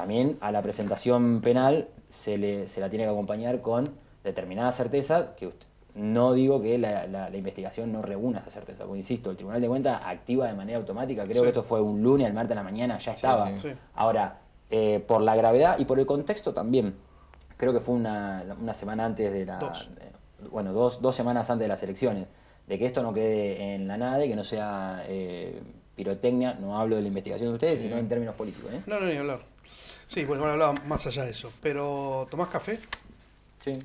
también 0.00 0.36
a 0.40 0.52
la 0.52 0.60
presentación 0.62 1.40
penal 1.40 1.88
se, 2.10 2.36
le, 2.38 2.68
se 2.68 2.80
la 2.80 2.88
tiene 2.90 3.06
que 3.06 3.10
acompañar 3.10 3.60
con 3.62 3.90
determinada 4.22 4.70
certeza, 4.70 5.34
que 5.34 5.48
ust- 5.48 5.64
no 5.94 6.34
digo 6.34 6.60
que 6.60 6.76
la, 6.76 7.06
la- 7.06 7.30
la 7.30 7.36
investigación 7.36 7.90
no 7.90 8.02
reúna 8.02 8.40
esa 8.40 8.50
certeza, 8.50 8.84
porque 8.84 8.98
insisto, 8.98 9.30
el 9.30 9.36
Tribunal 9.36 9.62
de 9.62 9.68
Cuentas 9.68 10.02
activa 10.04 10.46
de 10.46 10.52
manera 10.52 10.78
automática, 10.78 11.24
creo 11.24 11.36
Sí. 11.36 11.42
que 11.42 11.48
esto 11.48 11.62
fue 11.62 11.80
un 11.80 12.02
lunes, 12.02 12.26
al 12.26 12.34
martes 12.34 12.50
de 12.50 12.54
la 12.56 12.62
mañana, 12.62 12.98
ya 12.98 13.12
estaba. 13.12 13.48
sí. 13.56 13.70
Sí. 13.70 13.74
Ahora, 13.94 14.38
eh, 14.70 15.02
por 15.06 15.22
la 15.22 15.34
gravedad 15.34 15.78
y 15.78 15.86
por 15.86 15.98
el 15.98 16.04
contexto 16.06 16.52
también, 16.52 16.94
creo 17.56 17.72
que 17.72 17.80
fue 17.80 17.94
una, 17.94 18.44
una 18.60 18.74
semana 18.74 19.06
antes 19.06 19.32
de 19.32 19.46
la... 19.46 19.58
Dos. 19.58 19.88
eh, 20.00 20.12
bueno, 20.50 20.74
dos, 20.74 21.00
dos 21.00 21.16
semanas 21.16 21.48
antes 21.48 21.64
de 21.64 21.68
las 21.68 21.82
elecciones, 21.82 22.26
de 22.66 22.78
que 22.78 22.84
esto 22.84 23.02
no 23.02 23.14
quede 23.14 23.74
en 23.74 23.88
la 23.88 23.96
nada 23.96 24.22
y 24.24 24.28
que 24.28 24.36
no 24.36 24.44
sea 24.44 25.02
eh, 25.08 25.62
pirotecnia, 25.94 26.52
no 26.60 26.78
hablo 26.78 26.96
de 26.96 27.02
la 27.02 27.08
investigación 27.08 27.48
de 27.48 27.54
ustedes, 27.54 27.80
sino 27.80 27.96
en 27.96 28.06
términos 28.08 28.34
políticos. 28.34 28.70
¿eh? 28.74 28.80
No, 28.86 29.00
no, 29.00 29.06
ni 29.06 29.16
hablar. 29.16 29.38
Sí, 30.06 30.24
bueno, 30.24 30.40
bueno, 30.42 30.52
hablaba 30.52 30.74
más 30.86 31.06
allá 31.06 31.24
de 31.24 31.30
eso. 31.30 31.52
Pero, 31.62 32.26
¿tomás 32.30 32.48
café? 32.48 32.78
Sí. 33.64 33.78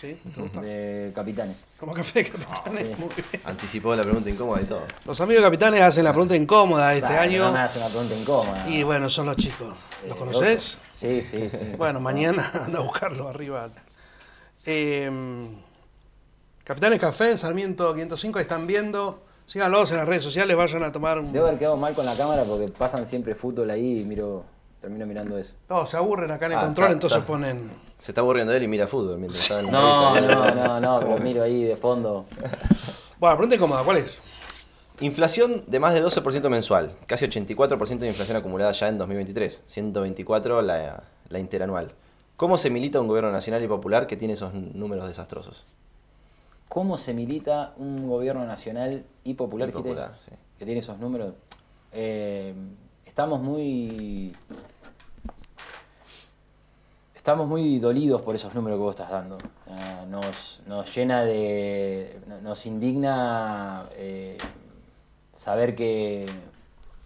¿Sí? 0.00 0.16
¿Te 0.32 0.40
gusta? 0.40 0.60
De 0.60 1.10
capitanes. 1.14 1.64
¿Tomás 1.80 1.96
café, 1.96 2.24
capitanes? 2.30 2.88
sí. 2.88 2.94
Muy 2.98 3.08
bien. 3.14 3.42
Anticipó 3.44 3.96
la 3.96 4.04
pregunta 4.04 4.30
incómoda 4.30 4.62
y 4.62 4.64
todo. 4.64 4.82
Los 5.04 5.20
amigos 5.20 5.42
capitanes 5.42 5.80
hacen 5.82 6.04
la 6.04 6.12
pregunta 6.12 6.36
incómoda 6.36 6.94
este 6.94 7.16
año. 7.16 7.46
No 7.46 7.52
me 7.52 7.58
hace 7.60 7.78
una 7.80 7.88
pregunta 7.88 8.14
incómoda. 8.14 8.68
Y 8.68 8.82
bueno, 8.84 9.08
son 9.08 9.26
los 9.26 9.36
chicos. 9.36 9.76
¿Los 10.06 10.16
Eh, 10.16 10.18
conoces? 10.18 10.78
Sí, 11.00 11.22
sí, 11.22 11.50
sí. 11.50 11.58
Bueno, 11.76 11.98
mañana 12.00 12.48
anda 12.66 12.78
a 12.78 12.82
buscarlo 12.82 13.28
arriba. 13.28 13.70
Eh, 14.66 15.10
Capitanes 16.64 17.00
Café 17.00 17.30
en 17.30 17.38
Sarmiento 17.38 17.92
505 17.94 18.38
están 18.40 18.66
viendo. 18.66 19.22
Síganlos 19.46 19.90
en 19.92 19.96
las 19.96 20.06
redes 20.06 20.22
sociales, 20.22 20.54
vayan 20.56 20.84
a 20.84 20.92
tomar 20.92 21.18
un... 21.18 21.32
Debo 21.32 21.46
haber 21.46 21.58
quedado 21.58 21.76
mal 21.78 21.94
con 21.94 22.04
la 22.04 22.14
cámara 22.14 22.44
porque 22.44 22.68
pasan 22.68 23.06
siempre 23.06 23.34
fútbol 23.34 23.70
ahí 23.70 24.00
y 24.02 24.04
miro, 24.04 24.44
termino 24.80 25.06
mirando 25.06 25.36
eso. 25.38 25.52
No, 25.68 25.86
se 25.86 25.96
aburren 25.96 26.30
acá 26.30 26.46
en 26.46 26.52
el 26.52 26.58
Ah, 26.58 26.62
control, 26.64 26.84
está- 26.86 26.92
entonces 26.92 27.18
está. 27.18 27.26
ponen... 27.26 27.70
Se 27.96 28.12
está 28.12 28.20
aburriendo 28.20 28.52
de 28.52 28.58
él 28.58 28.64
y 28.64 28.68
mira 28.68 28.86
fútbol 28.86 29.18
mientras 29.18 29.42
está 29.42 29.60
en 29.60 29.70
No, 29.70 30.20
no, 30.20 30.54
no, 30.54 30.80
no, 30.80 31.00
pero 31.00 31.18
miro 31.18 31.42
ahí 31.42 31.64
de 31.64 31.76
fondo. 31.76 32.26
Bueno, 33.18 33.36
pregunta 33.36 33.56
incómoda, 33.56 33.82
¿cuál 33.82 33.96
es? 33.96 34.22
Inflación 35.00 35.64
de 35.66 35.80
más 35.80 35.92
de 35.94 36.04
12% 36.04 36.48
mensual, 36.48 36.94
casi 37.06 37.24
84% 37.26 37.98
de 37.98 38.06
inflación 38.08 38.36
acumulada 38.36 38.70
ya 38.70 38.86
en 38.88 38.96
2023, 38.98 39.64
124 39.66 40.62
la, 40.62 41.02
la 41.28 41.38
interanual. 41.40 41.90
¿Cómo 42.36 42.56
se 42.58 42.70
milita 42.70 43.00
un 43.00 43.08
gobierno 43.08 43.32
nacional 43.32 43.60
y 43.64 43.66
popular 43.66 44.06
que 44.06 44.16
tiene 44.16 44.34
esos 44.34 44.54
números 44.54 45.08
desastrosos? 45.08 45.64
¿Cómo 46.68 46.96
se 46.96 47.12
milita 47.14 47.72
un 47.78 48.08
gobierno 48.08 48.44
nacional 48.44 49.04
y 49.24 49.34
popular, 49.34 49.68
Y 49.70 49.72
popular, 49.72 50.14
sí. 50.20 50.30
que 50.58 50.64
tiene 50.64 50.78
esos 50.80 50.98
números? 51.00 51.34
Eh, 51.90 52.54
estamos 53.18 53.40
muy... 53.40 54.32
Estamos 57.16 57.48
muy 57.48 57.80
dolidos 57.80 58.22
por 58.22 58.36
esos 58.36 58.54
números 58.54 58.78
que 58.78 58.82
vos 58.82 58.94
estás 58.94 59.10
dando. 59.10 59.36
Nos, 60.08 60.60
nos 60.68 60.94
llena 60.94 61.24
de... 61.24 62.20
no- 62.28 62.40
Nos 62.42 62.64
indigna 62.64 63.86
eh, 63.96 64.38
saber 65.34 65.74
que 65.74 66.26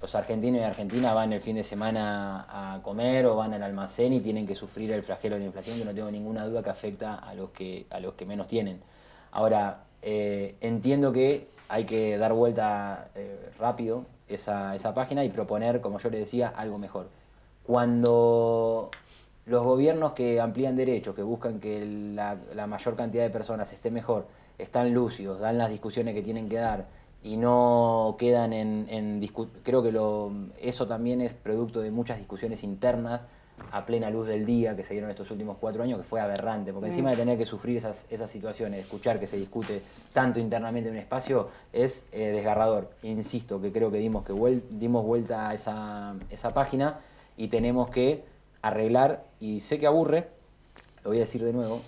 los 0.02 0.14
argentinos 0.14 0.60
y 0.60 0.64
argentinas 0.64 1.14
van 1.14 1.32
el 1.32 1.40
fin 1.40 1.56
de 1.56 1.64
semana 1.64 2.44
a 2.46 2.82
comer 2.82 3.24
o 3.24 3.34
van 3.36 3.54
al 3.54 3.62
almacén 3.62 4.12
y 4.12 4.20
tienen 4.20 4.46
que 4.46 4.54
sufrir 4.54 4.92
el 4.92 5.02
flagelo 5.02 5.36
de 5.36 5.40
la 5.40 5.46
inflación, 5.46 5.78
que 5.78 5.84
no 5.86 5.94
tengo 5.94 6.10
ninguna 6.10 6.44
duda 6.46 6.62
que 6.62 6.68
afecta 6.68 7.14
a 7.14 7.32
los 7.32 7.52
que, 7.52 7.86
a 7.88 8.00
los 8.00 8.12
que 8.12 8.26
menos 8.26 8.48
tienen. 8.48 8.82
Ahora, 9.30 9.84
eh, 10.02 10.56
entiendo 10.60 11.10
que 11.10 11.48
hay 11.70 11.84
que 11.86 12.18
dar 12.18 12.34
vuelta 12.34 13.08
eh, 13.14 13.50
rápido 13.58 14.04
esa, 14.34 14.74
esa 14.74 14.94
página 14.94 15.24
y 15.24 15.28
proponer, 15.28 15.80
como 15.80 15.98
yo 15.98 16.10
le 16.10 16.18
decía, 16.18 16.48
algo 16.48 16.78
mejor. 16.78 17.08
Cuando 17.64 18.90
los 19.46 19.64
gobiernos 19.64 20.12
que 20.12 20.40
amplían 20.40 20.76
derechos, 20.76 21.14
que 21.14 21.22
buscan 21.22 21.60
que 21.60 21.84
la, 21.84 22.66
mayor 22.66 22.96
cantidad 22.96 23.24
de 23.24 23.30
personas 23.30 23.72
esté 23.72 23.90
mejor, 23.90 24.26
están 24.58 24.94
lúcidos, 24.94 25.40
dan 25.40 25.58
las 25.58 25.70
discusiones 25.70 26.14
que 26.14 26.22
tienen 26.22 26.48
que 26.48 26.56
dar 26.56 26.86
y 27.24 27.36
no 27.36 28.16
quedan 28.18 28.52
en, 28.52 28.86
en 28.88 29.26
creo 29.62 29.82
que 29.82 29.92
lo, 29.92 30.32
eso 30.60 30.86
también 30.86 31.20
es 31.20 31.34
producto 31.34 31.80
de 31.80 31.90
muchas 31.90 32.18
discusiones 32.18 32.62
internas 32.62 33.22
a 33.70 33.86
plena 33.86 34.10
luz 34.10 34.26
del 34.26 34.44
día 34.44 34.76
que 34.76 34.84
se 34.84 34.94
dieron 34.94 35.10
estos 35.10 35.30
últimos 35.30 35.56
cuatro 35.58 35.82
años, 35.82 35.98
que 36.00 36.04
fue 36.04 36.20
aberrante, 36.20 36.72
porque 36.72 36.88
encima 36.88 37.10
de 37.10 37.16
tener 37.16 37.38
que 37.38 37.46
sufrir 37.46 37.76
esas, 37.76 38.06
esas 38.10 38.30
situaciones, 38.30 38.80
escuchar 38.80 39.20
que 39.20 39.26
se 39.26 39.36
discute 39.36 39.82
tanto 40.12 40.40
internamente 40.40 40.88
en 40.88 40.96
un 40.96 41.00
espacio, 41.00 41.48
es 41.72 42.06
eh, 42.12 42.32
desgarrador. 42.32 42.90
Insisto, 43.02 43.60
que 43.60 43.72
creo 43.72 43.90
que 43.90 43.98
dimos, 43.98 44.26
que 44.26 44.62
dimos 44.70 45.04
vuelta 45.04 45.48
a 45.48 45.54
esa, 45.54 46.14
esa 46.30 46.52
página 46.52 47.00
y 47.36 47.48
tenemos 47.48 47.90
que 47.90 48.24
arreglar, 48.62 49.24
y 49.40 49.60
sé 49.60 49.78
que 49.78 49.86
aburre, 49.86 50.28
lo 51.04 51.10
voy 51.10 51.18
a 51.18 51.20
decir 51.20 51.42
de 51.44 51.52
nuevo, 51.52 51.80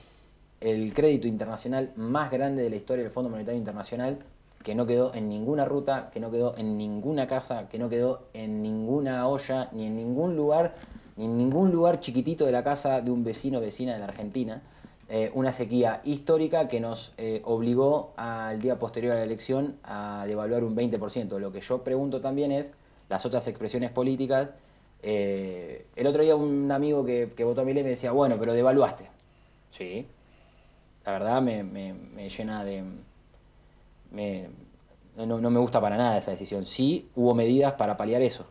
el 0.61 0.95
crédito 0.95 1.29
internacional 1.29 1.93
más 1.97 2.31
grande 2.31 2.63
de 2.63 2.71
la 2.71 2.77
historia 2.77 3.05
del 3.05 3.13
Fondo 3.13 3.31
Monetario 3.31 3.59
Internacional 3.59 4.19
que 4.65 4.75
no 4.75 4.87
quedó 4.87 5.15
en 5.15 5.29
ninguna 5.29 5.67
ruta, 5.67 6.11
que 6.11 6.19
no 6.19 6.31
quedó 6.31 6.57
en 6.57 6.79
ninguna 6.79 7.27
casa, 7.27 7.69
que 7.69 7.79
no 7.79 7.91
quedó 7.91 8.23
en 8.33 8.63
ninguna 8.63 9.29
olla, 9.29 9.69
ni 9.73 9.87
en 9.87 9.95
ningún 9.95 10.37
lugar, 10.37 10.75
en 11.17 11.37
ningún 11.37 11.71
lugar 11.71 12.01
chiquitito 12.01 12.45
de 12.47 12.53
la 12.53 12.65
casa 12.65 13.01
de 13.01 13.11
un 13.11 13.25
vecino 13.25 13.59
o 13.59 13.61
vecina 13.61 13.93
de 13.93 13.99
la 13.99 14.07
Argentina. 14.07 14.63
Eh, 15.09 15.31
una 15.35 15.53
sequía 15.53 16.01
histórica 16.05 16.67
que 16.67 16.81
nos 16.81 17.13
eh, 17.19 17.43
obligó 17.45 18.15
al 18.17 18.61
día 18.61 18.79
posterior 18.79 19.13
a 19.13 19.17
la 19.17 19.25
elección 19.25 19.77
a 19.85 20.25
devaluar 20.27 20.65
un 20.65 20.75
20%. 20.75 21.39
Lo 21.39 21.53
que 21.53 21.61
yo 21.61 21.85
pregunto 21.85 22.21
también 22.21 22.53
es 22.53 22.73
las 23.09 23.27
otras 23.27 23.47
expresiones 23.47 23.91
políticas. 23.91 24.51
Eh, 25.03 25.87
el 25.95 26.07
otro 26.07 26.23
día 26.23 26.35
un 26.37 26.71
amigo 26.73 27.05
que, 27.05 27.27
votó 27.45 27.61
a 27.61 27.65
mi 27.65 27.75
ley 27.75 27.83
me 27.83 27.91
decía, 27.91 28.13
bueno, 28.13 28.37
pero 28.39 28.55
devaluaste. 28.55 29.09
Sí. 29.71 30.07
La 31.05 31.13
verdad 31.13 31.43
me, 31.43 31.63
me 31.63 32.29
llena 32.31 32.65
de, 32.65 32.83
no, 35.17 35.51
me 35.51 35.59
gusta 35.59 35.81
para 35.81 35.97
nada 35.97 36.19
esa 36.19 36.31
decisión. 36.31 36.67
Sí 36.67 37.11
hubo 37.15 37.35
medidas 37.35 37.75
para 37.75 37.97
paliar 37.97 38.23
eso. 38.23 38.47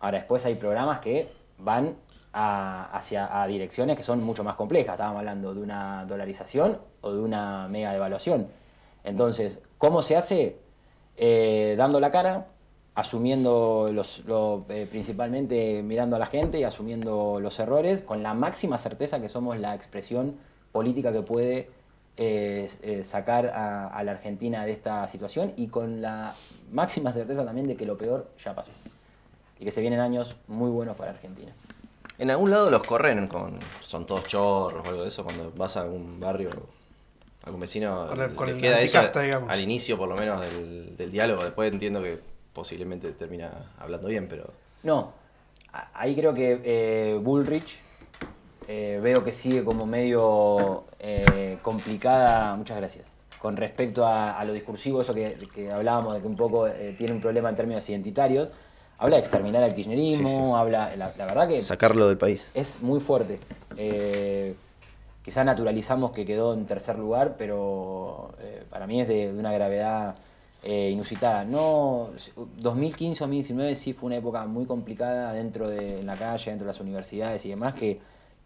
Ahora 0.00 0.18
después 0.18 0.44
hay 0.46 0.54
programas 0.54 1.00
que 1.00 1.30
van 1.62 1.96
hacia 2.32 3.42
a 3.42 3.46
direcciones 3.46 3.96
que 3.96 4.02
son 4.02 4.22
mucho 4.22 4.44
más 4.44 4.54
complejas. 4.54 4.94
Estábamos 4.94 5.18
hablando 5.18 5.54
de 5.54 5.62
una 5.62 6.04
dolarización 6.06 6.78
o 7.00 7.12
de 7.12 7.20
una 7.20 7.68
mega 7.68 7.92
devaluación. 7.92 8.48
Entonces, 9.04 9.58
¿cómo 9.78 10.02
se 10.02 10.16
hace? 10.16 10.58
Eh, 11.16 11.74
dando 11.76 12.00
la 12.00 12.10
cara, 12.10 12.46
asumiendo 12.94 13.90
los, 13.92 14.22
eh, 14.68 14.86
principalmente 14.88 15.82
mirando 15.82 16.16
a 16.16 16.18
la 16.18 16.26
gente 16.26 16.58
y 16.58 16.64
asumiendo 16.64 17.40
los 17.40 17.58
errores, 17.58 18.02
con 18.02 18.22
la 18.22 18.34
máxima 18.34 18.78
certeza 18.78 19.20
que 19.20 19.28
somos 19.28 19.58
la 19.58 19.74
expresión 19.74 20.36
política 20.72 21.12
que 21.12 21.22
puede 21.22 21.68
eh, 22.16 22.68
sacar 23.02 23.46
a, 23.46 24.02
la 24.04 24.12
Argentina 24.12 24.64
de 24.64 24.72
esta 24.72 25.06
situación 25.08 25.52
y 25.56 25.68
con 25.68 26.00
la 26.00 26.34
máxima 26.70 27.12
certeza 27.12 27.44
también 27.44 27.66
de 27.66 27.76
que 27.76 27.86
lo 27.86 27.96
peor 27.96 28.30
ya 28.42 28.54
pasó 28.54 28.70
y 29.60 29.64
que 29.64 29.70
se 29.70 29.80
vienen 29.80 30.00
años 30.00 30.36
muy 30.48 30.70
buenos 30.70 30.96
para 30.96 31.10
Argentina. 31.12 31.52
En 32.18 32.30
algún 32.30 32.50
lado 32.50 32.70
los 32.70 32.82
corren 32.82 33.28
con. 33.28 33.58
son 33.80 34.06
todos 34.06 34.24
chorros 34.24 34.84
o 34.84 34.90
algo 34.90 35.02
de 35.02 35.08
eso. 35.08 35.22
Cuando 35.22 35.52
vas 35.56 35.76
a 35.76 35.82
algún 35.82 36.18
barrio, 36.18 36.50
algún 37.44 37.60
vecino. 37.60 38.08
le 38.14 38.56
queda 38.56 38.80
eso 38.80 39.00
al 39.48 39.60
inicio, 39.60 39.96
por 39.96 40.08
lo 40.08 40.16
menos, 40.16 40.40
del, 40.40 41.10
diálogo. 41.10 41.44
Después 41.44 41.72
entiendo 41.72 42.02
que 42.02 42.18
posiblemente 42.52 43.12
termina 43.12 43.72
hablando 43.78 44.08
bien, 44.08 44.26
pero. 44.28 44.50
No. 44.82 45.12
Ahí 45.94 46.16
creo 46.16 46.34
que 46.34 46.60
eh, 46.64 47.18
Bullrich 47.22 47.78
eh, 48.72 49.00
veo 49.02 49.24
que 49.24 49.32
sigue 49.32 49.64
como 49.64 49.84
medio 49.84 50.84
eh, 51.00 51.58
complicada, 51.60 52.54
muchas 52.54 52.76
gracias, 52.76 53.16
con 53.40 53.56
respecto 53.56 54.06
a, 54.06 54.40
lo 54.44 54.52
discursivo, 54.52 55.00
eso 55.00 55.12
que, 55.12 55.70
hablábamos 55.72 56.14
de 56.14 56.20
que 56.20 56.26
un 56.28 56.36
poco 56.36 56.68
eh, 56.68 56.94
tiene 56.96 57.14
un 57.14 57.20
problema 57.20 57.48
en 57.48 57.56
términos 57.56 57.88
identitarios. 57.90 58.50
Habla 59.00 59.16
de 59.16 59.20
exterminar 59.20 59.62
al 59.64 59.74
kirchnerismo, 59.74 60.56
habla, 60.56 60.94
la, 60.94 61.10
verdad 61.16 61.48
que... 61.48 61.60
Sacarlo 61.60 62.06
del 62.06 62.18
país. 62.18 62.50
Es 62.54 62.82
muy 62.82 63.00
fuerte. 63.00 63.40
quizá 65.24 65.42
naturalizamos 65.42 66.12
que 66.12 66.26
quedó 66.26 66.52
en 66.54 66.66
tercer 66.66 66.98
lugar, 66.98 67.36
pero 67.38 68.34
para 68.68 68.86
mí 68.86 69.00
es 69.00 69.08
de, 69.08 69.32
una 69.32 69.52
gravedad 69.52 70.14
inusitada. 70.62 71.44
No, 71.44 72.10
2015-2019 72.60 73.74
sí 73.74 73.94
fue 73.94 74.08
una 74.08 74.16
época 74.16 74.44
muy 74.44 74.66
complicada 74.66 75.32
dentro 75.32 75.68
de 75.68 76.02
la 76.02 76.16
calle, 76.16 76.50
dentro 76.50 76.66
de 76.66 76.72
las 76.72 76.80
universidades 76.80 77.44
y 77.46 77.48
demás, 77.48 77.74
que 77.74 78.00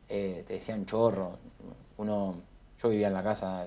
eh, 0.08 0.44
te 0.46 0.54
decían 0.54 0.86
chorro. 0.86 1.38
Uno, 1.96 2.36
yo 2.82 2.88
vivía 2.88 3.08
en 3.08 3.14
la 3.14 3.22
casa, 3.22 3.66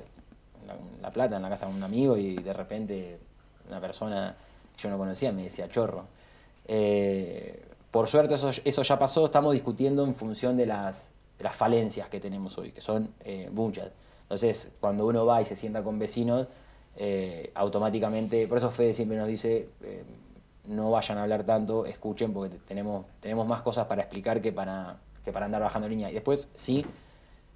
en 0.61 1.01
la, 1.01 1.11
Plata, 1.11 1.38
en 1.38 1.41
la 1.41 1.49
casa 1.49 1.65
de 1.65 1.73
un 1.73 1.83
amigo 1.83 2.17
y 2.17 2.35
de 2.35 2.53
repente 2.53 3.19
una 3.67 3.81
persona 3.81 4.35
que 4.75 4.83
yo 4.83 4.89
no 4.89 4.97
conocía 4.97 5.31
me 5.31 5.43
decía 5.43 5.67
chorro. 5.67 6.05
Eh, 6.68 7.63
por 7.91 8.07
suerte 8.07 8.36
eso, 8.36 8.51
eso, 8.63 8.82
ya 8.84 8.99
pasó, 8.99 9.26
estamos 9.26 9.53
discutiendo 9.53 10.03
en 10.05 10.13
función 10.13 10.57
de 10.57 10.65
las, 10.65 11.09
las 11.39 11.55
falencias 11.55 12.09
que 12.09 12.20
tenemos 12.20 12.57
hoy, 12.57 12.72
que 12.72 12.82
son 12.82 13.13
eh, 13.24 13.49
muchas. 13.51 13.89
Entonces, 14.24 14.72
cuando 14.80 15.07
uno 15.07 15.26
va 15.26 15.41
y 15.41 15.45
se 15.45 15.55
sienta 15.55 15.84
con 15.84 15.97
vecinos, 15.99 16.47
automáticamente, 17.53 18.47
por 18.47 18.57
eso 18.57 18.72
Fede 18.72 18.95
siempre 18.95 19.18
nos 19.18 19.28
dice, 19.28 19.70
no 20.65 20.91
vayan 20.91 21.18
a 21.18 21.24
hablar 21.24 21.43
tanto, 21.43 21.86
escuchen, 21.86 22.34
porque 22.34 22.57
tenemos, 22.68 23.05
tenemos 23.20 23.47
más 23.47 23.61
cosas 23.61 23.86
para 23.88 24.01
explicar 24.01 24.41
que 24.41 24.51
para, 24.51 24.97
que 25.24 25.32
para 25.32 25.45
andar 25.45 25.61
bajando 25.61 25.88
línea. 25.88 26.09
Y 26.09 26.13
después, 26.13 26.49
sí, 26.55 26.86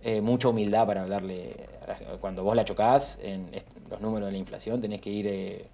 eh, 0.03 0.21
mucha 0.21 0.47
humildad 0.47 0.87
para 0.87 1.03
hablarle. 1.03 1.67
Cuando 2.21 2.43
vos 2.43 2.55
la 2.55 2.65
chocás 2.65 3.19
en 3.21 3.49
los 3.89 4.01
números 4.01 4.27
de 4.27 4.31
la 4.31 4.37
inflación, 4.37 4.81
tenés 4.81 5.01
que 5.01 5.09
ir 5.09 5.27
eh, 5.27 5.67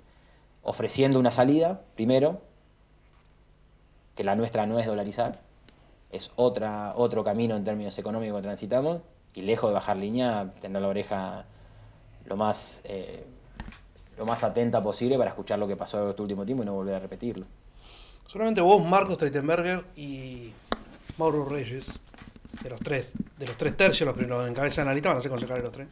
ofreciendo 0.64 1.20
una 1.20 1.32
salida, 1.32 1.82
primero, 1.96 2.42
que 4.18 4.24
la 4.24 4.36
nuestra 4.36 4.66
no 4.66 4.80
es 4.80 4.88
dolarizar, 4.88 5.40
es 6.12 6.32
otra, 6.36 6.94
otro 6.96 7.24
camino 7.24 7.56
en 7.56 7.64
términos 7.64 7.98
económicos 8.00 8.38
que 8.38 8.44
transitamos, 8.44 9.02
y 9.34 9.44
lejos 9.44 9.70
de 9.70 9.76
bajar 9.76 9.96
línea, 9.96 10.52
tener 10.60 10.82
la 10.82 10.88
oreja 10.88 11.46
lo 12.26 12.36
más, 12.36 12.82
eh, 12.84 13.24
lo 14.18 14.26
más 14.26 14.44
atenta 14.44 14.82
posible 14.82 15.18
para 15.18 15.30
escuchar 15.30 15.60
lo 15.60 15.68
que 15.68 15.76
pasó 15.76 16.10
este 16.10 16.22
último 16.22 16.44
tiempo 16.44 16.64
y 16.64 16.66
no 16.66 16.74
volver 16.74 16.96
a 16.96 17.00
repetirlo. 17.00 17.46
Solamente 18.26 18.60
vos, 18.60 18.84
Marcos 18.84 19.14
Streitenberger 19.14 19.86
y 19.96 20.52
Mauro 21.20 21.46
Reyes, 21.46 22.00
de 22.64 22.70
los 22.72 22.80
tres, 22.80 23.14
de 23.38 23.46
los 23.46 23.56
tres 23.56 23.78
tercios, 23.78 24.08
los 24.08 24.18
que 24.18 24.26
nos 24.26 24.50
encabezan 24.50 24.88
la 24.88 24.94
lista 24.96 25.10
van 25.10 25.20
a 25.20 25.22
ser 25.22 25.30
concejales 25.30 25.64
los 25.64 25.72
tres. 25.72 25.88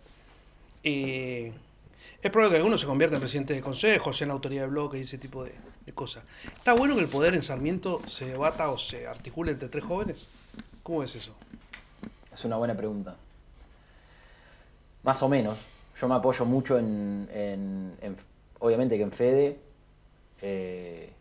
Y 0.81 1.51
es 2.21 2.31
probable 2.31 2.51
que 2.51 2.57
algunos 2.57 2.81
se 2.81 2.87
conviertan 2.87 3.15
en 3.15 3.21
presidente 3.21 3.53
de 3.53 3.61
consejos, 3.61 4.21
en 4.21 4.31
autoridad 4.31 4.63
de 4.63 4.69
bloque 4.69 4.97
y 4.97 5.01
ese 5.01 5.17
tipo 5.17 5.43
de, 5.43 5.53
cosas. 5.93 6.23
¿Está 6.57 6.73
bueno 6.73 6.95
que 6.95 7.01
el 7.01 7.07
poder 7.07 7.35
en 7.35 7.43
Sarmiento 7.43 8.01
se 8.07 8.25
debata 8.25 8.69
o 8.69 8.77
se 8.77 9.07
articule 9.07 9.51
entre 9.51 9.69
tres 9.69 9.83
jóvenes? 9.83 10.29
¿Cómo 10.81 11.03
es 11.03 11.15
eso? 11.15 11.35
Es 12.33 12.43
una 12.43 12.57
buena 12.57 12.75
pregunta. 12.75 13.15
Más 15.03 15.21
o 15.21 15.29
menos. 15.29 15.57
Yo 15.95 16.07
me 16.07 16.15
apoyo 16.15 16.43
mucho 16.43 16.77
en, 16.77 17.95
obviamente 18.59 18.97
que 18.97 19.03
en 19.03 19.11
Fede, 19.11 19.59
eh, 20.41 21.13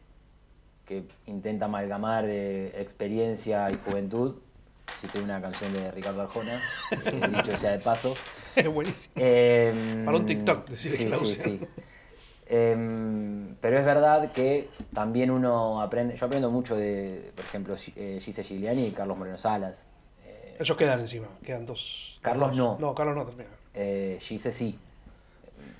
que 0.87 1.05
intenta 1.27 1.67
amalgamar 1.67 2.25
eh, 2.27 2.81
experiencia 2.81 3.71
y 3.71 3.75
juventud. 3.75 4.37
Cité 5.01 5.21
una 5.21 5.41
canción 5.41 5.73
de 5.73 5.91
Ricardo 5.91 6.23
Arjona, 6.23 6.59
dicho 7.37 7.57
sea 7.57 7.73
de 7.73 7.79
paso. 7.79 8.17
Buenísimo. 8.73 9.15
Em, 9.17 10.05
Para 10.05 10.17
un 10.17 10.27
TikTok, 10.27 10.69
decir 10.69 10.97
que 10.97 11.17
sí, 11.17 11.35
sí. 11.35 11.61
Em, 12.47 13.55
pero 13.61 13.79
es 13.79 13.85
verdad 13.85 14.31
que 14.33 14.69
también 14.93 15.31
uno 15.31 15.81
aprende. 15.81 16.17
Yo 16.17 16.27
aprendo 16.27 16.51
mucho 16.51 16.77
de, 16.77 17.33
por 17.35 17.45
ejemplo, 17.45 17.77
eh, 17.97 18.19
Gise 18.23 18.45
Giuliani 18.45 18.87
y 18.87 18.91
Carlos 18.91 19.17
Moreno 19.17 19.39
Salas. 19.39 19.75
Ellos 20.59 20.77
quedan 20.77 21.01
encima, 21.01 21.27
quedan 21.45 21.67
dos. 21.67 22.21
Carlos 22.23 22.57
no. 22.57 22.77
No, 22.79 22.95
Carlos 22.95 23.17
no 23.17 23.25
termina. 23.25 23.51
Gise 24.21 24.53
sí. 24.53 24.79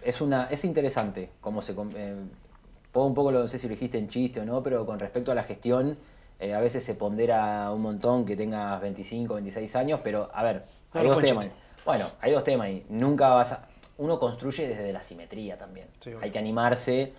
Es, 0.03 0.21
una, 0.21 0.49
es 0.51 0.65
interesante 0.65 1.31
cómo 1.41 1.63
se 1.63 1.75
un 3.03 3.15
poco, 3.15 3.33
lo, 3.33 3.41
no 3.41 3.49
sé 3.49 3.59
si 3.59 3.67
lo 3.67 3.73
dijiste 3.73 3.99
en 3.99 4.09
chiste 4.09 4.41
o 4.41 4.45
no, 4.45 4.63
pero 4.63 4.87
con 4.87 4.99
respecto 4.99 5.33
a 5.33 5.35
la 5.35 5.43
gestión, 5.43 5.99
eh, 6.39 6.55
a 6.55 6.61
veces 6.61 6.85
se 6.85 6.95
pondera 6.95 7.71
un 7.73 7.83
montón 7.83 8.25
que 8.25 8.37
tengas 8.37 8.81
25, 8.81 9.35
26 9.35 9.77
años, 9.77 10.01
pero 10.03 10.31
a 10.33 10.43
ver, 10.43 10.65
hay 10.93 11.07
dos 11.07 11.19
temas. 11.19 11.49
Bueno, 11.85 12.11
hay 12.21 12.33
dos 12.33 12.45
temas 12.45 12.67
ahí. 12.67 12.85
Nunca 12.89 13.29
vas 13.31 13.53
a... 13.53 13.69
Uno 13.99 14.19
construye 14.19 14.69
desde 14.69 14.93
la 14.93 15.03
simetría 15.03 15.57
también. 15.57 15.89
hay 16.21 16.31
que 16.31 16.39
animarse. 16.39 17.13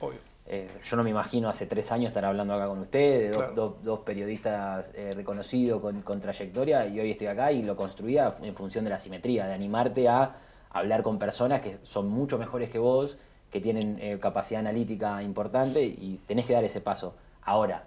Eh, 0.47 0.67
yo 0.83 0.95
no 0.95 1.03
me 1.03 1.09
imagino 1.09 1.49
hace 1.49 1.65
tres 1.65 1.91
años 1.91 2.09
estar 2.09 2.23
hablando 2.23 2.53
acá 2.53 2.67
con 2.67 2.79
ustedes, 2.79 3.35
dos, 3.55 3.99
periodistas 4.01 4.91
eh, 4.93 5.13
reconocidos 5.15 5.81
con, 5.81 6.01
con, 6.03 6.19
trayectoria, 6.19 6.85
y 6.85 6.99
hoy 6.99 7.11
estoy 7.11 7.27
acá 7.27 7.51
y 7.51 7.63
lo 7.63 7.75
construía 7.75 8.31
en 8.43 8.55
función 8.55 8.83
de 8.83 8.91
la 8.91 8.99
simetría, 8.99 9.47
de 9.47 9.55
animarte 9.55 10.07
a 10.07 10.35
hablar 10.69 11.01
con 11.01 11.17
personas 11.17 11.61
que 11.61 11.79
son 11.81 12.09
mucho 12.09 12.37
mejores 12.37 12.69
que 12.69 12.77
vos, 12.77 13.17
que 13.49 13.61
tienen 13.61 13.97
eh, 14.01 14.19
capacidad 14.19 14.59
analítica 14.59 15.23
importante 15.23 15.81
y 15.81 16.19
tenés 16.27 16.45
que 16.45 16.53
dar 16.53 16.63
ese 16.63 16.81
paso. 16.81 17.15
Ahora, 17.41 17.85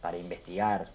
para 0.00 0.18
investigar, 0.18 0.90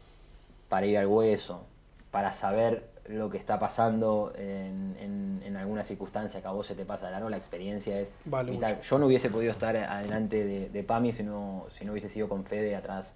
para 0.69 0.85
ir 0.85 0.97
al 0.97 1.07
hueso, 1.07 1.65
para 2.11 2.31
saber 2.31 2.87
lo 3.07 3.29
que 3.29 3.37
está 3.37 3.59
pasando 3.59 4.33
en, 4.37 4.95
en- 4.99 5.41
en 5.45 5.55
alguna 5.57 5.83
circunstancia 5.83 6.41
que 6.41 6.47
a 6.47 6.51
vos 6.51 6.65
se 6.67 6.75
te 6.75 6.85
pasa 6.85 7.05
de 7.05 7.11
largo, 7.11 7.29
la 7.29 7.37
experiencia 7.37 7.99
es 7.99 8.11
Vale 8.25 8.51
vital. 8.51 8.75
mucho. 8.77 8.89
Yo 8.89 8.97
no 8.97 9.05
hubiese 9.05 9.29
podido 9.29 9.51
estar 9.51 9.75
adelante 9.77 10.43
de, 10.43 10.69
de 10.69 10.83
PAMI 10.83 11.11
si 11.13 11.23
no, 11.23 11.67
si 11.69 11.85
no 11.85 11.91
hubiese 11.91 12.09
sido 12.09 12.27
con 12.27 12.45
Fede 12.45 12.75
atrás, 12.75 13.13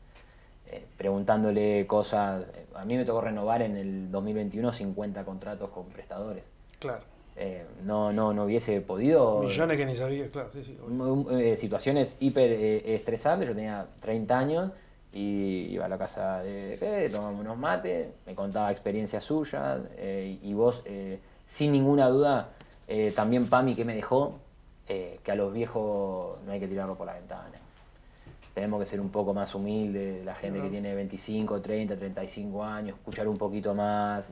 eh, 0.68 0.86
preguntándole 0.98 1.86
cosas. 1.88 2.46
A 2.76 2.86
mí 2.86 2.96
me 2.98 3.06
tocó 3.06 3.22
renovar 3.22 3.62
en 3.64 3.78
el 3.78 4.12
2021 4.12 4.72
50 4.72 5.26
contratos 5.26 5.70
con 5.72 5.86
prestadores. 5.88 6.44
Claro. 6.80 7.04
Eh, 7.36 7.66
no, 7.84 8.12
no, 8.14 8.34
no 8.34 8.44
hubiese 8.44 8.82
podido. 8.82 9.40
Millones 9.40 9.78
que 9.78 9.86
ni 9.86 9.96
sabía, 9.96 10.30
claro, 10.30 10.50
sí, 10.52 10.64
sí. 10.64 10.78
eh, 11.32 11.56
situaciones 11.58 12.16
hiper 12.20 12.52
estresantes. 12.52 13.48
Yo 13.50 13.56
tenía 13.56 13.88
30 14.02 14.38
años 14.38 14.72
y 15.12 15.74
iba 15.74 15.86
a 15.86 15.90
la 15.90 15.98
casa 15.98 16.44
de 16.44 16.78
Fede, 16.78 17.10
tomamos 17.10 17.40
unos 17.40 17.58
mates, 17.58 18.10
me 18.26 18.36
contaba 18.36 18.72
experiencias 18.72 19.24
suyas 19.24 19.80
eh, 19.98 20.38
y 20.42 20.54
vos, 20.54 20.84
eh, 20.86 21.20
sin 21.46 21.72
ninguna 21.72 22.08
duda, 22.10 22.52
eh, 22.88 23.12
también 23.16 23.48
Pami 23.48 23.76
que 23.76 23.86
me 23.86 23.96
dejó, 23.96 24.40
que 24.88 25.32
a 25.32 25.36
los 25.36 25.54
viejos 25.54 26.40
no 26.48 26.52
hay 26.52 26.60
que 26.60 26.68
tirarlo 26.68 26.98
por 26.98 27.06
la 27.06 27.14
ventana. 27.14 27.60
Tenemos 28.56 28.80
que 28.80 28.88
ser 28.88 29.00
un 29.00 29.10
poco 29.10 29.36
más 29.36 29.54
humildes, 29.54 30.26
la 30.26 30.34
gente 30.34 30.60
que 30.60 30.70
tiene 30.70 30.96
25, 30.96 31.62
30, 31.62 31.96
35 31.96 32.64
años, 32.64 32.98
escuchar 32.98 33.28
un 33.28 33.38
poquito 33.38 33.76
más. 33.76 34.32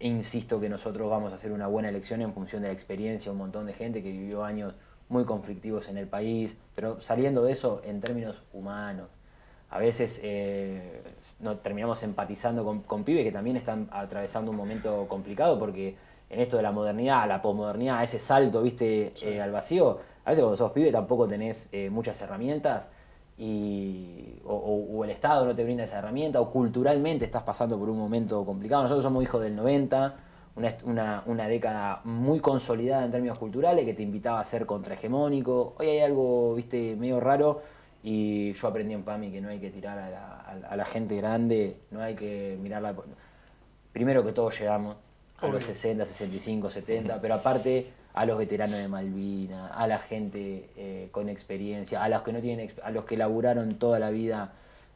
Insisto 0.00 0.60
que 0.60 0.68
nosotros 0.68 1.08
vamos 1.08 1.30
a 1.30 1.36
hacer 1.36 1.52
una 1.52 1.68
buena 1.68 1.88
elección 1.88 2.20
en 2.20 2.34
función 2.34 2.62
de 2.62 2.68
la 2.68 2.74
experiencia, 2.74 3.30
un 3.30 3.38
montón 3.38 3.66
de 3.66 3.74
gente 3.74 4.02
que 4.02 4.10
vivió 4.10 4.42
años 4.42 4.74
muy 5.08 5.24
conflictivos 5.24 5.88
en 5.88 5.98
el 5.98 6.08
país, 6.08 6.56
pero 6.74 7.00
saliendo 7.00 7.44
de 7.44 7.52
eso 7.52 7.80
en 7.84 8.00
términos 8.00 8.42
humanos. 8.52 9.08
A 9.70 9.78
veces 9.78 10.20
eh, 10.22 11.02
no, 11.40 11.56
terminamos 11.58 12.02
empatizando 12.02 12.64
con, 12.64 12.80
con 12.82 13.04
pibes 13.04 13.24
que 13.24 13.32
también 13.32 13.56
están 13.56 13.88
atravesando 13.90 14.50
un 14.50 14.56
momento 14.56 15.06
complicado 15.08 15.58
porque 15.58 15.96
en 16.30 16.40
esto 16.40 16.56
de 16.56 16.62
la 16.62 16.72
modernidad, 16.72 17.22
a 17.22 17.26
la 17.26 17.42
posmodernidad, 17.42 17.98
a 17.98 18.04
ese 18.04 18.18
salto, 18.18 18.62
viste, 18.62 19.12
eh, 19.22 19.40
al 19.40 19.52
vacío, 19.52 19.98
a 20.24 20.30
veces 20.30 20.42
cuando 20.42 20.56
sos 20.56 20.72
pibe 20.72 20.90
tampoco 20.92 21.26
tenés 21.28 21.68
eh, 21.72 21.90
muchas 21.90 22.20
herramientas 22.22 22.88
y, 23.38 24.40
o, 24.44 24.54
o- 24.54 24.98
o 24.98 25.04
el 25.04 25.10
Estado 25.10 25.44
no 25.44 25.54
te 25.54 25.62
brinda 25.64 25.84
esa 25.84 25.98
herramienta 25.98 26.40
o 26.40 26.50
culturalmente 26.50 27.24
estás 27.24 27.42
pasando 27.42 27.78
por 27.78 27.88
un 27.90 27.98
momento 27.98 28.44
complicado. 28.44 28.82
Nosotros 28.84 29.04
somos 29.04 29.22
hijos 29.22 29.42
del 29.42 29.54
90, 29.56 30.14
una, 30.56 30.74
una, 30.84 31.22
una 31.26 31.48
década 31.48 32.00
muy 32.04 32.40
consolidada 32.40 33.04
en 33.04 33.10
términos 33.10 33.38
culturales 33.38 33.84
que 33.84 33.94
te 33.94 34.02
invitaba 34.02 34.40
a 34.40 34.44
ser 34.44 34.64
contrahegemónico. 34.66 35.74
Hoy 35.78 35.88
hay 35.88 36.00
algo, 36.00 36.54
viste, 36.54 36.96
medio 36.96 37.20
raro 37.20 37.60
y 38.08 38.52
yo 38.52 38.68
aprendí 38.68 38.94
en 38.94 39.02
PAMI 39.02 39.32
que 39.32 39.40
no 39.40 39.48
hay 39.48 39.58
que 39.58 39.70
tirar 39.70 39.98
a 39.98 40.08
la, 40.10 40.40
a 40.40 40.54
la- 40.54 40.68
a 40.68 40.76
la 40.76 40.84
gente 40.84 41.16
grande, 41.16 41.76
no 41.90 42.00
hay 42.00 42.14
que 42.14 42.56
mirarla... 42.62 42.94
Primero 43.92 44.24
que 44.24 44.32
todos 44.32 44.56
llegamos 44.60 44.96
a 45.38 45.46
los 45.48 45.56
Obvio. 45.64 45.74
60, 45.74 46.04
65, 46.04 46.70
70, 46.70 47.20
pero 47.20 47.34
aparte 47.34 47.88
a 48.14 48.24
los 48.26 48.38
veteranos 48.38 48.78
de 48.78 48.86
Malvina, 48.88 49.68
a 49.68 49.86
la 49.86 49.98
gente 49.98 50.70
eh, 50.76 51.08
con 51.10 51.28
experiencia, 51.28 52.02
a 52.04 52.08
los 52.08 52.22
que 52.22 52.32
no 52.32 52.40
tienen, 52.40 52.70
a 52.82 52.90
los 52.90 53.04
que 53.06 53.16
laburaron 53.16 53.74
toda 53.78 53.98
la 53.98 54.10
vida. 54.10 54.52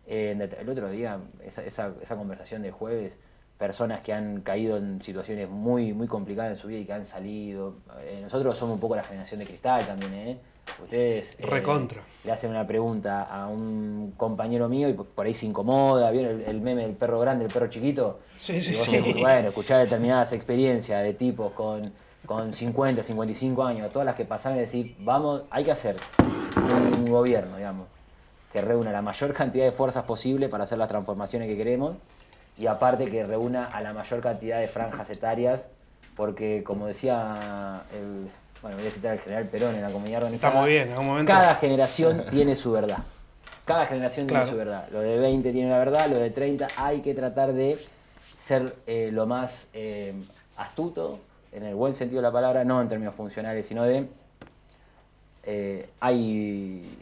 eh, 0.06 0.36
el 0.60 0.68
otro 0.68 0.88
día, 0.90 1.18
esa, 1.44 1.64
esa, 1.64 1.92
esa 2.02 2.16
conversación 2.16 2.62
del 2.62 2.72
jueves, 2.72 3.16
personas 3.58 4.00
que 4.00 4.12
han 4.12 4.40
caído 4.42 4.76
en 4.76 5.02
situaciones 5.02 5.48
muy, 5.48 5.92
muy 5.92 6.06
complicadas 6.06 6.52
en 6.52 6.58
su 6.58 6.68
vida 6.68 6.78
y 6.80 6.84
que 6.84 6.92
han 6.92 7.04
salido. 7.06 7.74
Eh, 8.02 8.20
nosotros 8.22 8.56
somos 8.56 8.74
un 8.74 8.80
poco 8.80 8.96
la 8.96 9.02
generación 9.02 9.40
de 9.40 9.46
cristal 9.46 9.84
también, 9.86 10.14
¿eh? 10.14 10.38
Ustedes 10.82 11.36
eh, 11.38 11.46
Recontra. 11.46 12.02
le 12.24 12.32
hacen 12.32 12.50
una 12.50 12.66
pregunta 12.66 13.24
a 13.24 13.48
un 13.48 14.14
compañero 14.16 14.68
mío 14.68 14.88
y 14.88 14.92
por 14.94 15.26
ahí 15.26 15.34
se 15.34 15.46
incomoda, 15.46 16.10
¿vieron 16.10 16.40
el, 16.40 16.48
el 16.48 16.60
meme 16.60 16.82
del 16.82 16.92
perro 16.92 17.20
grande, 17.20 17.44
el 17.44 17.52
perro 17.52 17.68
chiquito? 17.68 18.20
Sí, 18.38 18.60
sí, 18.60 18.74
sí. 18.74 19.14
Bueno, 19.20 19.48
escuchar 19.48 19.80
determinadas 19.80 20.32
experiencias 20.32 21.02
de 21.02 21.12
tipos 21.14 21.52
con, 21.52 21.82
con 22.24 22.54
50, 22.54 23.02
55 23.02 23.64
años, 23.64 23.92
todas 23.92 24.06
las 24.06 24.14
que 24.14 24.24
pasaron 24.24 24.58
y 24.58 24.62
decir, 24.62 24.96
vamos, 25.00 25.42
hay 25.50 25.64
que 25.64 25.72
hacer 25.72 25.96
un 26.96 27.04
gobierno, 27.10 27.56
digamos, 27.56 27.86
que 28.52 28.60
reúna 28.60 28.90
la 28.92 29.02
mayor 29.02 29.32
cantidad 29.34 29.64
de 29.64 29.72
fuerzas 29.72 30.04
posible 30.04 30.48
para 30.48 30.64
hacer 30.64 30.78
las 30.78 30.88
transformaciones 30.88 31.48
que 31.48 31.56
queremos 31.56 31.96
y 32.58 32.66
aparte 32.66 33.06
que 33.06 33.24
reúna 33.24 33.64
a 33.66 33.80
la 33.80 33.92
mayor 33.92 34.20
cantidad 34.20 34.60
de 34.60 34.66
franjas 34.66 35.08
etarias, 35.10 35.62
porque 36.16 36.62
como 36.64 36.86
decía 36.86 37.82
el, 37.92 38.28
bueno, 38.62 38.76
voy 38.76 38.86
a 38.86 38.90
citar 38.90 39.12
al 39.12 39.18
general 39.20 39.48
Perón 39.48 39.74
en 39.74 39.82
la 39.82 39.90
comunidad 39.90 40.18
organizada, 40.22 40.48
Está 40.52 40.60
muy 40.60 40.70
bien, 40.70 40.82
en 40.88 40.92
algún 40.92 41.06
momento. 41.06 41.32
cada 41.32 41.54
generación 41.56 42.24
tiene 42.30 42.54
su 42.54 42.72
verdad. 42.72 42.98
Cada 43.64 43.86
generación 43.86 44.26
Claro. 44.26 44.44
tiene 44.44 44.52
su 44.58 44.58
verdad. 44.58 44.88
Lo 44.90 45.00
de 45.00 45.18
20 45.18 45.52
tiene 45.52 45.70
la 45.70 45.78
verdad, 45.78 46.08
lo 46.08 46.16
de 46.18 46.30
30 46.30 46.68
hay 46.76 47.00
que 47.02 47.14
tratar 47.14 47.52
de 47.52 47.78
ser 48.38 48.74
eh, 48.86 49.10
lo 49.12 49.26
más 49.26 49.68
eh, 49.72 50.14
astuto, 50.56 51.20
en 51.52 51.64
el 51.64 51.74
buen 51.74 51.94
sentido 51.94 52.20
de 52.20 52.28
la 52.28 52.32
palabra, 52.32 52.64
no 52.64 52.80
en 52.80 52.88
términos 52.88 53.14
funcionales, 53.14 53.66
sino 53.66 53.82
de 53.84 54.06
eh, 55.44 55.88
hay, 56.00 56.98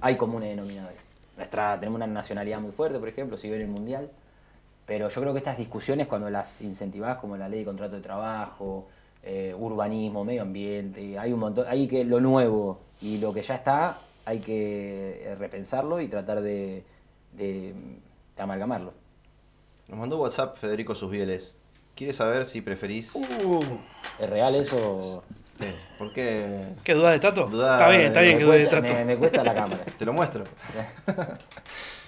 hay 0.00 0.16
comunes 0.16 0.50
denominadores. 0.50 0.98
Nuestra, 1.36 1.78
tenemos 1.78 1.96
una 1.96 2.06
nacionalidad 2.06 2.60
muy 2.60 2.72
fuerte, 2.72 2.98
por 2.98 3.08
ejemplo, 3.08 3.36
si 3.36 3.50
ven 3.50 3.60
el 3.62 3.68
mundial, 3.68 4.10
pero 4.86 5.08
yo 5.08 5.20
creo 5.20 5.32
que 5.32 5.38
estas 5.38 5.56
discusiones, 5.58 6.06
cuando 6.06 6.30
las 6.30 6.60
incentivás, 6.60 7.18
como 7.18 7.36
la 7.36 7.48
ley 7.48 7.60
de 7.60 7.64
contrato 7.64 7.96
de 7.96 8.02
trabajo, 8.02 8.88
eh, 9.22 9.54
urbanismo, 9.58 10.24
medio 10.24 10.42
ambiente, 10.42 11.18
hay 11.18 11.32
un 11.32 11.40
montón, 11.40 11.66
hay 11.68 11.86
que 11.88 12.04
lo 12.04 12.20
nuevo 12.20 12.80
y 13.00 13.18
lo 13.18 13.32
que 13.32 13.42
ya 13.42 13.54
está, 13.56 13.98
hay 14.24 14.40
que 14.40 15.22
eh, 15.24 15.34
repensarlo 15.36 16.00
y 16.00 16.08
tratar 16.08 16.40
de, 16.42 16.84
de- 17.32 17.74
de 18.36 18.42
amalgamarlo. 18.42 18.92
Nos 19.88 19.98
mandó 19.98 20.18
WhatsApp 20.20 20.56
Federico 20.56 20.94
Susbieles. 20.94 21.54
Quiere 21.94 22.12
saber 22.14 22.46
si 22.46 22.60
preferís. 22.62 23.14
Uh, 23.14 23.62
¿Es 24.18 24.30
real 24.30 24.54
eso? 24.54 25.22
Sí, 25.60 25.68
¿Por 25.98 26.12
qué? 26.12 26.70
¿Qué 26.82 26.94
duda 26.94 27.10
de 27.10 27.18
Tato? 27.18 27.44
Está 27.44 27.88
bien, 27.90 28.02
está 28.02 28.20
bien 28.22 28.38
que 28.38 28.44
dude 28.44 28.58
de 28.60 28.66
Tato. 28.66 28.92
me- 28.94 29.04
me 29.04 29.16
cuesta 29.16 29.44
la 29.44 29.54
cámara. 29.54 29.84
Te 29.98 30.04
lo 30.06 30.12
muestro. 30.12 30.44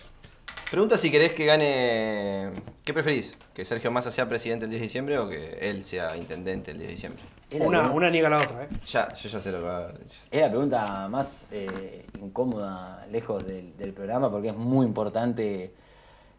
Pregunta 0.75 0.99
si 0.99 1.09
querés 1.09 1.31
que 1.35 1.45
gane. 1.45 2.51
¿Qué 2.85 2.93
preferís? 2.93 3.39
¿Que 3.55 3.64
Sergio 3.64 3.93
Massa 3.93 4.11
sea 4.11 4.29
presidente 4.29 4.64
el 4.64 4.70
10 4.72 4.81
de 4.81 4.87
diciembre 4.87 5.18
o 5.18 5.29
que 5.29 5.57
él 5.61 5.85
sea 5.85 6.16
intendente 6.16 6.72
el 6.72 6.79
10 6.79 6.89
de 6.89 6.95
diciembre? 6.97 7.22
Una, 7.61 7.93
una 7.93 8.11
niega 8.11 8.27
a 8.27 8.31
la 8.33 8.39
otra, 8.39 8.64
¿eh? 8.64 8.68
Ya, 8.89 9.15
yo 9.15 9.28
ya 9.28 9.39
sé 9.39 9.53
lo 9.53 9.59
que 9.59 9.65
va 9.65 9.78
a 9.86 9.93
Es 10.32 10.32
la 10.32 10.49
pregunta 10.49 11.07
más 11.09 11.47
eh, 11.53 12.05
incómoda 12.20 13.07
lejos 13.12 13.47
del, 13.47 13.77
del 13.77 13.93
programa 13.93 14.28
porque 14.32 14.49
es 14.49 14.57
muy 14.57 14.85
importante 14.85 15.73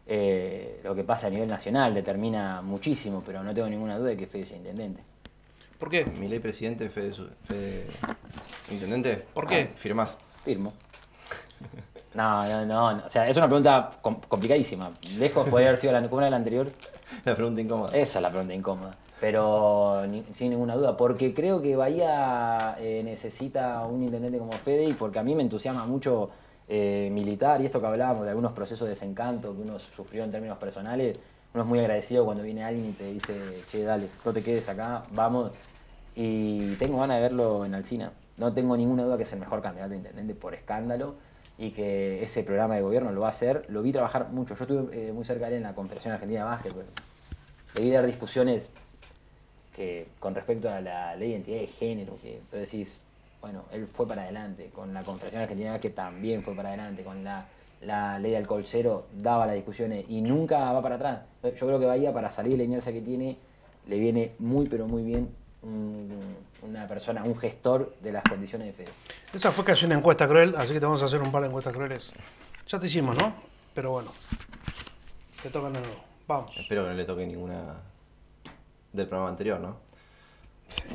eh, 0.06 0.80
lo 0.84 0.94
que 0.94 1.02
pasa 1.02 1.28
a 1.28 1.30
nivel 1.30 1.48
nacional, 1.48 1.94
determina 1.94 2.60
muchísimo, 2.60 3.22
pero 3.24 3.42
no 3.42 3.54
tengo 3.54 3.70
ninguna 3.70 3.96
duda 3.96 4.10
de 4.10 4.18
que 4.18 4.26
Fede 4.26 4.44
sea 4.44 4.58
intendente. 4.58 5.02
¿Por 5.78 5.88
qué? 5.88 6.04
Mi 6.04 6.28
ley 6.28 6.40
presidente, 6.40 6.90
Fede, 6.90 7.14
Fede- 7.48 7.86
Intendente. 8.70 9.16
¿Por 9.32 9.46
qué? 9.46 9.70
Ah, 9.72 9.78
firmás. 9.78 10.18
Firmo. 10.44 10.74
No, 12.16 12.44
no, 12.48 12.64
no, 12.66 12.94
no. 12.94 13.02
O 13.04 13.08
sea, 13.08 13.28
es 13.28 13.36
una 13.36 13.46
pregunta 13.46 13.90
com- 14.00 14.20
complicadísima. 14.28 14.90
Lejos 15.18 15.48
podría 15.48 15.68
haber 15.68 15.78
sido 15.80 15.92
la, 15.92 16.08
como 16.08 16.22
la 16.22 16.34
anterior. 16.34 16.66
La 17.24 17.34
pregunta 17.36 17.60
incómoda. 17.60 17.96
Esa 17.96 18.18
es 18.18 18.22
la 18.22 18.30
pregunta 18.30 18.52
incómoda. 18.52 18.96
Pero 19.20 20.04
ni- 20.08 20.24
sin 20.32 20.50
ninguna 20.50 20.74
duda, 20.74 20.96
porque 20.96 21.32
creo 21.32 21.62
que 21.62 21.76
Bahía 21.76 22.76
eh, 22.80 23.02
necesita 23.04 23.84
un 23.86 24.02
intendente 24.02 24.38
como 24.38 24.50
Fede 24.52 24.84
y 24.84 24.92
porque 24.92 25.18
a 25.20 25.22
mí 25.22 25.34
me 25.34 25.42
entusiasma 25.42 25.86
mucho 25.86 26.30
eh, 26.68 27.08
militar 27.12 27.60
y 27.60 27.66
esto 27.66 27.80
que 27.80 27.86
hablábamos 27.86 28.24
de 28.24 28.30
algunos 28.30 28.52
procesos 28.52 28.86
de 28.86 28.90
desencanto 28.90 29.54
que 29.54 29.62
uno 29.62 29.78
sufrió 29.78 30.24
en 30.24 30.32
términos 30.32 30.58
personales. 30.58 31.16
Uno 31.54 31.62
es 31.62 31.68
muy 31.68 31.78
agradecido 31.78 32.24
cuando 32.24 32.42
viene 32.42 32.64
alguien 32.64 32.86
y 32.90 32.92
te 32.92 33.12
dice, 33.12 33.34
che, 33.70 33.84
dale, 33.84 34.08
no 34.24 34.32
te 34.32 34.42
quedes 34.42 34.68
acá, 34.68 35.02
vamos. 35.12 35.52
Y 36.14 36.74
tengo 36.76 36.98
ganas 36.98 37.16
de 37.16 37.22
verlo 37.22 37.64
en 37.64 37.74
Alcina. 37.74 38.10
No 38.36 38.52
tengo 38.52 38.76
ninguna 38.76 39.04
duda 39.04 39.16
que 39.16 39.22
es 39.22 39.32
el 39.32 39.38
mejor 39.40 39.62
candidato 39.62 39.92
a 39.92 39.96
intendente 39.96 40.34
por 40.34 40.54
escándalo 40.54 41.14
y 41.58 41.70
que 41.70 42.22
ese 42.22 42.42
programa 42.42 42.74
de 42.74 42.82
gobierno 42.82 43.12
lo 43.12 43.22
va 43.22 43.28
a 43.28 43.30
hacer. 43.30 43.64
Lo 43.68 43.82
vi 43.82 43.92
trabajar 43.92 44.28
mucho. 44.30 44.54
Yo 44.54 44.64
estuve 44.64 45.08
eh, 45.08 45.12
muy 45.12 45.24
cerca 45.24 45.46
de 45.46 45.52
él 45.52 45.56
en 45.58 45.62
la 45.64 45.74
Confederación 45.74 46.14
Argentina 46.14 46.40
de 46.40 46.46
Básquet. 46.46 46.72
vi 47.80 47.90
dar 47.90 48.06
discusiones 48.06 48.70
que 49.74 50.08
con 50.20 50.34
respecto 50.34 50.68
a 50.70 50.80
la 50.80 51.14
ley 51.16 51.28
de 51.30 51.34
identidad 51.36 51.60
de 51.60 51.66
género, 51.66 52.18
que 52.22 52.40
tú 52.50 52.56
decís, 52.56 52.98
bueno, 53.40 53.64
él 53.72 53.86
fue 53.86 54.08
para 54.08 54.22
adelante, 54.22 54.70
con 54.74 54.94
la 54.94 55.02
Confederación 55.02 55.42
Argentina 55.42 55.70
de 55.70 55.76
Básquet 55.76 55.94
también 55.94 56.42
fue 56.42 56.54
para 56.54 56.70
adelante, 56.70 57.02
con 57.04 57.22
la, 57.22 57.46
la 57.82 58.18
ley 58.18 58.30
de 58.32 58.38
alcohol 58.38 58.64
cero 58.66 59.06
daba 59.12 59.46
las 59.46 59.54
discusiones 59.54 60.06
y 60.08 60.22
nunca 60.22 60.72
va 60.72 60.80
para 60.82 60.94
atrás. 60.96 61.20
Yo 61.42 61.66
creo 61.66 61.78
que 61.78 61.86
Bahía, 61.86 62.12
para 62.12 62.30
salir 62.30 62.52
de 62.52 62.58
la 62.58 62.64
inercia 62.64 62.92
que 62.92 63.02
tiene, 63.02 63.36
le 63.86 63.98
viene 63.98 64.32
muy, 64.38 64.66
pero 64.66 64.86
muy 64.88 65.02
bien 65.04 65.28
un- 65.62 66.08
una 66.66 66.86
persona, 66.88 67.22
un 67.24 67.36
gestor 67.36 67.94
de 68.00 68.12
las 68.12 68.22
condiciones 68.24 68.76
de 68.76 68.84
fe. 68.84 68.92
Esa 69.32 69.50
fue 69.52 69.64
casi 69.64 69.86
una 69.86 69.96
encuesta 69.96 70.28
cruel, 70.28 70.54
así 70.56 70.72
que 70.72 70.80
te 70.80 70.86
vamos 70.86 71.02
a 71.02 71.06
hacer 71.06 71.20
un 71.20 71.30
par 71.30 71.42
de 71.42 71.48
encuestas 71.48 71.72
crueles. 71.72 72.12
Ya 72.66 72.78
te 72.78 72.86
hicimos, 72.86 73.16
¿no? 73.16 73.32
Pero 73.74 73.92
bueno. 73.92 74.10
Te 75.42 75.50
tocan 75.50 75.72
de 75.72 75.80
nuevo. 75.80 75.96
Vamos. 76.26 76.52
Espero 76.56 76.82
que 76.82 76.90
no 76.90 76.94
le 76.94 77.04
toque 77.04 77.26
ninguna 77.26 77.76
del 78.92 79.06
programa 79.06 79.30
anterior, 79.30 79.60
¿no? 79.60 79.76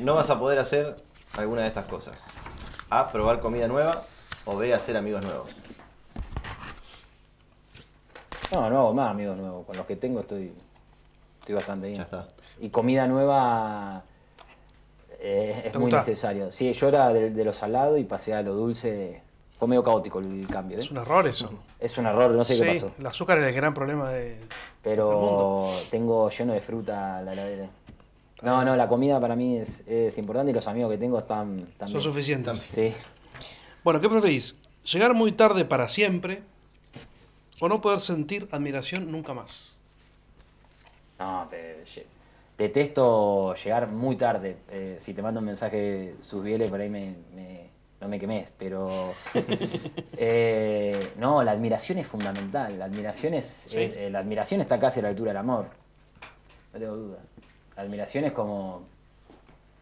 No 0.02 0.16
vas 0.16 0.30
a 0.30 0.38
poder 0.38 0.60
hacer 0.60 0.98
alguna 1.38 1.62
de 1.62 1.68
estas 1.68 1.86
cosas. 1.86 2.28
A. 2.90 3.10
Probar 3.12 3.40
comida 3.40 3.68
nueva. 3.68 4.04
O 4.46 4.58
B. 4.58 4.74
Hacer 4.74 4.98
amigos 4.98 5.24
nuevos. 5.24 5.50
No, 8.54 8.70
no 8.70 8.80
hago 8.80 8.94
más 8.94 9.12
amigos 9.12 9.38
nuevos. 9.38 9.66
Con 9.66 9.78
los 9.78 9.86
que 9.86 9.96
tengo 9.96 10.20
estoy, 10.20 10.52
estoy 11.40 11.56
bastante 11.56 11.88
bien. 11.88 11.98
Ya 11.98 12.04
está. 12.04 12.28
Y 12.60 12.70
comida 12.70 13.08
nueva 13.08 14.04
eh, 15.22 15.62
es 15.66 15.72
¿Te 15.72 15.78
muy 15.78 15.86
gusta? 15.86 16.00
necesario. 16.00 16.52
Sí, 16.52 16.74
yo 16.74 16.88
era 16.88 17.14
de, 17.14 17.30
de 17.30 17.46
lo 17.46 17.54
salado 17.54 17.98
y 17.98 18.04
pasé 18.04 18.34
a 18.34 18.42
lo 18.42 18.54
dulce. 18.54 19.22
Fue 19.60 19.68
medio 19.68 19.84
caótico 19.84 20.20
el, 20.20 20.42
el 20.42 20.48
cambio. 20.48 20.78
¿eh? 20.78 20.82
Es 20.82 20.90
un 20.90 20.98
error 20.98 21.28
eso. 21.28 21.52
Es 21.80 21.96
un 22.00 22.08
error, 22.08 22.32
no 22.32 22.44
sé 22.44 22.56
sí, 22.56 22.62
qué 22.64 22.72
pasó. 22.74 22.92
el 22.98 23.06
azúcar 23.06 23.38
es 23.38 23.46
el 23.48 23.54
gran 23.54 23.74
problema 23.76 24.10
de. 24.10 24.30
del 24.36 24.48
Pero 24.82 25.12
mundo. 25.20 25.72
tengo 25.92 26.30
lleno 26.32 26.54
de 26.54 26.62
fruta 26.62 27.22
la 27.22 27.34
heladera. 27.34 27.68
No, 28.42 28.66
no, 28.66 28.76
la 28.76 28.88
comida 28.88 29.20
para 29.20 29.36
mí 29.36 29.58
es, 29.58 29.84
es 29.88 30.18
importante 30.18 30.50
y 30.50 30.54
los 30.56 30.68
amigos 30.68 30.90
que 30.92 30.98
tengo 30.98 31.20
están 31.20 31.68
Son 31.86 32.02
suficientes. 32.02 32.66
Sí. 32.72 32.92
Bueno, 33.84 34.02
¿qué 34.02 34.10
preferís? 34.10 34.56
¿Llegar 34.92 35.14
muy 35.14 35.32
tarde 35.32 35.64
para 35.64 35.88
siempre 35.88 36.42
o 37.60 37.70
no 37.70 37.82
poder 37.82 38.00
sentir 38.00 38.48
admiración 38.52 39.12
nunca 39.12 39.36
más? 39.36 39.80
No, 41.20 41.48
lle- 41.52 42.04
detesto 42.62 43.54
llegar 43.56 43.88
muy 43.88 44.16
tarde. 44.16 44.58
Eh, 44.70 44.96
si 45.00 45.14
te 45.14 45.22
mando 45.22 45.40
un 45.40 45.46
mensaje 45.48 46.16
subiele, 46.20 46.68
por 46.68 46.80
ahí 46.82 46.90
me, 46.90 47.16
me- 47.36 47.70
no 48.00 48.08
me 48.08 48.20
quemes, 48.20 48.52
pero... 48.58 49.12
eh, 50.18 51.12
no, 51.18 51.44
la 51.44 51.52
admiración 51.52 51.98
es 52.00 52.08
fundamental. 52.08 52.78
La 52.80 52.86
admiración, 52.86 53.34
es, 53.34 53.46
Sí. 53.68 53.78
eh, 53.80 54.10
la 54.12 54.20
admiración 54.20 54.62
está 54.62 54.80
casi 54.80 55.00
a 55.00 55.04
la 55.04 55.10
altura 55.10 55.30
del 55.32 55.38
amor. 55.38 55.66
No 56.74 56.80
tengo 56.80 56.96
duda. 56.96 57.18
La 57.76 57.84
admiración 57.84 58.26
es 58.26 58.32
como... 58.34 58.84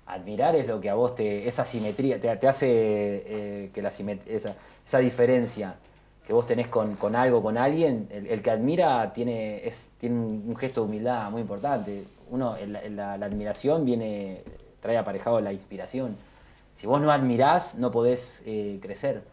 Admirar 0.08 0.56
es 0.56 0.66
lo 0.68 0.82
que 0.82 0.90
a 0.90 0.96
vos 0.96 1.16
te... 1.16 1.48
Esa 1.48 1.64
simetría, 1.66 2.20
te, 2.20 2.36
te 2.36 2.48
hace 2.48 3.70
que 3.74 3.82
la 3.82 3.90
simet- 3.92 4.26
esa, 4.28 4.56
esa 4.86 4.98
diferencia 5.00 5.76
que 6.26 6.34
vos 6.34 6.46
tenés 6.46 6.68
con, 6.68 6.96
con 6.96 7.16
algo, 7.16 7.42
con 7.42 7.58
alguien, 7.58 8.08
el, 8.12 8.28
el 8.28 8.42
que 8.44 8.52
admira 8.52 9.12
tiene, 9.14 9.66
es, 9.68 9.92
tiene 9.98 10.16
un 10.16 10.56
gesto 10.58 10.82
de 10.82 10.88
humildad 10.88 11.32
muy 11.32 11.42
importante. 11.42 12.04
Uno, 12.32 12.56
la, 12.68 13.18
la 13.18 13.26
admiración 13.26 13.86
viene, 13.86 14.44
trae 14.82 14.98
aparejado 14.98 15.40
la 15.42 15.52
inspiración. 15.54 16.16
Si 16.76 16.88
vos 16.88 17.02
no 17.02 17.12
admirás, 17.12 17.76
no 17.76 17.92
podés 17.92 18.42
eh, 18.46 18.80
crecer. 18.82 19.24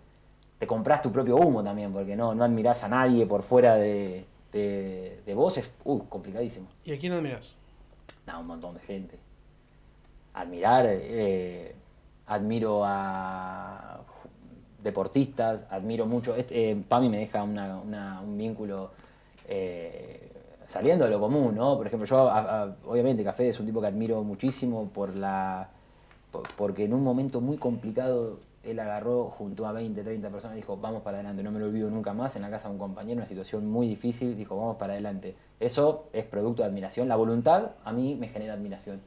Te 0.59 0.66
comprás 0.66 1.02
tu 1.02 1.12
propio 1.12 1.36
humo 1.36 1.62
también, 1.62 1.93
porque 1.93 2.16
no, 2.16 2.35
no 2.35 2.43
admirás 2.44 2.82
a 2.82 2.89
nadie 2.89 3.27
por 3.27 3.43
fuera 3.43 3.77
de, 3.77 4.24
de, 4.52 5.20
de 5.27 5.35
vos, 5.35 5.59
es 5.59 5.73
uh, 5.85 5.98
complicadísimo. 6.09 6.66
¿Y 6.85 6.94
a 6.94 6.98
quién 6.98 7.12
admirás? 7.12 7.56
No, 8.27 8.40
un 8.40 8.47
montón 8.47 8.74
de 8.74 8.81
gente. 8.81 9.18
Admirar, 10.35 10.85
eh, 10.89 11.74
admiro 12.27 12.82
a 12.85 14.01
deportistas, 14.82 15.66
admiro 15.70 16.06
mucho. 16.06 16.35
Este, 16.36 16.70
eh, 16.73 16.77
Pami 16.89 17.09
me 17.09 17.18
deja 17.18 17.43
una- 17.43 17.78
una- 17.81 18.20
un 18.20 18.36
vínculo 18.36 18.90
eh, 19.48 20.26
saliendo 20.66 21.05
de 21.05 21.10
lo 21.10 21.20
común, 21.20 21.55
¿no? 21.55 21.76
Por 21.76 21.86
ejemplo, 21.86 22.06
yo, 22.06 22.30
obviamente, 22.86 23.22
Café 23.24 23.48
es 23.48 23.59
un 23.60 23.66
tipo 23.66 23.80
que 23.80 23.86
admiro 23.86 24.22
muchísimo 24.22 24.88
por 24.88 25.14
la. 25.16 25.68
por- 26.32 26.43
porque 26.56 26.84
en 26.84 26.94
un 26.94 27.02
momento 27.02 27.40
muy 27.40 27.56
complicado 27.56 28.40
él 28.64 28.80
agarró 28.80 29.26
junto 29.30 29.64
a 29.66 29.72
20, 29.72 30.02
30 30.02 30.28
personas 30.28 30.56
y 30.56 30.60
dijo, 30.60 30.76
vamos 30.76 31.02
para 31.02 31.18
adelante, 31.18 31.40
no 31.44 31.52
me 31.52 31.60
lo 31.60 31.66
olvido 31.66 31.88
nunca 31.88 32.12
más, 32.12 32.34
en 32.34 32.43
la 32.43 32.51
casa 32.51 32.68
de 32.68 32.74
un 32.74 32.80
compañero, 32.80 33.18
una 33.18 33.26
situación 33.26 33.64
muy 33.70 33.86
difícil, 33.86 34.36
dijo, 34.36 34.56
vamos 34.56 34.76
para 34.76 34.94
adelante. 34.94 35.36
Eso 35.60 36.06
es 36.12 36.24
producto 36.24 36.62
de 36.62 36.68
admiración. 36.68 37.06
La 37.06 37.14
voluntad 37.14 37.70
a 37.84 37.93
mí 37.93 38.16
me 38.16 38.26
genera 38.26 38.55
admiración. 38.55 39.01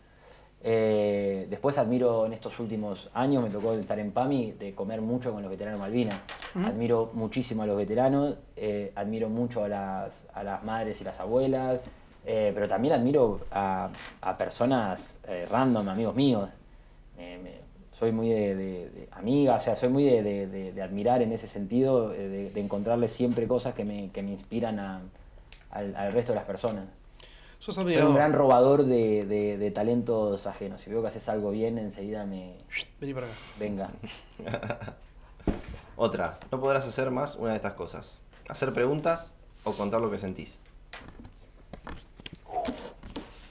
Eh, 0.62 1.48
después 1.50 1.78
admiro 1.78 2.26
en 2.26 2.34
estos 2.34 2.60
últimos 2.60 3.10
años, 3.14 3.42
me 3.44 3.50
tocó 3.50 3.74
estar 3.74 3.98
en 4.00 4.12
PAMI, 4.12 4.54
de 4.60 4.74
comer 4.76 5.02
mucho 5.02 5.32
con 5.32 5.42
los 5.42 5.50
veteranos 5.50 5.80
Malvinas. 5.80 6.16
Admiro 6.66 7.12
muchísimo 7.14 7.64
a 7.64 7.66
los 7.66 7.78
veteranos, 7.78 8.36
eh, 8.58 8.92
admiro 8.96 9.30
mucho 9.30 9.64
a 9.64 9.68
las, 9.70 10.26
a 10.34 10.44
las 10.44 10.64
madres 10.64 11.00
y 11.00 11.04
las 11.04 11.20
abuelas, 11.20 11.80
eh, 12.26 12.52
pero 12.54 12.68
también 12.68 12.94
admiro 12.96 13.40
a, 13.52 13.90
a 14.22 14.38
personas 14.38 15.18
eh, 15.28 15.48
random, 15.50 15.88
amigos 15.88 16.16
míos. 16.16 16.50
Me- 17.18 17.60
soy 17.92 18.12
muy 18.14 18.30
de, 18.30 18.56
de- 18.56 18.90
de 18.92 19.08
amiga, 19.12 19.56
o 19.56 19.60
sea, 19.60 19.76
soy 19.76 19.90
muy 19.90 20.06
de, 20.06 20.24
de- 20.24 20.82
admirar 20.82 21.22
en 21.22 21.34
ese 21.34 21.48
sentido, 21.48 22.14
eh, 22.14 22.28
de, 22.30 22.50
de 22.50 22.60
encontrarle 22.62 23.08
siempre 23.10 23.46
cosas 23.48 23.74
que 23.74 23.84
me, 23.84 24.10
que 24.12 24.24
me 24.24 24.32
inspiran 24.32 24.80
a- 24.80 25.02
al, 25.72 25.96
al 25.96 26.12
resto 26.14 26.32
de 26.32 26.38
las 26.38 26.46
personas. 26.46 26.86
Sos 27.60 27.76
Soy 27.76 27.98
un 27.98 28.16
gran 28.16 28.32
robador 28.34 28.84
de, 28.86 29.26
de- 29.26 29.58
de 29.58 29.72
talentos 29.72 30.48
ajenos. 30.48 30.82
Si 30.82 30.90
veo 30.90 31.02
que 31.02 31.10
haces 31.10 31.28
algo 31.28 31.52
bien, 31.52 31.78
enseguida 31.78 32.26
me 32.26 32.56
Vení 33.02 33.14
para 33.14 33.26
acá. 33.28 33.36
venga. 33.60 33.90
Otra, 35.98 36.40
no 36.52 36.60
podrás 36.62 36.88
hacer 36.88 37.12
más 37.12 37.36
una 37.36 37.50
de 37.50 37.58
estas 37.58 37.74
cosas. 37.74 38.20
Hacer 38.48 38.72
preguntas 38.74 39.34
o 39.66 39.74
contar 39.74 40.00
lo 40.00 40.10
que 40.10 40.18
sentís. 40.18 40.58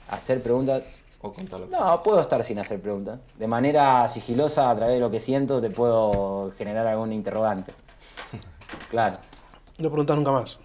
Hacer 0.09 0.41
preguntas. 0.41 1.03
O 1.21 1.31
contar 1.31 1.59
lo 1.59 1.69
que 1.69 1.75
No, 1.75 2.01
puedo 2.01 2.19
estar 2.21 2.43
sin 2.43 2.57
hacer 2.57 2.81
preguntas. 2.81 3.19
De 3.37 3.47
manera 3.47 4.07
sigilosa, 4.07 4.71
a 4.71 4.75
través 4.75 4.95
de 4.95 4.99
lo 5.01 5.11
que 5.11 5.19
siento, 5.19 5.61
te 5.61 5.69
puedo 5.69 6.51
generar 6.57 6.87
algún 6.87 7.13
interrogante. 7.13 7.73
Claro. 8.89 9.17
No 9.77 9.89
preguntás 9.89 10.15
nunca 10.15 10.31
más. 10.31 10.59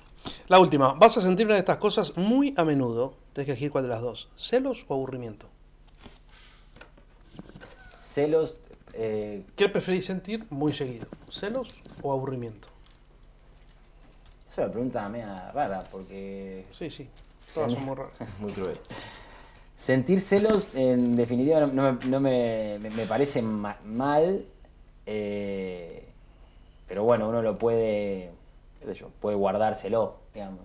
La 0.48 0.58
última. 0.58 0.94
Vas 0.94 1.16
a 1.18 1.20
sentir 1.20 1.44
una 1.46 1.54
de 1.56 1.60
estas 1.60 1.76
cosas 1.76 2.16
muy 2.16 2.54
a 2.56 2.64
menudo. 2.64 3.14
Tienes 3.34 3.46
que 3.46 3.52
elegir 3.52 3.70
cuál 3.70 3.84
de 3.84 3.90
las 3.90 4.00
dos. 4.00 4.30
¿Celos 4.36 4.86
o 4.88 4.94
aburrimiento? 4.94 5.48
Celos. 8.02 8.56
eh, 8.94 9.44
¿Qué 9.56 9.68
preferís 9.68 10.06
sentir 10.06 10.46
muy 10.50 10.72
seguido? 10.72 11.06
¿Celos 11.30 11.82
o 12.02 12.12
aburrimiento? 12.12 12.68
es 14.48 14.58
una 14.58 14.70
pregunta 14.70 15.08
media 15.08 15.50
rara, 15.50 15.80
porque 15.90 16.64
Sí, 16.70 16.88
sí. 16.90 17.08
Todas 17.52 17.72
son 17.72 17.84
muy 17.84 17.96
raras. 17.96 18.12
Muy 18.40 18.52
cruel. 18.52 18.78
Sentir 19.76 20.20
celos, 20.20 20.68
en 20.74 21.16
definitiva, 21.16 21.60
no, 21.60 21.66
no 21.66 21.82
me, 21.92 22.06
no 22.06 22.20
me- 22.20 22.78
me- 22.80 22.90
me 22.90 23.04
parece 23.06 23.42
ma- 23.42 23.78
mal, 23.84 24.44
eh, 25.06 26.08
pero 26.86 27.02
bueno, 27.02 27.28
uno 27.28 27.42
lo 27.42 27.56
puede, 27.56 28.30
qué 28.80 28.86
sé 28.86 28.94
yo, 28.94 29.08
puede 29.20 29.36
guardárselo, 29.36 30.18
digamos. 30.32 30.60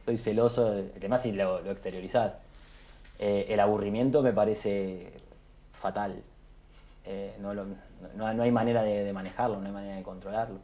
Estoy 0.00 0.18
celoso, 0.18 0.68
además 0.96 1.22
si 1.22 1.32
lo, 1.32 1.60
lo 1.62 1.70
exteriorizás. 1.70 2.36
Eh, 3.18 3.46
el 3.50 3.60
aburrimiento 3.60 4.22
me 4.22 4.32
parece 4.32 5.12
fatal. 5.72 6.22
Eh, 7.04 7.34
no, 7.40 7.54
lo- 7.54 7.64
no- 8.16 8.34
no 8.34 8.42
hay 8.42 8.50
manera 8.50 8.82
de, 8.82 9.04
de 9.04 9.12
manejarlo, 9.12 9.60
no 9.60 9.66
hay 9.66 9.72
manera 9.72 9.96
de 9.96 10.02
controlarlo. 10.02 10.58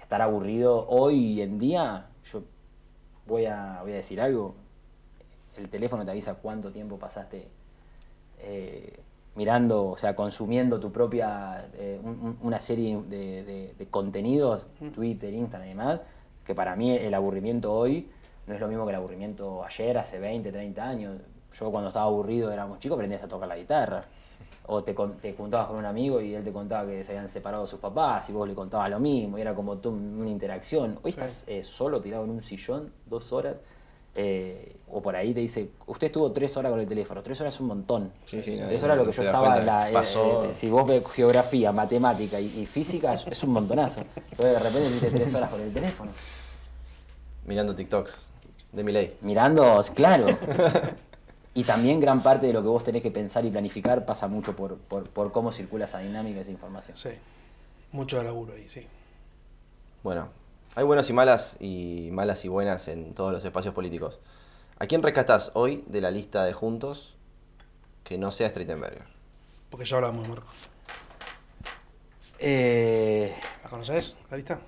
Estar 0.00 0.20
aburrido 0.22 0.86
hoy 0.88 1.40
en 1.40 1.58
día, 1.58 2.06
yo 2.32 2.42
voy 3.26 3.46
a, 3.46 3.78
voy 3.82 3.92
a 3.92 3.96
decir 3.96 4.20
algo, 4.20 4.54
el 5.56 5.68
teléfono 5.68 6.04
te 6.04 6.10
avisa 6.10 6.34
cuánto 6.34 6.70
tiempo 6.70 6.98
pasaste 6.98 7.48
eh, 8.40 8.98
mirando, 9.34 9.86
o 9.86 9.96
sea, 9.96 10.14
consumiendo 10.16 10.80
tu 10.80 10.92
propia, 10.92 11.66
eh, 11.74 11.98
un- 12.02 12.10
un- 12.20 12.38
una 12.42 12.60
serie 12.60 13.00
de, 13.08 13.44
de- 13.44 13.74
de 13.78 13.86
contenidos, 13.86 14.66
Twitter, 14.94 15.32
Instagram 15.32 15.66
y 15.66 15.70
demás, 15.70 16.00
que 16.44 16.54
para 16.54 16.76
mí 16.76 16.90
el 16.96 17.14
aburrimiento 17.14 17.72
hoy 17.72 18.08
no 18.46 18.54
es 18.54 18.60
lo 18.60 18.68
mismo 18.68 18.84
que 18.84 18.90
el 18.90 18.96
aburrimiento 18.96 19.64
ayer, 19.64 19.96
hace 19.98 20.18
20, 20.18 20.50
30 20.50 20.82
años. 20.88 21.20
Yo 21.52 21.70
cuando 21.70 21.88
estaba 21.88 22.06
aburrido, 22.06 22.50
éramos 22.50 22.78
chicos, 22.78 22.96
aprendías 22.96 23.22
a 23.22 23.28
tocar 23.28 23.48
la 23.48 23.56
guitarra. 23.56 24.04
O 24.66 24.82
te, 24.82 24.94
te 25.20 25.32
juntabas 25.34 25.66
con 25.68 25.76
un 25.78 25.84
amigo 25.84 26.20
y 26.20 26.34
él 26.34 26.44
te 26.44 26.52
contaba 26.52 26.86
que 26.88 27.02
se 27.04 27.12
habían 27.12 27.28
separado 27.28 27.66
sus 27.66 27.80
papás 27.80 28.28
y 28.30 28.32
vos 28.32 28.48
le 28.48 28.54
contabas 28.54 28.90
lo 28.90 29.00
mismo, 29.00 29.36
y 29.36 29.40
era 29.40 29.54
como 29.54 29.78
tú 29.78 29.90
una 29.90 30.30
interacción. 30.30 30.98
Hoy 31.02 31.12
Sí. 31.12 31.18
estás 31.20 31.44
eh, 31.48 31.62
solo 31.62 32.00
tirado 32.00 32.24
en 32.24 32.30
un 32.30 32.42
sillón, 32.42 32.92
dos 33.06 33.32
horas, 33.32 33.56
eh, 34.14 34.76
o 34.90 35.00
por 35.00 35.16
ahí 35.16 35.32
te 35.32 35.40
dice, 35.40 35.70
usted 35.86 36.08
estuvo 36.08 36.30
tres 36.32 36.56
horas 36.56 36.70
con 36.70 36.80
el 36.80 36.86
teléfono, 36.86 37.22
tres 37.22 37.40
horas 37.40 37.54
es 37.54 37.60
un 37.60 37.68
montón. 37.68 38.12
Sí, 38.24 38.42
sí, 38.42 38.56
no, 38.56 38.66
tres 38.66 38.80
no, 38.80 38.86
horas 38.86 38.98
lo 38.98 39.06
que 39.06 39.12
yo 39.12 39.22
estaba 39.22 39.46
cuenta 39.54 39.88
en 39.88 39.94
la... 39.94 40.02
eh, 40.02 40.50
eh, 40.50 40.54
si 40.54 40.68
vos 40.68 40.86
ves 40.86 41.02
geografía, 41.10 41.72
matemática 41.72 42.38
y, 42.38 42.60
y 42.60 42.66
física, 42.66 43.14
es, 43.14 43.26
es 43.26 43.42
un 43.42 43.50
montonazo. 43.50 44.02
Entonces 44.30 44.52
de 44.52 44.58
repente 44.58 44.88
viste 44.90 45.10
tres 45.10 45.34
horas 45.34 45.50
con 45.50 45.60
el 45.60 45.72
teléfono. 45.72 46.10
Mirando 47.46 47.74
TikToks 47.74 48.30
de 48.72 48.84
Miley. 48.84 49.16
Mirando, 49.22 49.80
claro. 49.94 50.26
Y 51.54 51.64
también 51.64 52.00
gran 52.00 52.22
parte 52.22 52.46
de 52.46 52.52
lo 52.54 52.62
que 52.62 52.68
vos 52.68 52.82
tenés 52.82 53.02
que 53.02 53.10
pensar 53.10 53.44
y 53.44 53.50
planificar 53.50 54.06
pasa 54.06 54.26
mucho 54.26 54.56
por, 54.56 54.78
por, 54.78 55.08
por 55.10 55.32
cómo 55.32 55.52
circula 55.52 55.84
esa 55.84 55.98
dinámica, 55.98 56.40
esa 56.40 56.50
información. 56.50 56.96
Sí. 56.96 57.10
Mucho 57.92 58.16
de 58.16 58.24
laburo 58.24 58.54
ahí, 58.54 58.66
sí. 58.70 58.86
Bueno, 60.02 60.28
hay 60.74 60.84
buenas 60.84 61.08
y 61.10 61.12
malas 61.12 61.56
y 61.60 62.08
malas 62.12 62.44
y 62.44 62.48
buenas 62.48 62.88
en 62.88 63.14
todos 63.14 63.32
los 63.32 63.44
espacios 63.44 63.74
políticos. 63.74 64.20
¿A 64.78 64.86
quién 64.86 65.02
rescatás 65.02 65.50
hoy 65.54 65.84
de 65.86 66.00
la 66.00 66.10
lista 66.10 66.44
de 66.44 66.52
juntos 66.52 67.16
que 68.04 68.18
no 68.18 68.32
sea 68.32 68.48
Streitenberger? 68.50 69.04
Porque 69.70 69.84
ya 69.86 69.96
hablamos, 69.96 70.26
Marco. 70.28 70.46
Eh, 72.38 73.34
¿La 73.62 73.70
conoces? 73.70 74.18
¿La 74.30 74.36
lista? 74.36 74.58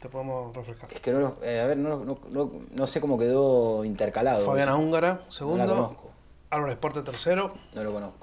Te 0.00 0.08
podemos 0.08 0.54
refrescar. 0.54 0.92
es 0.92 1.00
que 1.00 1.10
no, 1.12 1.18
lo- 1.20 1.38
eh, 1.42 1.60
a 1.60 1.66
ver, 1.66 1.76
no, 1.78 2.04
no, 2.04 2.18
no, 2.30 2.52
no 2.70 2.86
sé 2.86 3.00
cómo 3.00 3.18
quedó 3.18 3.84
intercalado. 3.84 4.44
Fabiana 4.44 4.76
Húngara, 4.76 5.14
No 5.14 5.20
la 5.24 5.32
segundo. 5.32 5.66
conozco. 5.74 6.10
Álvaro 6.50 6.70
Esporte, 6.72 7.02
tercero. 7.02 7.54
No 7.74 7.82
lo 7.82 7.92
conozco. 7.92 8.18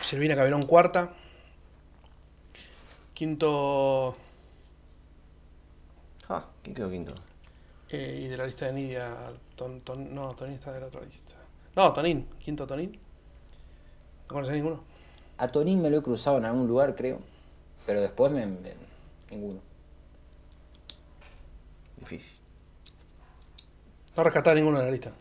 Silvina 0.00 0.36
Cabirón, 0.36 0.62
cuarta. 0.62 1.10
Quinto, 3.12 4.16
Ah, 6.28 6.44
¿quién 6.62 6.74
quedó 6.74 6.90
quinto? 6.90 7.14
Eh, 7.90 8.20
y 8.24 8.28
de 8.28 8.36
la 8.36 8.46
lista 8.46 8.66
de 8.66 8.72
Nidia, 8.72 9.10
Ton- 9.56 9.80
Ton- 9.82 10.14
no, 10.14 10.34
Tonín 10.34 10.54
está 10.54 10.72
de 10.72 10.80
la 10.80 10.86
otra 10.86 11.02
lista. 11.02 11.32
No, 11.76 11.92
Tonín, 11.92 12.26
quinto 12.38 12.66
Tonín. 12.66 12.92
¿No 12.92 14.28
conoces 14.28 14.54
ninguno? 14.54 14.80
A 15.38 15.48
Tonín 15.48 15.82
me 15.82 15.90
lo 15.90 15.98
he 15.98 16.02
cruzado 16.02 16.38
en 16.38 16.44
algún 16.46 16.66
lugar, 16.66 16.94
creo. 16.96 17.18
Pero 17.86 18.00
después 18.00 18.32
me. 18.32 18.46
me- 18.46 18.74
ninguno. 19.30 19.60
Difícil. 21.96 22.36
No 24.16 24.24
rescatás 24.24 24.54
ninguno 24.54 24.78
de 24.78 24.84
la 24.86 24.90
lista. 24.90 25.12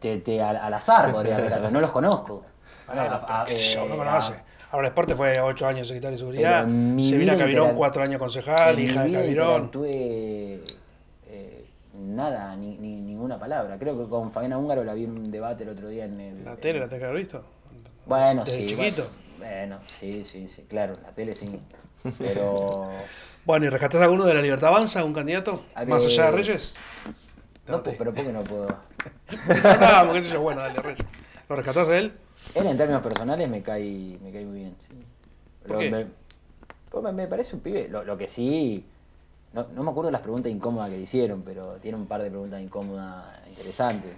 Te, 0.00 0.18
te- 0.18 0.42
al, 0.42 0.56
al 0.56 0.74
azar 0.74 1.10
podría 1.12 1.38
rescatar, 1.38 1.72
no 1.72 1.80
los 1.80 1.90
conozco. 1.92 2.44
Bueno, 2.84 3.02
A- 3.02 3.42
a- 3.42 3.46
sé 3.48 3.74
yo, 3.74 3.84
eh, 3.84 3.88
no 3.88 3.96
conoce. 3.96 4.34
Ahora 4.72 4.88
el 4.88 4.92
Deporte 4.92 5.14
fue 5.14 5.38
8 5.40 5.66
años 5.66 5.86
secretario 5.86 6.12
de 6.12 6.18
seguridad. 6.18 6.62
Pero 6.64 6.72
en 6.72 6.96
mi 6.96 7.08
Se 7.08 7.16
vino 7.16 7.32
a 7.32 7.34
vida 7.36 7.44
Cabirón 7.44 7.74
4 7.76 8.02
años 8.02 8.18
concejal, 8.18 8.80
hija 8.80 9.04
de 9.04 9.12
Cabirón. 9.12 9.48
interactué, 9.66 10.60
eh, 11.28 11.64
nada, 11.94 12.56
ni, 12.56 12.76
ni- 12.78 13.00
ninguna 13.02 13.38
palabra. 13.38 13.78
Creo 13.78 14.02
que 14.02 14.08
con 14.08 14.32
Fabiana 14.32 14.56
Húngaro 14.58 14.82
la 14.82 14.94
vi 14.94 15.04
en 15.04 15.10
un 15.12 15.30
debate 15.30 15.62
el 15.64 15.68
otro 15.70 15.88
día 15.88 16.06
en 16.06 16.18
el. 16.18 16.44
La 16.44 16.56
tele 16.56 16.80
la 16.80 16.86
tenés 16.88 17.00
que 17.00 17.06
haber 17.06 17.18
visto. 17.18 17.44
Bueno, 18.06 18.44
Desde 18.44 18.58
sí. 18.60 18.66
chiquito. 18.66 19.08
Bueno, 19.38 19.76
bueno, 19.76 19.78
sí, 20.00 20.24
sí, 20.24 20.48
sí, 20.54 20.62
claro, 20.68 20.94
la 21.02 21.10
tele 21.12 21.34
sí. 21.34 21.60
Pero. 22.18 22.88
Bueno, 23.44 23.66
¿y 23.66 23.70
rescatás 23.70 24.00
a 24.00 24.04
alguno 24.04 24.24
de 24.24 24.34
la 24.34 24.40
Libertad 24.40 24.68
Avanza, 24.68 25.02
un 25.04 25.12
candidato? 25.12 25.64
Más 25.88 26.06
allá 26.06 26.26
de 26.26 26.30
Reyes. 26.30 26.74
No, 27.66 27.78
Date. 27.78 27.96
pero 27.98 28.14
¿por 28.14 28.24
qué 28.24 28.32
no 28.32 28.44
puedo? 28.44 28.66
no, 28.68 30.04
porque 30.04 30.18
eso 30.20 30.28
es 30.34 30.38
bueno, 30.38 30.60
dale, 30.60 30.78
Reyes. 30.80 31.04
¿Lo 31.48 31.56
rescatás 31.56 31.88
a 31.88 31.98
él? 31.98 32.12
Él 32.54 32.66
en 32.66 32.76
términos 32.76 33.02
personales 33.02 33.48
me 33.48 33.62
cae, 33.62 34.18
me 34.22 34.30
cae 34.32 34.44
muy 34.44 34.58
bien. 34.60 34.76
sí. 34.88 34.96
¿Por 35.62 35.72
Lo- 35.72 35.78
qué? 35.78 35.90
Me, 35.90 36.06
pues 36.90 37.04
me- 37.04 37.12
me 37.12 37.26
parece 37.26 37.54
un 37.56 37.62
pibe. 37.62 37.88
Lo, 37.88 38.04
lo 38.04 38.16
que 38.18 38.26
sí. 38.28 38.84
No, 39.52 39.66
no 39.74 39.82
me 39.82 39.90
acuerdo 39.90 40.10
las 40.10 40.20
preguntas 40.22 40.50
incómodas 40.50 40.90
que 40.90 40.96
le 40.96 41.02
hicieron, 41.02 41.42
pero 41.42 41.74
tiene 41.76 41.96
un 41.98 42.06
par 42.06 42.22
de 42.22 42.30
preguntas 42.30 42.60
incómodas 42.60 43.24
interesantes. 43.48 44.12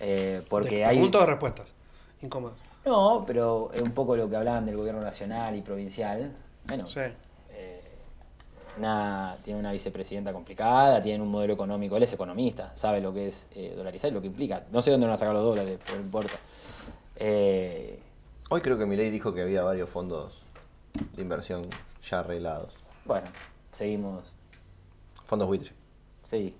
Eh, 0.00 0.42
porque 0.48 0.84
hay. 0.84 0.96
Preguntas 0.96 1.22
o 1.22 1.26
respuestas. 1.26 1.72
Incómodas. 2.22 2.58
No, 2.84 3.24
pero 3.26 3.70
es 3.72 3.82
un 3.82 3.92
poco 3.92 4.16
lo 4.16 4.28
que 4.28 4.36
hablaban 4.36 4.66
del 4.66 4.76
gobierno 4.76 5.00
nacional 5.00 5.54
y 5.56 5.62
provincial. 5.62 6.32
Bueno, 6.66 6.86
Sí. 6.86 7.00
eh, 7.50 7.80
una- 8.78 9.36
tiene 9.44 9.58
una 9.60 9.72
vicepresidenta 9.72 10.32
complicada, 10.32 11.02
tiene 11.02 11.22
un 11.22 11.30
modelo 11.30 11.52
económico, 11.54 11.96
él 11.96 12.02
es 12.02 12.12
economista, 12.12 12.72
sabe 12.74 13.00
lo 13.00 13.12
que 13.12 13.26
es 13.28 13.46
eh, 13.54 13.74
dolarizar 13.76 14.10
y 14.10 14.14
lo 14.14 14.20
que 14.20 14.26
implica. 14.28 14.64
No 14.72 14.82
sé 14.82 14.90
dónde 14.90 15.06
van 15.06 15.14
a 15.14 15.18
sacar 15.18 15.34
los 15.34 15.44
dólares, 15.44 15.78
pero 15.84 15.98
no 15.98 16.04
importa. 16.04 16.34
Eh, 17.20 18.00
Hoy 18.50 18.60
creo 18.62 18.78
que 18.78 18.86
Milei 18.86 19.10
dijo 19.10 19.34
que 19.34 19.42
había 19.42 19.62
varios 19.62 19.90
fondos 19.90 20.40
de 21.14 21.20
inversión 21.22 21.68
ya 22.08 22.20
arreglados. 22.20 22.74
bueno, 23.04 23.26
seguimos. 23.72 24.24
Fondos 25.26 25.48
buitre. 25.48 25.72
Sí. 26.22 26.54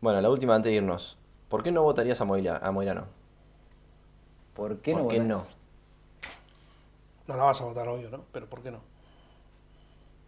Bueno, 0.00 0.20
la 0.20 0.30
última 0.30 0.54
antes 0.54 0.70
de 0.70 0.76
irnos. 0.76 1.18
¿Por 1.48 1.62
qué 1.62 1.70
no 1.72 1.82
votarías 1.82 2.20
a, 2.20 2.24
Moira- 2.24 2.58
a 2.62 2.70
Moirano? 2.72 3.04
¿Por 4.54 4.78
qué 4.78 4.92
¿Por 4.92 5.02
no? 5.02 5.08
qué 5.08 5.18
votar? 5.20 5.28
no? 5.28 5.46
No 7.26 7.36
la 7.36 7.42
vas 7.44 7.60
a 7.60 7.64
votar, 7.64 7.88
obvio, 7.88 8.10
¿no? 8.10 8.24
Pero 8.32 8.48
¿por 8.48 8.62
qué 8.62 8.70
no? 8.70 8.78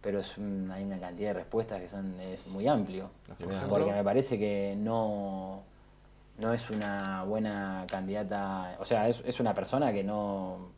Pero 0.03 0.21
es 0.21 0.37
un- 0.39 0.71
hay 0.71 0.85
una 0.85 0.99
cantidad 1.01 1.29
de 1.31 1.35
respuestas 1.35 1.81
que 1.81 1.89
son 1.89 2.19
es 2.21 2.47
muy 2.49 2.67
amplio. 2.69 3.11
Las 3.29 3.37
primeras 3.39 3.63
ejemplo. 3.65 3.79
Porque 3.85 3.97
me 3.97 4.05
parece 4.05 4.39
que 4.39 4.75
no, 4.79 5.63
no 6.39 6.53
es 6.53 6.71
una 6.71 7.25
buena 7.25 7.85
candidata. 7.91 8.77
O 8.81 8.85
sea, 8.85 9.09
es, 9.09 9.23
es 9.27 9.41
una 9.41 9.55
persona 9.55 9.93
que 9.93 10.05
no. 10.05 10.69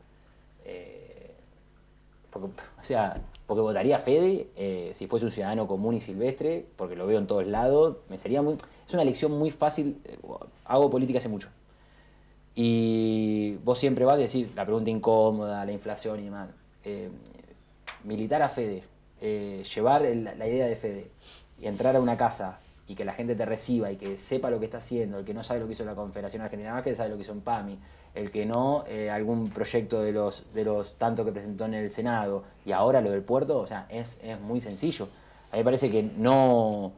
eh, 0.64 1.32
porque, 2.30 2.48
o 2.48 2.82
sea, 2.82 3.20
porque 3.46 3.60
votaría 3.62 3.96
a 3.96 4.00
Fede 4.00 4.48
eh, 4.56 4.90
si 4.94 5.06
fuese 5.06 5.24
un 5.26 5.32
ciudadano 5.32 5.66
común 5.66 5.94
y 5.96 6.00
silvestre, 6.00 6.66
porque 6.76 6.94
lo 6.96 7.06
veo 7.06 7.18
en 7.18 7.26
todos 7.26 7.46
lados. 7.46 7.96
Me 8.08 8.18
sería 8.18 8.42
muy. 8.42 8.54
Es 8.86 8.92
una 8.92 9.02
elección 9.02 9.32
muy 9.32 9.50
fácil. 9.50 10.00
eh, 10.04 10.18
Hago 10.64 10.90
política 10.90 11.18
hace 11.18 11.28
mucho. 11.28 11.48
Y 12.54 13.56
vos 13.64 13.78
siempre 13.78 14.04
vas 14.04 14.14
a 14.16 14.18
decir 14.18 14.52
la 14.54 14.64
pregunta 14.64 14.90
incómoda, 14.90 15.64
la 15.64 15.72
inflación 15.72 16.20
y 16.20 16.24
demás. 16.24 16.48
Eh, 16.84 17.08
militar 18.04 18.42
a 18.42 18.48
Fede, 18.48 18.82
llevar 19.20 20.04
el- 20.04 20.24
la 20.24 20.46
idea 20.46 20.66
de 20.66 20.76
Fede 20.76 21.10
y 21.60 21.66
entrar 21.66 21.94
a 21.96 22.00
una 22.00 22.16
casa 22.16 22.58
y 22.88 22.94
que 22.94 23.04
la 23.04 23.12
gente 23.12 23.36
te 23.36 23.44
reciba 23.44 23.92
y 23.92 23.96
que 23.96 24.16
sepa 24.16 24.50
lo 24.50 24.58
que 24.58 24.64
está 24.64 24.78
haciendo, 24.78 25.18
el 25.18 25.24
que 25.24 25.34
no 25.34 25.42
sabe 25.42 25.60
lo 25.60 25.66
que 25.66 25.74
hizo 25.74 25.84
la 25.84 25.94
Confederación 25.94 26.42
Argentina 26.42 26.70
de 26.70 26.74
Márquez 26.74 26.96
sabe 26.96 27.10
lo 27.10 27.16
que 27.16 27.22
hizo 27.22 27.32
en 27.32 27.42
PAMI, 27.42 27.78
el 28.14 28.30
que 28.30 28.46
no, 28.46 28.84
eh, 28.88 29.10
algún 29.10 29.50
proyecto 29.50 30.02
de 30.02 30.12
los, 30.12 30.44
de 30.54 30.64
los 30.64 30.94
tantos 30.94 31.24
que 31.26 31.32
presentó 31.32 31.66
en 31.66 31.74
el 31.74 31.90
Senado 31.90 32.44
y 32.64 32.72
ahora 32.72 33.02
lo 33.02 33.10
del 33.10 33.22
puerto, 33.22 33.58
o 33.58 33.66
sea, 33.66 33.86
es, 33.90 34.18
es 34.22 34.40
muy 34.40 34.60
sencillo. 34.62 35.08
A 35.52 35.56
mí 35.56 35.60
me 35.60 35.64
parece 35.64 35.90
que 35.90 36.02
no, 36.02 36.92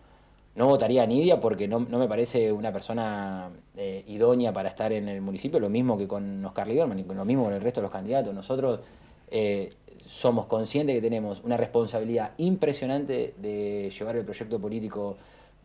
no 0.55 0.67
votaría 0.67 1.03
a 1.03 1.07
Nidia 1.07 1.41
porque 1.41 1.67
no, 1.67 1.81
no 1.81 1.99
me 1.99 2.07
parece 2.07 2.53
una 2.53 2.73
persona 2.73 3.51
eh, 3.77 4.05
idónea 4.07 4.53
para 4.53 4.69
estar 4.69 4.93
en 4.93 5.09
el 5.09 5.21
municipio, 5.21 5.59
lo 5.59 5.69
mismo 5.69 5.99
que 5.99 6.07
con 6.07 6.45
Oscar 6.45 6.69
Lieberman 6.69 7.01
y 7.01 7.05
con 7.05 7.17
lo 7.17 7.25
mismo 7.25 7.45
con 7.45 7.53
el 7.53 7.61
resto 7.61 7.81
de 7.81 7.83
los 7.83 7.93
candidatos. 7.93 8.33
Nosotros 8.33 8.81
eh, 9.29 9.73
somos 10.07 10.47
conscientes 10.47 10.95
que 10.95 11.03
tenemos 11.03 11.43
una 11.43 11.57
responsabilidad 11.57 12.33
impresionante 12.39 13.35
de 13.39 13.93
llevar 13.97 14.17
el 14.17 14.25
proyecto 14.25 14.61
político 14.61 15.17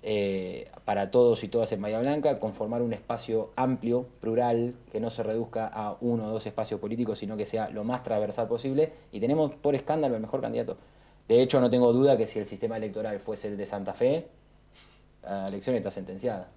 eh, 0.07 0.69
para 0.85 1.09
todos 1.09 1.43
y 1.43 1.47
todas 1.47 1.71
en 1.71 1.81
Bahía 1.81 1.99
Blanca, 1.99 2.39
conformar 2.39 2.83
un 2.83 2.93
espacio 2.93 3.49
amplio, 3.55 4.05
plural, 4.21 4.75
que 4.91 4.99
no 4.99 5.09
se 5.09 5.23
reduzca 5.23 5.65
a 5.67 5.97
uno 5.99 6.27
o 6.27 6.29
dos 6.29 6.45
espacios 6.45 6.79
políticos, 6.79 7.17
sino 7.17 7.35
que 7.35 7.47
sea 7.47 7.69
lo 7.71 7.83
más 7.83 8.03
transversal 8.03 8.47
posible. 8.47 8.93
Y 9.11 9.19
tenemos 9.19 9.55
por 9.55 9.73
escándalo 9.73 10.13
el 10.15 10.21
mejor 10.21 10.41
candidato. 10.41 10.77
De 11.27 11.41
hecho, 11.41 11.59
no 11.59 11.71
tengo 11.71 11.91
duda 11.91 12.15
que 12.17 12.27
si 12.27 12.37
el 12.37 12.45
sistema 12.45 12.77
electoral 12.77 13.19
fuese 13.19 13.47
el 13.47 13.57
de 13.57 13.65
Santa 13.65 13.95
Fe, 13.95 14.27
la 15.23 15.47
elección 15.47 15.75
está 15.75 15.89
sentenciada. 15.89 16.49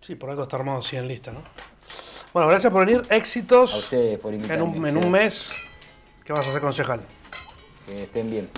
Sí, 0.00 0.14
por 0.14 0.30
algo 0.30 0.44
está 0.44 0.54
armado 0.54 0.78
así 0.78 0.96
en 0.96 1.08
lista, 1.08 1.32
¿no? 1.32 1.40
Bueno, 2.32 2.48
gracias 2.48 2.72
por 2.72 2.86
venir. 2.86 3.02
Éxitos. 3.10 3.74
A 3.74 3.78
ustedes 3.78 4.18
por 4.20 4.32
En 4.32 4.40
invitarme. 4.40 4.62
un, 4.62 4.86
en 4.86 4.96
un 4.96 5.10
mes, 5.10 5.52
¿qué 6.24 6.32
vas 6.32 6.46
a 6.46 6.50
hacer 6.50 6.60
concejal? 6.62 7.00
Que 7.86 8.04
estén 8.04 8.30
bien. 8.30 8.48